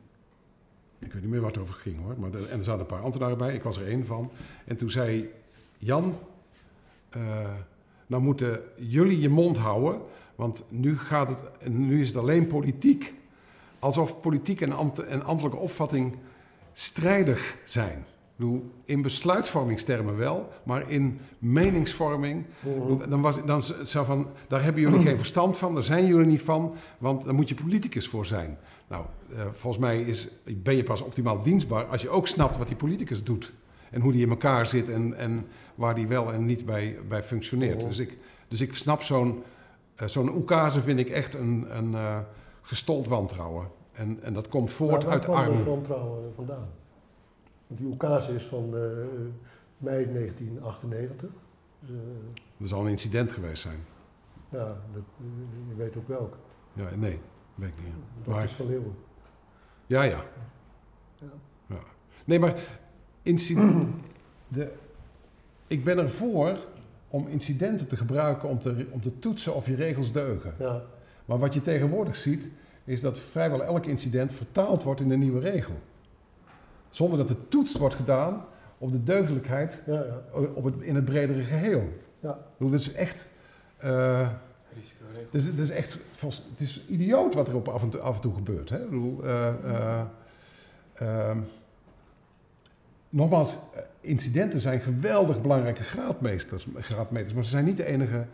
ik 0.99 1.13
weet 1.13 1.21
niet 1.21 1.31
meer 1.31 1.41
wat 1.41 1.55
het 1.55 1.63
over 1.63 1.73
ging 1.73 1.97
hoor. 2.03 2.15
Maar 2.19 2.33
en 2.33 2.57
er 2.57 2.63
zaten 2.63 2.81
een 2.81 2.85
paar 2.85 3.01
ambtenaren 3.01 3.37
bij, 3.37 3.53
ik 3.53 3.63
was 3.63 3.77
er 3.77 3.87
één 3.87 4.05
van. 4.05 4.31
En 4.65 4.77
toen 4.77 4.89
zei 4.89 5.29
Jan, 5.77 6.15
uh, 7.17 7.23
nou 8.07 8.23
moeten 8.23 8.61
jullie 8.75 9.19
je 9.19 9.29
mond 9.29 9.57
houden, 9.57 10.01
want 10.35 10.63
nu, 10.69 10.97
gaat 10.97 11.27
het, 11.27 11.69
nu 11.69 12.01
is 12.01 12.07
het 12.07 12.17
alleen 12.17 12.47
politiek. 12.47 13.13
Alsof 13.79 14.21
politiek 14.21 14.61
en, 14.61 14.71
ambt, 14.71 14.99
en 14.99 15.23
ambtelijke 15.23 15.57
opvatting 15.57 16.15
strijdig 16.73 17.57
zijn. 17.63 18.05
Bedoel, 18.35 18.71
in 18.85 19.01
besluitvormingstermen 19.01 20.17
wel, 20.17 20.51
maar 20.63 20.89
in 20.89 21.19
meningsvorming, 21.39 22.45
mhm. 22.59 23.09
dan 23.09 23.21
was 23.21 23.45
dan 23.45 23.63
zo 23.63 24.03
van, 24.03 24.27
daar 24.47 24.63
hebben 24.63 24.81
jullie 24.81 25.01
geen 25.01 25.17
verstand 25.17 25.57
van, 25.57 25.73
daar 25.73 25.83
zijn 25.83 26.05
jullie 26.05 26.25
niet 26.25 26.41
van, 26.41 26.75
want 26.97 27.23
daar 27.23 27.33
moet 27.33 27.49
je 27.49 27.55
politicus 27.55 28.07
voor 28.07 28.25
zijn. 28.25 28.57
Nou, 28.89 29.05
uh, 29.31 29.45
volgens 29.51 29.83
mij 29.83 30.01
is, 30.01 30.29
ben 30.55 30.75
je 30.75 30.83
pas 30.83 31.01
optimaal 31.01 31.43
dienstbaar 31.43 31.85
als 31.85 32.01
je 32.01 32.09
ook 32.09 32.27
snapt 32.27 32.57
wat 32.57 32.67
die 32.67 32.75
politicus 32.75 33.23
doet. 33.23 33.53
En 33.91 34.01
hoe 34.01 34.11
die 34.11 34.21
in 34.21 34.29
elkaar 34.29 34.65
zit 34.65 34.89
en, 34.89 35.13
en 35.17 35.47
waar 35.75 35.95
die 35.95 36.07
wel 36.07 36.33
en 36.33 36.45
niet 36.45 36.65
bij, 36.65 36.97
bij 37.07 37.23
functioneert. 37.23 37.81
Dus, 37.81 37.99
ik, 37.99 38.17
dus 38.47 38.61
ik 38.61 38.73
snap 38.73 39.01
zo'n 39.01 39.43
uh, 40.01 40.07
zo'n 40.07 40.35
oekase 40.35 40.81
vind 40.81 40.99
ik 40.99 41.09
echt 41.09 41.33
een, 41.35 41.77
een 41.77 41.91
uh, 41.91 42.19
gestold 42.61 43.07
wantrouwen. 43.07 43.67
En, 43.91 44.19
en 44.23 44.33
dat 44.33 44.47
komt 44.47 44.71
voort 44.71 45.05
uit 45.05 45.27
armoede. 45.27 45.51
Waar 45.51 45.63
komt 45.63 45.65
dat 45.65 45.73
wantrouwen 45.73 46.33
vandaan? 46.35 46.67
Die 47.67 47.85
oekase 47.85 48.33
is 48.33 48.43
van 48.43 48.69
mei 49.77 50.05
1998. 50.13 51.29
Dus, 51.79 51.95
er 52.57 52.67
zal 52.67 52.81
een 52.81 52.89
incident 52.89 53.31
geweest 53.31 53.61
zijn. 53.61 53.79
Ja, 54.49 54.77
dat, 54.93 55.03
je 55.67 55.75
weet 55.75 55.97
ook 55.97 56.07
welk. 56.07 56.37
Ja, 56.73 56.89
nee. 56.95 57.19
Weet 57.59 57.69
ik 57.69 57.83
niet. 57.83 58.27
Maar, 58.27 58.43
is 58.43 58.51
van 58.51 58.67
Leeuwen. 58.67 58.95
Ja, 59.87 60.03
ja. 60.03 60.23
ja. 61.15 61.27
ja. 61.67 61.79
Nee, 62.25 62.39
maar 62.39 62.55
de, 64.47 64.71
ik 65.67 65.83
ben 65.83 65.97
ervoor 65.97 66.59
om 67.07 67.27
incidenten 67.27 67.87
te 67.87 67.97
gebruiken 67.97 68.49
om 68.49 68.59
te, 68.61 68.87
om 68.91 69.01
te 69.01 69.19
toetsen 69.19 69.55
of 69.55 69.65
je 69.65 69.75
regels 69.75 70.11
deugen. 70.11 70.53
Ja. 70.59 70.81
Maar 71.25 71.37
wat 71.37 71.53
je 71.53 71.61
tegenwoordig 71.61 72.15
ziet, 72.15 72.49
is 72.83 73.01
dat 73.01 73.19
vrijwel 73.19 73.63
elk 73.63 73.85
incident 73.85 74.33
vertaald 74.33 74.83
wordt 74.83 75.01
in 75.01 75.11
een 75.11 75.19
nieuwe 75.19 75.39
regel. 75.39 75.73
Zonder 76.89 77.17
dat 77.17 77.27
de 77.27 77.47
toets 77.47 77.75
wordt 77.75 77.95
gedaan 77.95 78.45
op 78.77 78.91
de 78.91 79.03
deugdelijkheid 79.03 79.83
ja, 79.85 79.93
ja. 79.93 80.39
Op 80.53 80.63
het, 80.63 80.75
in 80.79 80.95
het 80.95 81.05
bredere 81.05 81.43
geheel. 81.43 81.93
Ja. 82.19 82.39
Dat 82.57 82.73
is 82.73 82.91
echt... 82.91 83.27
Uh, 83.83 84.29
dus 85.31 85.45
het 85.45 85.59
is 85.59 85.69
echt 85.69 85.97
het 86.23 86.59
is 86.59 86.85
idioot 86.87 87.33
wat 87.33 87.47
er 87.47 87.55
op 87.55 87.67
af 87.67 87.81
en 87.81 87.89
toe, 87.89 87.99
af 87.99 88.15
en 88.15 88.21
toe 88.21 88.33
gebeurt. 88.33 88.69
Hè? 88.69 88.83
Ik 88.83 88.89
bedoel, 88.89 89.25
uh, 89.25 89.49
uh, 89.65 90.01
uh, 91.01 91.31
nogmaals, 93.09 93.57
incidenten 94.01 94.59
zijn 94.59 94.79
geweldig 94.79 95.41
belangrijke 95.41 95.83
graadmeesters, 95.83 96.67
graadmeters, 96.75 97.33
maar 97.33 97.43
ze 97.43 97.49
zijn 97.49 97.65
niet 97.65 97.77
de 97.77 97.85
enige, 97.85 98.25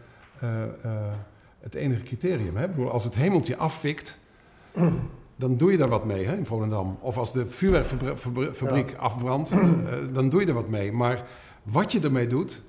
het 1.59 1.75
enige 1.75 2.03
criterium. 2.03 2.57
Hè? 2.57 2.63
Ik 2.63 2.75
bedoel, 2.75 2.91
als 2.91 3.03
het 3.03 3.15
hemeltje 3.15 3.57
afvikt, 3.57 4.17
dan 5.35 5.57
doe 5.57 5.71
je 5.71 5.77
daar 5.77 5.89
wat 5.89 6.05
mee 6.05 6.25
hè, 6.25 6.35
in 6.35 6.45
Volendam. 6.45 6.97
Of 7.01 7.17
als 7.17 7.33
de 7.33 7.47
vuurwerkfabriek 7.47 8.89
ja. 8.89 8.97
afbrandt, 8.97 9.51
dan 10.13 10.29
doe 10.29 10.41
je 10.41 10.47
er 10.47 10.53
wat 10.53 10.69
mee. 10.69 10.91
Maar 10.91 11.27
wat 11.63 11.91
je 11.91 11.99
ermee 11.99 12.27
doet, 12.27 12.61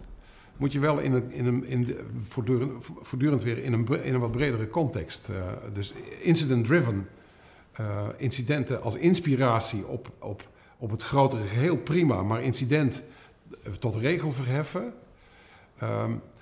moet 0.56 0.72
je 0.72 0.78
wel 0.78 0.98
in 0.98 1.12
een, 1.12 1.32
in 1.32 1.46
een, 1.46 1.64
in 1.64 1.84
de, 1.84 2.04
voortdurend, 2.28 2.84
voortdurend, 3.00 3.42
weer 3.42 3.58
in 3.58 3.72
een, 3.72 4.04
in 4.04 4.14
een 4.14 4.20
wat 4.20 4.30
bredere 4.30 4.68
context. 4.68 5.28
Uh, 5.28 5.36
dus 5.72 5.94
incident-driven 6.20 7.08
uh, 7.80 8.06
incidenten 8.16 8.82
als 8.82 8.94
inspiratie 8.94 9.86
op, 9.86 10.10
op, 10.18 10.48
op 10.78 10.90
het 10.90 11.02
grotere 11.02 11.46
geheel 11.46 11.76
prima, 11.76 12.22
maar 12.22 12.42
incident 12.42 13.02
eh, 13.64 13.72
tot 13.72 13.96
regel 13.96 14.32
verheffen. 14.32 14.92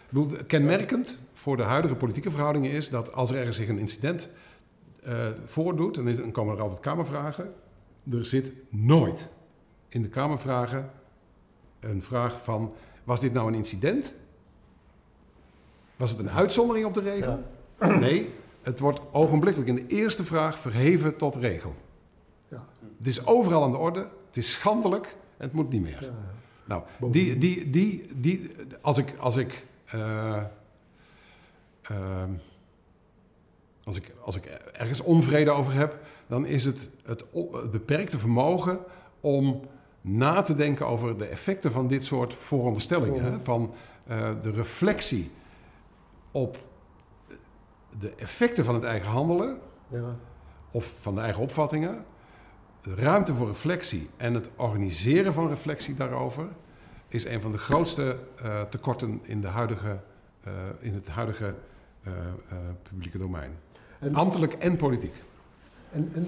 Bedoel, 0.09 0.31
kenmerkend 0.47 1.19
voor 1.33 1.57
de 1.57 1.63
huidige 1.63 1.95
politieke 1.95 2.31
verhoudingen 2.31 2.71
is 2.71 2.91
dat 2.91 3.13
als 3.13 3.31
er 3.31 3.37
ergens 3.37 3.57
zich 3.57 3.69
een 3.69 3.79
incident 3.79 4.31
voordoet, 5.45 5.95
dan, 5.95 6.05
dan 6.05 6.31
komen 6.31 6.55
er 6.55 6.63
altijd 6.63 6.81
Kamervragen. 6.81 7.53
Er 8.11 8.25
zit 8.25 8.53
nooit 8.69 9.31
in 9.89 10.03
de 10.03 10.09
Kamervragen 10.09 10.91
een 11.81 12.03
vraag 12.03 12.43
van 12.43 12.73
was 13.05 13.21
dit 13.21 13.33
nou 13.33 13.49
een 13.49 13.55
incident? 13.55 14.15
Was 15.97 16.11
het 16.11 16.19
een 16.19 16.31
uitzondering 16.31 16.87
op 16.87 16.95
de 16.95 17.01
regel? 17.01 17.43
Nee, 17.79 18.31
het 18.63 18.79
wordt 18.79 19.01
ogenblikkelijk 19.13 19.71
in 19.71 19.75
de 19.75 19.87
eerste 19.87 20.25
vraag 20.25 20.59
verheven 20.59 21.17
tot 21.17 21.37
regel. 21.37 21.75
Ja. 22.49 22.65
Het 22.99 23.07
is 23.07 23.27
overal 23.27 23.63
aan 23.63 23.71
de 23.71 23.77
orde, 23.77 24.09
het 24.27 24.37
is 24.37 24.53
schandelijk 24.53 25.07
en 25.37 25.45
het 25.47 25.53
moet 25.53 25.71
niet 25.71 25.83
meer. 25.83 26.03
Ja, 26.03 26.13
nou, 26.65 26.83
die, 27.11 27.39
die, 27.39 27.71
die, 27.71 28.11
die, 28.15 28.51
als 28.81 28.99
ik, 28.99 29.15
als 29.19 29.37
ik, 29.37 29.67
uh, 29.95 30.43
uh, 31.91 32.23
als 33.85 33.97
ik, 33.97 34.13
als 34.21 34.37
ik 34.37 34.45
ergens 34.73 35.01
onvrede 35.01 35.51
over 35.51 35.73
heb, 35.73 35.99
dan 36.27 36.47
is 36.47 36.65
het 36.65 36.91
het, 37.03 37.25
het 37.33 37.71
beperkte 37.71 38.19
vermogen 38.19 38.79
om 39.21 39.61
na 40.07 40.43
te 40.43 40.55
denken 40.55 40.87
over 40.87 41.19
de 41.19 41.27
effecten 41.27 41.73
van 41.73 41.87
dit 41.87 42.05
soort 42.05 42.35
vooronderstellingen. 42.35 43.41
Van 43.43 43.75
uh, 44.11 44.31
de 44.43 44.51
reflectie 44.51 45.31
op 46.31 46.59
de 47.99 48.13
effecten 48.17 48.65
van 48.65 48.75
het 48.75 48.85
eigen 48.85 49.09
handelen 49.09 49.59
ja. 49.89 50.17
of 50.71 50.95
van 51.01 51.15
de 51.15 51.21
eigen 51.21 51.43
opvattingen. 51.43 52.05
De 52.81 52.95
ruimte 52.95 53.35
voor 53.35 53.47
reflectie 53.47 54.11
en 54.17 54.35
het 54.35 54.51
organiseren 54.57 55.33
van 55.33 55.49
reflectie 55.49 55.95
daarover 55.95 56.49
is 57.09 57.25
een 57.25 57.41
van 57.41 57.53
de 57.53 57.59
grootste 57.59 58.19
uh, 58.43 58.63
tekorten 58.63 59.21
in, 59.23 59.41
de 59.41 59.47
huidige, 59.47 60.01
uh, 60.47 60.53
in 60.81 60.95
het 60.95 61.09
huidige 61.09 61.55
publieke 62.83 63.19
domein. 63.19 63.59
En, 64.01 64.15
Ambtelijk 64.15 64.53
en 64.53 64.77
politiek. 64.77 65.15
En, 65.95 66.09
en 66.15 66.27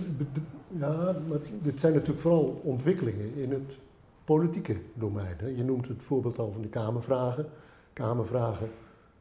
ja, 0.78 1.16
maar 1.28 1.38
dit 1.62 1.80
zijn 1.80 1.92
natuurlijk 1.92 2.20
vooral 2.20 2.60
ontwikkelingen 2.64 3.34
in 3.34 3.50
het 3.50 3.78
politieke 4.24 4.76
domein. 4.94 5.36
Hè. 5.36 5.46
Je 5.46 5.64
noemt 5.64 5.88
het 5.88 6.02
voorbeeld 6.02 6.38
al 6.38 6.52
van 6.52 6.62
de 6.62 6.68
Kamervragen. 6.68 7.46
Kamervragen, 7.92 8.68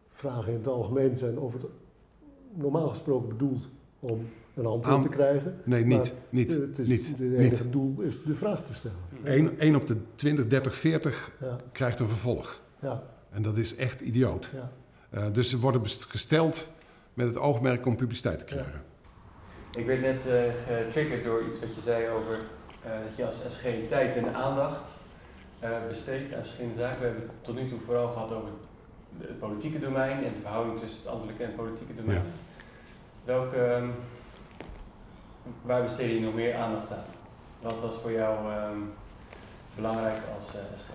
vragen 0.09 0.51
in 0.51 0.57
het 0.57 0.67
algemeen 0.67 1.17
zijn 1.17 1.39
over 1.39 1.61
het, 1.61 1.69
normaal 2.53 2.87
gesproken 2.87 3.29
bedoeld 3.29 3.69
om 3.99 4.27
een 4.53 4.65
antwoord 4.65 5.01
te 5.01 5.09
krijgen. 5.09 5.59
Nee, 5.63 5.85
niet. 5.85 6.13
niet, 6.29 6.49
het 6.49 6.79
is, 6.79 6.87
niet 6.87 7.07
het 7.07 7.19
enige 7.19 7.69
doel 7.69 8.01
is 8.01 8.23
de 8.23 8.35
vraag 8.35 8.63
te 8.63 8.73
stellen. 8.73 8.97
Eén 9.57 9.75
op 9.75 9.87
de 9.87 9.97
20, 10.15 10.47
30, 10.47 10.75
40 10.75 11.31
krijgt 11.71 11.99
een 11.99 12.07
vervolg. 12.07 12.61
Ja. 12.81 13.03
En 13.29 13.41
dat 13.41 13.57
is 13.57 13.75
echt 13.75 14.01
idioot. 14.01 14.49
Ja. 14.53 14.71
Uh, 15.13 15.33
dus 15.33 15.49
ze 15.49 15.59
worden 15.59 15.81
gesteld 15.85 16.69
met 17.13 17.27
het 17.27 17.37
oogmerk 17.37 17.85
om 17.85 17.95
publiciteit 17.95 18.39
te 18.39 18.45
krijgen. 18.45 18.81
Ik 19.75 19.85
werd 19.85 20.01
net 20.01 20.27
uh, 20.27 20.41
getriggerd 20.67 21.23
door 21.23 21.43
iets 21.47 21.59
wat 21.59 21.75
je 21.75 21.81
zei 21.81 22.09
over 22.09 22.33
uh, 22.85 22.91
dat 23.07 23.15
je 23.15 23.25
als 23.25 23.43
SG 23.47 23.87
tijd 23.87 24.15
en 24.15 24.35
aandacht 24.35 24.91
uh, 25.63 25.69
besteedt 25.87 26.33
aan 26.33 26.39
verschillende 26.39 26.75
zaken. 26.75 26.99
We 26.99 27.05
hebben 27.05 27.23
het 27.23 27.43
tot 27.43 27.55
nu 27.55 27.65
toe 27.65 27.79
vooral 27.79 28.09
gehad 28.09 28.31
over 28.31 28.49
het 29.17 29.39
politieke 29.39 29.79
domein 29.79 30.23
en 30.23 30.33
de 30.33 30.39
verhouding 30.41 30.79
tussen 30.79 30.99
het 30.99 31.07
ambtelijke 31.07 31.43
en 31.43 31.47
het 31.47 31.57
politieke 31.57 31.95
domein. 31.95 32.23
Welke, 33.23 33.73
um, 33.73 33.93
waar 35.61 35.83
besteed 35.83 36.13
je 36.13 36.25
nog 36.25 36.33
meer 36.33 36.55
aandacht 36.55 36.91
aan? 36.91 37.05
Wat 37.61 37.79
was 37.79 37.95
voor 37.95 38.11
jou 38.11 38.51
ehm, 38.51 38.79
belangrijk 39.75 40.21
als 40.35 40.55
uh, 40.55 40.61
SG? 40.75 40.87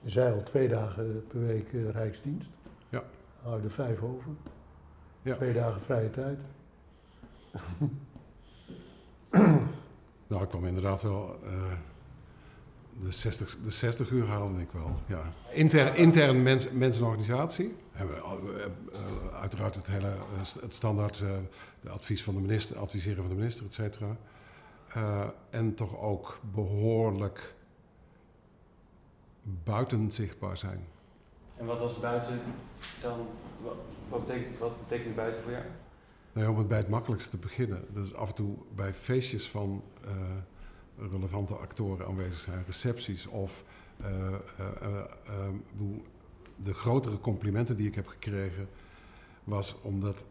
Je 0.00 0.10
zei 0.10 0.34
al 0.34 0.42
twee 0.42 0.68
dagen 0.68 1.26
per 1.28 1.46
week 1.46 1.72
uh, 1.72 1.90
Rijksdienst. 1.90 2.50
Ja. 2.88 3.02
Hou 3.42 3.62
er 3.62 3.70
vijf 3.70 4.02
over. 4.02 4.30
Ja. 5.22 5.34
Twee 5.34 5.52
dagen 5.52 5.80
vrije 5.80 6.10
tijd. 6.10 6.40
nou, 10.28 10.42
ik 10.42 10.48
kwam 10.48 10.66
inderdaad 10.66 11.02
wel. 11.02 11.38
Uh, 11.44 11.72
de 13.02 13.10
60, 13.10 13.56
de 13.64 13.70
60 13.70 14.10
uur 14.10 14.26
haalde 14.26 14.60
ik 14.60 14.70
wel. 14.70 15.00
Ja. 15.06 15.32
Intern, 15.52 15.96
intern 15.96 16.42
mens, 16.42 16.70
mensenorganisatie. 16.70 17.76
Hebben 17.92 18.16
we 18.16 18.70
uh, 18.92 19.34
uiteraard 19.40 19.74
het 19.74 19.86
hele 19.86 20.12
het 20.60 20.74
standaard 20.74 21.22
de 21.80 21.88
advies 21.88 22.22
van 22.22 22.34
de 22.34 22.40
minister, 22.40 22.78
adviseren 22.78 23.22
van 23.22 23.28
de 23.28 23.34
minister, 23.34 23.66
et 23.66 23.74
cetera. 23.74 24.16
en 25.50 25.74
toch 25.74 25.98
ook 25.98 26.40
behoorlijk 26.54 27.54
buiten 29.64 30.12
zichtbaar 30.12 30.56
zijn. 30.56 30.86
En 31.56 31.66
wat 31.66 31.78
was 31.78 32.00
buiten 32.00 32.40
dan? 33.00 33.26
Wat, 33.62 33.76
wat, 34.08 34.26
betekent, 34.26 34.58
wat 34.58 34.88
betekent 34.88 35.14
buiten 35.16 35.42
voor 35.42 35.52
jou? 35.52 35.64
Nou 36.36 36.48
ja, 36.48 36.54
om 36.54 36.58
het 36.58 36.68
bij 36.68 36.78
het 36.78 36.88
makkelijkste 36.88 37.30
te 37.30 37.36
beginnen. 37.36 37.84
Dat 37.90 38.04
is 38.04 38.14
af 38.14 38.28
en 38.28 38.34
toe 38.34 38.56
bij 38.74 38.94
feestjes 38.94 39.48
van 39.48 39.82
uh, 40.04 41.10
relevante 41.10 41.54
actoren 41.54 42.06
aanwezig 42.06 42.38
zijn, 42.38 42.62
recepties 42.66 43.26
of 43.26 43.64
uh, 44.00 44.06
de 46.56 46.74
grotere 46.74 47.20
complimenten 47.20 47.76
die 47.76 47.86
ik 47.86 47.94
heb 47.94 48.06
gekregen, 48.06 48.68
was 49.44 49.80
omdat 49.82 50.26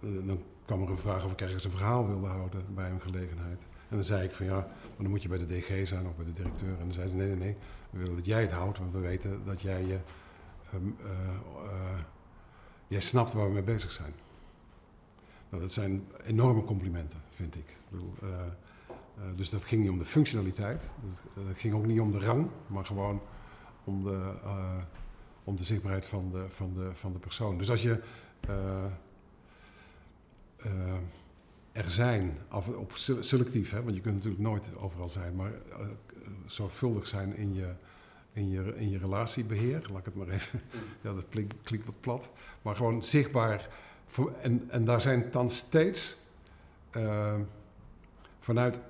dan 0.00 0.42
kwam 0.64 0.82
er 0.82 0.90
een 0.90 0.98
vraag 0.98 1.24
of 1.24 1.32
ik 1.32 1.40
ergens 1.40 1.64
een 1.64 1.70
verhaal 1.70 2.06
wilde 2.06 2.26
houden 2.26 2.64
bij 2.74 2.90
een 2.90 3.00
gelegenheid. 3.00 3.62
En 3.88 3.96
dan 3.96 4.04
zei 4.04 4.24
ik 4.24 4.34
van 4.34 4.46
ja, 4.46 4.58
maar 4.58 4.96
dan 4.98 5.10
moet 5.10 5.22
je 5.22 5.28
bij 5.28 5.38
de 5.38 5.46
DG 5.46 5.88
zijn 5.88 6.06
of 6.06 6.16
bij 6.16 6.24
de 6.24 6.32
directeur. 6.32 6.72
En 6.72 6.78
dan 6.78 6.92
zei 6.92 7.08
ze 7.08 7.16
nee, 7.16 7.26
nee, 7.26 7.36
nee, 7.36 7.56
we 7.90 7.98
willen 7.98 8.16
dat 8.16 8.26
jij 8.26 8.40
het 8.40 8.50
houdt, 8.50 8.78
want 8.78 8.92
we 8.92 9.00
weten 9.00 9.44
dat 9.44 9.60
jij 9.60 9.84
je, 9.84 9.98
uh, 10.74 10.80
jij 12.86 13.00
snapt 13.00 13.32
waar 13.32 13.46
we 13.46 13.52
mee 13.52 13.62
bezig 13.62 13.90
zijn. 13.90 14.12
Nou, 15.48 15.62
dat 15.62 15.72
zijn 15.72 16.06
enorme 16.24 16.64
complimenten, 16.64 17.18
vind 17.30 17.54
ik. 17.54 17.68
ik 17.68 17.90
bedoel, 17.90 18.14
uh, 18.22 18.30
dus 19.36 19.50
dat 19.50 19.62
ging 19.62 19.82
niet 19.82 19.90
om 19.90 19.98
de 19.98 20.04
functionaliteit, 20.04 20.90
dat, 21.34 21.46
dat, 21.46 21.56
ging 21.56 21.74
ook 21.74 21.86
niet 21.86 22.00
om 22.00 22.12
de 22.12 22.20
rang, 22.20 22.48
maar 22.66 22.84
gewoon 22.84 23.20
om 23.84 24.02
de, 24.04 24.32
om 25.44 25.56
de 25.56 25.64
zichtbaarheid 25.64 26.06
van 26.06 26.30
de, 26.30 26.44
van, 26.48 26.74
de, 26.74 26.90
van 26.94 27.12
de 27.12 27.18
persoon. 27.18 27.58
Dus 27.58 27.70
als 27.70 27.82
je 27.82 28.02
er 31.72 31.90
zijn, 31.90 32.38
af, 32.48 32.68
op 32.68 32.92
selectief, 33.20 33.70
hè, 33.70 33.82
want 33.82 33.96
je 33.96 34.00
kunt 34.00 34.14
natuurlijk 34.14 34.42
nooit 34.42 34.76
overal 34.76 35.08
zijn, 35.08 35.34
maar 35.34 35.52
zorgvuldig 36.46 37.06
zijn 37.06 37.36
in 37.36 37.54
je, 37.54 37.74
in, 38.32 38.50
je, 38.50 38.76
in 38.76 38.90
je 38.90 38.98
relatiebeheer, 38.98 39.86
laat 39.90 39.98
ik 39.98 40.04
het 40.04 40.14
maar 40.14 40.28
even, 40.28 40.60
ja, 41.02 41.12
dat 41.12 41.24
klinkt, 41.28 41.54
klinkt 41.62 41.86
wat 41.86 42.00
plat, 42.00 42.30
maar 42.62 42.76
gewoon 42.76 43.02
zichtbaar. 43.02 43.68
En, 44.40 44.66
en 44.68 44.84
daar 44.84 45.00
zijn 45.00 45.24
dan 45.30 45.50
steeds 45.50 46.18
uh, 46.96 47.34
vanuit, 48.40 48.80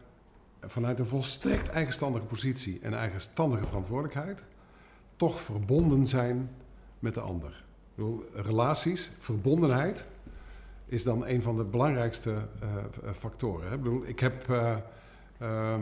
vanuit 0.61 0.99
een 0.99 1.07
volstrekt 1.07 1.69
eigenstandige 1.69 2.25
positie 2.25 2.79
en 2.83 2.95
eigenstandige 2.95 3.67
verantwoordelijkheid, 3.67 4.45
toch 5.17 5.41
verbonden 5.41 6.07
zijn 6.07 6.51
met 6.99 7.15
de 7.15 7.21
ander. 7.21 7.51
Ik 7.51 7.95
bedoel, 7.95 8.25
relaties, 8.35 9.13
verbondenheid, 9.19 10.07
is 10.87 11.03
dan 11.03 11.27
een 11.27 11.43
van 11.43 11.57
de 11.57 11.65
belangrijkste 11.65 12.31
uh, 12.31 13.11
factoren. 13.15 13.69
Hè. 13.69 13.75
Ik, 13.75 13.83
bedoel, 13.83 14.07
ik 14.07 14.21
heb 14.21 14.49
uh, 14.51 14.77
uh, 15.43 15.75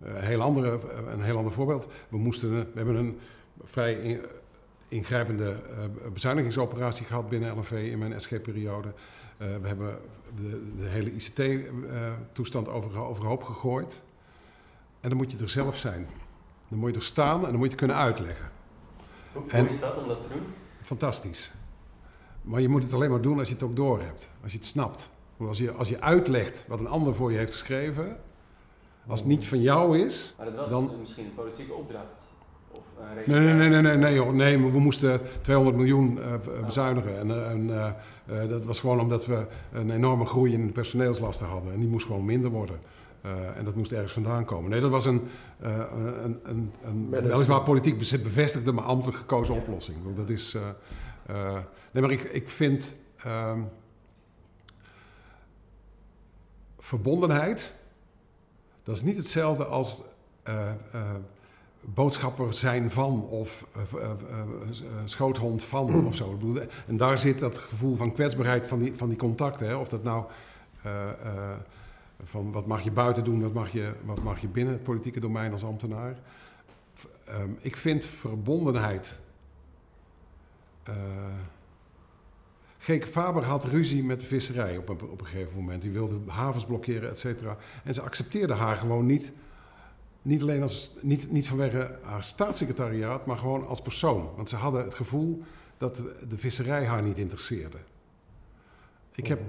een, 0.00 0.24
heel 0.24 0.40
andere, 0.40 0.80
een 1.10 1.22
heel 1.22 1.36
ander 1.36 1.52
voorbeeld. 1.52 1.88
We, 2.08 2.18
moesten, 2.18 2.50
we 2.50 2.66
hebben 2.74 2.96
een 2.96 3.18
vrij 3.62 4.20
ingrijpende 4.92 5.62
bezuinigingsoperatie 6.12 7.06
gehad 7.06 7.28
binnen 7.28 7.56
LNV 7.56 7.70
in 7.70 7.98
mijn 7.98 8.20
SG-periode. 8.20 8.92
we 9.36 9.60
hebben 9.62 9.98
de, 10.36 10.72
de 10.76 10.86
hele 10.86 11.12
ICT-toestand 11.12 12.68
over, 12.68 12.98
overhoop 12.98 13.42
gegooid. 13.42 14.02
En 15.00 15.08
dan 15.08 15.18
moet 15.18 15.32
je 15.32 15.38
er 15.38 15.48
zelf 15.48 15.76
zijn. 15.76 16.08
Dan 16.68 16.78
moet 16.78 16.90
je 16.90 16.96
er 16.96 17.02
staan 17.02 17.36
en 17.36 17.50
dan 17.50 17.56
moet 17.56 17.62
je 17.62 17.68
het 17.68 17.78
kunnen 17.78 17.96
uitleggen. 17.96 18.50
Hoe, 19.32 19.42
hoe 19.50 19.68
is 19.68 19.80
dat 19.80 19.96
om 19.96 20.08
dat 20.08 20.20
te 20.20 20.28
doen? 20.28 20.42
Fantastisch. 20.82 21.52
Maar 22.42 22.60
je 22.60 22.68
moet 22.68 22.82
het 22.82 22.92
alleen 22.92 23.10
maar 23.10 23.20
doen 23.20 23.38
als 23.38 23.48
je 23.48 23.54
het 23.54 23.62
ook 23.62 23.76
doorhebt, 23.76 24.28
als 24.42 24.52
je 24.52 24.58
het 24.58 24.66
snapt. 24.66 25.10
Als 25.36 25.58
je, 25.58 25.72
als 25.72 25.88
je 25.88 26.00
uitlegt 26.00 26.64
wat 26.68 26.80
een 26.80 26.86
ander 26.86 27.14
voor 27.14 27.32
je 27.32 27.38
heeft 27.38 27.52
geschreven, 27.52 28.20
als 29.06 29.20
het 29.20 29.28
niet 29.28 29.46
van 29.46 29.60
jou 29.60 29.98
is. 29.98 30.34
Maar 30.36 30.46
dat 30.46 30.54
was 30.54 30.70
dan... 30.70 30.98
misschien 30.98 31.24
een 31.24 31.34
politieke 31.34 31.72
opdracht. 31.72 32.21
Of 32.72 32.82
een 32.98 33.32
nee, 33.32 33.40
nee, 33.40 33.54
nee, 33.54 33.68
nee, 33.68 33.82
nee, 33.82 33.96
nee, 33.96 34.14
joh, 34.14 34.32
nee, 34.32 34.58
we 34.58 34.78
moesten 34.78 35.20
200 35.40 35.76
miljoen 35.76 36.18
uh, 36.18 36.64
bezuinigen. 36.66 37.18
En, 37.18 37.50
en 37.50 37.68
uh, 37.68 37.88
uh, 38.30 38.48
dat 38.48 38.64
was 38.64 38.80
gewoon 38.80 39.00
omdat 39.00 39.26
we 39.26 39.46
een 39.72 39.90
enorme 39.90 40.26
groei 40.26 40.52
in 40.52 40.66
de 40.66 40.72
personeelslasten 40.72 41.46
hadden. 41.46 41.72
En 41.72 41.80
die 41.80 41.88
moest 41.88 42.06
gewoon 42.06 42.24
minder 42.24 42.50
worden. 42.50 42.80
en 43.56 43.64
dat 43.64 43.74
moest 43.74 43.92
ergens 43.92 44.12
vandaan 44.12 44.44
komen. 44.44 44.70
Nee, 44.70 44.80
dat 44.80 44.90
was 44.90 45.04
een, 45.04 45.22
een, 45.60 46.40
een, 46.42 46.72
een 46.84 47.10
weliswaar 47.10 47.62
politiek 47.62 47.98
bevestigde, 47.98 48.72
maar 48.72 48.84
ambtelijk 48.84 49.18
gekozen 49.18 49.54
oplossing. 49.54 49.96
Dat 50.16 50.28
is. 50.28 50.56
Uh, 51.30 51.56
nee, 51.92 52.02
maar 52.02 52.10
ik, 52.10 52.22
ik 52.22 52.48
vind 52.48 52.94
uh, 53.26 53.52
verbondenheid, 56.78 57.74
dat 58.82 58.96
is 58.96 59.02
niet 59.02 59.16
hetzelfde 59.16 59.64
als 59.64 60.02
uh, 60.48 60.70
boodschapper 61.84 62.54
zijn 62.54 62.90
van 62.90 63.22
of 63.22 63.66
schoothond 65.04 65.64
van 65.64 66.06
of 66.06 66.14
zo. 66.14 66.38
En 66.86 66.96
daar 66.96 67.18
zit 67.18 67.38
dat 67.38 67.58
gevoel 67.58 67.96
van 67.96 68.12
kwetsbaarheid 68.12 68.66
van 68.66 68.78
die, 68.78 68.94
van 68.94 69.08
die 69.08 69.18
contacten. 69.18 69.66
Hè? 69.66 69.74
Of 69.74 69.88
dat 69.88 70.02
nou 70.02 70.24
van 72.24 72.52
wat 72.52 72.66
mag 72.66 72.82
je 72.82 72.90
buiten 72.90 73.24
doen, 73.24 73.42
wat 73.42 73.52
mag 73.52 73.72
je, 73.72 73.92
wat 74.04 74.22
mag 74.22 74.40
je 74.40 74.48
binnen 74.48 74.74
het 74.74 74.82
politieke 74.82 75.20
domein 75.20 75.52
als 75.52 75.64
ambtenaar. 75.64 76.16
Um, 77.28 77.58
ik 77.60 77.76
vind 77.76 78.04
verbondenheid 78.04 79.18
uh, 80.88 80.94
Geek 82.78 83.06
Faber 83.06 83.44
had 83.44 83.64
ruzie 83.64 84.04
met 84.04 84.20
de 84.20 84.26
visserij 84.26 84.76
op 84.76 84.88
een, 84.88 85.00
op 85.00 85.20
een 85.20 85.26
gegeven 85.26 85.58
moment. 85.58 85.82
Die 85.82 85.90
wilde 85.90 86.18
havens 86.26 86.64
blokkeren, 86.64 87.10
et 87.10 87.18
cetera. 87.18 87.56
En 87.84 87.94
ze 87.94 88.00
accepteerde 88.00 88.54
haar 88.54 88.76
gewoon 88.76 89.06
niet. 89.06 89.32
Niet 90.22 90.42
alleen 90.42 90.62
als, 90.62 90.92
niet, 91.00 91.30
niet 91.30 91.48
vanwege 91.48 91.98
haar 92.02 92.24
staatssecretariaat, 92.24 93.26
maar 93.26 93.38
gewoon 93.38 93.66
als 93.66 93.82
persoon. 93.82 94.30
Want 94.36 94.48
ze 94.48 94.56
hadden 94.56 94.84
het 94.84 94.94
gevoel 94.94 95.42
dat 95.78 95.96
de, 96.28 96.38
visserij 96.38 96.84
haar 96.84 97.02
niet 97.02 97.18
interesseerde. 97.18 97.78
Ik 99.14 99.26
heb 99.26 99.40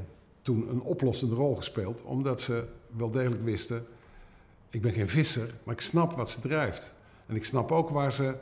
toen 0.41 0.69
een 0.69 0.81
oplossende 0.81 1.35
rol 1.35 1.55
gespeeld, 1.55 2.01
omdat 2.01 2.41
ze 2.41 2.65
wel 2.97 3.11
degelijk 3.11 3.43
wisten: 3.43 3.85
ik 4.69 4.81
ben 4.81 4.93
geen 4.93 5.09
visser, 5.09 5.53
maar 5.63 5.73
ik 5.73 5.81
snap 5.81 6.13
wat 6.13 6.29
ze 6.29 6.41
drijft. 6.41 6.93
En 7.25 7.35
ik 7.35 7.45
snap 7.45 7.71
ook 7.71 7.89
waar 7.89 8.13
ze 8.13 8.35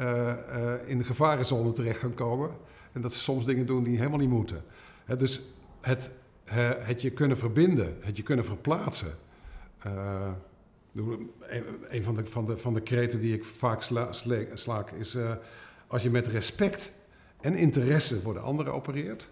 uh, 0.00 0.06
uh, 0.06 0.72
in 0.86 0.98
de 0.98 1.04
gevarenzone 1.04 1.72
terecht 1.72 1.98
gaan 1.98 2.14
komen. 2.14 2.50
En 2.92 3.00
dat 3.00 3.12
ze 3.12 3.18
soms 3.18 3.44
dingen 3.44 3.66
doen 3.66 3.82
die 3.82 3.96
helemaal 3.96 4.18
niet 4.18 4.28
moeten. 4.28 4.64
He, 5.04 5.16
dus 5.16 5.42
het, 5.80 6.10
het 6.84 7.02
je 7.02 7.10
kunnen 7.10 7.38
verbinden, 7.38 7.96
het 8.00 8.16
je 8.16 8.22
kunnen 8.22 8.44
verplaatsen. 8.44 9.14
Een 11.88 12.04
van 12.04 12.14
de, 12.14 12.24
van, 12.24 12.46
de, 12.46 12.58
van 12.58 12.74
de 12.74 12.80
kreten 12.80 13.18
die 13.18 13.34
ik 13.34 13.44
vaak 13.44 13.82
sla, 13.82 14.12
slaak 14.54 14.90
is... 14.90 15.16
als 15.86 16.02
je 16.02 16.10
met 16.10 16.26
respect 16.26 16.92
en 17.40 17.54
interesse 17.54 18.20
voor 18.20 18.34
de 18.34 18.40
anderen 18.40 18.72
opereert... 18.72 19.30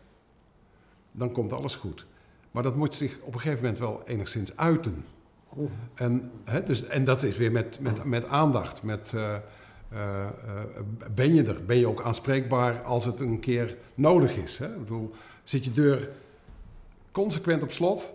dan 1.13 1.33
komt 1.33 1.53
alles 1.53 1.75
goed. 1.75 2.07
Maar 2.51 2.63
dat 2.63 2.77
moet 2.77 2.95
zich 2.95 3.19
op 3.21 3.35
een 3.35 3.41
gegeven 3.41 3.63
moment 3.63 3.79
wel 3.79 4.03
enigszins 4.07 4.57
uiten. 4.57 5.05
En, 5.95 6.31
dus, 6.67 6.85
en 6.85 7.05
dat 7.05 7.23
is 7.23 7.37
weer 7.37 7.53
met, 7.53 7.81
met, 7.81 8.05
met 8.05 8.27
aandacht, 8.27 8.83
met... 8.83 9.13
Uh, 9.15 9.37
ben 11.15 11.35
je 11.35 11.45
er? 11.45 11.65
Ben 11.65 11.77
je 11.77 11.89
ook 11.89 12.03
aanspreekbaar 12.03 12.83
als 12.83 13.05
het 13.05 13.21
een 13.21 13.41
keer 13.41 13.77
nodig 13.95 14.37
is? 14.37 14.59
Hè? 14.59 14.73
Ik 14.73 14.79
bedoel, 14.79 15.15
zit 15.45 15.65
je 15.65 15.73
deur 15.73 16.11
consequent 17.13 17.63
op 17.63 17.71
slot? 17.71 18.13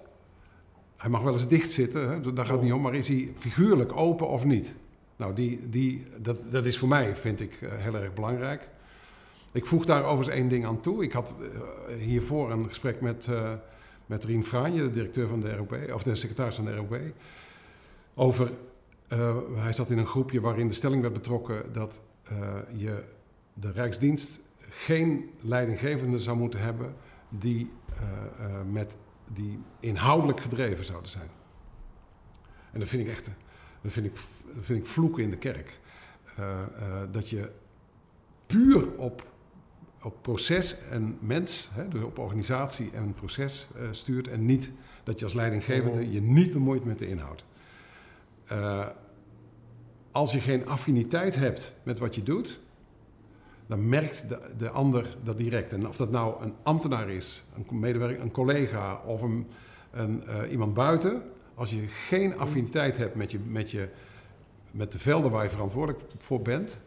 Hij 1.00 1.10
mag 1.10 1.22
wel 1.22 1.32
eens 1.32 1.48
dicht 1.48 1.72
zitten, 1.72 2.10
hè? 2.10 2.34
daar 2.34 2.46
gaat 2.46 2.56
het 2.56 2.64
niet 2.64 2.74
om, 2.74 2.82
maar 2.82 2.96
is 2.96 3.08
hij 3.08 3.34
figuurlijk 3.38 3.96
open 3.96 4.28
of 4.28 4.44
niet? 4.46 4.74
Nou, 5.16 5.34
die, 5.34 5.70
die, 5.70 6.06
dat, 6.18 6.52
dat 6.52 6.66
is 6.66 6.78
voor 6.78 6.88
mij, 6.88 7.16
vind 7.16 7.42
ik, 7.42 7.60
heel 7.62 7.96
erg 7.96 8.14
belangrijk. 8.14 8.68
Ik 9.52 9.66
voeg 9.66 9.86
daar 9.86 10.04
overigens 10.04 10.38
één 10.38 10.50
ding 10.50 10.66
aan 10.66 10.82
toe. 10.82 11.04
Ik 11.04 11.12
had 11.12 11.36
hiervoor 12.00 12.52
een 12.52 12.68
gesprek 12.68 13.02
met, 13.02 13.28
uh, 13.30 13.52
met 14.06 14.24
Rien 14.24 14.44
Franje, 14.44 14.82
de 14.82 14.92
directeur 14.92 15.28
van 15.28 15.40
de 15.40 15.56
ROB, 15.56 15.76
of 15.94 16.04
de 16.04 16.16
secretaris 16.16 16.56
van 16.56 16.66
de 16.66 16.76
ROB, 16.76 16.98
over 18.14 18.52
hij 19.56 19.74
zat 19.74 19.90
in 19.90 19.98
een 19.98 20.08
groepje 20.08 20.42
waarin 20.42 20.68
de 20.68 20.74
stelling 20.74 21.02
werd 21.02 21.14
betrokken 21.14 21.74
dat 21.74 22.00
je 22.76 23.04
de 23.54 23.72
Rijksdienst 23.72 24.40
geen 24.70 25.30
leidinggevende 25.42 26.20
zou 26.20 26.38
moeten 26.38 26.60
hebben 26.60 26.94
die, 27.30 27.72
met, 28.72 28.96
die 29.34 29.60
inhoudelijk 29.80 30.40
gedreven 30.40 30.86
zouden 30.86 31.10
zijn. 31.10 31.30
En 32.72 32.80
dat 32.80 32.88
vind 32.88 33.08
ik 33.08 33.10
echt, 33.10 33.30
dat 33.82 33.92
vind 33.92 34.06
ik, 34.06 34.14
dat 34.54 34.66
vind 34.66 34.80
ik 34.80 34.86
vloeken 34.86 35.24
in 35.24 35.30
de 35.30 35.38
kerk. 35.38 35.80
dat 37.12 37.30
je 37.30 37.52
puur 38.46 38.92
op, 38.98 39.28
op 40.02 40.22
proces 40.22 40.88
en 40.88 41.18
mens, 41.20 41.70
hè, 41.74 41.88
dus 41.88 42.04
op 42.04 42.18
organisatie 42.18 42.92
en 42.94 43.14
proces 43.14 43.68
stuurt 43.92 44.28
en 44.28 44.46
niet 44.46 44.72
dat 45.04 45.20
je 45.20 45.26
als 45.26 45.34
leidinggevende 45.34 46.06
oh. 46.06 46.14
je 46.14 46.22
niet 46.22 46.54
bemoeit 46.54 46.86
met 46.86 47.00
de 47.00 47.08
inhoud. 47.08 47.46
als 50.12 50.32
je 50.32 50.40
geen 50.40 50.68
affiniteit 50.68 51.36
hebt 51.36 51.74
met 51.84 52.00
wat 52.00 52.16
je 52.16 52.24
doet, 52.24 52.60
dan 53.70 53.90
merkt 53.90 54.30
de, 54.30 54.40
de 54.58 54.70
ander 54.70 55.18
dat 55.24 55.38
direct. 55.38 55.72
En 55.72 55.88
of 55.88 55.96
dat 55.96 56.12
nou 56.12 56.44
een 56.44 56.54
ambtenaar 56.64 57.10
is, 57.10 57.44
een 57.56 57.80
medewerker, 57.80 58.22
een 58.22 58.32
collega 58.32 59.02
of 59.06 59.22
een, 59.22 59.48
uh, 59.96 60.52
iemand 60.52 60.74
buiten, 60.74 61.24
als 61.56 61.70
je 61.70 61.88
geen 61.88 62.38
affiniteit 62.38 62.98
hebt 62.98 63.16
met, 63.16 63.32
je, 63.32 63.40
met, 63.40 63.72
je, 63.72 63.90
met 64.72 64.92
de 64.92 65.00
velden 65.00 65.32
waar 65.32 65.44
je 65.44 65.50
verantwoordelijk 65.50 66.04
voor 66.18 66.42
bent, 66.42 66.80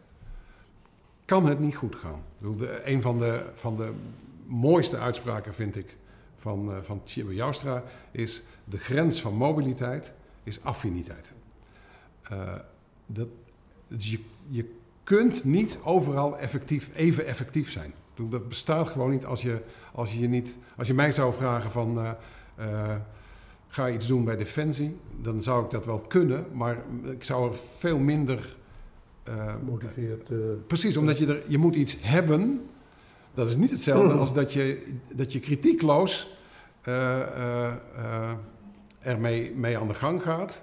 kan 1.25 1.45
het 1.45 1.59
niet 1.59 1.75
goed 1.75 1.95
gaan. 1.95 2.21
Ik 2.41 2.47
een 2.83 3.01
van 3.01 3.19
de, 3.19 3.45
van 3.53 3.77
de 3.77 3.91
mooiste 4.45 4.97
uitspraken 4.97 5.53
vind 5.53 5.75
ik 5.75 5.97
van, 6.37 6.69
uh, 6.69 6.77
van 6.81 7.01
is 8.11 8.43
de 8.63 8.77
grens 8.77 9.21
van 9.21 9.35
mobiliteit 9.35 10.11
is 10.43 10.63
affiniteit. 10.63 11.31
Uh, 12.31 12.55
dat, 13.05 13.27
dus 13.87 14.11
je, 14.11 14.19
je 14.47 14.81
kunt 15.03 15.43
niet 15.43 15.77
overal 15.83 16.37
effectief, 16.37 16.89
even 16.95 17.25
effectief 17.25 17.71
zijn. 17.71 17.93
Dat 18.29 18.47
bestaat 18.47 18.87
gewoon 18.87 19.09
niet 19.09 19.25
als 19.25 19.41
je, 19.41 19.61
als 19.93 20.13
je, 20.13 20.27
niet, 20.27 20.57
als 20.77 20.87
je 20.87 20.93
mij 20.93 21.11
zou 21.11 21.33
vragen 21.33 21.71
van 21.71 21.97
uh, 21.97 22.11
uh, 22.59 22.95
ga 23.67 23.89
iets 23.89 24.07
doen 24.07 24.23
bij 24.23 24.37
Defensie, 24.37 24.97
dan 25.21 25.41
zou 25.41 25.63
ik 25.63 25.71
dat 25.71 25.85
wel 25.85 25.99
kunnen, 25.99 26.45
maar 26.51 26.77
ik 27.03 27.23
zou 27.23 27.51
er 27.51 27.57
veel 27.77 27.97
minder 27.97 28.55
uh, 29.29 29.53
gemotiveerd. 29.53 30.29
precies, 30.67 30.97
omdat 30.97 31.17
je 31.17 31.27
er 31.27 31.43
je 31.47 31.57
moet 31.57 31.75
iets 31.75 31.97
hebben. 32.01 32.69
Dat 33.33 33.49
is 33.49 33.55
niet 33.55 33.71
hetzelfde 33.71 34.13
als 34.13 34.33
dat 34.33 34.53
je, 34.53 34.85
dat 35.13 35.33
je 35.33 35.39
kritiekloos 35.39 36.35
ermee 38.99 39.51
mee 39.55 39.77
aan 39.77 39.87
de 39.87 39.93
gang 39.93 40.21
gaat. 40.21 40.61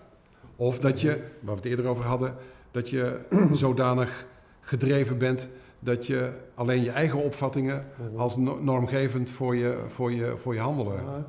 Of 0.56 0.78
dat 0.78 1.00
je, 1.00 1.08
waar 1.40 1.54
we 1.54 1.60
het 1.60 1.70
eerder 1.70 1.86
over 1.86 2.04
hadden, 2.04 2.34
dat 2.70 2.88
je 2.88 3.20
zodanig 3.52 4.26
gedreven 4.60 5.18
bent 5.18 5.48
dat 5.78 6.06
je 6.06 6.32
alleen 6.54 6.82
je 6.82 6.90
eigen 6.90 7.18
opvattingen 7.24 7.84
als 8.16 8.36
normgevend 8.36 9.30
voor 9.30 9.56
je, 9.56 9.84
voor 9.88 10.12
je, 10.12 10.36
voor 10.36 10.54
je 10.54 10.60
handelen. 10.60 11.24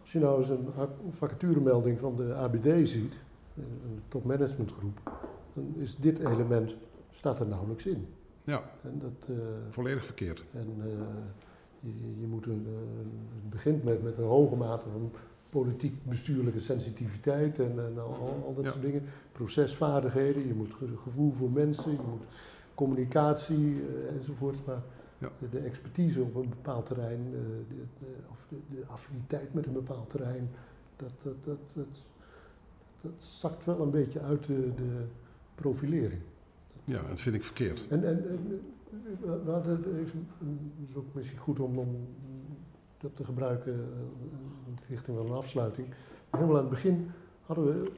als 0.00 0.12
je 0.12 0.18
nou 0.18 0.38
eens 0.38 0.48
een 0.48 0.68
vacaturemelding 1.10 1.98
van 1.98 2.16
de 2.16 2.34
ABD 2.34 2.88
ziet, 2.88 3.18
een 3.56 4.02
topmanagementgroep, 4.08 5.00
dan 5.52 5.74
is 5.76 5.96
dit 5.96 6.18
element, 6.18 6.76
staat 7.10 7.40
er 7.40 7.46
nauwelijks 7.46 7.86
in. 7.86 8.06
Ja, 8.44 8.62
en 8.82 8.98
dat, 8.98 9.28
uh, 9.30 9.36
volledig 9.70 10.04
verkeerd. 10.04 10.44
En 10.52 10.74
uh, 10.78 10.84
je, 11.80 12.20
je, 12.20 12.26
moet 12.26 12.46
een, 12.46 12.66
uh, 12.68 12.72
het 13.34 13.50
begint 13.50 13.84
met, 13.84 14.02
met 14.02 14.18
een 14.18 14.24
hoge 14.24 14.56
mate 14.56 14.88
van 14.88 15.12
politiek-bestuurlijke 15.50 16.60
sensitiviteit 16.60 17.58
en, 17.58 17.86
en 17.86 17.98
al, 17.98 18.42
al, 18.44 18.54
dat 18.54 18.72
soort 18.72 18.82
dingen. 18.82 19.02
Procesvaardigheden, 19.32 20.46
je 20.46 20.54
moet 20.54 20.74
gevoel 20.96 21.32
voor 21.32 21.50
mensen, 21.50 21.90
je 21.90 21.98
moet 22.10 22.24
communicatie 22.74 23.74
uh, 23.74 24.16
enzovoorts. 24.16 24.64
Maar 24.64 24.82
ja. 25.18 25.30
de, 25.38 25.48
de, 25.48 25.58
expertise 25.58 26.22
op 26.22 26.34
een 26.34 26.48
bepaald 26.48 26.86
terrein, 26.86 27.20
uh, 27.26 27.32
de, 27.68 27.86
de, 27.98 28.06
of 28.30 28.46
de, 28.68 28.86
affiniteit 28.86 29.54
met 29.54 29.66
een 29.66 29.72
bepaald 29.72 30.10
terrein, 30.10 30.50
dat, 30.96 31.12
dat, 31.22 31.34
dat, 31.44 31.58
dat, 31.74 32.08
dat 33.00 33.12
zakt 33.18 33.64
wel 33.64 33.80
een 33.80 33.90
beetje 33.90 34.20
uit 34.20 34.44
de, 34.44 34.74
de 34.74 35.04
profilering. 35.54 36.20
Ja, 36.84 37.02
dat 37.08 37.20
vind 37.20 37.34
ik 37.34 37.44
verkeerd. 37.44 37.86
En, 37.88 38.04
en, 38.04 38.28
en 38.28 38.62
we 39.44 39.50
hadden 39.50 39.98
even, 39.98 40.28
het 40.38 40.88
is 40.88 40.96
ook 40.96 41.14
misschien 41.14 41.38
goed 41.38 41.60
om, 41.60 41.78
om 41.78 42.08
dat 42.98 43.16
te 43.16 43.24
gebruiken 43.24 43.74
eh, 43.74 43.80
richting 44.90 45.16
van 45.16 45.26
een 45.26 45.32
afsluiting. 45.32 45.88
Helemaal 46.30 46.56
aan 46.56 46.60
het 46.60 46.70
begin 46.70 47.10
hadden 47.40 47.64
we 47.64 47.90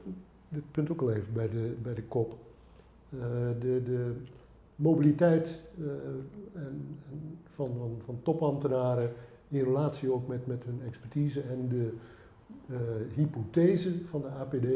dit 0.49 0.71
punt 0.71 0.91
ook 0.91 1.01
al 1.01 1.11
even 1.11 1.33
bij 1.33 1.49
de, 1.49 1.75
bij 1.81 1.93
de 1.93 2.03
kop. 2.03 2.37
Uh, 3.09 3.21
de, 3.59 3.83
de, 3.83 4.15
mobiliteit 4.75 5.61
uh, 5.77 5.87
en, 6.53 6.97
en 7.05 7.39
van, 7.49 7.65
van, 7.77 7.95
van, 7.99 8.19
topambtenaren 8.23 9.13
in 9.47 9.63
relatie 9.63 10.11
ook 10.11 10.27
met, 10.27 10.47
met 10.47 10.63
hun 10.63 10.81
expertise 10.81 11.41
en 11.41 11.69
de 11.69 11.93
uh, 12.69 12.77
hypothese 13.15 14.05
van 14.05 14.21
de 14.21 14.27
APD 14.27 14.67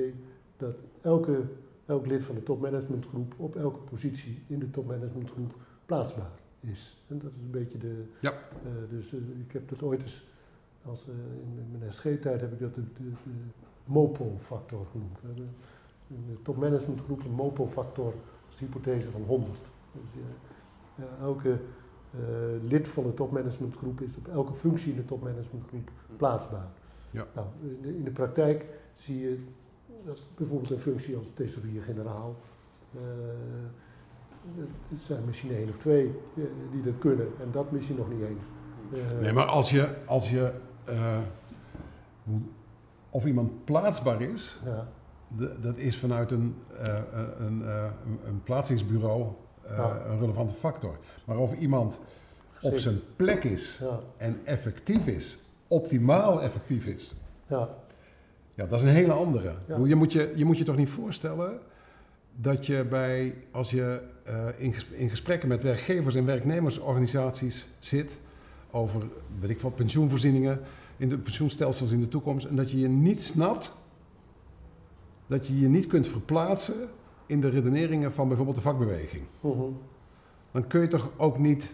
dat 0.57 0.75
elke, 1.01 1.43
elk 1.85 2.07
lid 2.07 2.23
van 2.23 2.35
de 2.35 2.43
topmanagementgroep 2.43 3.33
op 3.37 3.55
elke 3.55 3.79
positie 3.79 4.43
in 4.47 4.59
de 4.59 4.69
topmanagementgroep 4.69 5.55
plaatsbaar 5.85 6.31
is. 6.59 7.03
En 7.07 7.19
dat 7.19 7.33
is 7.33 7.43
een 7.43 7.51
beetje 7.51 7.77
de. 7.77 8.03
Ja. 8.21 8.33
Dus 8.89 9.13
ik 9.13 9.51
heb 9.51 9.69
dat 9.69 9.83
ooit 9.83 10.01
eens, 10.01 10.25
als, 10.87 11.05
in, 11.07 11.71
in 11.71 11.79
mijn 11.79 11.93
SG-tijd 11.93 12.41
heb 12.41 12.51
ik 12.51 12.59
dat 12.59 12.75
de, 12.75 12.83
de, 12.93 13.09
de 13.09 13.31
MOPO-factor 13.83 14.87
genoemd. 14.87 15.21
We 15.21 15.27
hebben 15.27 15.55
in 16.07 16.23
de 16.27 16.41
topmanagementgroep 16.41 17.23
een 17.23 17.31
MOPO-factor 17.31 18.13
als 18.45 18.59
hypothese 18.59 19.11
van 19.11 19.21
100. 19.21 19.57
Dus 19.91 20.11
uh, 20.15 21.21
elke 21.21 21.49
uh, 21.49 22.19
lid 22.61 22.87
van 22.87 23.03
de 23.03 23.13
topmanagementgroep 23.13 24.01
is 24.01 24.17
op 24.17 24.27
elke 24.27 24.53
functie 24.53 24.91
in 24.91 24.97
de 24.97 25.05
topmanagementgroep 25.05 25.91
plaatsbaar. 26.17 26.69
Ja. 27.11 27.27
Nou, 27.33 27.47
in, 27.61 27.81
de, 27.81 27.97
in 27.97 28.03
de 28.03 28.11
praktijk 28.11 28.65
zie 28.93 29.19
je 29.19 29.43
dat 30.03 30.19
bijvoorbeeld 30.35 30.71
een 30.71 30.79
functie 30.79 31.17
als 31.17 31.31
thesaurier-generaal. 31.31 32.35
Uh, 32.95 33.01
er 34.91 34.97
zijn 34.97 35.25
misschien 35.25 35.51
één 35.51 35.69
of 35.69 35.77
twee 35.77 36.13
die 36.71 36.81
dat 36.81 36.97
kunnen 36.97 37.27
en 37.39 37.51
dat 37.51 37.71
misschien 37.71 37.97
nog 37.97 38.09
niet 38.09 38.21
eens. 38.21 38.45
nee, 39.21 39.33
maar 39.33 39.45
als 39.45 39.69
je, 39.69 39.95
als 40.05 40.29
je 40.29 40.53
of 43.09 43.25
iemand 43.25 43.65
plaatsbaar 43.65 44.21
is, 44.21 44.59
ja. 44.65 44.87
dat 45.61 45.77
is 45.77 45.97
vanuit 45.97 46.31
een, 46.31 46.55
een, 46.77 47.45
een, 47.45 48.19
een 48.25 48.43
plaatsingsbureau 48.43 49.27
een 50.07 50.19
relevante 50.19 50.53
factor. 50.53 50.97
Maar 51.25 51.37
of 51.37 51.53
iemand 51.53 51.99
op 52.61 52.77
zijn 52.77 52.99
plek 53.15 53.43
is 53.43 53.77
ja. 53.81 53.99
en 54.17 54.39
effectief 54.43 55.07
is, 55.07 55.39
optimaal 55.67 56.41
effectief 56.41 56.85
is, 56.85 57.15
ja. 57.47 57.69
Ja, 58.57 58.65
dat 58.65 58.79
is 58.79 58.85
een 58.85 58.93
hele 58.93 59.13
andere. 59.13 59.53
Je, 59.85 59.95
moet 59.95 60.13
je, 60.13 60.33
je 60.35 60.45
moet 60.45 60.57
je 60.57 60.63
toch 60.63 60.75
niet 60.75 60.89
voorstellen 60.89 61.59
dat 62.35 62.65
je 62.65 62.85
bij, 62.85 63.35
als 63.51 63.71
je 63.71 64.01
uh, 64.27 64.69
in 64.91 65.09
gesprekken 65.09 65.47
met 65.47 65.63
werkgevers 65.63 66.15
en 66.15 66.25
werknemersorganisaties 66.25 67.67
zit 67.79 68.19
over, 68.71 69.01
weet 69.39 69.49
ik 69.49 69.61
wat, 69.61 69.75
pensioenvoorzieningen, 69.75 70.59
in 70.97 71.09
de 71.09 71.17
pensioenstelsels 71.17 71.91
in 71.91 71.99
de 71.99 72.07
toekomst, 72.07 72.45
en 72.45 72.55
dat 72.55 72.71
je 72.71 72.79
je 72.79 72.87
niet 72.87 73.21
snapt, 73.21 73.73
dat 75.27 75.47
je 75.47 75.59
je 75.59 75.67
niet 75.67 75.87
kunt 75.87 76.07
verplaatsen 76.07 76.89
in 77.25 77.41
de 77.41 77.49
redeneringen 77.49 78.13
van 78.13 78.27
bijvoorbeeld 78.27 78.57
de 78.57 78.63
vakbeweging. 78.63 79.23
Mhm. 79.39 79.61
Dan 80.51 80.67
kun 80.67 80.81
je 80.81 80.87
toch 80.87 81.11
ook 81.17 81.37
niet 81.37 81.69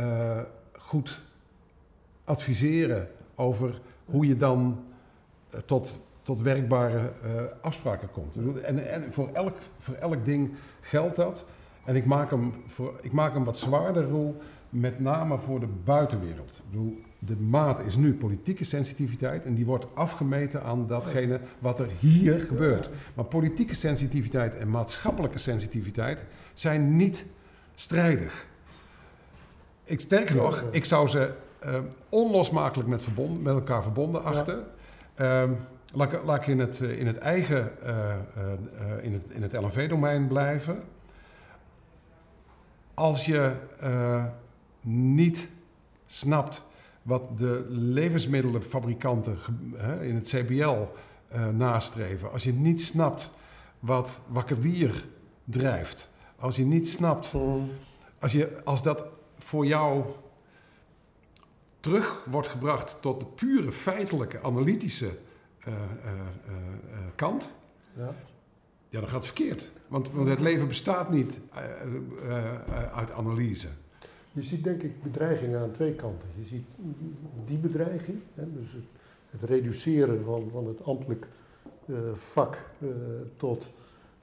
uh, 0.00 0.40
goed 0.72 1.22
adviseren 2.24 3.08
over 3.34 3.80
hoe 4.04 4.26
je 4.26 4.36
dan 4.36 4.84
uh, 5.54 5.60
tot, 5.60 6.00
tot 6.22 6.40
werkbare 6.40 7.12
uh, 7.24 7.42
afspraken 7.62 8.10
komt. 8.10 8.36
En, 8.62 8.90
en, 8.90 9.12
voor, 9.12 9.28
elk, 9.32 9.56
voor 9.78 9.94
elk 9.94 10.24
ding 10.24 10.50
geldt 10.80 11.16
dat. 11.16 11.44
En 11.84 11.96
ik 11.96 12.04
maak 12.04 12.30
hem, 12.30 12.52
voor, 12.66 12.98
ik 13.00 13.12
maak 13.12 13.32
hem 13.32 13.44
wat 13.44 13.58
zwaarder, 13.58 14.04
Roel, 14.04 14.40
met 14.70 15.00
name 15.00 15.38
voor 15.38 15.60
de 15.60 15.68
buitenwereld. 15.84 16.50
Ik 16.50 16.70
bedoel, 16.70 17.00
de 17.18 17.36
maat 17.36 17.84
is 17.84 17.96
nu 17.96 18.14
politieke 18.14 18.64
sensitiviteit 18.64 19.44
en 19.44 19.54
die 19.54 19.66
wordt 19.66 19.86
afgemeten 19.94 20.62
aan 20.62 20.86
datgene 20.86 21.40
wat 21.58 21.78
er 21.78 21.88
hier 21.98 22.40
gebeurt. 22.40 22.90
Maar 23.14 23.24
politieke 23.24 23.74
sensitiviteit 23.74 24.56
en 24.56 24.70
maatschappelijke 24.70 25.38
sensitiviteit 25.38 26.24
zijn 26.54 26.96
niet 26.96 27.26
strijdig. 27.74 28.46
Ik, 29.84 30.00
sterker 30.00 30.36
nog, 30.36 30.64
ik 30.70 30.84
zou 30.84 31.08
ze 31.08 31.34
uh, 31.66 31.78
onlosmakelijk 32.08 32.88
met, 32.88 33.02
verbonden, 33.02 33.42
met 33.42 33.54
elkaar 33.54 33.82
verbonden 33.82 34.24
achten. 34.24 34.64
Ja. 35.16 35.44
Uh, 35.44 35.50
laat, 35.92 36.24
laat, 36.24 36.40
ik 36.40 36.46
in 36.46 36.58
het, 36.58 36.80
in 36.80 37.06
het 37.06 37.18
eigen, 37.18 37.72
uh, 37.84 38.14
in 39.00 39.12
het, 39.12 39.30
in 39.30 39.42
het 39.42 39.52
LNV-domein 39.52 40.28
blijven. 40.28 40.82
Als 43.00 43.26
je 43.26 43.56
niet 44.80 45.48
snapt 46.06 46.64
wat 47.02 47.38
de 47.38 47.66
levensmiddelenfabrikanten 47.68 49.38
in 50.00 50.14
het 50.14 50.28
CBL 50.28 50.76
uh, 51.32 51.48
nastreven. 51.48 52.32
Als 52.32 52.44
je 52.44 52.52
niet 52.52 52.80
snapt 52.80 53.30
wat 53.78 54.20
wakkerdier 54.26 55.04
drijft. 55.44 56.10
Als 56.36 56.56
je 56.56 56.64
niet 56.64 56.88
snapt, 56.88 57.34
als, 58.18 58.32
je, 58.32 58.64
als 58.64 58.82
dat 58.82 59.06
voor 59.38 59.66
jou 59.66 60.04
terug 61.80 62.24
wordt 62.26 62.48
gebracht 62.48 62.96
tot 63.00 63.20
de 63.20 63.26
pure 63.26 63.72
feitelijke, 63.72 64.42
analytische 64.42 65.18
kant, 67.14 67.52
ja. 67.96 68.14
Ja, 68.90 69.00
dan 69.00 69.08
gaat 69.08 69.24
het 69.24 69.34
verkeerd. 69.36 69.70
Want, 69.88 70.10
want 70.10 70.28
het 70.28 70.40
leven 70.40 70.68
bestaat 70.68 71.10
niet 71.10 71.40
uit 72.94 73.10
analyse. 73.10 73.68
Je 74.32 74.42
ziet 74.42 74.64
denk 74.64 74.82
ik 74.82 75.02
bedreigingen 75.02 75.60
aan 75.60 75.70
twee 75.70 75.92
kanten. 75.92 76.28
Je 76.36 76.44
ziet 76.44 76.68
die 77.44 77.58
bedreiging, 77.58 78.18
hè, 78.34 78.52
dus 78.52 78.72
het, 78.72 78.84
het, 79.30 79.42
reduceren 79.42 80.24
van, 80.24 80.48
van 80.52 80.66
het 80.66 80.84
ambtelijk 80.84 81.28
vak 82.14 82.70
tot 83.36 83.70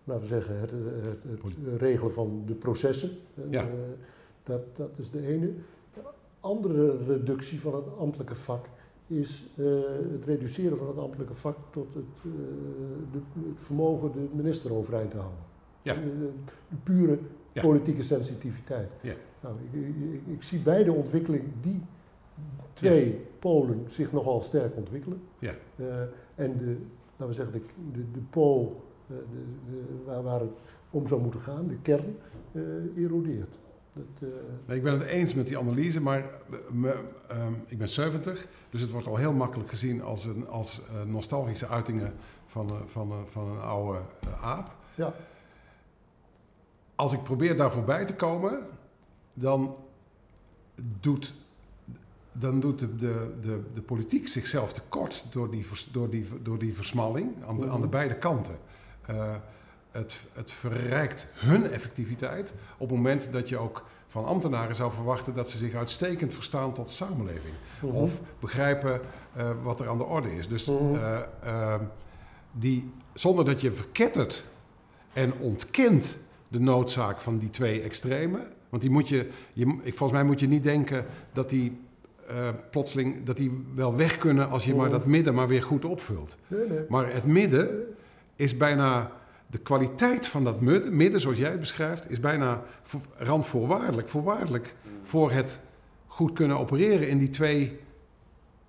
laten 0.08 0.22
we 0.22 0.28
zeggen, 0.28 0.60
het, 0.60 0.72
het, 0.72 1.24
het 1.24 1.82
regelen 1.82 2.14
van 2.14 2.44
de 2.46 2.54
processen. 2.54 3.18
Ja. 3.50 3.64
Uh, 3.64 3.70
dat, 4.44 4.76
dat 4.76 4.90
is 4.96 5.12
de 5.12 5.28
ene. 5.28 5.54
De 5.94 6.02
andere 6.40 7.04
reductie 7.06 7.60
van 7.60 7.76
het 7.76 7.98
ambtelijke 7.98 8.36
vak 8.36 8.66
is 9.08 9.46
uh, 9.56 9.68
het 10.12 10.26
reduceren 10.26 10.78
van 10.78 10.88
het 10.88 10.98
ambtelijke 10.98 11.34
vak 11.34 11.58
tot 11.70 11.94
het, 11.94 12.04
uh, 12.26 12.32
de, 13.12 13.20
het 13.50 13.64
vermogen 13.64 14.12
de 14.12 14.28
minister 14.34 14.74
overeind 14.74 15.12
te 15.12 15.18
houden. 15.18 15.40
Ja. 15.82 15.94
De, 15.94 16.32
de, 16.70 16.76
pure 16.84 17.20
ja. 17.52 17.62
politieke 17.62 18.04
sensitiviteit. 18.04 18.92
Ja. 19.02 19.14
Nou, 19.42 19.56
ik, 19.72 19.96
ik, 20.14 20.22
ik, 20.34 20.44
zie 20.44 20.60
beide 20.60 20.92
ontwikkelingen, 20.92 21.54
die 21.62 21.82
twee 22.74 23.26
polen 23.40 23.84
zich 23.88 24.12
nogal 24.12 24.42
sterk 24.42 24.76
ontwikkelen. 24.76 25.22
Ja. 25.40 25.56
en 26.36 26.58
de, 26.58 26.78
laten 27.12 27.28
we 27.28 27.34
zeggen, 27.34 27.54
de, 27.54 27.62
de, 27.92 28.12
de 28.12 28.22
pool 28.30 28.82
de, 29.08 29.24
de, 29.70 29.82
waar, 30.06 30.24
waar, 30.24 30.40
het 30.40 30.60
om 30.90 31.08
zou 31.08 31.22
moeten 31.22 31.40
gaan, 31.40 31.68
de 31.68 31.78
kern, 31.82 32.18
erodeert. 32.96 33.58
Dat, 33.98 34.30
uh... 34.68 34.76
ik 34.76 34.84
ben 34.84 34.94
het 34.94 35.04
eens 35.04 35.34
met 35.34 35.48
die 35.48 35.58
analyse, 35.58 36.02
maar 36.02 36.24
me, 36.70 36.96
um, 37.32 37.64
ik 37.68 37.78
ben 37.78 37.90
70, 37.90 38.48
dus 38.70 38.82
het 38.82 38.92
wordt 38.92 39.08
al 39.08 39.16
heel 39.16 39.34
makkelijk 39.34 39.70
gezien 39.70 40.02
als, 40.02 40.26
een, 40.26 40.48
als 40.48 40.82
uh, 40.82 41.12
nostalgische 41.12 41.68
uitingen 41.68 42.14
van, 42.48 42.72
van, 42.86 43.28
van 43.28 43.48
een 43.48 43.62
oude 43.62 44.00
aap. 44.42 44.76
Ja. 44.96 45.14
Als 46.96 47.14
ik 47.14 47.24
probeer 47.24 47.58
daar 47.58 47.72
voorbij 47.72 48.06
te 48.06 48.16
komen, 48.16 48.60
dan 49.34 49.76
doet 51.00 51.36
dan 52.40 52.60
doet 52.60 52.80
de, 52.80 52.96
de, 52.96 53.34
de, 53.42 53.62
de, 53.74 53.82
politiek 53.82 54.28
zichzelf 54.28 54.74
tekort 54.74 55.26
door 55.32 55.52
die, 55.52 55.66
door 55.92 56.10
die, 56.10 56.28
door 56.42 56.60
die 56.60 56.74
versmalling 56.74 57.46
aan 57.48 57.60
de, 57.60 57.70
aan 57.70 57.82
de 57.82 57.88
beide 57.88 58.18
kanten. 58.18 58.58
Het, 59.98 60.14
het 60.34 60.52
verrijkt 60.52 61.26
hun 61.34 61.72
effectiviteit 61.72 62.54
op 62.78 62.88
het 62.88 62.98
moment 62.98 63.28
dat 63.32 63.50
je 63.50 63.58
ook 63.58 63.84
van 64.08 64.26
ambtenaren 64.26 64.76
zou 64.76 64.92
verwachten 64.92 65.34
dat 65.34 65.50
ze 65.50 65.58
zich 65.58 65.74
uitstekend 65.74 66.34
verstaan 66.34 66.74
tot 66.74 66.92
samenleving. 66.92 67.54
Mhm. 67.82 67.96
Of 67.96 68.20
begrijpen 68.40 69.02
uh, 69.38 69.50
wat 69.64 69.80
er 69.80 69.90
aan 69.90 69.98
de 69.98 70.04
orde 70.04 70.36
is. 70.36 70.48
Dus 70.48 70.70
uh, 70.70 71.76
die, 72.52 72.92
zonder 73.14 73.46
dat 73.46 73.62
je 73.62 73.72
verkettert 73.72 74.46
en 75.14 75.34
ontkent 75.40 76.18
de 76.48 76.60
noodzaak 76.60 77.22
van 77.22 77.38
die 77.38 77.50
twee 77.50 77.82
extremen. 77.82 78.48
Want 78.70 78.82
die 78.82 78.92
moet 78.92 79.10
je, 79.10 79.30
je 79.54 79.66
volgens 79.84 80.12
mij 80.12 80.24
moet 80.24 80.40
je 80.40 80.48
niet 80.48 80.64
denken 80.64 81.06
dat 81.34 81.50
die 81.50 81.86
plotseling 82.72 83.24
dat 83.24 83.38
die 83.38 83.66
wel 83.76 83.96
weg 83.96 84.18
kunnen 84.18 84.50
als 84.50 84.66
je 84.66 84.76
maar 84.76 84.90
mhm. 84.90 84.98
dat 84.98 85.06
midden 85.06 85.34
maar 85.34 85.48
weer 85.48 85.64
goed 85.64 85.86
opvult. 85.86 86.38
Nee, 86.48 86.68
nee. 86.68 86.86
Maar 86.90 87.14
het 87.14 87.26
midden 87.26 87.96
is 88.36 88.58
bijna 88.58 89.12
de 89.48 89.58
kwaliteit 89.58 90.28
van 90.28 90.44
dat 90.44 90.62
midden, 90.62 91.20
zoals 91.20 91.38
jij 91.38 91.50
het 91.50 91.60
beschrijft, 91.60 92.12
is 92.12 92.20
bijna 92.20 92.64
randvoorwaardelijk, 93.16 94.10
voorwaardelijk 94.10 94.76
voor 95.04 95.32
het 95.32 95.60
goed 96.08 96.34
kunnen 96.34 96.58
opereren 96.58 97.10
in 97.10 97.18
die 97.18 97.30
twee 97.30 97.80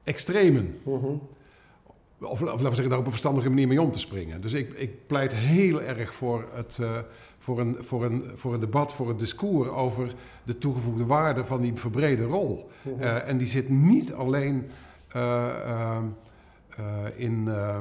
extremen. 0.04 0.74
Mhm. 0.82 1.06
Of, 2.20 2.30
of, 2.30 2.40
laten 2.40 2.56
we 2.56 2.64
zeggen, 2.64 2.88
daar 2.88 2.98
op 2.98 3.04
een 3.04 3.10
verstandige 3.10 3.48
manier 3.48 3.68
mee 3.68 3.82
om 3.82 3.92
te 3.92 3.98
springen. 3.98 4.40
Dus 4.40 4.52
ik, 4.52 4.72
ik 4.72 5.06
pleit 5.06 5.34
heel 5.34 5.82
erg 5.82 6.14
voor, 6.14 6.44
het, 6.52 6.78
uh, 6.80 6.98
voor, 7.38 7.60
een, 7.60 7.76
voor, 7.80 8.04
een, 8.04 8.24
voor 8.34 8.54
een 8.54 8.60
debat, 8.60 8.92
voor 8.92 9.08
het 9.08 9.18
discours 9.18 9.68
over 9.68 10.14
de 10.44 10.58
toegevoegde 10.58 11.06
waarde 11.06 11.44
van 11.44 11.60
die 11.60 11.72
verbrede 11.74 12.24
rol. 12.24 12.70
Mhm. 12.82 13.02
Uh, 13.02 13.28
en 13.28 13.38
die 13.38 13.46
zit 13.46 13.68
niet 13.68 14.12
alleen 14.12 14.70
uh, 15.16 15.98
in 17.16 17.44
uh, 17.46 17.78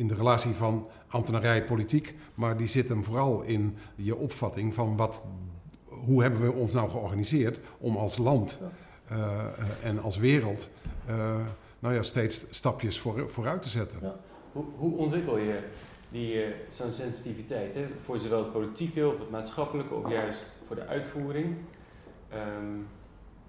in 0.00 0.08
de 0.08 0.14
relatie 0.14 0.54
van 0.54 0.86
ambtenarij-politiek, 1.08 2.14
maar 2.34 2.56
die 2.56 2.66
zit 2.66 2.88
hem 2.88 3.04
vooral 3.04 3.42
in 3.42 3.76
je 3.94 4.16
opvatting 4.16 4.74
van 4.74 4.96
wat, 4.96 5.22
hoe 5.88 6.22
hebben 6.22 6.40
we 6.40 6.52
ons 6.52 6.72
nou 6.72 6.90
georganiseerd 6.90 7.60
om 7.78 7.96
als 7.96 8.18
land 8.18 8.58
uh, 9.12 9.44
en 9.82 9.98
als 9.98 10.16
wereld 10.16 10.68
uh, 11.08 11.36
nou 11.78 11.94
ja, 11.94 12.02
steeds 12.02 12.46
stapjes 12.50 12.98
voor, 12.98 13.30
vooruit 13.30 13.62
te 13.62 13.68
zetten. 13.68 13.98
Ja. 14.02 14.16
Hoe, 14.52 14.64
hoe, 14.76 14.96
ontwikkel 14.96 15.38
je 15.38 15.58
die, 16.08 16.44
zo'n 16.68 16.92
sensitiviteit 16.92 17.74
hè? 17.74 17.86
voor 18.04 18.18
zowel 18.18 18.38
het 18.38 18.52
politieke 18.52 19.08
of 19.08 19.18
het 19.18 19.30
maatschappelijke 19.30 19.94
of 19.94 20.10
juist 20.10 20.58
voor 20.66 20.76
de 20.76 20.86
uitvoering? 20.86 21.56
Um, 22.32 22.86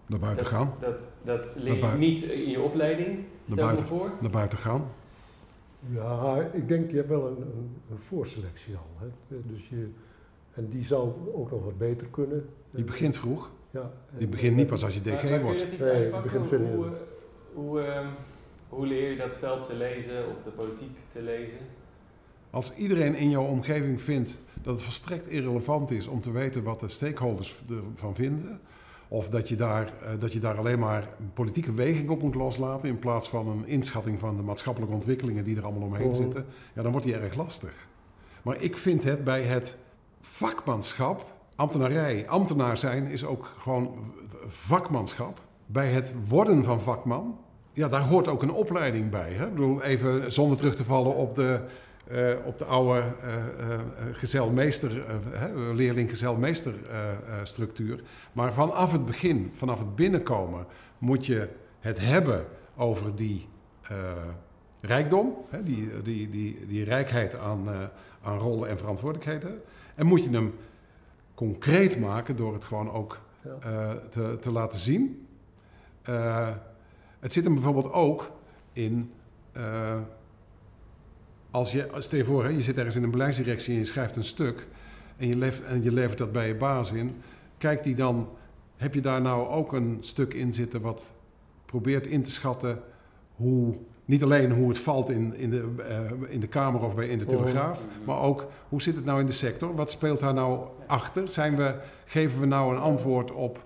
naar 0.06 0.20
buiten 0.20 0.44
dat, 0.46 0.54
gaan. 0.54 0.74
Dat, 0.80 1.04
dat 1.22 1.52
leer 1.56 1.76
je 1.76 1.98
niet 1.98 2.24
in 2.24 2.50
je 2.50 2.62
opleiding, 2.62 3.26
stel 3.46 3.56
naar 3.56 3.66
buiten, 3.66 3.86
voor. 3.86 4.12
Naar 4.20 4.32
buiten 4.32 4.58
gaan. 4.58 4.92
Ja, 5.90 6.40
ik 6.52 6.68
denk 6.68 6.90
je 6.90 6.96
hebt 6.96 7.10
wel 7.10 7.28
een, 7.28 7.42
een, 7.42 7.78
een 7.92 7.98
voorselectie 7.98 8.76
al. 8.76 8.88
Hè. 8.98 9.36
Dus 9.46 9.70
je, 9.70 9.90
en 10.54 10.70
die 10.70 10.84
zou 10.84 11.12
ook 11.34 11.52
nog 11.52 11.64
wat 11.64 11.78
beter 11.78 12.08
kunnen. 12.08 12.50
Die 12.72 12.84
begint 12.84 13.18
vroeg. 13.18 13.52
Ja, 13.72 13.92
die 14.18 14.28
begint 14.28 14.56
niet 14.56 14.68
pas 14.68 14.84
als 14.84 14.94
je 14.94 15.02
DG 15.02 15.30
maar, 15.30 15.42
wordt. 15.42 15.60
Je 15.60 16.20
begint 16.24 16.50
hoe, 16.50 16.58
hoe, 16.58 16.88
hoe, 17.54 17.80
uh, 17.80 18.08
hoe 18.70 18.88
leer 18.88 19.10
je 19.10 19.18
dat 19.18 19.36
veld 19.36 19.64
te 19.64 19.76
lezen 19.76 20.28
of 20.36 20.44
de 20.44 20.50
politiek 20.50 20.98
te 21.12 21.22
lezen? 21.22 21.58
Als 22.50 22.76
iedereen 22.76 23.16
in 23.16 23.30
jouw 23.30 23.46
omgeving 23.46 24.02
vindt 24.02 24.38
dat 24.62 24.74
het 24.74 24.84
volstrekt 24.84 25.28
irrelevant 25.28 25.92
is 25.92 26.08
om 26.08 26.22
te 26.22 26.32
weten 26.32 26.64
wat 26.64 26.80
de 26.80 26.88
stakeholders 26.88 27.64
ervan 27.96 28.16
vinden, 28.16 28.60
of 29.14 29.30
dat 29.30 29.50
je, 29.50 29.56
daar, 29.56 29.94
uh, 30.04 30.10
dat 30.20 30.34
je 30.34 30.40
daar 30.40 30.58
alleen 30.58 30.80
maar 30.80 31.08
politieke 31.34 31.74
weging 31.74 32.10
op 32.10 32.22
moet 32.22 32.36
loslaten 32.36 32.90
in 32.90 33.00
plaats 33.00 33.30
van 33.30 33.48
een 33.48 33.68
inschatting 33.68 34.20
van 34.20 34.36
de 34.36 34.42
maatschappelijke 34.42 34.96
ontwikkelingen 34.96 35.44
die 35.44 35.58
er 35.58 35.64
allemaal 35.64 35.88
omheen 35.88 36.08
oh. 36.08 36.14
zitten. 36.14 36.46
Ja, 36.74 36.82
dan 36.82 36.92
wordt 36.92 37.06
die 37.06 37.16
erg 37.16 37.36
lastig. 37.36 37.88
Maar 38.42 38.62
ik 38.62 38.78
vind 38.78 39.04
het 39.04 39.24
bij 39.24 39.42
het 39.42 39.78
vakmanschap, 40.22 41.26
ambtenarij, 41.56 42.30
ambtenaar 42.30 42.78
zijn 42.78 43.08
is 43.08 43.26
ook 43.26 43.54
gewoon 43.60 44.14
vakmanschap. 44.48 45.42
Bij 45.66 45.88
het 45.88 46.14
worden 46.28 46.64
van 46.64 46.82
vakman, 46.82 47.38
ja, 47.74 47.88
daar 47.88 48.08
hoort 48.08 48.28
ook 48.28 48.42
een 48.42 48.52
opleiding 48.52 49.10
bij. 49.10 49.32
Hè? 49.32 49.46
Ik 49.46 49.54
bedoel, 49.54 49.82
even 49.82 50.32
zonder 50.32 50.58
terug 50.58 50.76
te 50.76 50.84
vallen 50.84 51.16
op 51.16 51.36
de 51.36 51.60
uh, 52.12 52.46
op 52.46 52.58
de 52.58 52.66
oude 52.66 53.00
uh, 53.00 53.36
uh, 53.36 53.80
gezelmeester, 54.12 55.06
leerling-gezelmeester 55.74 56.74
structuur. 57.44 58.02
Maar 58.34 58.54
vanaf 58.54 58.92
het 58.92 59.06
begin, 59.06 59.52
vanaf 59.54 59.80
het 59.80 59.96
binnenkomen, 59.96 60.66
moet 60.98 61.26
je 61.26 61.50
het 61.80 62.00
hebben 62.00 62.46
over 62.76 63.16
die 63.16 63.48
rijkdom, 64.82 65.36
hè, 65.50 65.64
die, 65.64 66.02
die, 66.02 66.30
die, 66.30 66.66
die 66.68 66.84
rijkheid 66.84 67.38
aan, 67.38 67.68
aan 68.22 68.38
rollen 68.38 68.70
en 68.70 68.78
verantwoordelijkheden. 68.78 69.62
En 69.96 70.06
moet 70.06 70.24
je 70.24 70.30
hem 70.30 70.54
concreet 71.36 72.00
maken 72.00 72.36
door 72.36 72.54
het 72.54 72.66
gewoon 72.66 72.92
ook 72.92 73.20
te, 74.10 74.38
te 74.42 74.52
laten 74.52 74.80
zien. 74.80 75.28
het 77.20 77.34
zit 77.34 77.44
hem 77.44 77.54
bijvoorbeeld 77.54 77.94
ook 77.94 78.32
in 78.74 79.12
als 81.52 81.72
je, 81.72 81.88
stel 81.98 82.18
je 82.18 82.26
voor, 82.26 82.44
hè, 82.44 82.50
je 82.50 82.62
zit 82.62 82.78
ergens 82.78 82.96
in 82.96 83.04
een 83.04 83.12
beleidsdirectie 83.12 83.74
en 83.74 83.80
je 83.80 83.86
schrijft 83.86 84.16
een 84.16 84.24
stuk 84.24 84.68
en 85.18 85.28
je, 85.28 85.36
levert, 85.36 85.68
en 85.68 85.84
je 85.84 85.92
levert 85.92 86.18
dat 86.18 86.32
bij 86.32 86.48
je 86.48 86.56
baas 86.56 86.92
in, 86.92 87.22
kijkt 87.58 87.84
die 87.84 87.96
dan, 87.96 88.30
heb 88.78 88.94
je 88.94 89.02
daar 89.02 89.22
nou 89.22 89.48
ook 89.48 89.74
een 89.74 89.98
stuk 90.02 90.34
in 90.34 90.54
zitten 90.54 90.82
wat 90.82 91.14
probeert 91.66 92.08
in 92.08 92.24
te 92.24 92.32
schatten 92.32 92.82
hoe, 93.36 93.76
niet 94.06 94.24
alleen 94.24 94.52
hoe 94.52 94.70
het 94.70 94.78
valt 94.78 95.10
in, 95.10 95.36
in, 95.36 95.50
de, 95.50 95.70
uh, 95.80 96.32
in 96.32 96.40
de 96.40 96.48
Kamer 96.48 96.82
of 96.82 96.96
bij, 96.96 97.08
in 97.08 97.18
de 97.18 97.26
Telegraaf, 97.26 97.80
oh. 97.80 98.08
maar 98.08 98.22
ook 98.22 98.48
hoe 98.70 98.82
zit 98.82 98.96
het 98.96 99.06
nou 99.06 99.20
in 99.20 99.26
de 99.26 99.32
sector? 99.32 99.76
Wat 99.76 99.92
speelt 99.92 100.20
daar 100.20 100.34
nou 100.34 100.68
achter? 100.88 101.30
Zijn 101.30 101.56
we, 101.56 101.76
geven 102.06 102.40
we 102.40 102.46
nou 102.46 102.76
een 102.76 102.82
antwoord 102.82 103.32
op 103.32 103.66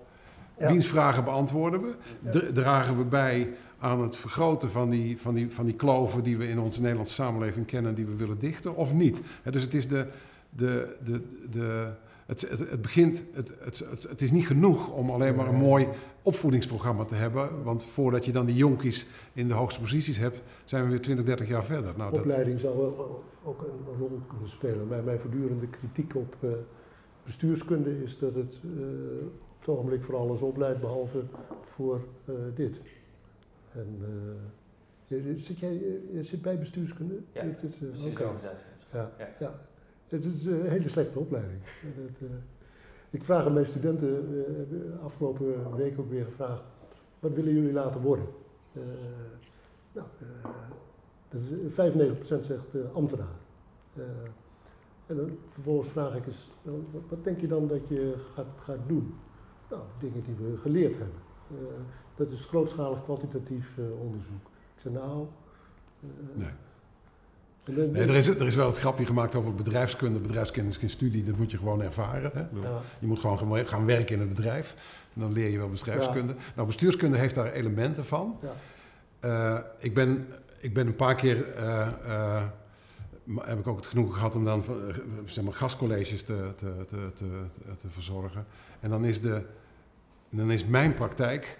ja. 0.58 0.68
dienstvragen 0.68 1.24
beantwoorden 1.24 1.80
we? 1.80 2.52
Dragen 2.52 2.98
we 2.98 3.04
bij 3.04 3.54
aan 3.86 4.02
het 4.02 4.16
vergroten 4.16 4.70
van 4.70 4.90
die, 4.90 5.20
van, 5.20 5.34
die, 5.34 5.50
van 5.50 5.64
die 5.64 5.74
kloven 5.74 6.22
die 6.22 6.36
we 6.36 6.48
in 6.48 6.58
onze 6.58 6.80
Nederlandse 6.80 7.14
samenleving 7.14 7.66
kennen, 7.66 7.94
die 7.94 8.06
we 8.06 8.14
willen 8.14 8.38
dichten, 8.38 8.76
of 8.76 8.92
niet. 8.92 9.20
dus 9.50 9.62
het 9.62 9.74
is 9.74 9.88
de. 9.88 10.06
de, 10.50 10.96
de, 11.04 11.20
de 11.50 11.92
het, 12.26 12.40
het, 12.48 12.70
het, 12.70 12.82
begint, 12.82 13.22
het, 13.32 13.52
het, 13.58 14.06
het, 14.08 14.22
is 14.22 14.30
niet 14.30 14.46
genoeg 14.46 14.90
om 14.92 15.10
alleen 15.10 15.34
maar 15.34 15.48
een 15.48 15.54
mooi 15.54 15.88
opvoedingsprogramma 16.22 17.04
te 17.04 17.14
hebben. 17.14 17.62
Want 17.62 17.84
voordat 17.84 18.24
je 18.24 18.32
dan 18.32 18.46
die 18.46 18.56
jonkies 18.56 19.06
in 19.32 19.48
de 19.48 19.54
hoogste 19.54 19.80
posities 19.80 20.18
hebt, 20.18 20.40
zijn 20.64 20.84
we 20.84 20.90
weer 20.90 21.00
20, 21.00 21.24
30 21.24 21.48
jaar 21.48 21.64
verder. 21.64 21.94
Nou, 21.96 22.18
Opleiding 22.18 22.60
zou 22.60 22.76
wel 22.76 23.24
ook 23.44 23.62
een 23.62 23.98
rol 23.98 24.20
kunnen 24.28 24.48
spelen. 24.48 24.88
Mijn, 24.88 25.04
mijn 25.04 25.18
voortdurende 25.18 25.66
kritiek 25.66 26.14
op 26.14 26.36
uh, 26.40 26.50
bestuurskunde 27.24 28.02
is 28.02 28.18
dat 28.18 28.34
het 28.34 28.60
uh, 28.64 28.82
op 29.22 29.60
het 29.60 29.68
ogenblik 29.68 30.02
voor 30.02 30.16
alles 30.16 30.40
opleidt, 30.40 30.80
behalve 30.80 31.24
voor 31.64 32.00
uh, 32.24 32.34
dit. 32.54 32.80
En, 33.76 33.98
uh, 34.00 35.36
Zit 35.36 35.58
jij 35.58 35.72
je 36.12 36.22
zit 36.22 36.42
bij 36.42 36.58
bestuurskunde? 36.58 37.14
Ja, 37.32 37.42
Het 37.42 37.62
is, 37.62 37.74
eh, 38.06 38.26
organisatiewetenschap. 38.26 38.92
Ja, 38.92 39.10
Ja. 39.18 39.28
ja. 39.38 39.60
Het 40.08 40.24
is 40.24 40.44
een 40.46 40.68
hele 40.68 40.88
slechte 40.88 41.18
opleiding. 41.18 41.60
Dat, 42.20 42.28
eh, 42.30 42.36
ik 43.10 43.24
vraag 43.24 43.46
aan 43.46 43.52
mijn 43.52 43.66
studenten, 43.66 44.44
eh, 44.98 45.04
afgelopen 45.04 45.76
week 45.76 45.98
ook 46.00 46.10
weer 46.10 46.24
gevraagd, 46.24 46.62
wat 47.20 47.32
willen 47.34 47.52
jullie 47.54 47.72
laten 47.72 48.00
worden? 48.00 48.26
Eh, 48.72 48.82
nou, 49.92 50.06
eh, 50.42 50.50
dat 51.28 51.40
is, 51.40 51.74
95% 51.74 52.44
zegt 52.44 52.74
eh, 52.74 52.80
ambtenaar. 52.94 53.36
Eh, 53.94 54.02
en 55.06 55.16
dan 55.16 55.38
vervolgens 55.48 55.88
vraag 55.88 56.16
ik 56.16 56.26
eens, 56.26 56.50
wat, 56.62 57.02
wat 57.08 57.24
denk 57.24 57.40
je 57.40 57.46
dan 57.48 57.66
dat 57.68 57.88
je 57.88 58.14
gaat, 58.34 58.46
gaat 58.56 58.88
doen? 58.88 59.14
Nou, 59.70 59.82
dingen 60.00 60.22
die 60.24 60.34
we 60.34 60.56
geleerd 60.56 60.96
hebben. 60.98 61.18
Dat 62.16 62.30
is 62.32 62.44
grootschalig 62.44 63.02
kwantitatief 63.04 63.70
eh, 63.78 64.00
onderzoek. 64.00 64.46
Ik 64.76 64.82
zei 64.82 64.94
nou... 64.94 65.26
eh, 66.02 66.08
Nee. 66.34 66.48
Nee, 67.88 68.02
er, 68.02 68.14
is, 68.14 68.28
er 68.28 68.46
is 68.46 68.54
wel 68.54 68.66
het 68.66 68.78
grapje 68.78 69.06
gemaakt 69.06 69.34
over 69.34 69.54
bedrijfskunde. 69.54 70.18
Bedrijfskunde 70.18 70.68
is 70.70 70.76
geen 70.76 70.90
studie, 70.90 71.24
dat 71.24 71.36
moet 71.36 71.50
je 71.50 71.56
gewoon 71.58 71.82
ervaren. 71.82 72.30
Hè? 72.34 72.40
Ja. 72.40 72.80
Je 72.98 73.06
moet 73.06 73.18
gewoon 73.18 73.38
gaan- 73.38 73.66
gaan 73.66 73.86
werken 73.86 74.14
in 74.14 74.20
het 74.20 74.28
bedrijf. 74.28 74.74
En 75.14 75.20
dan 75.20 75.32
leer 75.32 75.48
je 75.50 75.58
wel 75.58 75.68
bedrijfskunde. 75.70 76.34
Nou, 76.54 76.66
bestuurskunde 76.66 77.16
heeft 77.16 77.34
daar 77.34 77.52
elementen 77.52 78.04
van. 78.04 78.38
Ja. 78.42 78.52
Eh, 79.20 79.60
ik, 79.78 79.94
ben, 79.94 80.26
ik 80.58 80.74
ben 80.74 80.86
een 80.86 80.96
paar 80.96 81.14
keer, 81.14 81.52
eh, 81.52 81.86
eh, 82.06 82.42
heb 83.38 83.58
ik 83.58 83.66
ook 83.66 83.76
het 83.76 83.86
genoegen 83.86 84.14
gehad 84.14 84.34
om 84.34 84.44
dan 84.44 84.64
zeg 85.24 85.44
maar, 85.44 85.52
gastcolleges 85.54 86.22
te, 86.22 86.50
te, 86.56 86.72
te, 86.88 87.10
te, 87.14 87.26
te 87.80 87.88
verzorgen. 87.88 88.46
En 88.80 88.90
dan 88.90 89.04
is, 89.04 89.20
de, 89.20 89.42
dan 90.30 90.50
is 90.50 90.64
mijn 90.64 90.94
praktijk 90.94 91.58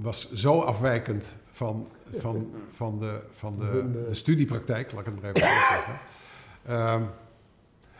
was 0.00 0.32
zo 0.32 0.60
afwijkend 0.60 1.34
van, 1.52 1.88
van, 2.18 2.50
van, 2.72 2.98
de, 2.98 3.20
van 3.32 3.58
de, 3.58 3.64
eh, 3.64 4.08
de 4.08 4.14
studiepraktijk, 4.14 4.92
laat 4.92 5.06
ik 5.06 5.12
het 5.12 5.22
maar 5.22 5.30
even 5.30 5.48
zeggen. 5.48 5.98
Ehm, 6.66 7.02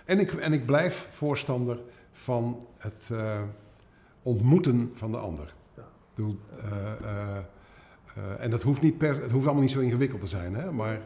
en, 0.05 0.21
ik, 0.21 0.33
en 0.33 0.53
ik 0.53 0.67
blijf 0.67 1.09
voorstander 1.11 1.79
van 2.13 2.67
het 2.77 3.09
eh, 3.13 3.41
ontmoeten 4.23 4.93
van 4.95 5.13
de 5.13 5.19
ander. 5.19 5.55
Ja. 5.75 5.83
Bedoel, 6.15 6.39
eh, 6.63 7.37
en 8.39 8.51
dat 8.51 8.63
hoeft, 8.63 8.83
niet 8.83 8.99
per, 8.99 9.23
het 9.23 9.31
hoeft 9.31 9.45
allemaal 9.45 9.63
niet 9.63 9.73
zo 9.73 9.81
ingewikkeld 9.81 10.21
te 10.21 10.27
zijn, 10.27 10.55
hè? 10.55 10.73
maar 10.73 11.01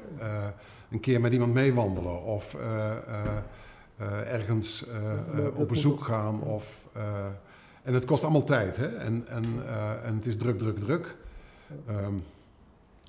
een 0.91 1.01
keer 1.01 1.21
met 1.21 1.33
iemand 1.33 1.53
meewandelen 1.53 2.23
of 2.23 2.57
ergens 4.27 4.87
op 5.55 5.69
bezoek 5.69 6.05
gaan. 6.05 6.41
Of, 6.41 6.87
en 7.83 7.95
het 7.95 8.05
kost 8.05 8.23
allemaal 8.23 8.45
tijd 8.45 8.77
hè? 8.77 8.87
En, 8.87 9.29
en, 9.29 9.45
eh, 9.67 10.05
en 10.05 10.15
het 10.15 10.27
is 10.27 10.37
druk, 10.37 10.59
druk, 10.59 10.79
druk. 10.79 11.17
Ehm, 11.87 12.15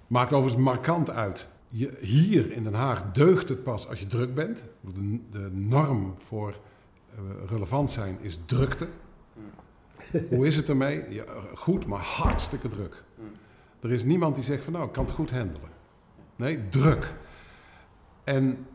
maakt 0.08 0.34
overigens 0.34 0.64
markant 0.64 1.10
uit. 1.10 1.48
Je, 1.68 1.98
hier 2.00 2.52
in 2.52 2.64
Den 2.64 2.74
Haag 2.74 3.12
deugt 3.12 3.50
het 3.50 3.64
pas 3.64 3.88
als 3.88 4.00
je 4.00 4.08
druk 4.08 4.34
bent. 4.34 4.64
De, 4.82 5.20
de 5.32 5.50
norm 5.52 6.16
voor 6.28 6.50
eh, 6.50 7.50
relevant 7.50 7.92
zijn 7.92 8.18
is 8.22 8.40
drukte. 8.46 8.88
Hoe 10.30 10.46
is 10.46 10.56
het 10.56 10.70
ermee? 10.70 11.04
Ja, 11.10 11.24
goed, 11.56 11.86
maar 11.86 12.00
hartstikke 12.00 12.68
druk. 12.68 13.04
Hmm. 13.16 13.32
Er 13.80 13.92
is 13.92 14.04
niemand 14.04 14.36
die 14.36 14.44
zegt 14.44 14.64
van 14.64 14.74
nou, 14.74 14.86
ik 14.86 14.92
kan 14.92 15.06
het 15.06 15.14
goed 15.14 15.32
handelen. 15.32 15.70
Nee, 16.36 16.70
druk. 16.70 17.14
En 18.24 18.68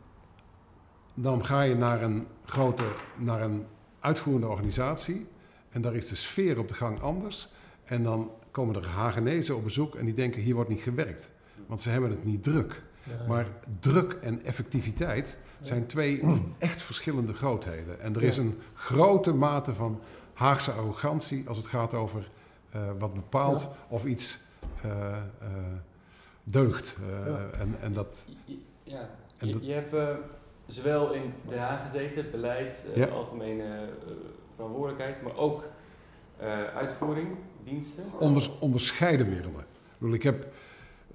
dan 1.15 1.45
ga 1.45 1.63
je 1.63 1.75
naar 1.75 2.03
een 2.03 2.27
grote, 2.45 2.85
naar 3.17 3.43
een 3.43 3.67
uitvoerende 4.01 4.49
organisatie. 4.49 5.27
En 5.71 5.81
daar 5.81 5.95
is 5.95 6.09
de 6.09 6.17
sfeer 6.17 6.59
op 6.59 6.69
de 6.69 6.75
gang 6.75 7.01
anders. 7.01 7.49
En 7.85 8.03
dan 8.03 8.31
komen 8.51 8.75
er 8.77 8.87
Hagenezen 8.87 9.57
op 9.57 9.65
bezoek 9.65 9.95
en 9.95 10.05
die 10.05 10.15
denken 10.15 10.41
hier 10.43 10.55
wordt 10.55 10.71
niet 10.71 10.81
gewerkt. 10.83 11.29
Want 11.67 11.83
ze 11.83 11.91
hebben 11.91 12.11
het 12.11 12.25
niet 12.25 12.43
druk. 12.43 12.83
Ja, 13.03 13.27
Maar 13.29 13.47
druk 13.81 14.13
en 14.13 14.45
effectiviteit 14.45 15.37
zijn 15.61 15.87
twee 15.87 16.23
echt 16.59 16.83
verschillende 16.83 17.35
grootheden. 17.35 18.01
En 18.01 18.15
er 18.15 18.23
is 18.23 18.37
een 18.37 18.59
grote 18.75 19.33
mate 19.35 19.75
van 19.75 20.01
Haagse 20.33 20.71
arrogantie 20.73 21.49
als 21.49 21.57
het 21.57 21.67
gaat 21.67 21.95
over 21.95 22.31
eh, 22.71 22.81
wat 22.99 23.15
bepaalt 23.15 23.61
Ja. 23.61 23.69
of 23.89 24.05
iets 24.05 24.41
eh, 24.83 25.17
eh, 25.17 25.19
deugt. 26.45 26.97
Eh, 27.01 27.27
Ja. 27.27 27.51
en, 27.59 27.77
en 27.81 27.93
dat, 27.93 28.17
Je- 28.45 28.59
Ja, 28.83 29.09
En 29.37 29.47
je, 29.47 29.53
dat- 29.53 29.65
je 29.67 29.73
hebt 29.73 29.95
zowel 30.67 31.13
in 31.13 31.33
Den 31.49 31.59
Haag 31.59 31.83
gezeten, 31.83 32.31
beleid, 32.31 32.87
Ja. 32.95 33.07
algemene 33.07 33.65
eh, 33.65 34.13
verantwoordelijkheid, 34.59 35.23
maar 35.23 35.37
ook 35.37 35.69
eh, 36.37 36.65
uitvoering, 36.65 37.29
diensten. 37.65 38.05
Onders, 38.19 38.59
onderscheiden 38.59 39.29
middelen. 39.29 39.65
Ik, 40.01 40.15
ik 40.15 40.23
heb, 40.23 40.47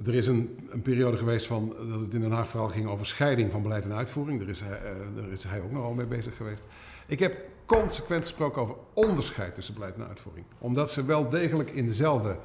er 0.05 0.13
is 0.13 0.27
een, 0.27 0.69
een 0.69 0.81
periode 0.81 1.17
geweest 1.17 1.45
van, 1.45 1.75
dat 1.89 1.99
het 1.99 2.13
in 2.13 2.21
Den 2.21 2.31
Haag 2.31 2.49
vooral 2.49 2.69
ging 2.69 2.87
over 2.87 3.05
scheiding 3.05 3.51
van 3.51 3.61
beleid 3.61 3.83
en 3.83 3.93
uitvoering. 3.93 4.39
Daar 4.39 4.49
is, 4.49 4.61
hij, 4.61 4.77
eh, 4.77 4.91
daar 5.15 5.29
is 5.29 5.43
hij 5.43 5.61
ook 5.61 5.71
nogal 5.71 5.93
mee 5.93 6.05
bezig 6.05 6.35
geweest. 6.35 6.63
Ik 7.05 7.19
heb 7.19 7.35
consequent 7.65 8.23
gesproken 8.23 8.61
over 8.61 8.75
onderscheid 8.93 9.55
tussen 9.55 9.73
beleid 9.73 9.95
en 9.95 10.07
uitvoering. 10.07 10.45
Omdat 10.57 10.91
ze 10.91 11.05
wel 11.05 11.29
degelijk 11.29 11.69
in 11.69 11.85
dezelfde 11.85 12.37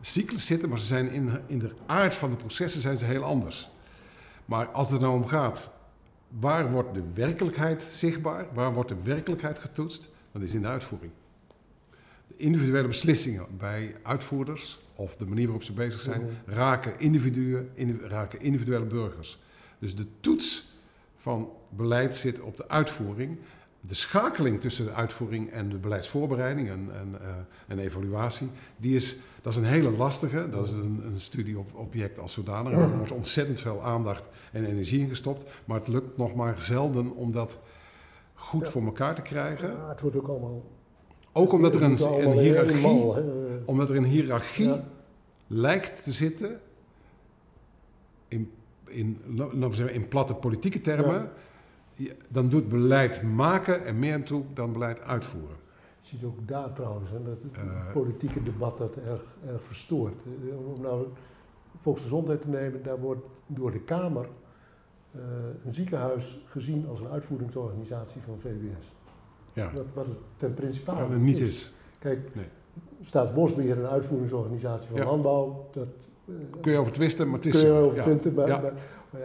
cyclus 0.00 0.46
zitten, 0.46 0.68
maar 0.68 0.78
ze 0.78 0.86
zijn 0.86 1.10
in, 1.10 1.30
in 1.46 1.58
de 1.58 1.72
aard 1.86 2.14
van 2.14 2.30
de 2.30 2.36
processen 2.36 2.80
zijn 2.80 2.96
ze 2.96 3.04
heel 3.04 3.22
anders. 3.22 3.70
Maar 4.44 4.66
als 4.66 4.90
het 4.90 5.00
nou 5.00 5.14
om 5.14 5.26
gaat, 5.26 5.70
waar 6.28 6.70
wordt 6.70 6.94
de 6.94 7.02
werkelijkheid 7.14 7.82
zichtbaar? 7.82 8.46
Waar 8.52 8.72
wordt 8.74 8.88
de 8.88 9.02
werkelijkheid 9.02 9.58
getoetst? 9.58 10.12
Dat 10.34 10.42
is 10.42 10.54
in 10.54 10.62
de 10.62 10.68
uitvoering. 10.68 11.12
De 12.26 12.34
individuele 12.36 12.86
beslissingen 12.88 13.46
bij 13.58 13.96
uitvoerders 14.02 14.80
of 14.94 15.16
de 15.16 15.26
manier 15.26 15.44
waarop 15.44 15.62
ze 15.64 15.72
bezig 15.72 16.00
zijn, 16.00 16.20
Mhm. 16.22 16.54
raken 16.56 16.98
individuen, 16.98 17.70
indi- 17.74 18.06
raken 18.06 18.40
individuele 18.40 18.84
burgers. 18.84 19.38
Dus 19.78 19.94
de 19.96 20.06
toets 20.20 20.72
van 21.16 21.48
beleid 21.68 22.16
zit 22.16 22.40
op 22.40 22.56
de 22.56 22.68
uitvoering. 22.68 23.38
De 23.80 23.94
schakeling 23.94 24.60
tussen 24.60 24.84
de 24.84 24.92
uitvoering 24.92 25.50
en 25.50 25.68
de 25.68 25.76
beleidsvoorbereiding 25.76 26.68
en, 26.68 26.88
en, 26.92 27.20
eh, 27.20 27.28
en 27.66 27.78
evaluatie, 27.78 28.48
die 28.76 28.94
is, 28.94 29.16
dat 29.42 29.52
is 29.52 29.58
een 29.58 29.64
hele 29.64 29.90
lastige. 29.90 30.48
Dat 30.50 30.66
is 30.66 30.72
een, 30.72 31.02
een 31.04 31.20
studieobject 31.20 32.18
als 32.18 32.32
zodanig. 32.32 32.72
Er 32.72 32.96
wordt 32.96 33.12
ontzettend 33.12 33.60
veel 33.60 33.82
aandacht 33.82 34.28
en 34.52 34.64
energie 34.64 35.00
in 35.00 35.08
gestopt. 35.08 35.50
Maar 35.64 35.78
het 35.78 35.88
lukt 35.88 36.16
nog 36.16 36.34
maar 36.34 36.60
zelden 36.60 37.14
om 37.14 37.32
dat 37.32 37.58
goed 38.44 38.68
voor 38.68 38.84
elkaar 38.84 39.14
te 39.14 39.22
krijgen. 39.22 39.70
Ja, 39.70 39.88
het 39.88 40.00
wordt 40.00 40.16
ook 40.16 40.28
allemaal... 40.28 40.62
Ook 41.32 41.52
omdat 41.52 41.74
er 41.74 41.82
een, 41.82 41.96
hiërarchie, 42.32 42.80
mal, 42.80 43.14
hè. 43.14 43.22
omdat 43.64 43.90
er 43.90 43.96
een 43.96 44.04
hiërarchie 44.04 44.80
lijkt 45.46 46.02
te 46.02 46.12
zitten 46.12 46.60
in, 48.28 48.52
in, 48.84 49.18
in 49.92 50.08
platte 50.08 50.34
politieke 50.34 50.80
termen. 50.80 51.30
Dan 52.28 52.48
doet 52.48 52.68
beleid 52.68 53.22
maken 53.22 53.84
er 53.84 53.94
meer 53.94 54.22
toe 54.22 54.42
dan 54.54 54.72
beleid 54.72 55.00
uitvoeren. 55.00 55.56
Je 56.00 56.08
ziet 56.08 56.24
ook 56.24 56.48
daar 56.48 56.72
trouwens, 56.72 57.10
hè, 57.10 57.22
dat 57.22 57.36
het 57.42 57.56
Eh. 57.56 57.92
politieke 57.92 58.42
debat 58.42 58.78
dat 58.78 58.96
erg, 58.96 59.36
erg 59.46 59.64
verstoort. 59.64 60.22
Eh, 60.50 60.68
Om 60.74 60.80
nou 60.80 61.06
volksgezondheid 61.76 62.40
te 62.40 62.48
nemen, 62.48 62.82
daar 62.82 63.00
wordt 63.00 63.26
door 63.46 63.70
de 63.70 63.80
Kamer 63.80 64.24
eh, 64.24 64.30
een 65.64 65.72
ziekenhuis 65.72 66.40
gezien 66.46 66.86
als 66.88 67.00
een 67.00 67.08
uitvoeringsorganisatie 67.08 68.20
van 68.20 68.38
VWS. 68.38 68.94
Ja, 69.52 69.70
Wat, 69.74 69.84
wat 69.94 70.06
het 70.06 70.16
ten 70.36 70.54
principale 70.54 71.08
het 71.12 71.20
niet 71.20 71.38
is. 71.40 71.74
Kijk, 71.98 72.34
Nee. 72.34 72.44
Staatsbosbeheer 73.02 73.78
een 73.78 73.86
uitvoeringsorganisatie 73.86 74.88
van 74.90 74.98
Ja. 75.00 75.04
landbouw, 75.04 75.68
dat 75.72 75.86
eh, 76.28 76.34
Kun 76.60 76.72
je 76.72 76.78
over 76.78 76.92
twisten, 76.92 77.26
maar 77.26 77.36
het 77.36 77.46
is 77.46 77.52
kun 77.52 77.64
je 77.64 77.70
over 77.70 77.96
Ja. 77.96 78.02
twintig, 78.02 78.32
maar, 78.32 78.46
Ja. 78.46 78.60
maar- 78.60 78.72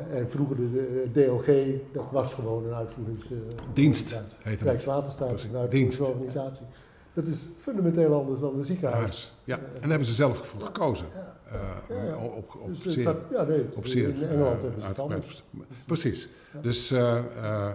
eh, 0.10 0.20
en 0.20 0.30
vroeger 0.30 0.56
de, 0.56 0.72
de 0.72 1.10
DLG, 1.12 1.82
dat 1.94 2.06
was 2.12 2.34
gewoon 2.34 2.66
een 2.66 2.74
uitvoeringsorganisatie. 2.74 3.74
Dienst 3.74 4.10
heet 4.40 4.54
het. 4.60 4.62
Rijkswaterstaat 4.62 5.34
is 5.34 5.44
een 5.44 5.56
uitvoeringsorganisatie. 5.56 6.66
Dat 7.14 7.26
is 7.28 7.46
fundamenteel 7.58 8.20
anders 8.20 8.40
dan 8.40 8.56
een 8.58 8.64
ziekenhuis. 8.64 9.00
Huis. 9.00 9.34
Ja, 9.44 9.58
en 9.58 9.64
daar 9.80 9.90
hebben 9.90 10.08
ze 10.08 10.14
zelf 10.14 10.48
voor 10.48 10.62
gekozen. 10.62 11.06
Eh, 11.14 11.60
Ja, 11.90 12.04
ja. 12.04 12.16
Op, 12.18 12.56
op, 12.62 12.68
Dus, 12.68 12.86
eh, 12.86 12.92
zeer, 12.92 13.06
dat- 13.06 13.18
ja, 13.32 13.44
nee, 13.44 13.66
op 13.76 13.88
zeer 13.88 14.10
in 14.10 14.22
Engeland 14.24 14.56
eh, 14.58 14.62
hebben 14.62 14.82
ze 14.82 14.88
het 14.88 15.00
uitgebreid. 15.00 15.22
anders. 15.24 15.44
Precies. 15.86 16.30
Ja. 16.54 16.62
Dus, 16.62 16.92
eh, 16.92 17.18
eh, 17.18 17.74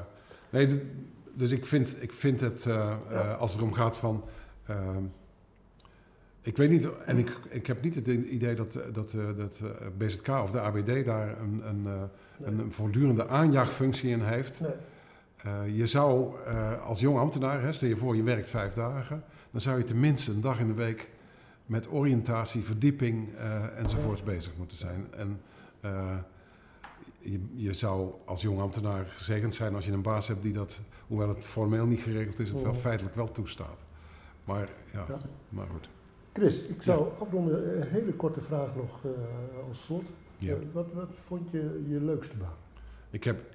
nee, 0.50 0.82
dus 1.34 1.50
ik 1.50 1.66
vind, 1.66 2.02
ik 2.02 2.12
vind 2.12 2.40
het, 2.40 2.66
eh, 2.66 2.92
eh, 3.10 3.38
als 3.38 3.50
het 3.52 3.60
erom 3.60 3.72
gaat 3.74 3.96
van... 3.96 4.24
ehm, 4.66 5.02
ik 6.42 6.56
weet 6.56 6.70
niet, 6.70 6.86
en 7.04 7.18
ik, 7.18 7.38
ik 7.48 7.66
heb 7.66 7.82
niet 7.82 7.94
het 7.94 8.06
idee 8.08 8.54
dat, 8.54 8.76
eh, 8.76 8.82
dat, 8.92 9.12
eh, 9.12 9.20
dat 9.36 9.60
eh, 9.62 9.86
BZK 9.98 10.28
of 10.28 10.50
de 10.50 10.60
ABD 10.60 11.04
daar 11.04 11.40
een, 11.40 11.62
een, 11.68 11.82
eh, 11.86 12.02
Nee. 12.38 12.64
een 12.64 12.72
voortdurende 12.72 13.28
aanjaagfunctie 13.28 14.10
in 14.10 14.20
heeft. 14.20 14.60
Nee. 14.60 14.70
Eh, 15.44 15.76
je 15.76 15.86
zou 15.86 16.34
eh, 16.46 16.82
als 16.86 17.00
jong 17.00 17.18
ambtenaar, 17.18 17.62
hè, 17.62 17.72
stel 17.72 17.88
je 17.88 17.96
voor 17.96 18.16
je 18.16 18.22
werkt 18.22 18.48
vijf 18.50 18.74
dagen, 18.74 19.24
dan 19.50 19.60
zou 19.60 19.78
je 19.78 19.84
tenminste 19.84 20.30
een 20.30 20.40
dag 20.40 20.58
in 20.58 20.66
de 20.66 20.72
week 20.74 21.08
met 21.66 21.90
oriëntatie, 21.90 22.62
verdieping 22.62 23.34
eh, 23.36 23.78
enzovoorts 23.78 24.22
bezig 24.22 24.52
moeten 24.56 24.76
zijn. 24.76 25.06
En 25.16 25.40
je, 27.18 27.40
je 27.54 27.72
zou 27.72 28.10
als 28.24 28.42
jong 28.42 28.60
ambtenaar 28.60 29.04
gezegend 29.06 29.54
zijn 29.54 29.74
als 29.74 29.86
je 29.86 29.92
een 29.92 30.02
baas 30.02 30.28
hebt 30.28 30.42
die 30.42 30.52
dat, 30.52 30.80
hoewel 31.06 31.28
het 31.28 31.44
formeel 31.44 31.86
niet 31.86 32.00
geregeld 32.00 32.38
is, 32.38 32.50
het 32.50 32.62
wel 32.62 32.72
Mhm. 32.72 32.80
feitelijk 32.80 33.14
wel 33.14 33.32
toestaat. 33.32 33.82
Maar 34.44 34.68
ja, 34.92 35.04
Ja. 35.08 35.18
maar 35.48 35.66
goed. 35.72 35.88
Chris, 36.32 36.62
ik 36.62 36.82
zou 36.82 37.08
afronden. 37.20 37.80
Een 37.82 37.88
hele 37.88 38.12
korte 38.12 38.40
vraag 38.40 38.76
nog 38.76 39.00
uh, 39.04 39.10
als 39.68 39.82
slot. 39.84 40.04
Ja. 40.38 40.54
wat, 40.72 40.86
wat 40.92 41.08
vond 41.12 41.50
je 41.50 41.84
je 41.88 42.00
leukste 42.00 42.36
baan? 42.36 42.56
Ik 43.10 43.24
heb 43.24 43.53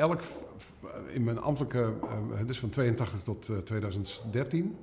elk, 0.00 0.20
in 1.08 1.24
mijn 1.24 1.40
ambtelijke, 1.40 1.94
dus 2.46 2.58
van 2.58 2.70
82 2.70 3.22
tot 3.22 3.50
2013, 3.64 4.78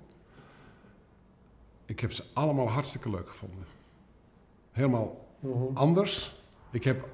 ik 1.85 1.99
heb 1.99 2.11
ze 2.11 2.23
allemaal 2.33 2.69
hartstikke 2.69 3.09
leuk 3.09 3.29
gevonden. 3.29 3.65
Helemaal 4.71 5.27
mhm. 5.39 5.77
anders. 5.77 6.41
Ik 6.71 6.83
heb, 6.83 7.07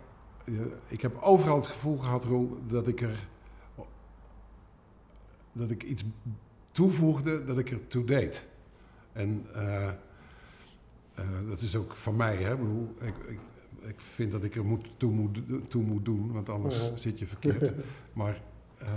ik 0.88 1.02
heb 1.02 1.22
overal 1.22 1.56
het 1.56 1.68
gevoel 1.68 1.98
gehad, 1.98 2.24
Roel, 2.24 2.58
dat 2.68 2.88
ik 2.88 3.02
er 3.02 3.28
dat 5.54 5.72
ik 5.72 5.84
iets 5.84 6.04
toevoegde 6.72 7.44
dat 7.44 7.58
ik 7.58 7.72
er 7.72 7.88
toe 7.88 8.06
deed. 8.06 8.46
En 9.12 9.48
uh, 9.56 9.90
dat 11.48 11.62
is 11.62 11.76
ook 11.76 11.96
van 11.96 12.16
mij, 12.16 12.36
hè. 12.36 12.52
Ik, 12.52 12.60
bedoel, 12.60 12.94
ik, 13.02 13.16
ik, 13.28 13.40
ik, 13.88 14.00
vind 14.14 14.32
dat 14.32 14.44
ik 14.44 14.56
er 14.56 14.66
moet, 14.66 14.88
toe, 14.98 15.12
moet, 15.12 15.40
toe 15.68 15.84
moet 15.84 16.06
doen, 16.06 16.32
want 16.32 16.50
anders 16.50 16.92
zit 16.96 17.20
je 17.20 17.26
verkeerd. 17.26 17.72
Maar 18.14 18.42
uh, 18.82 18.88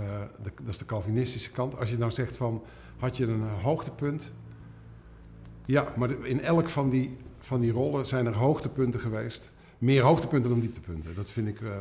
de, 0.43 0.51
dat 0.55 0.67
is 0.67 0.77
de 0.77 0.85
Calvinistische 0.85 1.51
kant. 1.51 1.77
Als 1.77 1.89
je 1.89 1.97
nou 1.97 2.11
zegt 2.11 2.35
van, 2.35 2.63
had 2.97 3.17
je 3.17 3.27
een 3.27 3.41
hoogtepunt? 3.41 4.31
Ja, 5.65 5.93
maar 5.95 6.25
in 6.25 6.41
elk 6.41 6.69
van 6.69 6.89
die, 6.89 7.17
van 7.39 7.61
die 7.61 7.71
rollen 7.71 8.05
zijn 8.05 8.25
er 8.25 8.35
hoogtepunten 8.35 8.99
geweest. 8.99 9.49
Meer 9.77 10.01
hoogtepunten 10.01 10.49
dan 10.49 10.59
dieptepunten. 10.59 11.15
Dat 11.15 11.29
vind 11.29 11.47
ik, 11.47 11.61
uh, 11.61 11.75